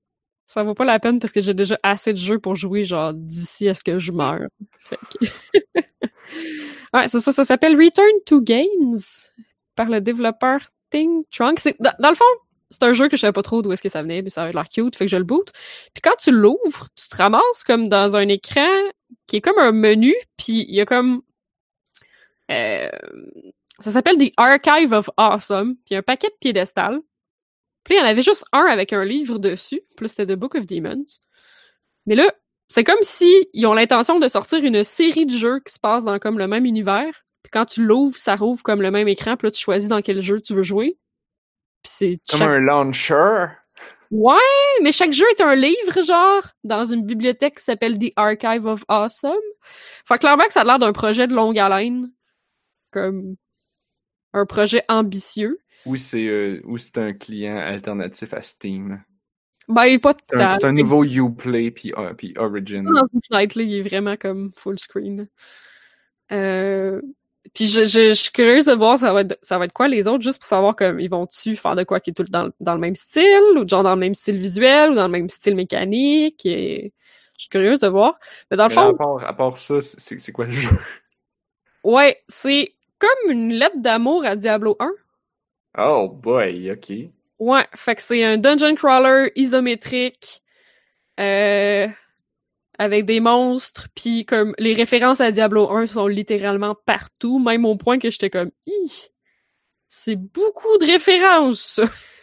Ça 0.48 0.64
vaut 0.64 0.76
pas 0.76 0.86
la 0.86 1.00
peine 1.00 1.20
parce 1.20 1.34
que 1.34 1.42
j'ai 1.42 1.54
déjà 1.56 1.78
assez 1.84 2.14
de 2.14 2.18
jeux 2.20 2.40
pour 2.40 2.56
jouer, 2.56 2.84
genre, 2.86 3.14
d'ici 3.14 3.68
à 3.68 3.74
ce 3.74 3.84
que 3.84 3.98
je. 4.00 4.12
Fait 4.82 4.98
que- 4.98 5.26
ouais, 6.94 7.08
c'est 7.08 7.20
ça, 7.20 7.32
ça 7.32 7.44
s'appelle 7.44 7.76
Return 7.76 8.08
to 8.26 8.42
Games 8.42 9.00
par 9.76 9.90
le 9.90 10.02
développeur 10.02 10.60
Think 10.92 11.26
Trunk. 11.32 11.60
C'est, 11.60 11.76
dans, 11.80 11.94
dans 12.00 12.10
le 12.10 12.16
fond, 12.16 12.24
c'est 12.72 12.84
un 12.84 12.94
jeu 12.94 13.08
que 13.08 13.16
je 13.18 13.22
savais 13.22 13.34
pas 13.34 13.44
trop 13.44 13.62
d'où 13.62 13.72
est-ce 13.72 13.84
que 13.84 13.90
ça 13.90 14.02
venait, 14.02 14.22
mais 14.22 14.30
ça 14.30 14.44
avait 14.44 14.52
l'air 14.52 14.70
cute, 14.70 14.96
fait 14.96 15.06
que 15.06 15.12
je 15.12 15.18
le 15.18 15.24
boot. 15.24 15.52
Puis 15.94 16.02
quand 16.02 16.16
tu 16.18 16.32
l'ouvres, 16.32 16.88
tu 16.96 17.08
te 17.08 17.16
ramasses 17.18 17.64
comme 17.66 17.90
dans 17.90 18.16
un 18.16 18.28
écran 18.28 18.68
qui 19.28 19.38
est 19.38 19.42
comme 19.42 19.60
un 19.60 19.72
menu, 19.72 20.16
puis 20.38 20.66
il 20.68 20.76
y 20.76 20.82
a 20.82 20.86
comme... 20.86 21.22
euh, 22.52 22.90
ça 23.80 23.92
s'appelle 23.92 24.18
The 24.18 24.32
Archive 24.38 24.94
of 24.94 25.10
Awesome, 25.18 25.76
puis 25.76 25.84
il 25.92 25.94
y 25.94 25.96
a 25.98 26.00
un 26.00 26.04
paquet 26.04 26.30
de 26.30 26.36
piédestals. 26.40 27.02
Puis 27.84 27.96
il 27.96 27.98
y 28.00 28.02
en 28.02 28.06
avait 28.06 28.22
juste 28.24 28.46
un 28.52 28.66
avec 28.66 28.94
un 28.94 29.06
livre 29.06 29.38
dessus. 29.38 29.82
Là, 30.00 30.08
c'était 30.08 30.26
The 30.26 30.38
Book 30.38 30.56
of 30.56 30.66
Demons. 30.66 31.06
Mais 32.08 32.16
là, 32.16 32.32
c'est 32.68 32.84
comme 32.84 33.02
si 33.02 33.48
ils 33.54 33.66
ont 33.68 33.74
l'intention 33.74 34.18
de 34.20 34.28
sortir 34.28 34.64
une 34.64 34.84
série 34.84 35.26
de 35.28 35.32
jeux 35.32 35.60
qui 35.60 35.74
se 35.74 35.80
passent 35.80 36.06
dans 36.06 36.18
comme 36.18 36.40
le 36.40 36.48
même 36.48 36.66
univers. 36.66 37.26
Puis 37.44 37.52
quand 37.52 37.66
tu 37.66 37.84
l'ouvres, 37.86 38.18
ça 38.18 38.36
rouvre 38.36 38.64
comme 38.64 38.82
le 38.82 38.90
même 38.90 39.08
écran. 39.08 39.38
Puis 39.38 39.48
là, 39.48 39.52
tu 39.52 39.62
choisis 39.62 39.88
dans 39.88 40.02
quel 40.02 40.22
jeu 40.22 40.42
tu 40.42 40.54
veux 40.56 40.64
jouer. 40.64 40.98
C'est 41.86 42.14
Comme 42.30 42.40
chaque- 42.40 42.50
un 42.50 42.60
launcher? 42.60 43.46
Ouais, 44.12 44.36
mais 44.84 44.92
chaque 44.92 45.12
jeu 45.14 45.26
est 45.32 45.42
un 45.42 45.56
livre, 45.56 46.04
genre, 46.06 46.44
dans 46.64 46.86
une 46.86 47.06
bibliothèque 47.06 47.58
qui 47.58 47.64
s'appelle 47.64 47.98
The 47.98 48.12
Archive 48.16 48.66
of 48.66 48.84
Awesome. 48.88 49.34
Fait 50.08 50.18
clairement 50.20 50.46
que 50.46 50.54
ça 50.54 50.62
a 50.62 50.64
l'air 50.64 50.80
d'un 50.80 50.94
projet 50.94 51.28
de 51.28 51.34
longue 51.34 51.58
haleine. 51.58 52.12
Comme 52.92 53.36
un 54.34 54.46
projet 54.46 54.84
ambitieux. 54.90 55.60
Ou 55.86 55.96
c'est 55.98 56.28
euh, 56.28 56.62
un 56.96 57.14
client 57.14 57.58
alternatif 57.58 58.34
à 58.34 58.42
Steam? 58.42 59.04
Ben, 59.68 60.00
pas 60.00 60.16
C'est 60.22 60.36
un, 60.42 60.54
un 60.64 60.72
nouveau 60.74 61.04
Uplay 61.04 61.72
puis, 61.72 61.92
euh, 61.98 62.14
puis 62.14 62.34
Origin. 62.38 62.84
dans 62.84 63.08
une 63.14 63.22
fenêtre, 63.28 63.58
là, 63.58 63.64
il 63.64 63.74
est 63.76 63.82
vraiment 63.82 64.16
comme 64.16 64.52
full 64.56 64.78
screen. 64.78 65.28
Euh, 66.32 67.02
puis 67.54 67.68
je, 67.68 67.86
je, 67.86 68.10
je 68.10 68.14
suis 68.14 68.32
curieuse 68.32 68.66
de 68.66 68.74
voir 68.74 68.98
ça 69.00 69.14
va, 69.14 69.22
être, 69.22 69.38
ça 69.42 69.58
va 69.58 69.66
être 69.66 69.74
quoi 69.74 69.88
les 69.88 70.08
autres, 70.08 70.24
juste 70.24 70.40
pour 70.40 70.48
savoir 70.48 70.76
comme 70.76 71.00
ils 71.00 71.10
vont-tu 71.10 71.56
faire 71.56 71.76
de 71.76 71.84
quoi 71.84 72.00
qui 72.00 72.10
est 72.12 72.14
tout 72.14 72.24
le- 72.24 72.30
dans, 72.30 72.50
dans 72.60 72.74
le 72.74 72.80
même 72.80 72.96
style, 72.96 73.58
ou 73.58 73.68
genre 73.68 73.84
dans 73.84 73.94
le 73.96 74.00
même 74.00 74.14
style 74.16 74.38
visuel, 74.40 74.92
ou 74.92 74.96
dans 74.96 75.04
le 75.06 75.12
même 75.12 75.30
style 75.30 75.56
mécanique. 75.56 76.46
Et... 76.46 76.94
Je 77.38 77.44
suis 77.44 77.50
curieuse 77.50 77.82
de 77.82 77.88
voir. 77.88 78.18
Mais 78.50 78.58
dans 78.58 78.68
le 78.68 78.70
Mais 78.70 78.76
là, 78.76 78.88
à, 78.90 78.94
fond, 78.94 78.94
part, 78.94 79.24
à 79.28 79.34
part 79.36 79.58
ça, 79.58 79.82
c'est 79.82 80.20
c'est 80.20 80.32
quoi 80.32 80.46
le 80.46 80.52
jeu? 80.52 80.70
ouais, 81.84 82.24
c'est 82.28 82.74
comme 83.00 83.32
une 83.32 83.54
lettre 83.54 83.78
d'amour 83.80 84.26
à 84.26 84.36
Diablo 84.36 84.76
1. 84.80 84.92
Oh 85.78 86.10
boy, 86.10 86.72
ok. 86.72 87.12
Ouais, 87.40 87.68
fait 87.76 87.96
que 87.96 88.02
c'est 88.02 88.24
un 88.24 88.38
dungeon 88.38 88.76
crawler 88.76 89.32
isométrique 89.36 90.42
euh, 91.20 91.88
avec 92.78 93.06
des 93.06 93.20
monstres, 93.20 93.88
puis 93.96 94.26
comme 94.26 94.54
les 94.58 94.74
références 94.74 95.22
à 95.22 95.32
Diablo 95.32 95.70
1 95.70 95.88
sont 95.88 96.08
littéralement 96.08 96.76
partout, 96.86 97.40
même 97.40 97.66
au 97.66 97.76
point 97.76 98.00
que 98.00 98.10
j'étais 98.10 98.30
comme 98.30 98.52
c'est 99.96 100.18
beaucoup 100.18 100.78
de 100.80 100.86
références. 100.86 101.80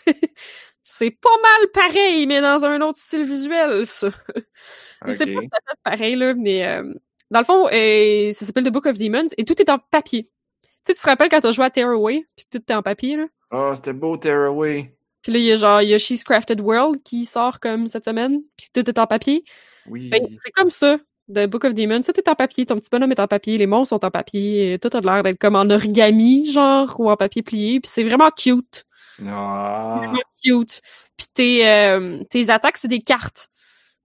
c'est 0.85 1.11
pas 1.11 1.37
mal 1.43 1.71
pareil, 1.73 2.27
mais 2.27 2.41
dans 2.41 2.65
un 2.65 2.81
autre 2.83 2.99
style 2.99 3.25
visuel, 3.25 3.87
ça. 3.87 4.11
C'est 5.11 5.35
pas 5.35 5.41
tout 5.41 5.49
à 5.51 5.61
fait 5.71 5.79
pareil, 5.83 6.15
là, 6.15 6.33
mais 6.35 6.65
euh, 6.65 6.95
dans 7.33 7.41
le 7.41 7.45
fond, 7.45 7.67
euh, 7.73 8.31
ça 8.31 8.47
s'appelle 8.47 8.63
The 8.63 8.69
Book 8.69 8.87
of 8.87 8.99
Demons 8.99 9.27
et 9.37 9.45
tout 9.45 9.61
est 9.61 9.69
en 9.69 9.81
papier. 9.81 10.31
Tu 10.63 10.69
sais, 10.87 10.95
tu 10.95 11.01
te 11.01 11.07
rappelles 11.09 11.29
quand 11.29 11.41
t'as 11.41 11.51
joué 11.51 11.65
à 11.65 11.71
Tearaway, 11.71 12.25
puis 12.37 12.47
tout 12.49 12.63
est 12.69 12.73
en 12.73 12.83
papier, 12.83 13.17
là? 13.17 13.27
Oh, 13.51 13.73
c'était 13.75 13.95
beau 13.95 14.17
Tearaway. 14.17 14.95
Puis 15.23 15.33
là, 15.33 15.39
il 15.41 15.45
y 15.45 15.51
a 15.51 15.57
genre 15.57 15.83
Yoshi's 15.83 16.23
Crafted 16.23 16.61
World 16.61 17.03
qui 17.03 17.25
sort 17.27 17.59
comme 17.59 17.89
cette 17.89 18.05
semaine, 18.05 18.43
puis 18.57 18.69
tout 18.73 18.89
est 18.89 18.99
en 18.99 19.09
papier. 19.09 19.45
Oui. 19.87 20.09
Ben, 20.11 20.27
c'est 20.45 20.51
comme 20.53 20.71
ça, 20.71 20.99
The 21.33 21.47
Book 21.47 21.65
of 21.65 21.75
Demons. 21.75 22.01
Tout 22.01 22.13
est 22.19 22.29
en 22.29 22.35
papier, 22.35 22.67
ton 22.67 22.77
petit 22.77 22.89
bonhomme 22.91 23.13
est 23.13 23.21
en 23.21 23.29
papier, 23.29 23.59
les 23.59 23.67
monstres 23.67 23.97
sont 23.97 24.05
en 24.05 24.11
papier, 24.11 24.75
et 24.75 24.79
tout 24.79 24.91
a 24.93 25.01
l'air 25.01 25.23
d'être 25.23 25.39
comme 25.39 25.57
en 25.57 25.69
origami, 25.71 26.51
genre, 26.51 26.95
ou 26.99 27.11
en 27.11 27.17
papier 27.17 27.43
plié, 27.43 27.81
puis 27.81 27.91
c'est 27.91 28.05
vraiment 28.05 28.31
cute. 28.31 28.85
Ah. 29.27 29.97
Vraiment 29.99 30.19
cute. 30.43 30.81
Puis 31.17 31.27
tes, 31.35 31.69
euh, 31.69 32.23
tes 32.31 32.51
attaques, 32.51 32.77
c'est 32.77 32.89
des 32.89 33.01
cartes. 33.01 33.49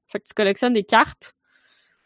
Fait 0.08 0.20
que 0.20 0.26
tu 0.26 0.34
collectionnes 0.34 0.74
des 0.74 0.84
cartes. 0.84 1.34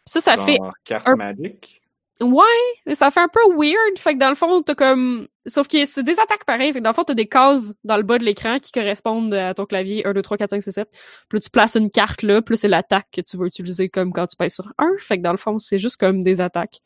Puis 0.05 0.13
ça, 0.13 0.21
ça 0.21 0.37
fait 0.37 0.57
carte 0.83 1.07
un- 1.07 1.15
magique. 1.15 1.80
Ouais, 2.21 2.43
mais 2.85 2.93
ça 2.93 3.09
fait 3.09 3.19
un 3.19 3.27
peu 3.27 3.39
weird. 3.55 3.97
Fait 3.97 4.13
que 4.13 4.19
dans 4.19 4.29
le 4.29 4.35
fond, 4.35 4.61
t'as 4.61 4.75
comme. 4.75 5.27
Sauf 5.47 5.67
que 5.67 5.85
c'est 5.85 6.03
des 6.03 6.19
attaques 6.19 6.45
pareilles. 6.45 6.71
Fait 6.71 6.79
que 6.79 6.83
dans 6.83 6.91
le 6.91 6.95
fond, 6.95 7.03
t'as 7.03 7.15
des 7.15 7.27
cases 7.27 7.73
dans 7.83 7.97
le 7.97 8.03
bas 8.03 8.19
de 8.19 8.23
l'écran 8.23 8.59
qui 8.59 8.71
correspondent 8.71 9.33
à 9.33 9.55
ton 9.55 9.65
clavier 9.65 10.05
1, 10.05 10.13
2, 10.13 10.21
3, 10.21 10.37
4, 10.37 10.49
5, 10.51 10.63
6, 10.63 10.71
7. 10.71 10.89
Puis 10.91 10.99
là, 11.37 11.39
tu 11.39 11.49
places 11.49 11.75
une 11.75 11.89
carte 11.89 12.21
là. 12.21 12.41
Puis 12.41 12.53
là, 12.53 12.57
c'est 12.57 12.67
l'attaque 12.67 13.07
que 13.11 13.21
tu 13.21 13.37
veux 13.37 13.47
utiliser 13.47 13.89
comme 13.89 14.13
quand 14.13 14.27
tu 14.27 14.35
pèses 14.35 14.53
sur 14.53 14.71
1. 14.77 14.87
Fait 14.99 15.17
que 15.17 15.23
dans 15.23 15.31
le 15.31 15.37
fond, 15.37 15.57
c'est 15.57 15.79
juste 15.79 15.97
comme 15.97 16.23
des 16.23 16.41
attaques. 16.41 16.79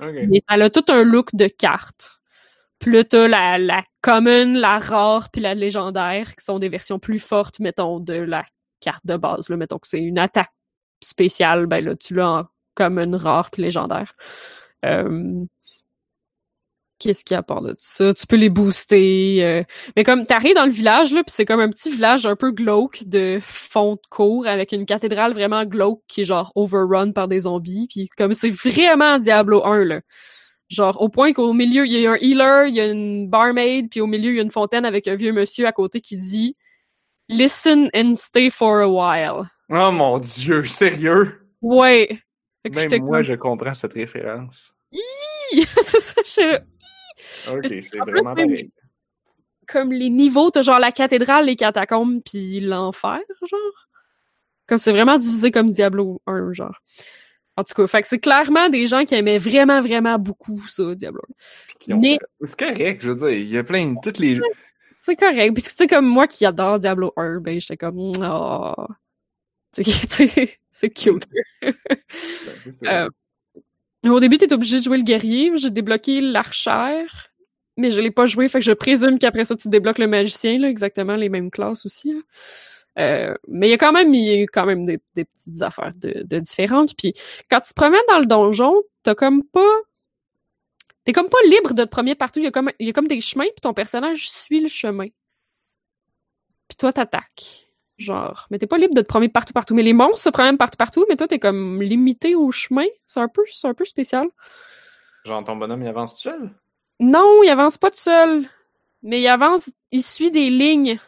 Mais 0.00 0.42
elle 0.48 0.62
a 0.62 0.70
tout 0.70 0.84
un 0.88 1.04
look 1.04 1.28
de 1.34 1.46
carte. 1.46 2.10
Puis 2.78 2.90
là, 2.92 3.04
t'as 3.04 3.28
la, 3.28 3.58
la 3.58 3.84
common, 4.00 4.54
la 4.54 4.78
rare, 4.78 5.30
puis 5.30 5.40
la 5.40 5.54
légendaire, 5.54 6.34
qui 6.34 6.44
sont 6.44 6.58
des 6.58 6.68
versions 6.68 6.98
plus 6.98 7.20
fortes, 7.20 7.60
mettons, 7.60 8.00
de 8.00 8.14
la 8.14 8.44
carte 8.80 9.06
de 9.06 9.16
base. 9.16 9.48
Là. 9.48 9.56
Mettons 9.56 9.78
que 9.78 9.86
c'est 9.86 10.00
une 10.00 10.18
attaque 10.18 10.50
spéciale, 11.00 11.66
ben 11.66 11.84
là, 11.84 11.94
tu 11.94 12.14
l'as 12.14 12.28
en 12.28 12.44
common, 12.74 13.16
rare, 13.16 13.50
puis 13.50 13.62
légendaire. 13.62 14.14
Euh, 14.84 15.44
Qu'est-ce 16.98 17.24
qu'il 17.24 17.34
y 17.34 17.36
a 17.36 17.40
à 17.40 17.42
part 17.42 17.62
de 17.62 17.74
ça? 17.80 18.14
Tu 18.14 18.26
peux 18.28 18.36
les 18.36 18.48
booster. 18.48 19.42
euh, 19.44 19.64
Mais 19.96 20.04
comme 20.04 20.24
t'arrives 20.24 20.54
dans 20.54 20.66
le 20.66 20.70
village, 20.70 21.12
là, 21.12 21.24
puis 21.24 21.32
c'est 21.34 21.44
comme 21.44 21.58
un 21.58 21.68
petit 21.68 21.90
village 21.90 22.26
un 22.26 22.36
peu 22.36 22.52
glauque 22.52 23.02
de 23.06 23.40
fond 23.42 23.94
de 23.94 24.00
cour 24.08 24.46
avec 24.46 24.70
une 24.70 24.86
cathédrale 24.86 25.32
vraiment 25.32 25.64
glauque 25.64 26.00
qui 26.06 26.20
est 26.20 26.24
genre 26.24 26.52
overrun 26.54 27.10
par 27.10 27.26
des 27.26 27.40
zombies. 27.40 27.88
Puis 27.90 28.08
comme 28.16 28.34
c'est 28.34 28.50
vraiment 28.50 29.18
Diablo 29.18 29.64
1, 29.64 29.84
là. 29.84 30.00
Genre 30.68 31.02
au 31.02 31.08
point 31.08 31.32
qu'au 31.32 31.52
milieu, 31.52 31.84
il 31.86 31.92
y 31.92 32.06
a 32.06 32.12
un 32.12 32.16
healer, 32.20 32.68
il 32.68 32.76
y 32.76 32.80
a 32.80 32.86
une 32.88 33.28
barmaid, 33.28 33.90
puis 33.90 34.00
au 34.00 34.06
milieu, 34.06 34.30
il 34.30 34.36
y 34.36 34.38
a 34.38 34.42
une 34.42 34.52
fontaine 34.52 34.84
avec 34.84 35.08
un 35.08 35.16
vieux 35.16 35.32
monsieur 35.32 35.66
à 35.66 35.72
côté 35.72 36.00
qui 36.00 36.16
dit 36.16 36.56
«Listen 37.28 37.90
and 37.96 38.14
stay 38.14 38.48
for 38.48 38.78
a 38.80 38.88
while 38.88 39.48
Oh 39.70 39.90
mon 39.90 40.18
dieu, 40.18 40.64
sérieux?». 40.66 41.40
Ouais. 41.62 42.20
Même 42.64 43.02
moi, 43.02 43.18
comme, 43.18 43.22
je 43.24 43.34
comprends 43.34 43.74
cette 43.74 43.94
référence. 43.94 44.74
c'est 45.82 46.24
ça, 46.24 46.46
là. 46.46 46.60
Ok, 47.50 47.66
c'est 47.66 48.00
en 48.00 48.04
plus, 48.04 48.12
vraiment 48.12 48.34
pareil. 48.34 48.70
comme 49.66 49.92
les 49.92 50.10
niveaux, 50.10 50.50
t'as 50.50 50.62
genre 50.62 50.78
la 50.78 50.92
cathédrale, 50.92 51.46
les 51.46 51.56
catacombes, 51.56 52.20
puis 52.24 52.60
l'enfer, 52.60 53.20
genre. 53.42 53.88
Comme 54.66 54.78
c'est 54.78 54.92
vraiment 54.92 55.18
divisé 55.18 55.50
comme 55.50 55.70
Diablo 55.70 56.22
1, 56.26 56.52
genre. 56.52 56.80
En 57.56 57.64
tout 57.64 57.74
cas, 57.74 57.86
fait 57.86 58.02
que 58.02 58.08
c'est 58.08 58.18
clairement 58.18 58.70
des 58.70 58.86
gens 58.86 59.04
qui 59.04 59.14
aimaient 59.14 59.38
vraiment, 59.38 59.80
vraiment 59.80 60.18
beaucoup 60.18 60.60
ça, 60.68 60.94
Diablo 60.94 61.20
1. 61.28 61.32
Puis 61.66 61.76
qu'ils 61.80 61.94
ont 61.94 62.00
Mais- 62.00 62.18
C'est 62.42 62.58
correct, 62.58 63.02
je 63.02 63.10
veux 63.10 63.16
dire, 63.16 63.30
il 63.30 63.48
y 63.48 63.58
a 63.58 63.64
plein 63.64 63.92
de 63.92 63.98
toutes 64.02 64.18
les. 64.18 64.40
C'est 65.00 65.16
correct. 65.16 65.52
Puis 65.52 65.62
tu 65.64 65.70
sais, 65.76 65.86
comme 65.86 66.06
moi 66.06 66.26
qui 66.28 66.46
adore 66.46 66.78
Diablo 66.78 67.12
1, 67.16 67.40
ben 67.40 67.60
j'étais 67.60 67.76
comme, 67.76 67.98
oh. 67.98 68.12
Tu 68.16 68.22
sais, 68.22 68.86
tu 68.86 68.86
sais, 68.86 69.61
c'est 69.72 70.90
cute. 70.90 71.26
Ben. 72.82 73.08
Euh, 74.04 74.10
au 74.10 74.20
début, 74.20 74.36
t'es 74.36 74.52
obligé 74.52 74.78
de 74.78 74.82
jouer 74.82 74.98
le 74.98 75.04
guerrier. 75.04 75.52
J'ai 75.56 75.70
débloqué 75.70 76.20
l'archère, 76.20 77.28
mais 77.76 77.90
je 77.90 78.00
l'ai 78.00 78.10
pas 78.10 78.26
joué, 78.26 78.48
fait 78.48 78.58
que 78.58 78.64
je 78.64 78.72
présume 78.72 79.18
qu'après 79.18 79.44
ça, 79.44 79.56
tu 79.56 79.68
débloques 79.68 79.98
le 79.98 80.08
magicien, 80.08 80.58
là, 80.58 80.68
exactement 80.68 81.14
les 81.16 81.28
mêmes 81.28 81.50
classes 81.50 81.86
aussi. 81.86 82.12
là. 82.12 82.20
Euh, 82.98 83.34
mais 83.48 83.68
il 83.68 83.70
y 83.70 83.74
a 83.74 83.78
quand 83.78 83.92
même, 83.92 84.12
il 84.12 84.40
y 84.40 84.42
a 84.42 84.46
quand 84.46 84.66
même 84.66 84.84
des, 84.84 85.00
des 85.14 85.24
petites 85.24 85.62
affaires 85.62 85.92
de, 85.96 86.24
de 86.24 86.38
différentes. 86.40 86.94
Puis 86.96 87.14
quand 87.50 87.60
tu 87.60 87.70
te 87.70 87.74
promènes 87.74 88.02
dans 88.08 88.18
le 88.18 88.26
donjon, 88.26 88.74
t'as 89.02 89.14
comme 89.14 89.42
pas, 89.44 89.78
t'es 91.04 91.12
comme 91.12 91.28
pas 91.28 91.38
libre 91.46 91.74
de 91.74 91.84
te 91.84 91.88
promener 91.88 92.14
partout. 92.14 92.40
Il 92.40 92.44
y 92.44 92.48
a 92.48 92.50
comme, 92.50 92.70
il 92.78 92.86
y 92.86 92.90
a 92.90 92.92
comme 92.92 93.08
des 93.08 93.20
chemins, 93.20 93.44
puis 93.44 93.60
ton 93.62 93.74
personnage 93.74 94.30
suit 94.30 94.60
le 94.60 94.68
chemin. 94.68 95.06
Puis 96.68 96.76
toi, 96.76 96.92
t'attaques. 96.92 97.66
Genre, 98.02 98.48
mais 98.50 98.58
t'es 98.58 98.66
pas 98.66 98.78
libre 98.78 98.94
de 98.94 99.00
te 99.00 99.06
promener 99.06 99.28
partout, 99.28 99.52
partout. 99.52 99.74
Mais 99.74 99.82
les 99.82 99.92
monstres 99.92 100.18
se 100.18 100.28
promènent 100.28 100.58
partout, 100.58 100.76
partout, 100.76 101.06
mais 101.08 101.16
toi, 101.16 101.28
t'es 101.28 101.38
comme 101.38 101.80
limité 101.80 102.34
au 102.34 102.50
chemin. 102.50 102.86
C'est 103.06 103.20
un 103.20 103.28
peu, 103.28 103.42
c'est 103.50 103.68
un 103.68 103.74
peu 103.74 103.84
spécial. 103.84 104.26
Genre, 105.24 105.44
ton 105.44 105.56
bonhomme, 105.56 105.82
il 105.82 105.88
avance 105.88 106.14
tout 106.14 106.20
seul? 106.20 106.50
Non, 106.98 107.42
il 107.44 107.48
avance 107.48 107.78
pas 107.78 107.90
tout 107.90 107.98
seul. 107.98 108.48
Mais 109.02 109.20
il 109.20 109.28
avance, 109.28 109.70
il 109.92 110.02
suit 110.02 110.30
des 110.30 110.50
lignes. 110.50 110.98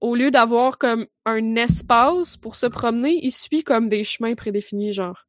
Au 0.00 0.14
lieu 0.14 0.30
d'avoir 0.30 0.78
comme 0.78 1.06
un 1.24 1.56
espace 1.56 2.36
pour 2.36 2.54
se 2.54 2.66
promener, 2.66 3.18
il 3.24 3.32
suit 3.32 3.64
comme 3.64 3.88
des 3.88 4.04
chemins 4.04 4.34
prédéfinis, 4.34 4.92
genre. 4.92 5.26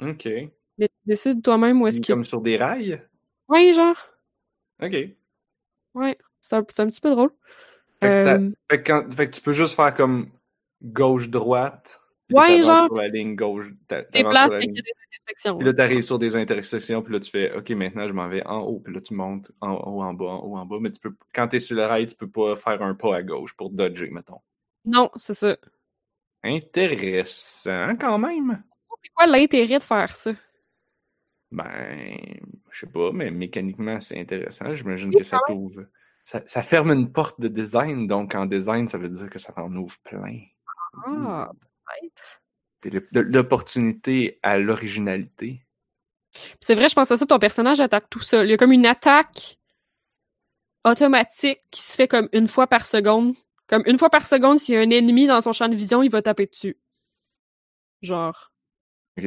Ok. 0.00 0.26
Mais 0.78 0.88
tu 0.88 1.00
décides 1.06 1.42
toi-même 1.42 1.82
où 1.82 1.86
est-ce 1.86 2.00
qu'il... 2.00 2.14
Comme 2.14 2.24
sur 2.24 2.42
des 2.42 2.56
rails? 2.56 3.02
Ouais, 3.48 3.72
genre. 3.72 3.96
Ok. 4.82 4.94
Ouais. 5.94 6.18
C'est 6.40 6.56
un, 6.56 6.64
c'est 6.68 6.82
un 6.82 6.86
petit 6.86 7.00
peu 7.00 7.10
drôle. 7.10 7.30
Que, 8.00 8.06
Euh, 8.06 8.50
fait 8.70 8.82
que 8.82 8.92
quand- 8.92 9.14
fait 9.14 9.26
que 9.30 9.34
tu 9.36 9.40
peux 9.42 9.52
juste 9.52 9.76
faire 9.76 9.94
comme 9.94 10.28
gauche-droite. 10.82 12.00
Ouais, 12.32 12.60
genre- 12.62 12.86
sur 12.86 12.96
la 12.96 13.08
ligne 13.08 13.36
gauche. 13.36 13.66
avec 13.90 14.14
ligne- 14.14 14.72
des 14.74 14.82
intersections. 15.22 15.58
Puis 15.58 15.66
là, 15.66 15.72
t'arrives 15.74 16.02
sur 16.02 16.18
des 16.18 16.34
intersections, 16.36 17.02
puis 17.02 17.12
là, 17.14 17.20
tu 17.20 17.30
fais, 17.30 17.56
OK, 17.56 17.70
maintenant, 17.70 18.08
je 18.08 18.12
m'en 18.12 18.28
vais 18.28 18.44
en 18.46 18.60
haut, 18.62 18.80
puis 18.80 18.92
là, 18.92 19.00
tu 19.00 19.14
montes 19.14 19.52
en 19.60 19.74
haut, 19.74 20.02
en 20.02 20.12
bas, 20.14 20.24
en 20.26 20.38
haut, 20.44 20.56
en 20.56 20.66
bas. 20.66 20.76
Mais 20.80 20.90
tu 20.90 20.98
peux, 21.00 21.14
quand 21.34 21.48
t'es 21.48 21.60
sur 21.60 21.76
le 21.76 21.84
rail, 21.84 22.06
tu 22.08 22.16
peux 22.16 22.28
pas 22.28 22.56
faire 22.56 22.82
un 22.82 22.94
pas 22.94 23.16
à 23.16 23.22
gauche 23.22 23.54
pour 23.54 23.70
dodger, 23.70 24.10
mettons. 24.10 24.40
Non, 24.84 25.10
c'est 25.16 25.34
ça. 25.34 25.56
Intéressant, 26.42 27.96
quand 28.00 28.18
même. 28.18 28.62
C'est 29.02 29.10
quoi 29.14 29.26
l'intérêt 29.26 29.78
de 29.78 29.82
faire 29.82 30.14
ça? 30.14 30.32
Ben, 31.50 32.18
je 32.70 32.80
sais 32.80 32.86
pas, 32.92 33.12
mais 33.12 33.30
mécaniquement, 33.30 34.00
c'est 34.00 34.18
intéressant. 34.18 34.74
J'imagine 34.74 35.10
Oui, 35.10 35.16
que 35.16 35.24
ça 35.24 35.38
t'ouvre. 35.46 35.84
Ça, 36.26 36.42
ça 36.46 36.64
ferme 36.64 36.90
une 36.90 37.12
porte 37.12 37.40
de 37.40 37.46
design, 37.46 38.08
donc 38.08 38.34
en 38.34 38.46
design, 38.46 38.88
ça 38.88 38.98
veut 38.98 39.08
dire 39.08 39.30
que 39.30 39.38
ça 39.38 39.52
t'en 39.52 39.70
ouvre 39.74 39.96
plein. 40.02 40.40
Ah, 41.06 41.52
peut-être. 41.86 42.42
Le- 42.92 43.08
de- 43.12 43.20
l'opportunité 43.20 44.40
à 44.42 44.58
l'originalité. 44.58 45.62
Puis 46.32 46.56
C'est 46.60 46.74
vrai, 46.74 46.88
je 46.88 46.96
pense 46.96 47.12
à 47.12 47.16
ça, 47.16 47.26
ton 47.26 47.38
personnage 47.38 47.78
attaque 47.78 48.10
tout 48.10 48.22
seul. 48.22 48.48
Il 48.48 48.50
y 48.50 48.54
a 48.54 48.56
comme 48.56 48.72
une 48.72 48.86
attaque 48.86 49.60
automatique 50.84 51.60
qui 51.70 51.80
se 51.82 51.94
fait 51.94 52.08
comme 52.08 52.28
une 52.32 52.48
fois 52.48 52.66
par 52.66 52.86
seconde. 52.86 53.36
Comme 53.68 53.84
une 53.86 53.96
fois 53.98 54.10
par 54.10 54.26
seconde, 54.26 54.58
s'il 54.58 54.74
y 54.74 54.78
a 54.78 54.80
un 54.80 54.90
ennemi 54.90 55.28
dans 55.28 55.40
son 55.40 55.52
champ 55.52 55.68
de 55.68 55.76
vision, 55.76 56.02
il 56.02 56.10
va 56.10 56.22
taper 56.22 56.46
dessus. 56.46 56.76
Genre. 58.02 58.50
OK? 59.16 59.24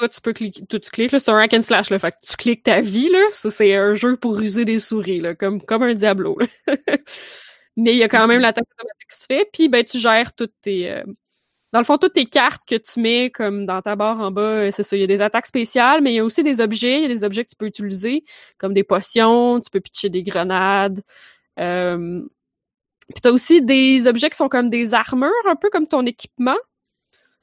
Toi, 0.00 0.08
tu 0.08 0.20
peux 0.22 0.32
cliquer. 0.32 0.64
Tu 0.66 0.80
cliques, 0.90 1.12
là, 1.12 1.20
c'est 1.20 1.30
un 1.30 1.36
hack 1.38 1.52
and 1.52 1.62
slash, 1.62 1.90
là. 1.90 1.98
Fait 1.98 2.12
que 2.12 2.16
tu 2.26 2.34
cliques 2.36 2.62
ta 2.62 2.80
vie, 2.80 3.10
là. 3.10 3.20
Ça, 3.32 3.50
c'est 3.50 3.74
un 3.76 3.94
jeu 3.94 4.16
pour 4.16 4.40
user 4.40 4.64
des 4.64 4.80
souris, 4.80 5.20
là. 5.20 5.34
Comme, 5.34 5.60
comme 5.62 5.82
un 5.82 5.94
Diablo, 5.94 6.38
là. 6.38 6.46
Mais 7.76 7.92
il 7.92 7.98
y 7.98 8.02
a 8.02 8.08
quand 8.08 8.26
même 8.26 8.38
Mhm. 8.38 8.42
l'attaque 8.42 8.66
automatique 8.72 9.08
qui 9.10 9.18
se 9.20 9.26
fait. 9.26 9.48
Puis, 9.52 9.68
ben, 9.68 9.84
tu 9.84 9.98
gères 9.98 10.34
toutes 10.34 10.54
tes. 10.62 10.90
euh, 10.90 11.04
Dans 11.72 11.80
le 11.80 11.84
fond, 11.86 11.98
toutes 11.98 12.14
tes 12.14 12.26
cartes 12.26 12.62
que 12.68 12.76
tu 12.76 13.00
mets 13.00 13.30
comme 13.30 13.66
dans 13.66 13.82
ta 13.82 13.96
barre 13.96 14.20
en 14.20 14.30
bas, 14.32 14.72
c'est 14.72 14.82
ça. 14.84 14.96
Il 14.96 15.00
y 15.00 15.04
a 15.04 15.08
des 15.08 15.20
attaques 15.22 15.46
spéciales, 15.46 16.02
mais 16.02 16.12
il 16.12 16.16
y 16.16 16.20
a 16.20 16.24
aussi 16.24 16.42
des 16.44 16.60
objets. 16.62 16.98
Il 16.98 17.02
y 17.02 17.06
a 17.06 17.08
des 17.08 17.24
objets 17.24 17.44
que 17.44 17.50
tu 17.50 17.56
peux 17.56 17.66
utiliser, 17.66 18.24
comme 18.58 18.74
des 18.74 18.84
potions, 18.84 19.60
tu 19.60 19.70
peux 19.70 19.80
pitcher 19.80 20.10
des 20.10 20.22
grenades. 20.24 21.02
Euh... 21.60 22.22
Puis 23.14 23.20
t'as 23.22 23.32
aussi 23.32 23.62
des 23.62 24.06
objets 24.08 24.30
qui 24.30 24.36
sont 24.36 24.48
comme 24.48 24.70
des 24.70 24.94
armures, 24.94 25.30
un 25.48 25.56
peu 25.56 25.70
comme 25.70 25.86
ton 25.88 26.06
équipement. 26.06 26.56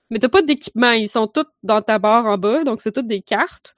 Mais 0.09 0.19
t'as 0.19 0.29
pas 0.29 0.41
d'équipement, 0.41 0.91
ils 0.91 1.09
sont 1.09 1.27
tous 1.27 1.45
dans 1.63 1.81
ta 1.81 1.99
barre 1.99 2.25
en 2.27 2.37
bas, 2.37 2.63
donc 2.63 2.81
c'est 2.81 2.91
toutes 2.91 3.07
des 3.07 3.21
cartes. 3.21 3.75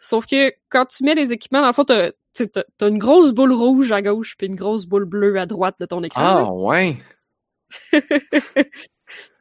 Sauf 0.00 0.26
que 0.26 0.52
quand 0.68 0.86
tu 0.86 1.04
mets 1.04 1.14
les 1.14 1.32
équipements, 1.32 1.60
dans 1.60 1.68
le 1.68 1.72
fond, 1.72 1.84
t'as, 1.84 2.10
une 2.80 2.98
grosse 2.98 3.32
boule 3.32 3.52
rouge 3.52 3.92
à 3.92 4.02
gauche 4.02 4.36
puis 4.36 4.46
une 4.46 4.56
grosse 4.56 4.86
boule 4.86 5.04
bleue 5.04 5.38
à 5.38 5.46
droite 5.46 5.76
de 5.80 5.86
ton 5.86 6.02
écran. 6.02 6.20
Ah, 6.22 6.52
ouais! 6.52 6.96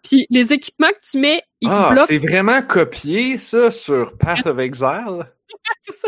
Puis 0.04 0.26
les 0.30 0.52
équipements 0.52 0.90
que 0.90 1.10
tu 1.12 1.20
mets, 1.20 1.44
ils 1.62 1.70
Ah, 1.72 1.90
bloquent. 1.92 2.08
c'est 2.08 2.18
vraiment 2.18 2.62
copié, 2.62 3.38
ça, 3.38 3.70
sur 3.72 4.18
Path 4.18 4.46
of 4.48 4.58
Exile? 4.60 5.24
c'est 5.82 5.96
ça. 5.96 6.08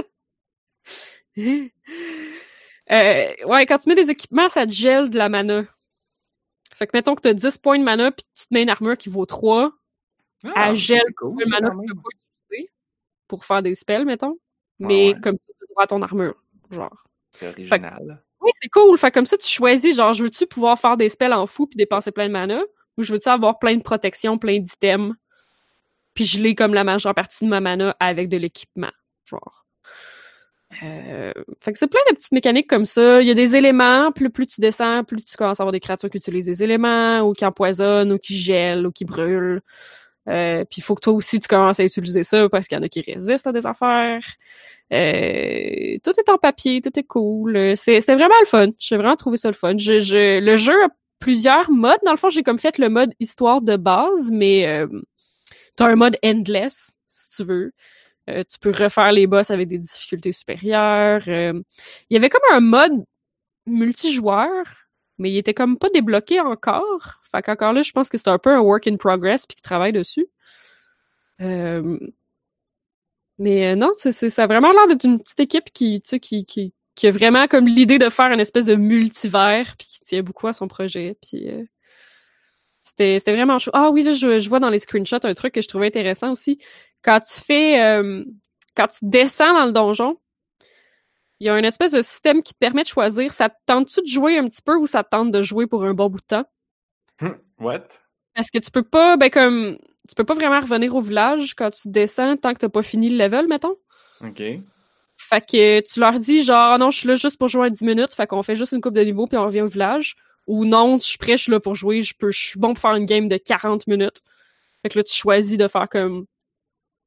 Euh, 2.91 3.31
ouais, 3.45 3.65
quand 3.65 3.77
tu 3.77 3.89
mets 3.89 3.95
des 3.95 4.09
équipements, 4.09 4.49
ça 4.49 4.65
te 4.65 4.71
gèle 4.71 5.09
de 5.09 5.17
la 5.17 5.29
mana. 5.29 5.65
Fait 6.75 6.87
que 6.87 6.91
mettons 6.95 7.15
que 7.15 7.21
t'as 7.21 7.33
10 7.33 7.57
points 7.59 7.79
de 7.79 7.83
mana 7.83 8.11
puis 8.11 8.25
tu 8.35 8.47
te 8.47 8.53
mets 8.53 8.63
une 8.63 8.69
armure 8.69 8.97
qui 8.97 9.09
vaut 9.09 9.25
3, 9.25 9.71
Ah, 10.43 10.69
elle 10.69 10.75
gèle 10.75 11.13
cool, 11.17 11.41
le 11.43 11.49
mana 11.49 11.69
que 11.69 11.75
tu 11.81 11.87
peux 11.87 12.01
pas 12.01 12.09
utiliser 12.49 12.71
pour 13.27 13.45
faire 13.45 13.61
des 13.61 13.75
spells, 13.75 14.05
mettons. 14.05 14.37
Mais 14.79 15.13
ouais. 15.13 15.21
comme 15.21 15.35
ça, 15.35 15.53
tu 15.59 15.65
droit 15.69 15.83
à 15.83 15.87
ton 15.87 16.01
armure. 16.01 16.35
Genre. 16.71 17.03
C'est 17.31 17.47
original. 17.47 18.23
Oui, 18.41 18.51
c'est 18.61 18.69
cool. 18.69 18.97
Fait 18.97 19.11
comme 19.11 19.25
ça, 19.25 19.37
tu 19.37 19.47
choisis, 19.47 19.95
genre, 19.95 20.13
je 20.13 20.23
veux-tu 20.23 20.45
pouvoir 20.45 20.77
faire 20.77 20.97
des 20.97 21.09
spells 21.09 21.33
en 21.33 21.47
fou 21.47 21.65
puis 21.65 21.77
dépenser 21.77 22.11
plein 22.11 22.27
de 22.27 22.33
mana, 22.33 22.61
ou 22.97 23.03
je 23.03 23.13
veux-tu 23.13 23.29
avoir 23.29 23.57
plein 23.57 23.75
de 23.75 23.83
protection, 23.83 24.37
plein 24.37 24.59
d'items, 24.59 25.13
puis 26.13 26.25
je 26.25 26.41
l'ai 26.41 26.53
comme 26.55 26.73
la 26.73 26.83
majeure 26.83 27.15
partie 27.15 27.45
de 27.45 27.49
ma 27.49 27.61
mana 27.61 27.95
avec 27.99 28.29
de 28.29 28.37
l'équipement, 28.37 28.91
genre. 29.25 29.65
Euh, 30.81 31.31
fait 31.59 31.71
que 31.71 31.77
c'est 31.77 31.87
plein 31.87 32.01
de 32.09 32.15
petites 32.15 32.31
mécaniques 32.31 32.67
comme 32.67 32.85
ça. 32.85 33.21
Il 33.21 33.27
y 33.27 33.31
a 33.31 33.35
des 33.35 33.55
éléments, 33.55 34.11
plus, 34.11 34.29
plus 34.29 34.47
tu 34.47 34.59
descends, 34.59 35.03
plus 35.03 35.23
tu 35.23 35.37
commences 35.37 35.59
à 35.59 35.63
avoir 35.63 35.71
des 35.71 35.79
créatures 35.79 36.09
qui 36.09 36.17
utilisent 36.17 36.47
des 36.47 36.63
éléments, 36.63 37.21
ou 37.21 37.33
qui 37.33 37.45
empoisonnent, 37.45 38.11
ou 38.11 38.17
qui 38.17 38.37
gèlent, 38.39 38.85
ou 38.87 38.91
qui 38.91 39.05
brûlent. 39.05 39.61
Euh, 40.29 40.63
puis 40.65 40.79
il 40.79 40.83
faut 40.83 40.95
que 40.95 41.01
toi 41.01 41.13
aussi 41.13 41.39
tu 41.39 41.47
commences 41.47 41.79
à 41.79 41.83
utiliser 41.83 42.23
ça 42.23 42.47
parce 42.47 42.67
qu'il 42.67 42.77
y 42.77 42.79
en 42.79 42.83
a 42.83 42.89
qui 42.89 43.01
résistent 43.01 43.47
à 43.47 43.51
des 43.51 43.65
affaires. 43.65 44.23
Euh, 44.93 45.97
tout 46.03 46.13
est 46.17 46.29
en 46.29 46.37
papier, 46.37 46.81
tout 46.81 46.97
est 46.97 47.03
cool. 47.03 47.75
C'était 47.75 47.99
c'était 47.99 48.15
vraiment 48.15 48.39
le 48.41 48.45
fun. 48.45 48.67
J'ai 48.79 48.97
vraiment 48.97 49.15
trouvé 49.15 49.37
ça 49.37 49.49
le 49.49 49.55
fun. 49.55 49.77
Je, 49.77 49.99
je, 49.99 50.39
le 50.39 50.55
jeu 50.55 50.83
a 50.83 50.89
plusieurs 51.23 51.71
modes. 51.71 51.99
Dans 52.05 52.11
le 52.11 52.17
fond, 52.17 52.29
j'ai 52.29 52.43
comme 52.43 52.59
fait 52.59 52.77
le 52.77 52.89
mode 52.89 53.13
histoire 53.19 53.61
de 53.61 53.77
base, 53.77 54.29
mais 54.31 54.67
euh, 54.67 54.87
t'as 55.75 55.87
un 55.87 55.95
mode 55.95 56.17
endless, 56.23 56.91
si 57.07 57.37
tu 57.37 57.43
veux. 57.45 57.71
Euh, 58.29 58.43
tu 58.49 58.59
peux 58.59 58.71
refaire 58.71 59.11
les 59.11 59.27
boss 59.27 59.49
avec 59.49 59.67
des 59.69 59.77
difficultés 59.77 60.31
supérieures. 60.33 61.23
Euh, 61.27 61.53
il 62.09 62.13
y 62.13 62.17
avait 62.17 62.29
comme 62.29 62.41
un 62.51 62.59
mode 62.59 63.05
multijoueur, 63.65 64.65
mais 65.17 65.31
il 65.31 65.37
était 65.37 65.53
comme 65.53 65.77
pas 65.77 65.89
débloqué 65.89 66.41
encore. 66.41 67.21
Fait 67.33 67.41
qu'encore 67.41 67.73
là, 67.73 67.83
je 67.83 67.91
pense 67.91 68.09
que 68.09 68.17
c'est 68.17 68.27
un 68.29 68.37
peu 68.37 68.51
un 68.51 68.59
work 68.59 68.87
in 68.87 68.97
progress 68.97 69.45
puis 69.45 69.55
qu'ils 69.55 69.63
travaillent 69.63 69.93
dessus. 69.93 70.27
Euh, 71.41 71.97
mais 73.39 73.73
euh, 73.73 73.75
non, 73.75 73.91
c'est, 73.97 74.11
ça 74.11 74.43
a 74.43 74.47
vraiment 74.47 74.71
l'air 74.71 74.87
d'être 74.87 75.03
une 75.05 75.19
petite 75.19 75.39
équipe 75.39 75.71
qui, 75.73 76.01
qui, 76.01 76.45
qui, 76.45 76.73
qui 76.95 77.07
a 77.07 77.11
vraiment 77.11 77.47
comme 77.47 77.67
l'idée 77.67 77.97
de 77.97 78.09
faire 78.09 78.31
une 78.31 78.39
espèce 78.39 78.65
de 78.65 78.75
multivers 78.75 79.75
puis 79.77 79.87
qui 79.87 79.99
tient 80.01 80.21
beaucoup 80.23 80.47
à 80.47 80.53
son 80.53 80.67
projet. 80.67 81.17
Puis 81.21 81.49
euh, 81.49 81.63
c'était, 82.83 83.17
c'était 83.19 83.33
vraiment 83.33 83.59
chaud. 83.59 83.71
Ah 83.73 83.89
oui, 83.89 84.03
là, 84.03 84.11
je, 84.11 84.39
je 84.39 84.49
vois 84.49 84.59
dans 84.59 84.69
les 84.69 84.79
screenshots 84.79 85.25
un 85.25 85.33
truc 85.33 85.53
que 85.53 85.61
je 85.61 85.67
trouvais 85.67 85.87
intéressant 85.87 86.31
aussi. 86.31 86.59
Quand 87.01 87.19
tu 87.19 87.41
fais, 87.41 88.01
quand 88.75 88.87
tu 88.87 88.99
descends 89.03 89.53
dans 89.53 89.65
le 89.65 89.73
donjon, 89.73 90.17
il 91.39 91.47
y 91.47 91.49
a 91.49 91.59
une 91.59 91.65
espèce 91.65 91.91
de 91.91 92.01
système 92.01 92.41
qui 92.43 92.53
te 92.53 92.59
permet 92.59 92.83
de 92.83 92.87
choisir, 92.87 93.33
ça 93.33 93.49
te 93.49 93.55
tente-tu 93.65 94.01
de 94.01 94.07
jouer 94.07 94.37
un 94.37 94.47
petit 94.47 94.61
peu 94.61 94.77
ou 94.77 94.87
ça 94.87 95.03
te 95.03 95.09
tente 95.09 95.31
de 95.31 95.41
jouer 95.41 95.67
pour 95.67 95.83
un 95.83 95.93
bon 95.93 96.09
bout 96.09 96.19
de 96.19 96.25
temps? 96.25 96.45
What? 97.59 97.87
Parce 98.35 98.49
que 98.49 98.59
tu 98.59 98.71
peux 98.71 98.83
pas, 98.83 99.17
ben 99.17 99.29
comme, 99.29 99.77
tu 100.07 100.15
peux 100.15 100.23
pas 100.23 100.33
vraiment 100.33 100.59
revenir 100.59 100.95
au 100.95 101.01
village 101.01 101.53
quand 101.53 101.69
tu 101.71 101.89
descends 101.89 102.35
tant 102.37 102.53
que 102.53 102.59
t'as 102.59 102.69
pas 102.69 102.83
fini 102.83 103.09
le 103.09 103.17
level, 103.17 103.47
mettons. 103.47 103.75
OK. 104.21 104.41
Fait 105.17 105.41
que 105.41 105.81
tu 105.81 105.99
leur 105.99 106.19
dis 106.19 106.43
genre 106.43 106.73
Ah 106.73 106.77
non, 106.77 106.91
je 106.91 106.99
suis 106.99 107.07
là 107.07 107.15
juste 107.15 107.37
pour 107.37 107.47
jouer 107.47 107.67
à 107.67 107.69
10 107.69 107.85
minutes, 107.85 108.13
fait 108.13 108.27
qu'on 108.27 108.43
fait 108.43 108.55
juste 108.55 108.71
une 108.71 108.81
coupe 108.81 108.95
de 108.95 109.01
niveau 109.01 109.27
puis 109.27 109.37
on 109.37 109.45
revient 109.45 109.61
au 109.61 109.67
village. 109.67 110.15
Ou 110.47 110.65
non, 110.65 110.97
je 110.97 111.03
suis 111.03 111.17
prêt, 111.17 111.37
je 111.37 111.43
suis 111.43 111.51
là 111.51 111.59
pour 111.59 111.75
jouer, 111.75 112.01
je 112.01 112.13
peux, 112.17 112.31
je 112.31 112.39
suis 112.39 112.59
bon 112.59 112.73
pour 112.73 112.81
faire 112.81 112.95
une 112.95 113.05
game 113.05 113.29
de 113.29 113.37
40 113.37 113.87
minutes. 113.87 114.21
Fait 114.81 114.89
que 114.89 114.99
là, 114.99 115.03
tu 115.03 115.15
choisis 115.15 115.57
de 115.57 115.67
faire 115.69 115.87
comme 115.87 116.25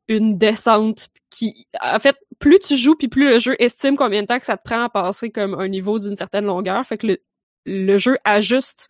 une 0.08 0.38
descente 0.38 1.08
qui. 1.30 1.66
En 1.82 1.98
fait, 1.98 2.16
plus 2.38 2.58
tu 2.60 2.76
joues 2.76 2.96
puis 2.96 3.08
plus 3.08 3.28
le 3.28 3.38
jeu 3.38 3.56
estime 3.58 3.96
combien 3.96 4.22
de 4.22 4.26
temps 4.26 4.38
que 4.38 4.46
ça 4.46 4.56
te 4.56 4.62
prend 4.62 4.84
à 4.84 4.88
passer 4.88 5.30
comme 5.30 5.54
un 5.54 5.68
niveau 5.68 5.98
d'une 5.98 6.16
certaine 6.16 6.46
longueur. 6.46 6.86
Fait 6.86 6.96
que 6.96 7.08
le, 7.08 7.18
le 7.66 7.98
jeu 7.98 8.16
ajuste 8.24 8.88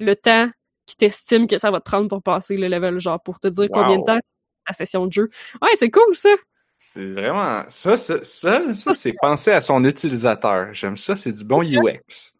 le 0.00 0.16
temps 0.16 0.50
qui 0.86 0.96
t'estime 0.96 1.46
que 1.46 1.58
ça 1.58 1.70
va 1.70 1.78
te 1.78 1.84
prendre 1.84 2.08
pour 2.08 2.22
passer 2.22 2.56
le 2.56 2.68
level, 2.68 2.98
genre 2.98 3.22
pour 3.22 3.38
te 3.38 3.48
dire 3.48 3.68
combien 3.72 3.98
de 3.98 4.04
temps 4.04 4.18
la 4.68 4.74
session 4.74 5.06
de 5.06 5.12
jeu. 5.12 5.28
Ouais, 5.62 5.70
c'est 5.74 5.90
cool 5.90 6.14
ça! 6.14 6.30
C'est 6.76 7.06
vraiment. 7.06 7.62
Ça, 7.68 7.98
ça, 7.98 8.24
ça, 8.24 8.72
ça, 8.72 8.94
c'est 8.94 9.12
penser 9.20 9.50
à 9.50 9.60
son 9.60 9.84
utilisateur. 9.84 10.72
J'aime 10.72 10.96
ça, 10.96 11.14
c'est 11.14 11.32
du 11.32 11.44
bon 11.44 11.62
UX. 11.62 12.32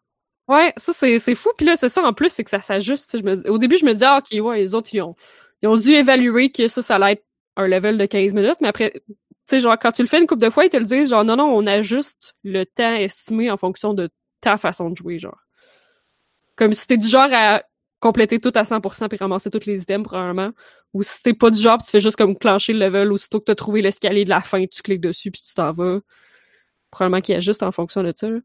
Ouais, 0.47 0.73
ça 0.77 0.93
c'est 0.93 1.19
c'est 1.19 1.35
fou. 1.35 1.49
Puis 1.55 1.67
là, 1.67 1.75
c'est 1.75 1.89
ça 1.89 2.01
en 2.01 2.11
plus, 2.13 2.29
c'est 2.29 2.43
que 2.43 2.49
ça 2.49 2.61
s'ajuste. 2.61 3.23
me, 3.23 3.47
au 3.49 3.59
début, 3.59 3.77
je 3.77 3.85
me 3.85 3.93
disais, 3.93 4.07
ah, 4.07 4.17
ok, 4.19 4.43
ouais, 4.43 4.57
les 4.57 4.73
autres, 4.73 4.89
ils 4.93 5.01
ont, 5.01 5.15
ils 5.61 5.67
ont 5.67 5.77
dû 5.77 5.91
évaluer 5.91 6.49
que 6.51 6.67
ça, 6.67 6.81
ça 6.81 6.95
allait 6.95 7.13
être 7.13 7.25
un 7.55 7.67
level 7.67 7.99
de 7.99 8.05
15 8.07 8.33
minutes. 8.33 8.57
Mais 8.61 8.67
après, 8.67 8.91
tu 9.05 9.13
sais, 9.45 9.59
genre, 9.61 9.77
quand 9.79 9.91
tu 9.91 10.01
le 10.01 10.07
fais 10.07 10.19
une 10.19 10.27
couple 10.27 10.41
de 10.41 10.49
fois, 10.49 10.65
ils 10.65 10.69
te 10.69 10.77
le 10.77 10.85
disent, 10.85 11.11
genre, 11.11 11.23
non, 11.23 11.35
non, 11.35 11.45
on 11.45 11.67
ajuste 11.67 12.33
le 12.43 12.63
temps 12.65 12.95
estimé 12.95 13.51
en 13.51 13.57
fonction 13.57 13.93
de 13.93 14.09
ta 14.41 14.57
façon 14.57 14.89
de 14.89 14.97
jouer, 14.97 15.19
genre. 15.19 15.37
Comme 16.55 16.73
si 16.73 16.87
t'es 16.87 16.97
du 16.97 17.07
genre 17.07 17.29
à 17.31 17.63
compléter 17.99 18.39
tout 18.39 18.51
à 18.55 18.63
100% 18.63 19.07
puis 19.09 19.17
ramasser 19.17 19.49
tous 19.49 19.65
les 19.65 19.81
items, 19.81 20.05
probablement. 20.07 20.51
Ou 20.93 21.03
si 21.03 21.21
t'es 21.23 21.33
pas 21.33 21.49
du 21.49 21.59
genre, 21.59 21.77
pis 21.77 21.85
tu 21.85 21.91
fais 21.91 21.99
juste 22.01 22.17
comme 22.17 22.37
clencher 22.37 22.73
le 22.73 22.79
level, 22.79 23.11
aussitôt 23.11 23.39
que 23.39 23.45
t'as 23.45 23.55
trouvé 23.55 23.81
l'escalier 23.81 24.25
de 24.25 24.29
la 24.29 24.41
fin, 24.41 24.65
tu 24.65 24.81
cliques 24.81 25.01
dessus 25.01 25.31
puis 25.31 25.41
tu 25.41 25.53
t'en 25.53 25.71
vas. 25.73 25.99
Probablement 26.89 27.21
qu'il 27.21 27.35
ajuste 27.35 27.63
en 27.63 27.71
fonction 27.71 28.03
de 28.03 28.11
ça, 28.15 28.29
là. 28.29 28.39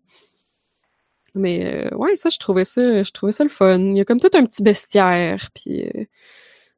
Mais 1.35 1.87
euh, 1.93 1.97
ouais, 1.97 2.16
ça, 2.16 2.31
je 2.31 2.39
trouvais 2.39 2.65
ça, 2.65 3.03
je 3.03 3.11
trouvais 3.11 3.33
ça 3.33 3.45
le 3.45 3.51
fun. 3.51 3.78
Il 3.78 3.97
y 3.97 4.01
a 4.01 4.05
comme 4.05 4.20
tout 4.20 4.31
un 4.35 4.47
petit 4.47 4.62
bestiaire, 4.62 5.51
puis 5.55 5.83
euh, 5.87 6.05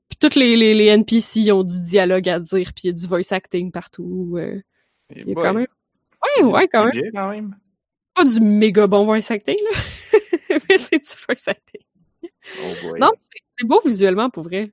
puis 0.08 0.16
toutes 0.18 0.34
les, 0.34 0.56
les, 0.56 0.74
les 0.74 0.86
NPC 0.86 1.52
ont 1.52 1.62
du 1.62 1.78
dialogue 1.80 2.28
à 2.28 2.40
dire, 2.40 2.72
puis 2.74 2.84
il 2.84 2.86
y 2.86 2.90
a 2.90 2.92
du 2.92 3.06
voice 3.06 3.30
acting 3.30 3.70
partout. 3.70 4.34
euh. 4.38 4.60
Et 5.14 5.20
il 5.20 5.28
y 5.28 5.32
a 5.32 5.34
boy, 5.34 5.44
quand 5.44 5.54
même... 5.54 5.66
Ouais, 6.38 6.44
ouais, 6.44 6.68
quand 6.68 6.80
même. 6.80 6.90
budget, 6.90 7.10
quand 7.14 7.30
même. 7.30 7.56
Pas 8.14 8.24
du 8.24 8.40
méga 8.40 8.86
bon 8.86 9.04
voice 9.04 9.30
acting, 9.30 9.56
là. 9.70 9.78
C'est 10.78 10.98
du 10.98 11.24
voice 11.26 11.48
acting. 11.48 11.82
Oh 12.60 12.74
boy. 12.82 13.00
Non, 13.00 13.10
c'est- 13.58 13.66
beau 13.66 13.80
visuellement, 13.84 14.30
pour 14.30 14.44
vrai. 14.44 14.70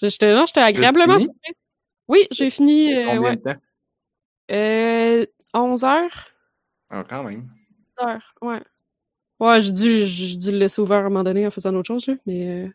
Je- 0.00 0.08
J'étais 0.08 0.60
agréablement 0.60 1.14
fini? 1.14 1.24
surprise. 1.24 1.54
Oui, 2.08 2.26
j'ai 2.30 2.50
fini, 2.50 2.94
euh, 2.94 3.04
Combien 3.06 3.30
ouais, 3.30 3.36
de 3.36 3.42
temps? 3.42 3.56
euh, 4.50 5.26
11 5.54 5.84
heures. 5.84 6.28
Ah, 6.90 7.04
quand 7.08 7.22
même. 7.24 7.48
heures, 8.00 8.34
ouais. 8.42 8.62
Ouais, 9.40 9.62
j'ai 9.62 9.72
dû, 9.72 10.06
j'ai 10.06 10.36
dû 10.36 10.52
le 10.52 10.58
laisser 10.58 10.80
ouvert 10.80 10.98
à 10.98 11.00
un 11.00 11.04
moment 11.04 11.24
donné 11.24 11.46
en 11.46 11.50
faisant 11.50 11.74
autre 11.74 11.88
chose, 11.88 12.06
là, 12.06 12.14
mais... 12.26 12.66
euh, 12.66 12.68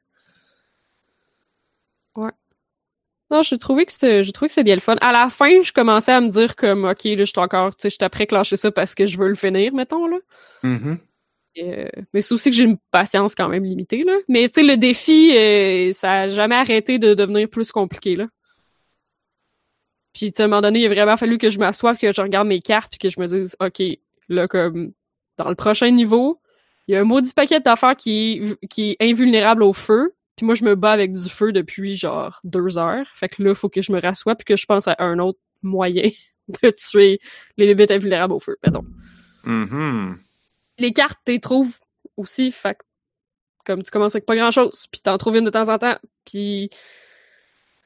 Non, 3.31 3.41
j'ai 3.41 3.57
trouvé 3.57 3.85
que 3.85 3.91
c'était, 3.91 4.23
j'ai 4.23 4.31
trouvé 4.31 4.47
que 4.47 4.53
c'était 4.53 4.63
bien 4.63 4.75
le 4.75 4.81
fun. 4.81 4.95
À 5.01 5.11
la 5.11 5.29
fin, 5.29 5.63
je 5.63 5.71
commençais 5.73 6.11
à 6.11 6.21
me 6.21 6.29
dire 6.29 6.55
comme, 6.55 6.85
ok, 6.85 7.03
là, 7.05 7.15
je 7.19 7.23
suis 7.25 7.39
encore, 7.39 7.75
tu 7.75 7.83
sais, 7.83 7.89
je 7.89 7.95
suis 7.95 8.03
après 8.05 8.27
clencher 8.27 8.57
ça 8.57 8.71
parce 8.71 8.93
que 8.93 9.07
je 9.07 9.17
veux 9.17 9.27
le 9.27 9.35
finir, 9.35 9.73
mettons, 9.73 10.05
là. 10.07 10.17
Mhm. 10.63 10.99
Euh, 11.59 11.87
mais 12.13 12.21
c'est 12.21 12.33
aussi 12.33 12.49
que 12.49 12.55
j'ai 12.55 12.63
une 12.63 12.77
patience 12.91 13.35
quand 13.35 13.47
même 13.47 13.63
limitée, 13.63 14.03
là. 14.03 14.13
Mais, 14.27 14.47
tu 14.47 14.55
sais, 14.55 14.63
le 14.63 14.77
défi, 14.77 15.35
euh, 15.35 15.91
ça 15.91 16.11
a 16.11 16.27
jamais 16.27 16.55
arrêté 16.55 16.97
de 16.97 17.13
devenir 17.13 17.47
plus 17.47 17.71
compliqué, 17.71 18.15
là. 18.15 18.27
Puis, 20.13 20.31
tu 20.31 20.41
à 20.41 20.45
un 20.45 20.47
moment 20.47 20.61
donné, 20.61 20.79
il 20.79 20.85
a 20.85 20.89
vraiment 20.89 21.17
fallu 21.17 21.37
que 21.37 21.49
je 21.49 21.59
m'assoie, 21.59 21.95
que 21.95 22.13
je 22.13 22.21
regarde 22.21 22.47
mes 22.47 22.61
cartes, 22.61 22.91
puis 22.91 22.99
que 22.99 23.09
je 23.09 23.19
me 23.19 23.27
dise, 23.27 23.55
ok, 23.59 23.81
là, 24.29 24.47
comme, 24.47 24.93
dans 25.37 25.49
le 25.49 25.55
prochain 25.55 25.89
niveau, 25.91 26.39
il 26.87 26.93
y 26.93 26.97
a 26.97 27.01
un 27.01 27.03
maudit 27.03 27.33
paquet 27.33 27.59
d'affaires 27.59 27.95
qui 27.95 28.41
qui 28.69 28.91
est 28.91 29.09
invulnérable 29.09 29.63
au 29.63 29.73
feu, 29.73 30.13
puis 30.35 30.45
moi, 30.45 30.55
je 30.55 30.65
me 30.65 30.75
bats 30.75 30.91
avec 30.91 31.13
du 31.13 31.29
feu 31.29 31.51
depuis 31.51 31.95
genre 31.95 32.39
deux 32.43 32.77
heures. 32.77 33.07
Fait 33.15 33.29
que 33.29 33.41
là, 33.43 33.51
il 33.51 33.55
faut 33.55 33.69
que 33.69 33.81
je 33.81 33.91
me 33.91 34.01
rassoie 34.01 34.35
puis 34.35 34.45
que 34.45 34.57
je 34.57 34.65
pense 34.65 34.87
à 34.87 34.95
un 34.99 35.19
autre 35.19 35.39
moyen 35.61 36.09
de 36.63 36.69
tuer 36.71 37.19
les 37.57 37.67
limites 37.67 37.91
invulnérables 37.91 38.33
au 38.33 38.39
feu, 38.39 38.57
pardon. 38.61 38.83
Les 40.79 40.93
cartes, 40.93 41.19
t'es 41.25 41.39
trouves 41.39 41.77
aussi, 42.17 42.51
fait 42.51 42.77
comme 43.65 43.81
tu 43.83 43.91
commences 43.91 44.15
avec 44.15 44.25
pas 44.25 44.35
grand-chose, 44.35 44.87
puis 44.91 44.99
t'en 45.01 45.17
trouves 45.17 45.37
une 45.37 45.45
de 45.45 45.49
temps 45.49 45.69
en 45.69 45.77
temps, 45.77 45.95
puis 46.25 46.69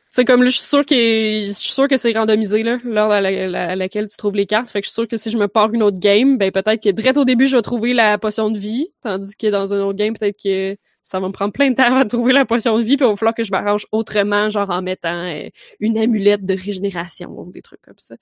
c'est 0.09 0.25
comme 0.25 0.43
je 0.45 0.49
suis 0.49 0.61
sûr 0.61 0.85
que 0.85 0.95
je 0.95 1.51
suis 1.51 1.69
sûr 1.71 1.87
que 1.87 1.97
c'est 1.97 2.13
randomisé 2.13 2.63
là, 2.63 2.77
l'ordre 2.83 3.13
à, 3.13 3.21
la- 3.21 3.47
la- 3.47 3.69
à 3.71 3.75
laquelle 3.75 4.07
tu 4.07 4.17
trouves 4.17 4.35
les 4.35 4.45
cartes. 4.47 4.69
Fait 4.69 4.81
que 4.81 4.85
je 4.87 4.89
suis 4.91 4.95
sûr 4.95 5.07
que 5.07 5.17
si 5.17 5.29
je 5.29 5.37
me 5.37 5.47
pars 5.47 5.71
une 5.73 5.83
autre 5.83 5.99
game, 5.99 6.37
ben 6.37 6.51
peut-être 6.51 6.81
que 6.81 6.89
direct 6.89 7.17
au 7.17 7.25
début, 7.25 7.45
je 7.45 7.57
vais 7.57 7.61
trouver 7.61 7.93
la 7.93 8.17
potion 8.17 8.49
de 8.49 8.57
vie, 8.57 8.87
tandis 9.01 9.35
que 9.35 9.47
dans 9.47 9.73
un 9.73 9.81
autre 9.81 9.97
game, 9.97 10.13
peut-être 10.17 10.39
que 10.41 10.77
ça 11.03 11.19
va 11.19 11.27
me 11.27 11.33
prendre 11.33 11.51
plein 11.53 11.69
de 11.69 11.75
temps 11.75 11.95
à 11.95 12.05
trouver 12.05 12.33
la 12.33 12.45
potion 12.45 12.77
de 12.79 12.83
vie, 12.83 12.97
puis 12.97 13.05
il 13.05 13.09
va 13.09 13.15
falloir 13.15 13.35
que 13.35 13.43
je 13.43 13.51
m'arrange 13.51 13.85
autrement, 13.91 14.49
genre 14.49 14.69
en 14.71 14.81
mettant 14.81 15.25
euh, 15.25 15.49
une 15.79 15.97
amulette 15.97 16.43
de 16.43 16.53
régénération 16.55 17.29
ou 17.37 17.51
des 17.51 17.61
trucs 17.61 17.81
comme 17.81 17.97
ça. 17.99 18.15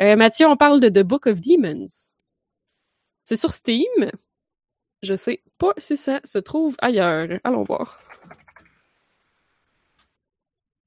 Euh, 0.00 0.14
Mathieu, 0.16 0.46
on 0.46 0.56
parle 0.56 0.80
de 0.80 0.88
The 0.90 1.02
Book 1.02 1.26
of 1.26 1.40
Demons. 1.40 1.86
C'est 3.26 3.36
sur 3.36 3.52
Steam. 3.52 4.12
Je 5.02 5.16
sais 5.16 5.42
pas 5.58 5.72
si 5.78 5.96
ça 5.96 6.20
se 6.22 6.38
trouve 6.38 6.76
ailleurs. 6.78 7.40
Allons 7.42 7.64
voir. 7.64 7.98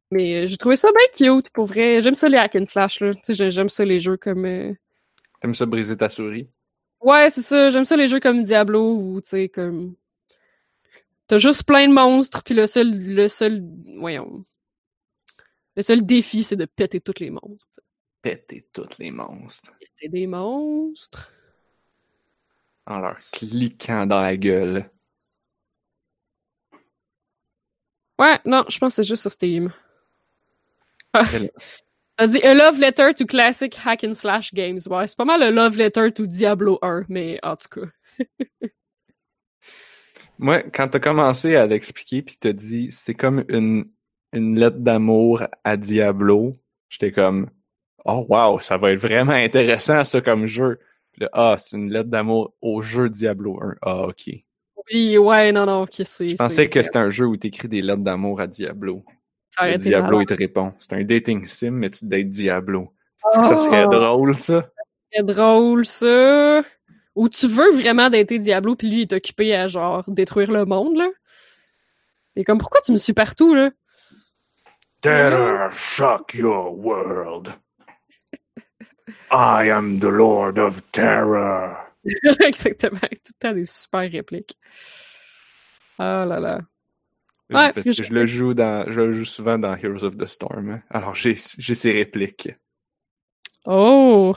Mais 0.10 0.46
euh, 0.46 0.48
j'ai 0.48 0.56
trouvé 0.56 0.78
ça 0.78 0.88
bien 0.94 1.36
cute, 1.42 1.50
pour 1.50 1.66
vrai. 1.66 2.02
J'aime 2.02 2.16
ça 2.16 2.30
les 2.30 2.38
hack 2.38 2.56
and 2.56 2.66
slash, 2.66 3.02
là. 3.02 3.12
J'aime 3.28 3.68
ça 3.68 3.84
les 3.84 4.00
jeux 4.00 4.16
comme... 4.16 4.46
euh, 4.46 4.74
T'aimes 5.42 5.54
ça 5.54 5.66
briser 5.66 5.98
ta 5.98 6.08
souris? 6.08 6.48
Ouais, 7.02 7.30
c'est 7.30 7.42
ça. 7.42 7.72
J'aime 7.72 7.84
ça 7.84 7.98
les 7.98 8.08
jeux 8.08 8.22
comme 8.22 8.44
Diablo 8.44 8.96
ou, 8.96 9.20
tu 9.20 9.32
sais, 9.32 9.50
comme... 9.50 9.96
T'as 11.28 11.40
juste 11.40 11.64
plein 11.64 11.90
de 11.90 11.94
monstres, 11.94 12.42
puis 12.44 12.54
le 12.54 12.68
seul... 12.68 12.98
Le 13.16 13.28
seul... 13.28 13.62
Voyons... 13.98 14.46
Le 15.76 15.82
seul 15.82 16.06
défi, 16.06 16.44
c'est 16.44 16.56
de 16.56 16.66
péter 16.66 17.02
tous 17.02 17.20
les 17.20 17.32
monstres. 17.32 17.82
Péter 18.22 18.66
tous 18.72 18.98
les 18.98 19.12
monstres. 19.12 19.74
Péter 19.78 20.08
des 20.08 20.26
monstres... 20.26 21.34
En 22.90 23.00
leur 23.00 23.18
cliquant 23.32 24.06
dans 24.08 24.22
la 24.22 24.36
gueule. 24.36 24.90
Ouais, 28.18 28.40
non, 28.46 28.66
je 28.68 28.78
pense 28.80 28.96
que 28.96 29.04
c'est 29.04 29.08
juste 29.08 29.22
sur 29.22 29.32
Steam. 29.32 29.72
Ah. 31.14 31.26
T'as 32.18 32.28
dit 32.28 32.42
A 32.42 32.54
Love 32.54 32.80
Letter 32.80 33.14
to 33.16 33.26
Classic 33.26 33.74
Hack 33.86 34.04
and 34.04 34.14
Slash 34.14 34.54
Games. 34.54 34.80
Ouais, 34.90 35.08
c'est 35.08 35.18
pas 35.18 35.24
mal 35.24 35.40
le 35.40 35.52
Love 35.56 35.78
Letter 35.78 36.12
to 36.12 36.26
Diablo 36.26 36.78
1, 36.82 37.06
mais 37.08 37.40
en 37.44 37.56
tout 37.56 37.70
cas. 37.70 37.88
Moi, 40.38 40.64
quand 40.64 40.90
t'as 40.90 41.00
commencé 41.00 41.56
à 41.56 41.68
l'expliquer 41.68 42.22
puis 42.22 42.38
t'as 42.40 42.54
dit 42.54 42.92
c'est 42.92 43.14
comme 43.14 43.46
une, 43.50 43.86
une 44.34 44.60
lettre 44.60 44.80
d'amour 44.80 45.44
à 45.64 45.78
Diablo, 45.78 46.60
j'étais 46.90 47.12
comme 47.12 47.50
Oh 48.04 48.26
wow, 48.28 48.60
ça 48.60 48.78
va 48.78 48.92
être 48.92 49.00
vraiment 49.00 49.34
intéressant 49.34 50.04
ça 50.04 50.22
comme 50.22 50.46
jeu. 50.46 50.80
Puis 51.20 51.26
là, 51.26 51.30
ah, 51.34 51.56
c'est 51.58 51.76
une 51.76 51.92
lettre 51.92 52.08
d'amour 52.10 52.54
au 52.62 52.82
jeu 52.82 53.10
Diablo 53.10 53.60
1. 53.62 53.76
Ah, 53.82 54.04
ok. 54.08 54.30
Oui, 54.90 55.18
ouais, 55.18 55.52
non, 55.52 55.66
non, 55.66 55.82
ok, 55.82 56.02
c'est... 56.06 56.30
Je 56.30 56.36
pensais 56.38 56.70
que 56.70 56.82
c'était 56.82 56.98
un 57.00 57.10
jeu 57.10 57.26
où 57.26 57.36
t'écris 57.36 57.68
des 57.68 57.82
lettres 57.82 58.02
d'amour 58.04 58.40
à 58.40 58.48
Diablo. 58.48 59.04
ça 59.50 59.70
Le 59.70 59.76
Diablo, 59.76 60.12
malade. 60.20 60.28
il 60.30 60.36
te 60.36 60.40
répond. 60.40 60.74
C'est 60.80 60.94
un 60.94 61.04
dating 61.04 61.46
sim, 61.46 61.72
mais 61.72 61.90
tu 61.90 62.06
dates 62.06 62.30
Diablo. 62.30 62.94
C'est 63.18 63.42
que 63.42 63.48
ça 63.48 63.58
serait 63.58 63.84
Oh! 63.86 63.90
drôle, 63.90 64.34
ça? 64.34 64.72
C'est 65.12 65.26
drôle, 65.26 65.86
ça. 65.86 66.62
Ou 67.16 67.28
tu 67.28 67.48
veux 67.50 67.74
vraiment 67.74 68.10
dater 68.10 68.40
Diablo, 68.40 68.78
puis 68.78 68.90
lui, 68.90 68.98
il 69.00 69.02
est 69.02 69.14
occupé 69.14 69.54
à, 69.54 69.68
genre, 69.68 70.06
détruire 70.08 70.52
le 70.52 70.64
monde, 70.64 70.96
là? 70.96 71.10
Et 72.38 72.46
comme, 72.46 72.60
pourquoi 72.60 72.80
tu 72.80 72.94
me 72.94 72.98
suis 72.98 73.12
partout, 73.14 73.54
là? 73.54 73.72
Terror 75.02 75.70
shock 75.74 76.34
your 76.34 76.74
world. 76.80 77.50
I 79.32 79.70
am 79.70 80.00
the 80.00 80.10
Lord 80.12 80.58
of 80.60 80.82
Terror. 80.92 81.78
Exactement, 82.46 83.00
tout 83.00 83.34
le 83.34 83.40
temps 83.40 83.54
des 83.54 83.66
super 83.66 84.10
répliques. 84.12 84.58
Ah 85.98 86.26
là 86.28 86.40
là. 86.40 86.62
Ouais, 87.52 87.74
Parce 87.74 87.74
puis 87.74 87.84
que 87.84 87.92
je- 87.92 88.04
je 88.04 88.14
le 88.14 88.26
joue 88.26 88.54
dans, 88.54 88.90
je 88.92 89.02
le 89.02 89.14
joue 89.14 89.26
souvent 89.26 89.58
dans 89.58 89.76
Heroes 89.76 90.04
of 90.04 90.18
the 90.18 90.26
Storm. 90.26 90.70
hein. 90.70 90.84
Alors 90.90 91.16
j'ai, 91.16 91.36
j'ai 91.58 91.76
ses 91.76 91.92
répliques. 91.92 92.50
Oh! 93.66 94.36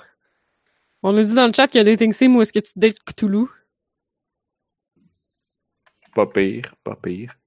On 1.02 1.12
nous 1.12 1.22
dit 1.22 1.34
dans 1.34 1.46
le 1.46 1.52
chat 1.52 1.68
qu'il 1.68 1.78
y 1.78 1.80
a 1.80 1.84
dating 1.84 2.12
sim 2.12 2.34
où 2.34 2.42
est-ce 2.42 2.52
que 2.52 2.60
tu 2.60 2.72
dates 2.76 2.98
Cthulhu? 3.04 3.46
Pas 6.14 6.26
pire, 6.26 6.74
pas 6.84 6.96
pire. 6.96 7.38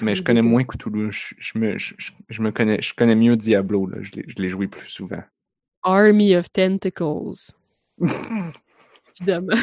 Mais 0.00 0.14
je 0.14 0.22
connais 0.22 0.42
moins 0.42 0.64
Cthulhu. 0.64 1.10
Je, 1.12 1.34
je 1.38 1.58
me, 1.58 1.76
je, 1.78 1.94
je- 2.28 2.42
me 2.42 2.52
connais, 2.52 2.80
je 2.80 2.94
connais 2.94 3.16
mieux 3.16 3.36
Diablo, 3.36 3.86
là. 3.86 3.98
Je 4.00 4.12
l'ai, 4.12 4.24
je 4.28 4.36
l'ai 4.40 4.48
joué 4.48 4.68
plus 4.68 4.88
souvent. 4.88 5.22
Army 5.82 6.34
of 6.34 6.50
Tentacles. 6.52 7.52
Évidemment. 9.20 9.56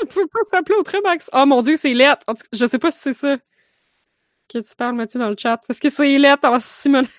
On 0.00 0.06
peut 0.06 0.26
pas 0.28 0.44
s'appeler 0.50 0.78
autrement 0.78 1.16
ça. 1.18 1.42
Oh 1.42 1.46
mon 1.46 1.60
dieu, 1.62 1.76
c'est 1.76 1.94
lettre. 1.94 2.22
En 2.28 2.34
tout 2.34 2.42
cas, 2.42 2.48
je 2.52 2.66
sais 2.66 2.78
pas 2.78 2.90
si 2.90 3.00
c'est 3.00 3.12
ça 3.14 3.36
que 4.48 4.58
tu 4.58 4.76
parles, 4.76 4.96
Mathieu, 4.96 5.18
dans 5.20 5.30
le 5.30 5.36
chat. 5.36 5.60
Parce 5.66 5.80
que 5.80 5.88
c'est 5.88 6.18
lettre 6.18 6.48
en 6.48 6.60
Simonac. 6.60 7.10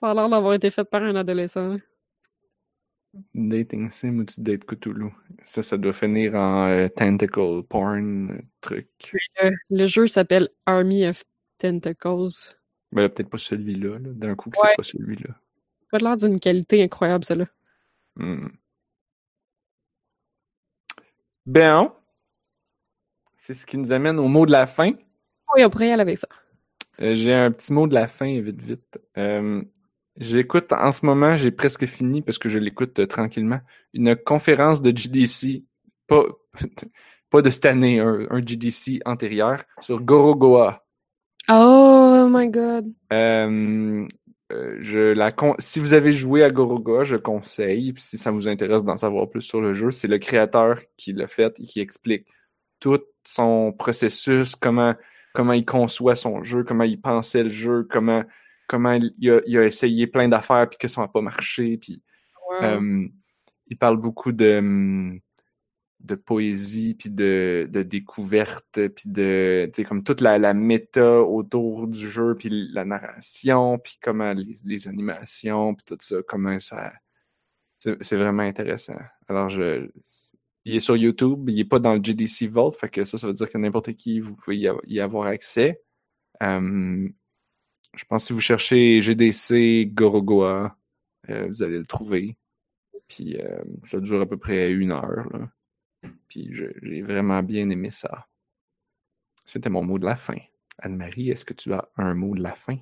Ça 0.00 0.10
a 0.10 0.14
l'air 0.14 0.28
d'avoir 0.28 0.54
été 0.54 0.70
fait 0.70 0.84
par 0.84 1.02
un 1.02 1.14
adolescent. 1.16 1.76
Dating 3.32 3.90
sim 3.90 4.18
ou 4.18 4.24
tu 4.24 4.40
dates 4.40 4.64
Cthulhu? 4.64 5.10
Ça, 5.44 5.62
ça 5.62 5.78
doit 5.78 5.92
finir 5.92 6.34
en 6.34 6.68
euh, 6.68 6.88
tentacle 6.88 7.62
porn 7.68 8.32
euh, 8.32 8.42
truc. 8.60 8.88
Le 9.70 9.86
jeu 9.86 10.08
s'appelle 10.08 10.48
Army 10.66 11.06
of 11.06 11.22
Tentacles. 11.58 12.56
Mais 12.94 13.02
là, 13.02 13.08
peut-être 13.10 13.28
pas 13.28 13.36
celui-là. 13.38 13.98
là. 13.98 14.08
D'un 14.12 14.34
coup, 14.34 14.48
que 14.50 14.58
Ouais. 14.58 14.68
c'est 14.70 14.76
pas 14.76 14.82
celui-là. 14.82 15.34
Pas 15.90 15.98
l'air 15.98 16.16
d'une 16.16 16.40
qualité 16.40 16.82
incroyable, 16.82 17.24
ça 17.24 17.34
là. 17.34 17.44
Hmm. 18.16 18.46
Ben, 21.46 21.92
c'est 23.36 23.54
ce 23.54 23.66
qui 23.66 23.76
nous 23.76 23.92
amène 23.92 24.18
au 24.18 24.28
mot 24.28 24.46
de 24.46 24.52
la 24.52 24.66
fin. 24.66 24.92
Oui, 25.54 25.64
on 25.64 25.70
pourrait 25.70 25.88
y 25.88 25.92
aller 25.92 26.02
avec 26.02 26.18
ça. 26.18 26.28
Euh, 27.00 27.14
j'ai 27.14 27.34
un 27.34 27.50
petit 27.50 27.72
mot 27.72 27.86
de 27.86 27.94
la 27.94 28.08
fin, 28.08 28.40
vite, 28.40 28.62
vite. 28.62 28.98
Euh, 29.18 29.62
J'écoute 30.16 30.72
en 30.72 30.92
ce 30.92 31.04
moment, 31.04 31.36
j'ai 31.36 31.50
presque 31.50 31.86
fini 31.86 32.22
parce 32.22 32.38
que 32.38 32.48
je 32.48 32.58
l'écoute 32.60 33.00
euh, 33.00 33.06
tranquillement, 33.06 33.60
une 33.94 34.14
conférence 34.14 34.80
de 34.80 34.96
GDC, 34.96 35.64
pas, 36.06 36.22
pas 37.30 37.42
de 37.42 37.50
cette 37.50 37.66
année, 37.66 37.98
un, 37.98 38.28
un 38.30 38.38
GDC 38.38 39.00
antérieur, 39.06 39.64
sur 39.80 40.00
Gorogoa. 40.00 40.83
Oh 41.48 42.26
my 42.30 42.48
god. 42.48 42.92
Euh, 43.12 44.06
euh, 44.52 44.76
je 44.80 45.12
la 45.12 45.30
con- 45.32 45.54
si 45.58 45.80
vous 45.80 45.94
avez 45.94 46.12
joué 46.12 46.42
à 46.42 46.50
Gorogoa, 46.50 47.04
je 47.04 47.16
conseille. 47.16 47.92
Puis 47.92 48.02
si 48.02 48.18
ça 48.18 48.30
vous 48.30 48.48
intéresse 48.48 48.84
d'en 48.84 48.96
savoir 48.96 49.28
plus 49.28 49.42
sur 49.42 49.60
le 49.60 49.74
jeu, 49.74 49.90
c'est 49.90 50.08
le 50.08 50.18
créateur 50.18 50.78
qui 50.96 51.12
l'a 51.12 51.28
fait 51.28 51.58
et 51.60 51.64
qui 51.64 51.80
explique 51.80 52.26
tout 52.80 53.00
son 53.26 53.72
processus, 53.72 54.56
comment 54.56 54.94
comment 55.34 55.52
il 55.52 55.64
conçoit 55.64 56.14
son 56.16 56.42
jeu, 56.42 56.62
comment 56.64 56.84
il 56.84 57.00
pensait 57.00 57.42
le 57.44 57.50
jeu, 57.50 57.86
comment 57.90 58.24
comment 58.66 58.92
il 58.92 59.30
a, 59.30 59.40
il 59.46 59.58
a 59.58 59.64
essayé 59.64 60.06
plein 60.06 60.28
d'affaires 60.28 60.68
puis 60.68 60.78
que 60.78 60.88
ça 60.88 61.00
n'a 61.02 61.08
pas 61.08 61.20
marché. 61.20 61.76
Puis 61.78 62.02
Wow. 62.60 62.64
euh, 62.66 63.06
il 63.68 63.76
parle 63.78 63.96
beaucoup 63.96 64.30
de 64.32 64.60
de 66.04 66.14
poésie 66.14 66.94
puis 66.94 67.10
de, 67.10 67.68
de 67.70 67.82
découverte 67.82 68.88
puis 68.94 69.08
de 69.08 69.70
tu 69.72 69.82
sais 69.82 69.88
comme 69.88 70.04
toute 70.04 70.20
la, 70.20 70.38
la 70.38 70.54
méta 70.54 71.22
autour 71.22 71.88
du 71.88 72.08
jeu 72.08 72.36
puis 72.36 72.50
la 72.72 72.84
narration 72.84 73.78
puis 73.78 73.98
comment 74.02 74.34
les, 74.34 74.88
animations 74.88 75.74
puis 75.74 75.84
tout 75.86 75.96
ça 76.00 76.16
comment 76.28 76.58
ça 76.60 76.92
c'est 77.78 78.16
vraiment 78.16 78.42
intéressant. 78.42 78.98
Alors 79.28 79.48
je 79.48 79.88
il 80.64 80.76
est 80.76 80.80
sur 80.80 80.96
YouTube 80.96 81.48
il 81.50 81.58
est 81.60 81.64
pas 81.64 81.78
dans 81.78 81.94
le 81.94 82.02
GDC 82.02 82.48
Vault 82.48 82.72
fait 82.72 82.88
que 82.88 83.04
ça 83.04 83.18
ça 83.18 83.26
veut 83.26 83.32
dire 83.34 83.50
que 83.50 83.58
n'importe 83.58 83.94
qui 83.94 84.20
vous 84.20 84.34
pouvez 84.36 84.58
y, 84.58 84.68
av- 84.68 84.80
y 84.86 85.00
avoir 85.00 85.26
accès. 85.28 85.82
Euh, 86.42 87.08
je 87.96 88.04
pense 88.06 88.24
que 88.24 88.26
si 88.28 88.32
vous 88.34 88.40
cherchez 88.40 89.00
GDC 89.00 89.86
Gorogoa 89.94 90.76
euh, 91.30 91.46
vous 91.48 91.62
allez 91.62 91.78
le 91.78 91.86
trouver. 91.86 92.36
Puis 93.08 93.36
euh, 93.38 93.62
ça 93.84 94.00
dure 94.00 94.20
à 94.20 94.26
peu 94.26 94.36
près 94.38 94.72
une 94.72 94.92
heure 94.92 95.26
là. 95.32 95.48
Puis 96.28 96.50
j'ai 96.52 97.02
vraiment 97.02 97.42
bien 97.42 97.68
aimé 97.70 97.90
ça. 97.90 98.26
C'était 99.44 99.70
mon 99.70 99.84
mot 99.84 99.98
de 99.98 100.06
la 100.06 100.16
fin. 100.16 100.38
Anne-Marie, 100.78 101.30
est-ce 101.30 101.44
que 101.44 101.54
tu 101.54 101.72
as 101.72 101.88
un 101.96 102.14
mot 102.14 102.34
de 102.34 102.42
la 102.42 102.54
fin? 102.54 102.78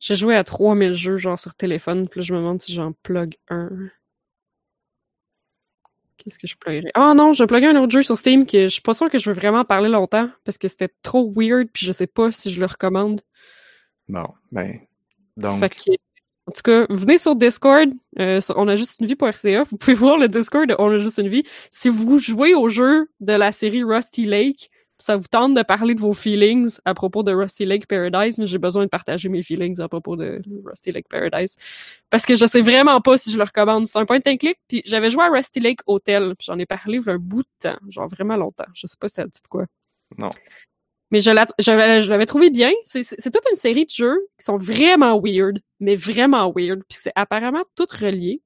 J'ai 0.00 0.16
joué 0.16 0.36
à 0.36 0.44
3000 0.44 0.94
jeux, 0.94 1.16
genre 1.16 1.38
sur 1.38 1.54
téléphone, 1.54 2.08
puis 2.08 2.20
là, 2.20 2.24
je 2.24 2.34
me 2.34 2.38
demande 2.38 2.60
si 2.60 2.72
j'en 2.72 2.92
plug 2.92 3.36
un. 3.48 3.70
Qu'est-ce 6.16 6.38
que 6.38 6.46
je 6.46 6.56
pluguerais? 6.56 6.90
Ah 6.94 7.14
non, 7.14 7.32
je 7.32 7.44
plugué 7.44 7.66
un 7.66 7.76
autre 7.76 7.92
jeu 7.92 8.02
sur 8.02 8.16
Steam 8.16 8.46
que 8.46 8.64
je 8.64 8.68
suis 8.68 8.82
pas 8.82 8.94
sûre 8.94 9.10
que 9.10 9.18
je 9.18 9.30
veux 9.30 9.36
vraiment 9.36 9.64
parler 9.64 9.88
longtemps 9.88 10.30
parce 10.44 10.58
que 10.58 10.68
c'était 10.68 10.92
trop 11.02 11.32
weird 11.34 11.68
puis 11.72 11.84
je 11.86 11.92
sais 11.92 12.06
pas 12.06 12.30
si 12.30 12.50
je 12.50 12.60
le 12.60 12.66
recommande. 12.66 13.20
Bon, 14.08 14.28
ben, 14.50 14.80
donc, 15.36 15.60
Fait 15.60 15.68
que, 15.70 15.90
en 16.46 16.52
tout 16.52 16.62
cas, 16.62 16.86
venez 16.90 17.16
sur 17.16 17.36
Discord, 17.36 17.88
euh, 18.18 18.40
sur 18.40 18.56
on 18.58 18.68
a 18.68 18.76
juste 18.76 19.00
une 19.00 19.06
vous 19.08 19.76
pouvez 19.78 19.94
voir 19.94 20.18
le 20.18 20.28
Discord 20.28 20.68
de 20.68 20.76
On 20.78 20.90
a 20.90 20.98
juste 20.98 21.18
une 21.18 21.28
vie. 21.28 21.44
Si 21.70 21.88
vous 21.88 22.18
jouez 22.18 22.54
au 22.54 22.68
jeu 22.68 23.08
de 23.20 23.32
la 23.32 23.50
série 23.50 23.82
Rusty 23.82 24.26
Lake, 24.26 24.70
ça 24.98 25.16
vous 25.16 25.26
tente 25.26 25.54
de 25.54 25.62
parler 25.62 25.94
de 25.94 26.00
vos 26.00 26.12
feelings 26.12 26.78
à 26.84 26.94
propos 26.94 27.22
de 27.22 27.32
Rusty 27.32 27.64
Lake 27.64 27.86
Paradise, 27.86 28.38
mais 28.38 28.46
j'ai 28.46 28.58
besoin 28.58 28.84
de 28.84 28.88
partager 28.88 29.28
mes 29.28 29.42
feelings 29.42 29.80
à 29.80 29.88
propos 29.88 30.16
de 30.16 30.40
Rusty 30.64 30.92
Lake 30.92 31.08
Paradise. 31.08 31.56
Parce 32.10 32.26
que 32.26 32.36
je 32.36 32.46
sais 32.46 32.60
vraiment 32.60 33.00
pas 33.00 33.16
si 33.16 33.32
je 33.32 33.38
le 33.38 33.44
recommande. 33.44 33.86
C'est 33.86 33.98
un 33.98 34.04
point 34.04 34.20
and 34.26 34.36
click, 34.36 34.58
puis 34.68 34.82
j'avais 34.84 35.10
joué 35.10 35.24
à 35.24 35.30
Rusty 35.30 35.60
Lake 35.60 35.80
Hotel, 35.86 36.34
j'en 36.40 36.58
ai 36.58 36.66
parlé 36.66 37.00
un 37.06 37.18
bout 37.18 37.42
de 37.42 37.48
temps, 37.70 37.78
genre 37.88 38.08
vraiment 38.08 38.36
longtemps. 38.36 38.64
Je 38.74 38.86
sais 38.86 38.96
pas 39.00 39.08
si 39.08 39.14
ça 39.14 39.24
dit 39.24 39.40
de 39.42 39.48
quoi. 39.48 39.64
non. 40.18 40.30
Mais 41.14 41.20
je 41.20 41.30
la- 41.30 41.46
je 41.60 41.70
l'avais 41.70 42.00
je 42.00 42.10
l'avais 42.10 42.26
trouvé 42.26 42.50
bien. 42.50 42.72
C'est 42.82 43.04
c'est- 43.04 43.14
c'est 43.20 43.30
toute 43.30 43.44
une 43.48 43.54
série 43.56 43.84
de 43.84 43.90
jeux 43.90 44.18
qui 44.36 44.44
sont 44.44 44.58
vraiment 44.58 45.20
weird, 45.20 45.60
mais 45.78 45.94
vraiment 45.94 46.52
weird. 46.52 46.82
Puis 46.88 46.98
c'est 47.00 47.12
apparemment 47.14 47.62
tout 47.76 47.86
relié. 47.88 48.42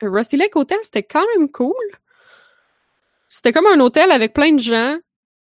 Rusty 0.00 0.36
Lake 0.36 0.54
Hotel, 0.54 0.78
c'était 0.84 1.02
quand 1.02 1.24
même 1.36 1.50
cool. 1.50 1.74
C'était 3.28 3.52
comme 3.52 3.66
un 3.66 3.80
hôtel 3.80 4.12
avec 4.12 4.32
plein 4.32 4.52
de 4.52 4.60
gens 4.62 4.96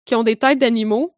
qui 0.05 0.15
ont 0.15 0.23
des 0.23 0.37
têtes 0.37 0.61
d'animaux. 0.61 1.17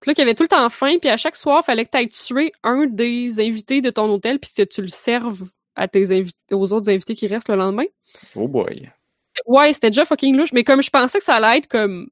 Puis 0.00 0.10
là, 0.10 0.14
qui 0.14 0.22
avaient 0.22 0.34
tout 0.34 0.44
le 0.44 0.48
temps 0.48 0.68
faim. 0.70 0.96
Puis 0.98 1.10
à 1.10 1.18
chaque 1.18 1.36
soir, 1.36 1.62
fallait 1.62 1.84
que 1.84 1.90
tu 1.90 1.98
ailles 1.98 2.08
tuer 2.08 2.52
un 2.62 2.86
des 2.86 3.40
invités 3.40 3.82
de 3.82 3.90
ton 3.90 4.08
hôtel 4.10 4.38
puis 4.38 4.52
que 4.56 4.62
tu 4.62 4.80
le 4.80 4.88
serves 4.88 5.44
à 5.76 5.86
tes 5.86 6.24
aux 6.50 6.72
autres 6.72 6.88
invités 6.90 7.14
qui 7.14 7.26
restent 7.26 7.50
le 7.50 7.56
lendemain. 7.56 7.84
Oh 8.34 8.48
boy. 8.48 8.90
Ouais, 9.44 9.72
c'était 9.74 9.90
déjà 9.90 10.06
fucking 10.06 10.34
louche, 10.34 10.52
mais 10.54 10.64
comme 10.64 10.82
je 10.82 10.88
pensais 10.90 11.18
que 11.18 11.24
ça 11.24 11.34
allait 11.34 11.58
être 11.58 11.68
comme 11.68 12.08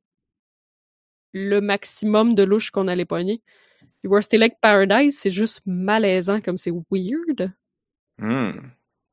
le 1.37 1.61
maximum 1.61 2.35
de 2.35 2.43
louche 2.43 2.71
qu'on 2.71 2.89
allait 2.89 3.05
pogner. 3.05 3.43
Puis 4.01 4.11
Rusty 4.11 4.39
Lake 4.39 4.57
Paradise, 4.61 5.19
c'est 5.19 5.31
juste 5.31 5.61
malaisant, 5.67 6.41
comme 6.41 6.57
c'est 6.57 6.73
weird. 6.91 7.53
Hmm. 8.19 8.53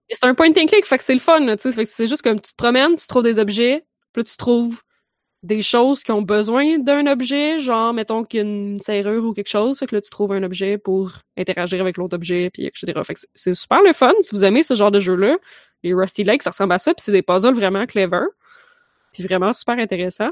C'est 0.09 0.23
un 0.25 0.33
point 0.33 0.49
and 0.49 0.65
click, 0.67 0.85
fait 0.85 0.97
que 0.97 1.03
c'est 1.03 1.13
le 1.13 1.19
fun, 1.19 1.45
c'est 1.57 2.07
juste 2.07 2.21
comme 2.21 2.39
tu 2.39 2.51
te 2.51 2.55
promènes, 2.57 2.95
tu 2.95 3.07
trouves 3.07 3.23
des 3.23 3.39
objets, 3.39 3.85
puis 4.13 4.23
tu 4.23 4.37
trouves 4.37 4.81
des 5.41 5.61
choses 5.61 6.03
qui 6.03 6.11
ont 6.11 6.21
besoin 6.21 6.77
d'un 6.77 7.07
objet, 7.07 7.59
genre, 7.59 7.93
mettons 7.93 8.23
qu'il 8.23 8.37
y 8.37 8.43
a 8.43 8.45
une 8.45 8.79
serrure 8.79 9.25
ou 9.25 9.33
quelque 9.33 9.49
chose, 9.49 9.79
fait 9.79 9.87
que 9.87 9.95
là, 9.95 10.01
tu 10.01 10.09
trouves 10.09 10.31
un 10.31 10.43
objet 10.43 10.77
pour 10.77 11.11
interagir 11.35 11.81
avec 11.81 11.97
l'autre 11.97 12.15
objet, 12.15 12.49
puis 12.53 12.65
etc. 12.65 12.85
Fait 13.03 13.15
que 13.15 13.19
c'est- 13.19 13.27
c'est 13.33 13.53
super 13.53 13.81
le 13.81 13.91
fun, 13.91 14.13
si 14.21 14.33
vous 14.33 14.45
aimez 14.45 14.63
ce 14.63 14.75
genre 14.75 14.91
de 14.91 14.99
jeu-là. 15.01 15.37
Les 15.83 15.93
Rusty 15.93 16.23
Lake, 16.23 16.43
ça 16.43 16.51
ressemble 16.51 16.73
à 16.73 16.79
ça, 16.79 16.93
puis 16.93 17.03
c'est 17.03 17.11
des 17.11 17.23
puzzles 17.23 17.55
vraiment 17.55 17.85
clever, 17.85 18.25
puis 19.11 19.23
vraiment 19.23 19.51
super 19.51 19.77
intéressant. 19.79 20.29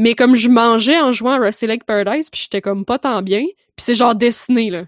Mais 0.00 0.14
comme 0.14 0.36
je 0.36 0.48
mangeais 0.48 0.98
en 1.00 1.10
jouant 1.12 1.32
à 1.32 1.38
Rusty 1.38 1.66
Lake 1.66 1.84
Paradise, 1.84 2.30
puis 2.30 2.40
j'étais 2.42 2.60
comme 2.60 2.84
pas 2.84 2.98
tant 3.00 3.20
bien, 3.22 3.42
puis 3.42 3.84
c'est 3.84 3.94
genre 3.94 4.14
dessiné, 4.14 4.70
là. 4.70 4.84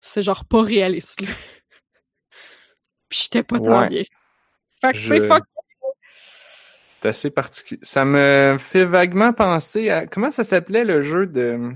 C'est 0.00 0.22
genre 0.22 0.44
pas 0.44 0.62
réaliste, 0.62 1.20
là. 1.20 1.28
Puis 3.08 3.20
j'étais 3.22 3.42
pas 3.42 3.58
tant 3.60 3.80
Ouais. 3.80 3.88
bien. 3.88 4.02
Fait 4.80 4.92
que 4.92 4.98
Je- 4.98 5.08
c'est 5.08 5.20
fuck. 5.28 5.44
C'est 6.88 7.06
assez 7.06 7.30
particulier. 7.30 7.80
Ça 7.82 8.04
me 8.04 8.56
fait 8.58 8.84
vaguement 8.84 9.32
penser 9.32 9.90
à 9.90 10.06
comment 10.06 10.30
ça 10.32 10.42
s'appelait 10.42 10.84
le 10.84 11.02
jeu 11.02 11.26
de 11.26 11.72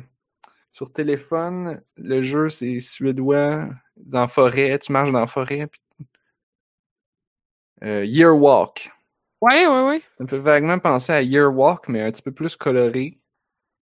sur 0.72 0.92
téléphone? 0.92 1.82
Le 1.96 2.22
jeu 2.22 2.48
c'est 2.48 2.80
suédois 2.80 3.68
dans 3.96 4.22
la 4.22 4.28
forêt. 4.28 4.78
Tu 4.78 4.90
marches 4.92 5.12
dans 5.12 5.20
la 5.20 5.26
forêt. 5.26 5.66
Puis... 5.66 5.80
Euh, 7.84 8.04
Year 8.04 8.36
Walk. 8.36 8.90
Ouais, 9.40 9.66
ouais, 9.66 9.86
ouais. 9.88 10.02
Ça 10.18 10.24
me 10.24 10.28
fait 10.28 10.38
vaguement 10.38 10.78
penser 10.78 11.12
à 11.12 11.22
Year 11.22 11.54
Walk, 11.54 11.84
mais 11.88 12.02
un 12.02 12.10
petit 12.10 12.22
peu 12.22 12.32
plus 12.32 12.56
coloré. 12.56 13.18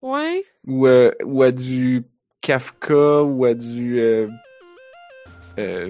Ouais. 0.02 0.44
Ou, 0.68 0.88
euh, 0.88 1.12
ou 1.26 1.42
à 1.44 1.52
du 1.52 2.04
Kafka 2.42 3.24
ou 3.24 3.46
à 3.46 3.54
du 3.56 4.00
euh, 4.00 4.28
euh, 5.58 5.90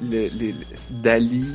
le- 0.00 0.28
le- 0.28 0.52
le- 0.52 1.02
Dali. 1.02 1.46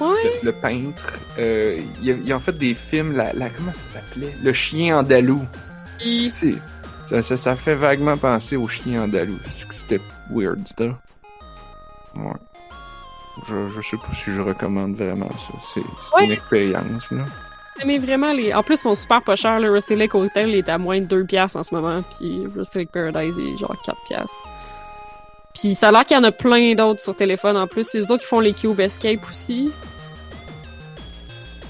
Ouais. 0.00 0.40
le, 0.42 0.52
peintre. 0.52 1.18
Il, 1.38 2.08
il 2.24 2.32
a 2.32 2.36
en 2.36 2.40
fait 2.40 2.52
des 2.58 2.74
films, 2.74 3.16
la, 3.16 3.32
la- 3.32 3.48
comment 3.48 3.72
ça 3.72 4.00
s'appelait? 4.00 4.34
Le 4.42 4.52
chien 4.52 4.98
andalou. 4.98 5.40
Ça, 7.06 7.22
ça, 7.22 7.36
ça 7.36 7.56
fait 7.56 7.76
vaguement 7.76 8.18
penser 8.18 8.56
au 8.56 8.66
chien 8.68 9.04
andalou. 9.04 9.38
C'était 9.72 10.00
weird, 10.30 10.66
ça. 10.66 10.84
Ouais. 12.16 12.32
Je, 13.46 13.68
je 13.68 13.80
sais 13.82 13.96
pas 13.96 14.12
si 14.14 14.32
je 14.32 14.40
recommande 14.40 14.94
vraiment 14.94 15.28
ça. 15.30 15.54
C'est 15.72 15.80
Ouais. 16.16 16.24
une 16.24 16.32
expérience, 16.32 17.10
là. 17.10 17.24
Mais 17.84 17.98
vraiment, 17.98 18.32
les... 18.32 18.54
en 18.54 18.62
plus, 18.62 18.76
ils 18.76 18.78
sont 18.78 18.94
super 18.94 19.22
pas 19.22 19.36
chers. 19.36 19.60
Le 19.60 19.70
Rusty 19.70 19.94
Lake 19.96 20.14
Hotel 20.14 20.54
est 20.54 20.68
à 20.70 20.78
moins 20.78 20.98
de 21.00 21.04
2 21.04 21.24
piastres 21.24 21.58
en 21.58 21.62
ce 21.62 21.74
moment, 21.74 22.00
puis 22.18 22.46
Rusty 22.56 22.78
Lake 22.78 22.90
Paradise 22.90 23.34
est 23.38 23.58
genre 23.58 23.76
4 23.84 23.98
piastres. 24.06 24.48
Puis 25.54 25.74
ça 25.74 25.88
a 25.88 25.92
l'air 25.92 26.04
qu'il 26.06 26.16
y 26.16 26.20
en 26.20 26.24
a 26.24 26.32
plein 26.32 26.74
d'autres 26.74 27.02
sur 27.02 27.14
téléphone 27.14 27.56
en 27.56 27.66
plus. 27.66 27.84
C'est 27.84 27.98
eux 27.98 28.10
autres 28.10 28.22
qui 28.22 28.28
font 28.28 28.40
les 28.40 28.52
Cube 28.54 28.80
Escape 28.80 29.20
aussi. 29.30 29.70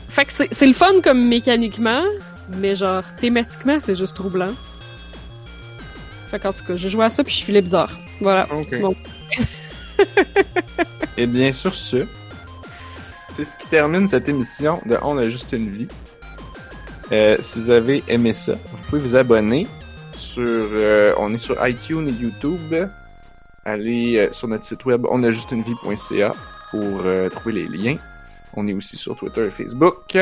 Fait 0.08 0.24
que 0.24 0.32
c'est 0.32 0.48
c'est 0.52 0.66
le 0.66 0.72
fun 0.72 1.00
comme 1.02 1.26
mécaniquement, 1.26 2.02
mais 2.50 2.74
genre 2.74 3.02
thématiquement, 3.20 3.78
c'est 3.84 3.94
juste 3.96 4.14
troublant. 4.16 4.54
Fait 6.30 6.38
qu'en 6.40 6.52
tout 6.52 6.64
cas, 6.64 6.76
j'ai 6.76 6.88
joué 6.88 7.04
à 7.04 7.10
ça 7.10 7.22
puis 7.22 7.34
je 7.34 7.44
filais 7.44 7.62
bizarre. 7.62 7.90
Voilà. 8.20 8.46
Ok. 8.52 8.66
C'est 8.70 8.80
mon- 8.80 8.94
Et 11.16 11.26
bien 11.26 11.52
sur 11.52 11.74
ce, 11.74 12.06
c'est 13.36 13.44
ce 13.44 13.56
qui 13.56 13.66
termine 13.68 14.06
cette 14.08 14.28
émission 14.28 14.80
de 14.86 14.96
On 15.02 15.16
a 15.18 15.28
juste 15.28 15.52
une 15.52 15.70
vie. 15.70 15.88
Euh, 17.12 17.36
si 17.40 17.58
vous 17.58 17.70
avez 17.70 18.02
aimé 18.08 18.32
ça, 18.32 18.54
vous 18.72 18.82
pouvez 18.84 19.00
vous 19.00 19.16
abonner 19.16 19.66
sur. 20.12 20.42
euh, 20.44 21.12
on 21.18 21.32
est 21.32 21.38
sur 21.38 21.56
iTunes 21.66 22.08
et 22.08 22.22
YouTube. 22.22 22.74
Allez 23.64 24.16
euh, 24.18 24.32
sur 24.32 24.48
notre 24.48 24.64
site 24.64 24.84
web 24.84 25.04
onajustunevie.ca 25.06 26.34
pour 26.70 27.02
euh, 27.04 27.28
trouver 27.28 27.52
les 27.52 27.66
liens. 27.66 27.96
On 28.54 28.66
est 28.68 28.72
aussi 28.72 28.96
sur 28.96 29.16
Twitter 29.16 29.46
et 29.46 29.50
Facebook. 29.50 30.16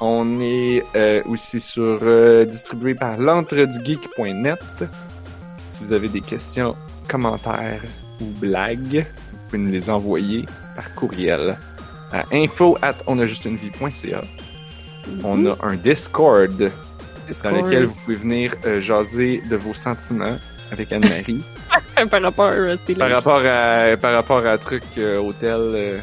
On 0.00 0.40
est 0.40 0.84
euh, 0.94 1.22
aussi 1.26 1.60
sur 1.60 1.98
euh, 2.02 2.44
distribué 2.44 2.94
par 2.94 3.16
l'entredugeek.net. 3.18 4.60
Si 5.66 5.82
vous 5.82 5.92
avez 5.92 6.08
des 6.08 6.20
questions, 6.20 6.76
commentaires 7.08 7.82
ou 8.20 8.24
blagues, 8.40 9.06
vous 9.32 9.38
pouvez 9.48 9.58
nous 9.58 9.70
les 9.72 9.90
envoyer 9.90 10.44
par 10.76 10.94
courriel 10.94 11.56
à 12.12 12.24
info 12.32 12.76
at 12.82 12.94
onajustunevie.ca. 13.06 14.22
On 15.24 15.46
a 15.46 15.56
un 15.62 15.76
Discord 15.76 16.56
dans 16.58 16.70
Discord. 17.28 17.56
lequel 17.56 17.84
vous 17.84 17.94
pouvez 18.04 18.16
venir 18.16 18.54
euh, 18.66 18.80
jaser 18.80 19.42
de 19.48 19.56
vos 19.56 19.74
sentiments 19.74 20.36
avec 20.70 20.92
Anne-Marie 20.92 21.42
par 22.10 22.22
rapport 22.22 22.46
à 22.46 22.50
Rusty 22.52 22.94
par 22.94 23.08
Lake. 23.08 23.16
rapport 23.16 23.42
à 23.44 23.96
par 23.96 24.12
rapport 24.14 24.44
à 24.46 24.52
un 24.52 24.58
truc 24.58 24.82
euh, 24.98 25.18
hôtel 25.18 25.58
euh, 25.60 25.98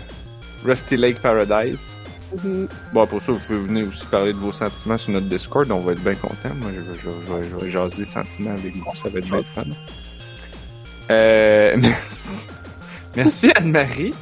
Rusty 0.66 0.98
Lake 0.98 1.20
Paradise. 1.20 1.98
Mhm. 2.44 2.68
Bon, 2.94 3.06
pour 3.08 3.22
ça, 3.22 3.32
vous 3.32 3.40
pouvez 3.40 3.60
venir 3.60 3.88
aussi 3.88 4.06
parler 4.08 4.34
de 4.34 4.38
vos 4.38 4.52
sentiments 4.52 4.98
sur 4.98 5.14
notre 5.14 5.28
Discord. 5.28 5.72
On 5.72 5.80
va 5.80 5.92
être 5.94 6.04
bien 6.04 6.16
content. 6.16 6.50
Moi, 6.56 6.72
je 6.76 6.82
vais, 6.82 7.00
je, 7.00 7.10
vais- 7.10 7.16
je 7.28 7.34
vais- 7.44 7.50
je 7.50 7.56
vais 7.66 7.70
jaser 7.70 8.04
sentiments 8.06 8.52
avec 8.52 8.76
vous. 8.76 8.96
Ça 8.96 9.10
va 9.10 9.20
être 9.20 9.26
bien 9.30 9.44
fun. 9.44 9.64
Euh, 11.12 11.76
merci. 11.78 12.48
Merci 13.16 13.52
Anne-Marie 13.56 14.14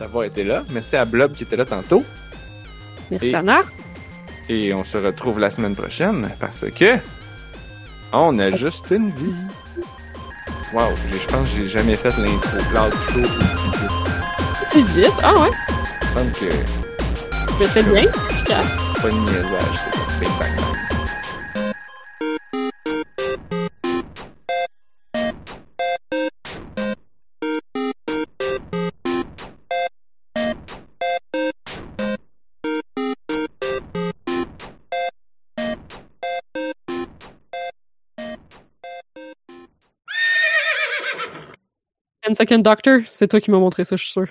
d'avoir 0.00 0.24
été 0.24 0.42
là. 0.44 0.64
Merci 0.70 0.96
à 0.96 1.04
Blob 1.04 1.32
qui 1.32 1.44
était 1.44 1.56
là 1.56 1.64
tantôt. 1.64 2.04
Merci 3.10 3.28
Et- 3.28 3.34
Anna. 3.34 3.60
Et 4.48 4.74
on 4.74 4.82
se 4.84 4.98
retrouve 4.98 5.38
la 5.38 5.50
semaine 5.50 5.76
prochaine 5.76 6.30
parce 6.40 6.64
que 6.74 6.96
on 8.12 8.38
a 8.40 8.50
juste 8.50 8.86
une 8.90 9.10
vie. 9.10 9.34
Wow, 10.74 10.88
je 11.08 11.26
pense 11.28 11.48
que 11.50 11.56
j'ai 11.58 11.68
jamais 11.68 11.94
fait 11.94 12.16
l'intro, 12.18 12.56
l'outro 12.72 13.20
aussi 13.20 13.68
vite. 13.68 13.90
C'est 14.64 14.82
vite? 14.82 15.12
Ah 15.22 15.34
ouais. 15.34 15.50
Il 16.02 16.08
me 16.08 16.12
semble 16.14 16.32
que 16.32 16.44
Mais 17.60 17.66
c'est 17.72 17.82
bien. 17.82 18.02
efficace. 18.02 18.66
pas 19.00 19.08
de 19.10 19.14
niaisage, 19.14 19.78
c'est 20.18 20.24
bang 20.24 20.38
bang. 20.38 20.71
Second 42.34 42.58
Doctor, 42.58 43.00
c'est 43.08 43.28
toi 43.28 43.40
qui 43.40 43.50
m'as 43.50 43.58
montré 43.58 43.84
ça, 43.84 43.96
je 43.96 44.02
suis 44.02 44.12
sûr. 44.12 44.28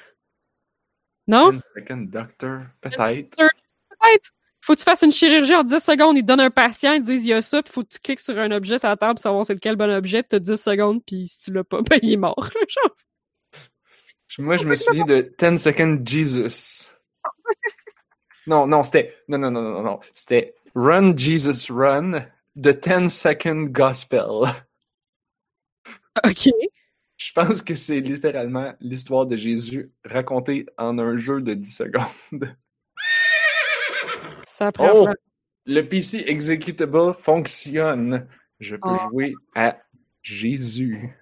Non? 1.27 1.51
Ten 1.51 1.61
Second 1.75 1.97
Doctor, 1.97 2.61
peut-être. 2.81 3.35
Peut-être. 3.35 4.31
faut 4.61 4.73
que 4.73 4.79
tu 4.79 4.83
fasses 4.83 5.03
une 5.03 5.11
chirurgie 5.11 5.55
en 5.55 5.63
10 5.63 5.79
secondes, 5.79 6.17
ils 6.17 6.21
te 6.21 6.27
donnent 6.27 6.39
un 6.39 6.51
patient, 6.51 6.93
ils 6.93 7.01
te 7.01 7.05
disent 7.05 7.25
il 7.25 7.29
y 7.29 7.33
a 7.33 7.41
ça, 7.41 7.61
puis 7.61 7.71
faut 7.71 7.83
que 7.83 7.89
tu 7.89 7.99
cliques 7.99 8.19
sur 8.19 8.37
un 8.37 8.51
objet 8.51 8.79
sur 8.79 8.89
la 8.89 8.97
table 8.97 9.15
pour 9.15 9.21
savoir 9.21 9.45
c'est 9.45 9.53
lequel 9.53 9.75
bon 9.75 9.91
objet, 9.91 10.23
puis 10.23 10.29
t'as 10.29 10.39
10 10.39 10.57
secondes, 10.57 11.01
puis 11.05 11.27
si 11.27 11.39
tu 11.39 11.53
l'as 11.53 11.63
pas, 11.63 11.81
ben 11.89 11.99
il 12.01 12.13
est 12.13 12.17
mort. 12.17 12.49
Moi, 14.39 14.55
je 14.57 14.65
me 14.65 14.75
souviens 14.75 15.03
de 15.05 15.33
10 15.37 15.57
Second 15.57 16.01
Jesus. 16.05 16.89
Non, 18.47 18.65
non, 18.65 18.83
c'était. 18.83 19.15
Non, 19.27 19.37
non, 19.37 19.51
non, 19.51 19.61
non, 19.61 19.81
non. 19.83 19.99
C'était 20.13 20.55
Run 20.73 21.15
Jesus 21.17 21.71
Run, 21.71 22.25
The 22.55 22.73
10 22.75 23.09
Second 23.09 23.65
Gospel. 23.71 24.49
ok. 26.25 26.49
Je 27.23 27.33
pense 27.33 27.61
que 27.61 27.75
c'est 27.75 27.99
littéralement 27.99 28.73
l'histoire 28.79 29.27
de 29.27 29.37
Jésus 29.37 29.91
racontée 30.03 30.65
en 30.79 30.97
un 30.97 31.15
jeu 31.17 31.39
de 31.39 31.53
10 31.53 31.69
secondes. 31.75 32.55
Ça 34.47 34.71
prend 34.71 34.89
Oh! 34.91 35.09
Le 35.65 35.81
PC 35.83 36.23
executable 36.25 37.13
fonctionne. 37.13 38.27
Je 38.59 38.75
peux 38.75 38.89
Oh. 38.89 38.97
jouer 39.11 39.33
à 39.53 39.77
Jésus. 40.23 41.15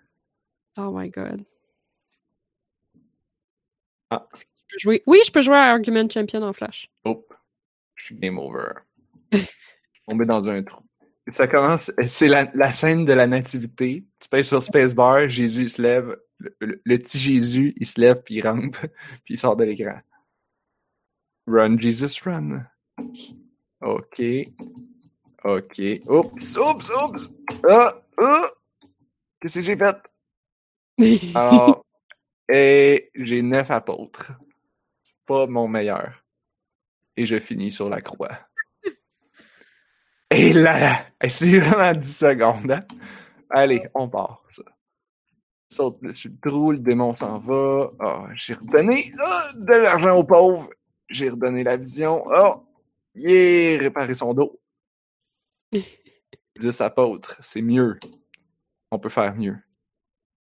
Oh 0.78 0.92
my 0.94 1.10
god. 1.10 1.44
Ah. 4.10 4.26
Que 4.32 4.38
je 4.40 4.44
peux 4.70 4.80
jouer? 4.80 5.04
Oui, 5.06 5.20
je 5.26 5.32
peux 5.32 5.42
jouer 5.42 5.58
à 5.58 5.72
Argument 5.72 6.08
Champion 6.10 6.44
en 6.44 6.54
Flash. 6.54 6.90
Oh, 7.04 7.28
je 7.96 8.06
suis 8.06 8.16
game 8.16 8.40
over. 8.40 8.72
Tombé 10.08 10.26
dans 10.26 10.48
un 10.48 10.64
trou. 10.64 10.82
Ça 11.32 11.48
commence, 11.48 11.92
c'est 12.08 12.28
la, 12.28 12.50
la 12.54 12.74
scène 12.74 13.06
de 13.06 13.14
la 13.14 13.28
nativité. 13.28 14.06
Tu 14.20 14.30
pèses 14.30 14.48
sur 14.48 14.64
spacebar, 14.64 15.30
Jésus 15.30 15.64
il 15.64 15.70
se 15.70 15.82
lève, 15.82 16.18
le, 16.38 16.56
le- 16.60 16.82
le 16.84 16.98
petit 16.98 17.20
Jésus 17.20 17.74
il 17.78 17.86
se 17.86 18.00
lève 18.00 18.22
puis 18.24 18.36
il 18.36 18.42
rampe 18.48 18.78
puis 19.26 19.36
il 19.36 19.38
sort 19.38 19.56
de 19.56 19.64
l'écran. 19.66 20.00
Run 21.48 21.78
Jesus 21.78 22.20
run. 22.24 22.66
Ok. 23.82 24.22
Ok. 25.44 25.82
Oups, 26.08 26.58
oups, 26.58 26.92
oups. 27.04 27.34
Ah, 27.68 28.02
ah. 28.22 28.48
Qu'est-ce 29.40 29.60
que 29.60 29.66
j'ai 29.66 29.78
fait? 29.78 29.98
Alors, 31.36 31.86
et 32.52 33.10
j'ai 33.16 33.42
neuf 33.42 33.72
apôtres. 33.72 34.34
C'est 35.02 35.16
pas 35.26 35.48
mon 35.48 35.68
meilleur. 35.68 36.24
Et 37.16 37.26
je 37.26 37.40
finis 37.40 37.72
sur 37.72 37.90
la 37.90 38.02
croix. 38.02 38.38
Et 40.32 40.54
là, 40.54 41.06
c'est 41.28 41.60
vraiment 41.60 42.00
10 42.00 42.18
secondes. 42.18 42.72
Hein? 42.72 42.86
Allez, 43.50 43.88
on 43.94 44.10
part, 44.10 44.44
ça. 44.50 44.64
Saute 45.72 46.02
dessus 46.02 46.30
le 46.30 46.50
trou, 46.50 46.72
le 46.72 46.80
démon 46.80 47.14
s'en 47.14 47.38
va. 47.40 47.92
Ah, 48.00 48.28
j'ai 48.34 48.56
redonné 48.56 49.14
ah, 49.24 49.52
de 49.56 49.76
l'argent 49.76 50.16
aux 50.16 50.24
pauvres. 50.24 50.70
J'ai 51.10 51.30
redonné 51.30 51.64
la 51.64 51.78
vision. 51.78 52.24
Oh, 52.26 52.66
yeah, 53.14 53.78
réparé 53.80 54.16
son 54.16 54.34
dos. 54.34 54.60
10 56.60 56.82
apôtres, 56.82 57.38
c'est 57.40 57.62
mieux. 57.62 58.00
On 58.92 59.00
peut 59.00 59.10
faire 59.10 59.36
mieux. 59.36 59.58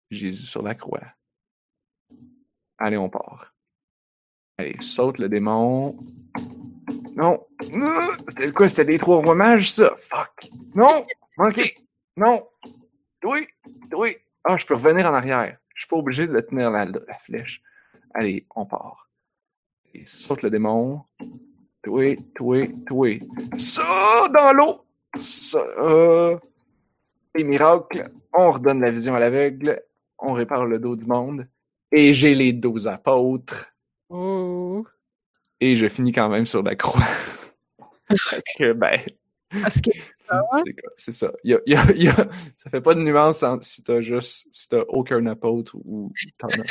Jésus 0.10 0.46
sur 0.46 0.62
la 0.64 0.76
croix. 0.76 1.06
Allez, 2.78 2.98
on 2.98 3.10
part. 3.10 3.54
Allez, 4.58 4.76
saute 4.82 5.20
le 5.20 5.30
démon. 5.30 5.98
Non. 7.16 7.46
C'était 8.28 8.52
quoi? 8.52 8.70
C'était 8.70 8.86
des 8.86 8.98
trois 9.00 9.18
rois 9.18 9.36
mages, 9.36 9.72
ça? 9.72 9.96
Fuck. 9.98 10.50
Non? 10.76 11.06
Ok. 11.38 11.76
Non. 12.18 12.48
Oui. 13.24 13.48
Oui. 13.94 14.16
Ah, 14.44 14.58
je 14.58 14.66
peux 14.66 14.74
revenir 14.76 15.08
en 15.10 15.14
arrière. 15.14 15.58
Je 15.76 15.82
suis 15.84 15.90
pas 15.90 15.96
obligé 15.98 16.28
de 16.28 16.40
tenir 16.40 16.72
la, 16.72 16.86
la 16.86 17.20
flèche. 17.20 17.62
Allez, 18.14 18.46
on 18.56 18.66
part. 18.66 19.10
Et 19.94 20.06
saute 20.06 20.42
le 20.44 20.50
démon. 20.50 21.02
Oui, 21.88 22.18
oui, 22.40 22.74
oui. 22.92 23.22
Ça, 23.58 23.84
dans 24.34 24.54
l'eau. 24.54 24.86
Ça. 25.20 25.60
euh, 25.80 26.38
Et 27.36 27.44
miracle. 27.44 28.10
On 28.34 28.52
redonne 28.52 28.82
la 28.82 28.92
vision 28.92 29.16
à 29.16 29.20
l'aveugle. 29.20 29.82
On 30.20 30.34
répare 30.34 30.66
le 30.66 30.80
dos 30.80 30.96
du 30.96 31.06
monde. 31.06 31.48
Et 31.92 32.14
j'ai 32.14 32.36
les 32.36 32.54
douze 32.54 32.88
apôtres. 32.88 33.74
Oh. 34.10 34.86
Et 35.60 35.76
je 35.76 35.88
finis 35.88 36.12
quand 36.12 36.30
même 36.30 36.46
sur 36.46 36.64
la 36.64 36.76
croix. 36.76 37.04
Parce 38.30 38.44
que, 38.58 38.74
ben, 38.74 39.00
Parce 39.62 39.82
que 39.82 39.92
c'est 40.98 41.12
ça. 41.12 41.32
Il 41.44 41.52
y 41.52 41.54
a, 41.56 41.60
il 41.66 41.74
y 41.74 41.76
a- 41.76 41.92
il 41.96 42.04
y 42.04 42.08
a- 42.10 42.30
ça 42.58 42.70
fait 42.70 42.82
pas 42.82 42.96
de 42.96 43.02
nuance 43.02 43.44
entre 43.44 43.66
si 43.66 43.84
t'as 43.84 44.02
juste, 44.02 44.48
si 44.52 44.70
t'as 44.70 44.84
aucun 44.90 45.26
apôtre 45.28 45.76
ou 45.86 46.12
t'en 46.38 46.48
as. 46.50 46.64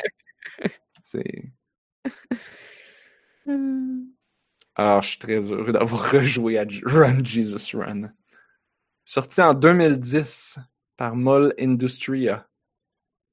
C'est... 1.03 1.53
euh, 3.49 4.01
Alors, 4.75 5.03
je 5.03 5.11
suis 5.11 5.19
très 5.19 5.41
heureux 5.41 5.73
d'avoir 5.73 6.11
rejoué 6.13 6.59
à 6.59 6.65
Run 6.85 7.25
Jesus 7.25 7.77
Run. 7.77 8.13
Sorti 9.05 9.43
en 9.43 9.55
2010 9.55 10.59
par 10.97 11.17
Moll 11.17 11.55
Industria. 11.61 12.49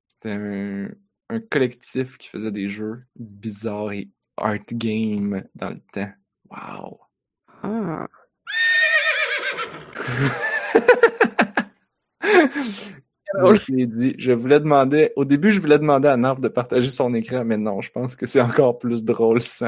C'était 0.07 0.31
un, 0.31 0.89
un 1.29 1.39
collectif 1.39 2.17
qui 2.17 2.29
faisait 2.29 2.51
des 2.51 2.67
jeux 2.67 3.03
bizarres 3.15 3.91
et 3.93 4.09
art 4.37 4.57
game 4.71 5.43
dans 5.55 5.69
le 5.69 5.81
temps. 5.93 6.11
Wow! 6.49 6.99
Ah. 7.67 8.07
Je 13.33 13.73
l'ai 13.73 13.87
dit. 13.87 14.15
Je 14.17 14.31
voulais 14.31 14.59
demander. 14.59 15.11
Au 15.15 15.25
début, 15.25 15.51
je 15.51 15.59
voulais 15.59 15.77
demander 15.77 16.07
à 16.07 16.15
Narf 16.15 16.39
de 16.39 16.47
partager 16.47 16.89
son 16.89 17.13
écran, 17.13 17.43
mais 17.43 17.57
non, 17.57 17.81
je 17.81 17.91
pense 17.91 18.15
que 18.15 18.25
c'est 18.25 18.39
encore 18.41 18.79
plus 18.79 19.03
drôle 19.03 19.41
sans. 19.41 19.67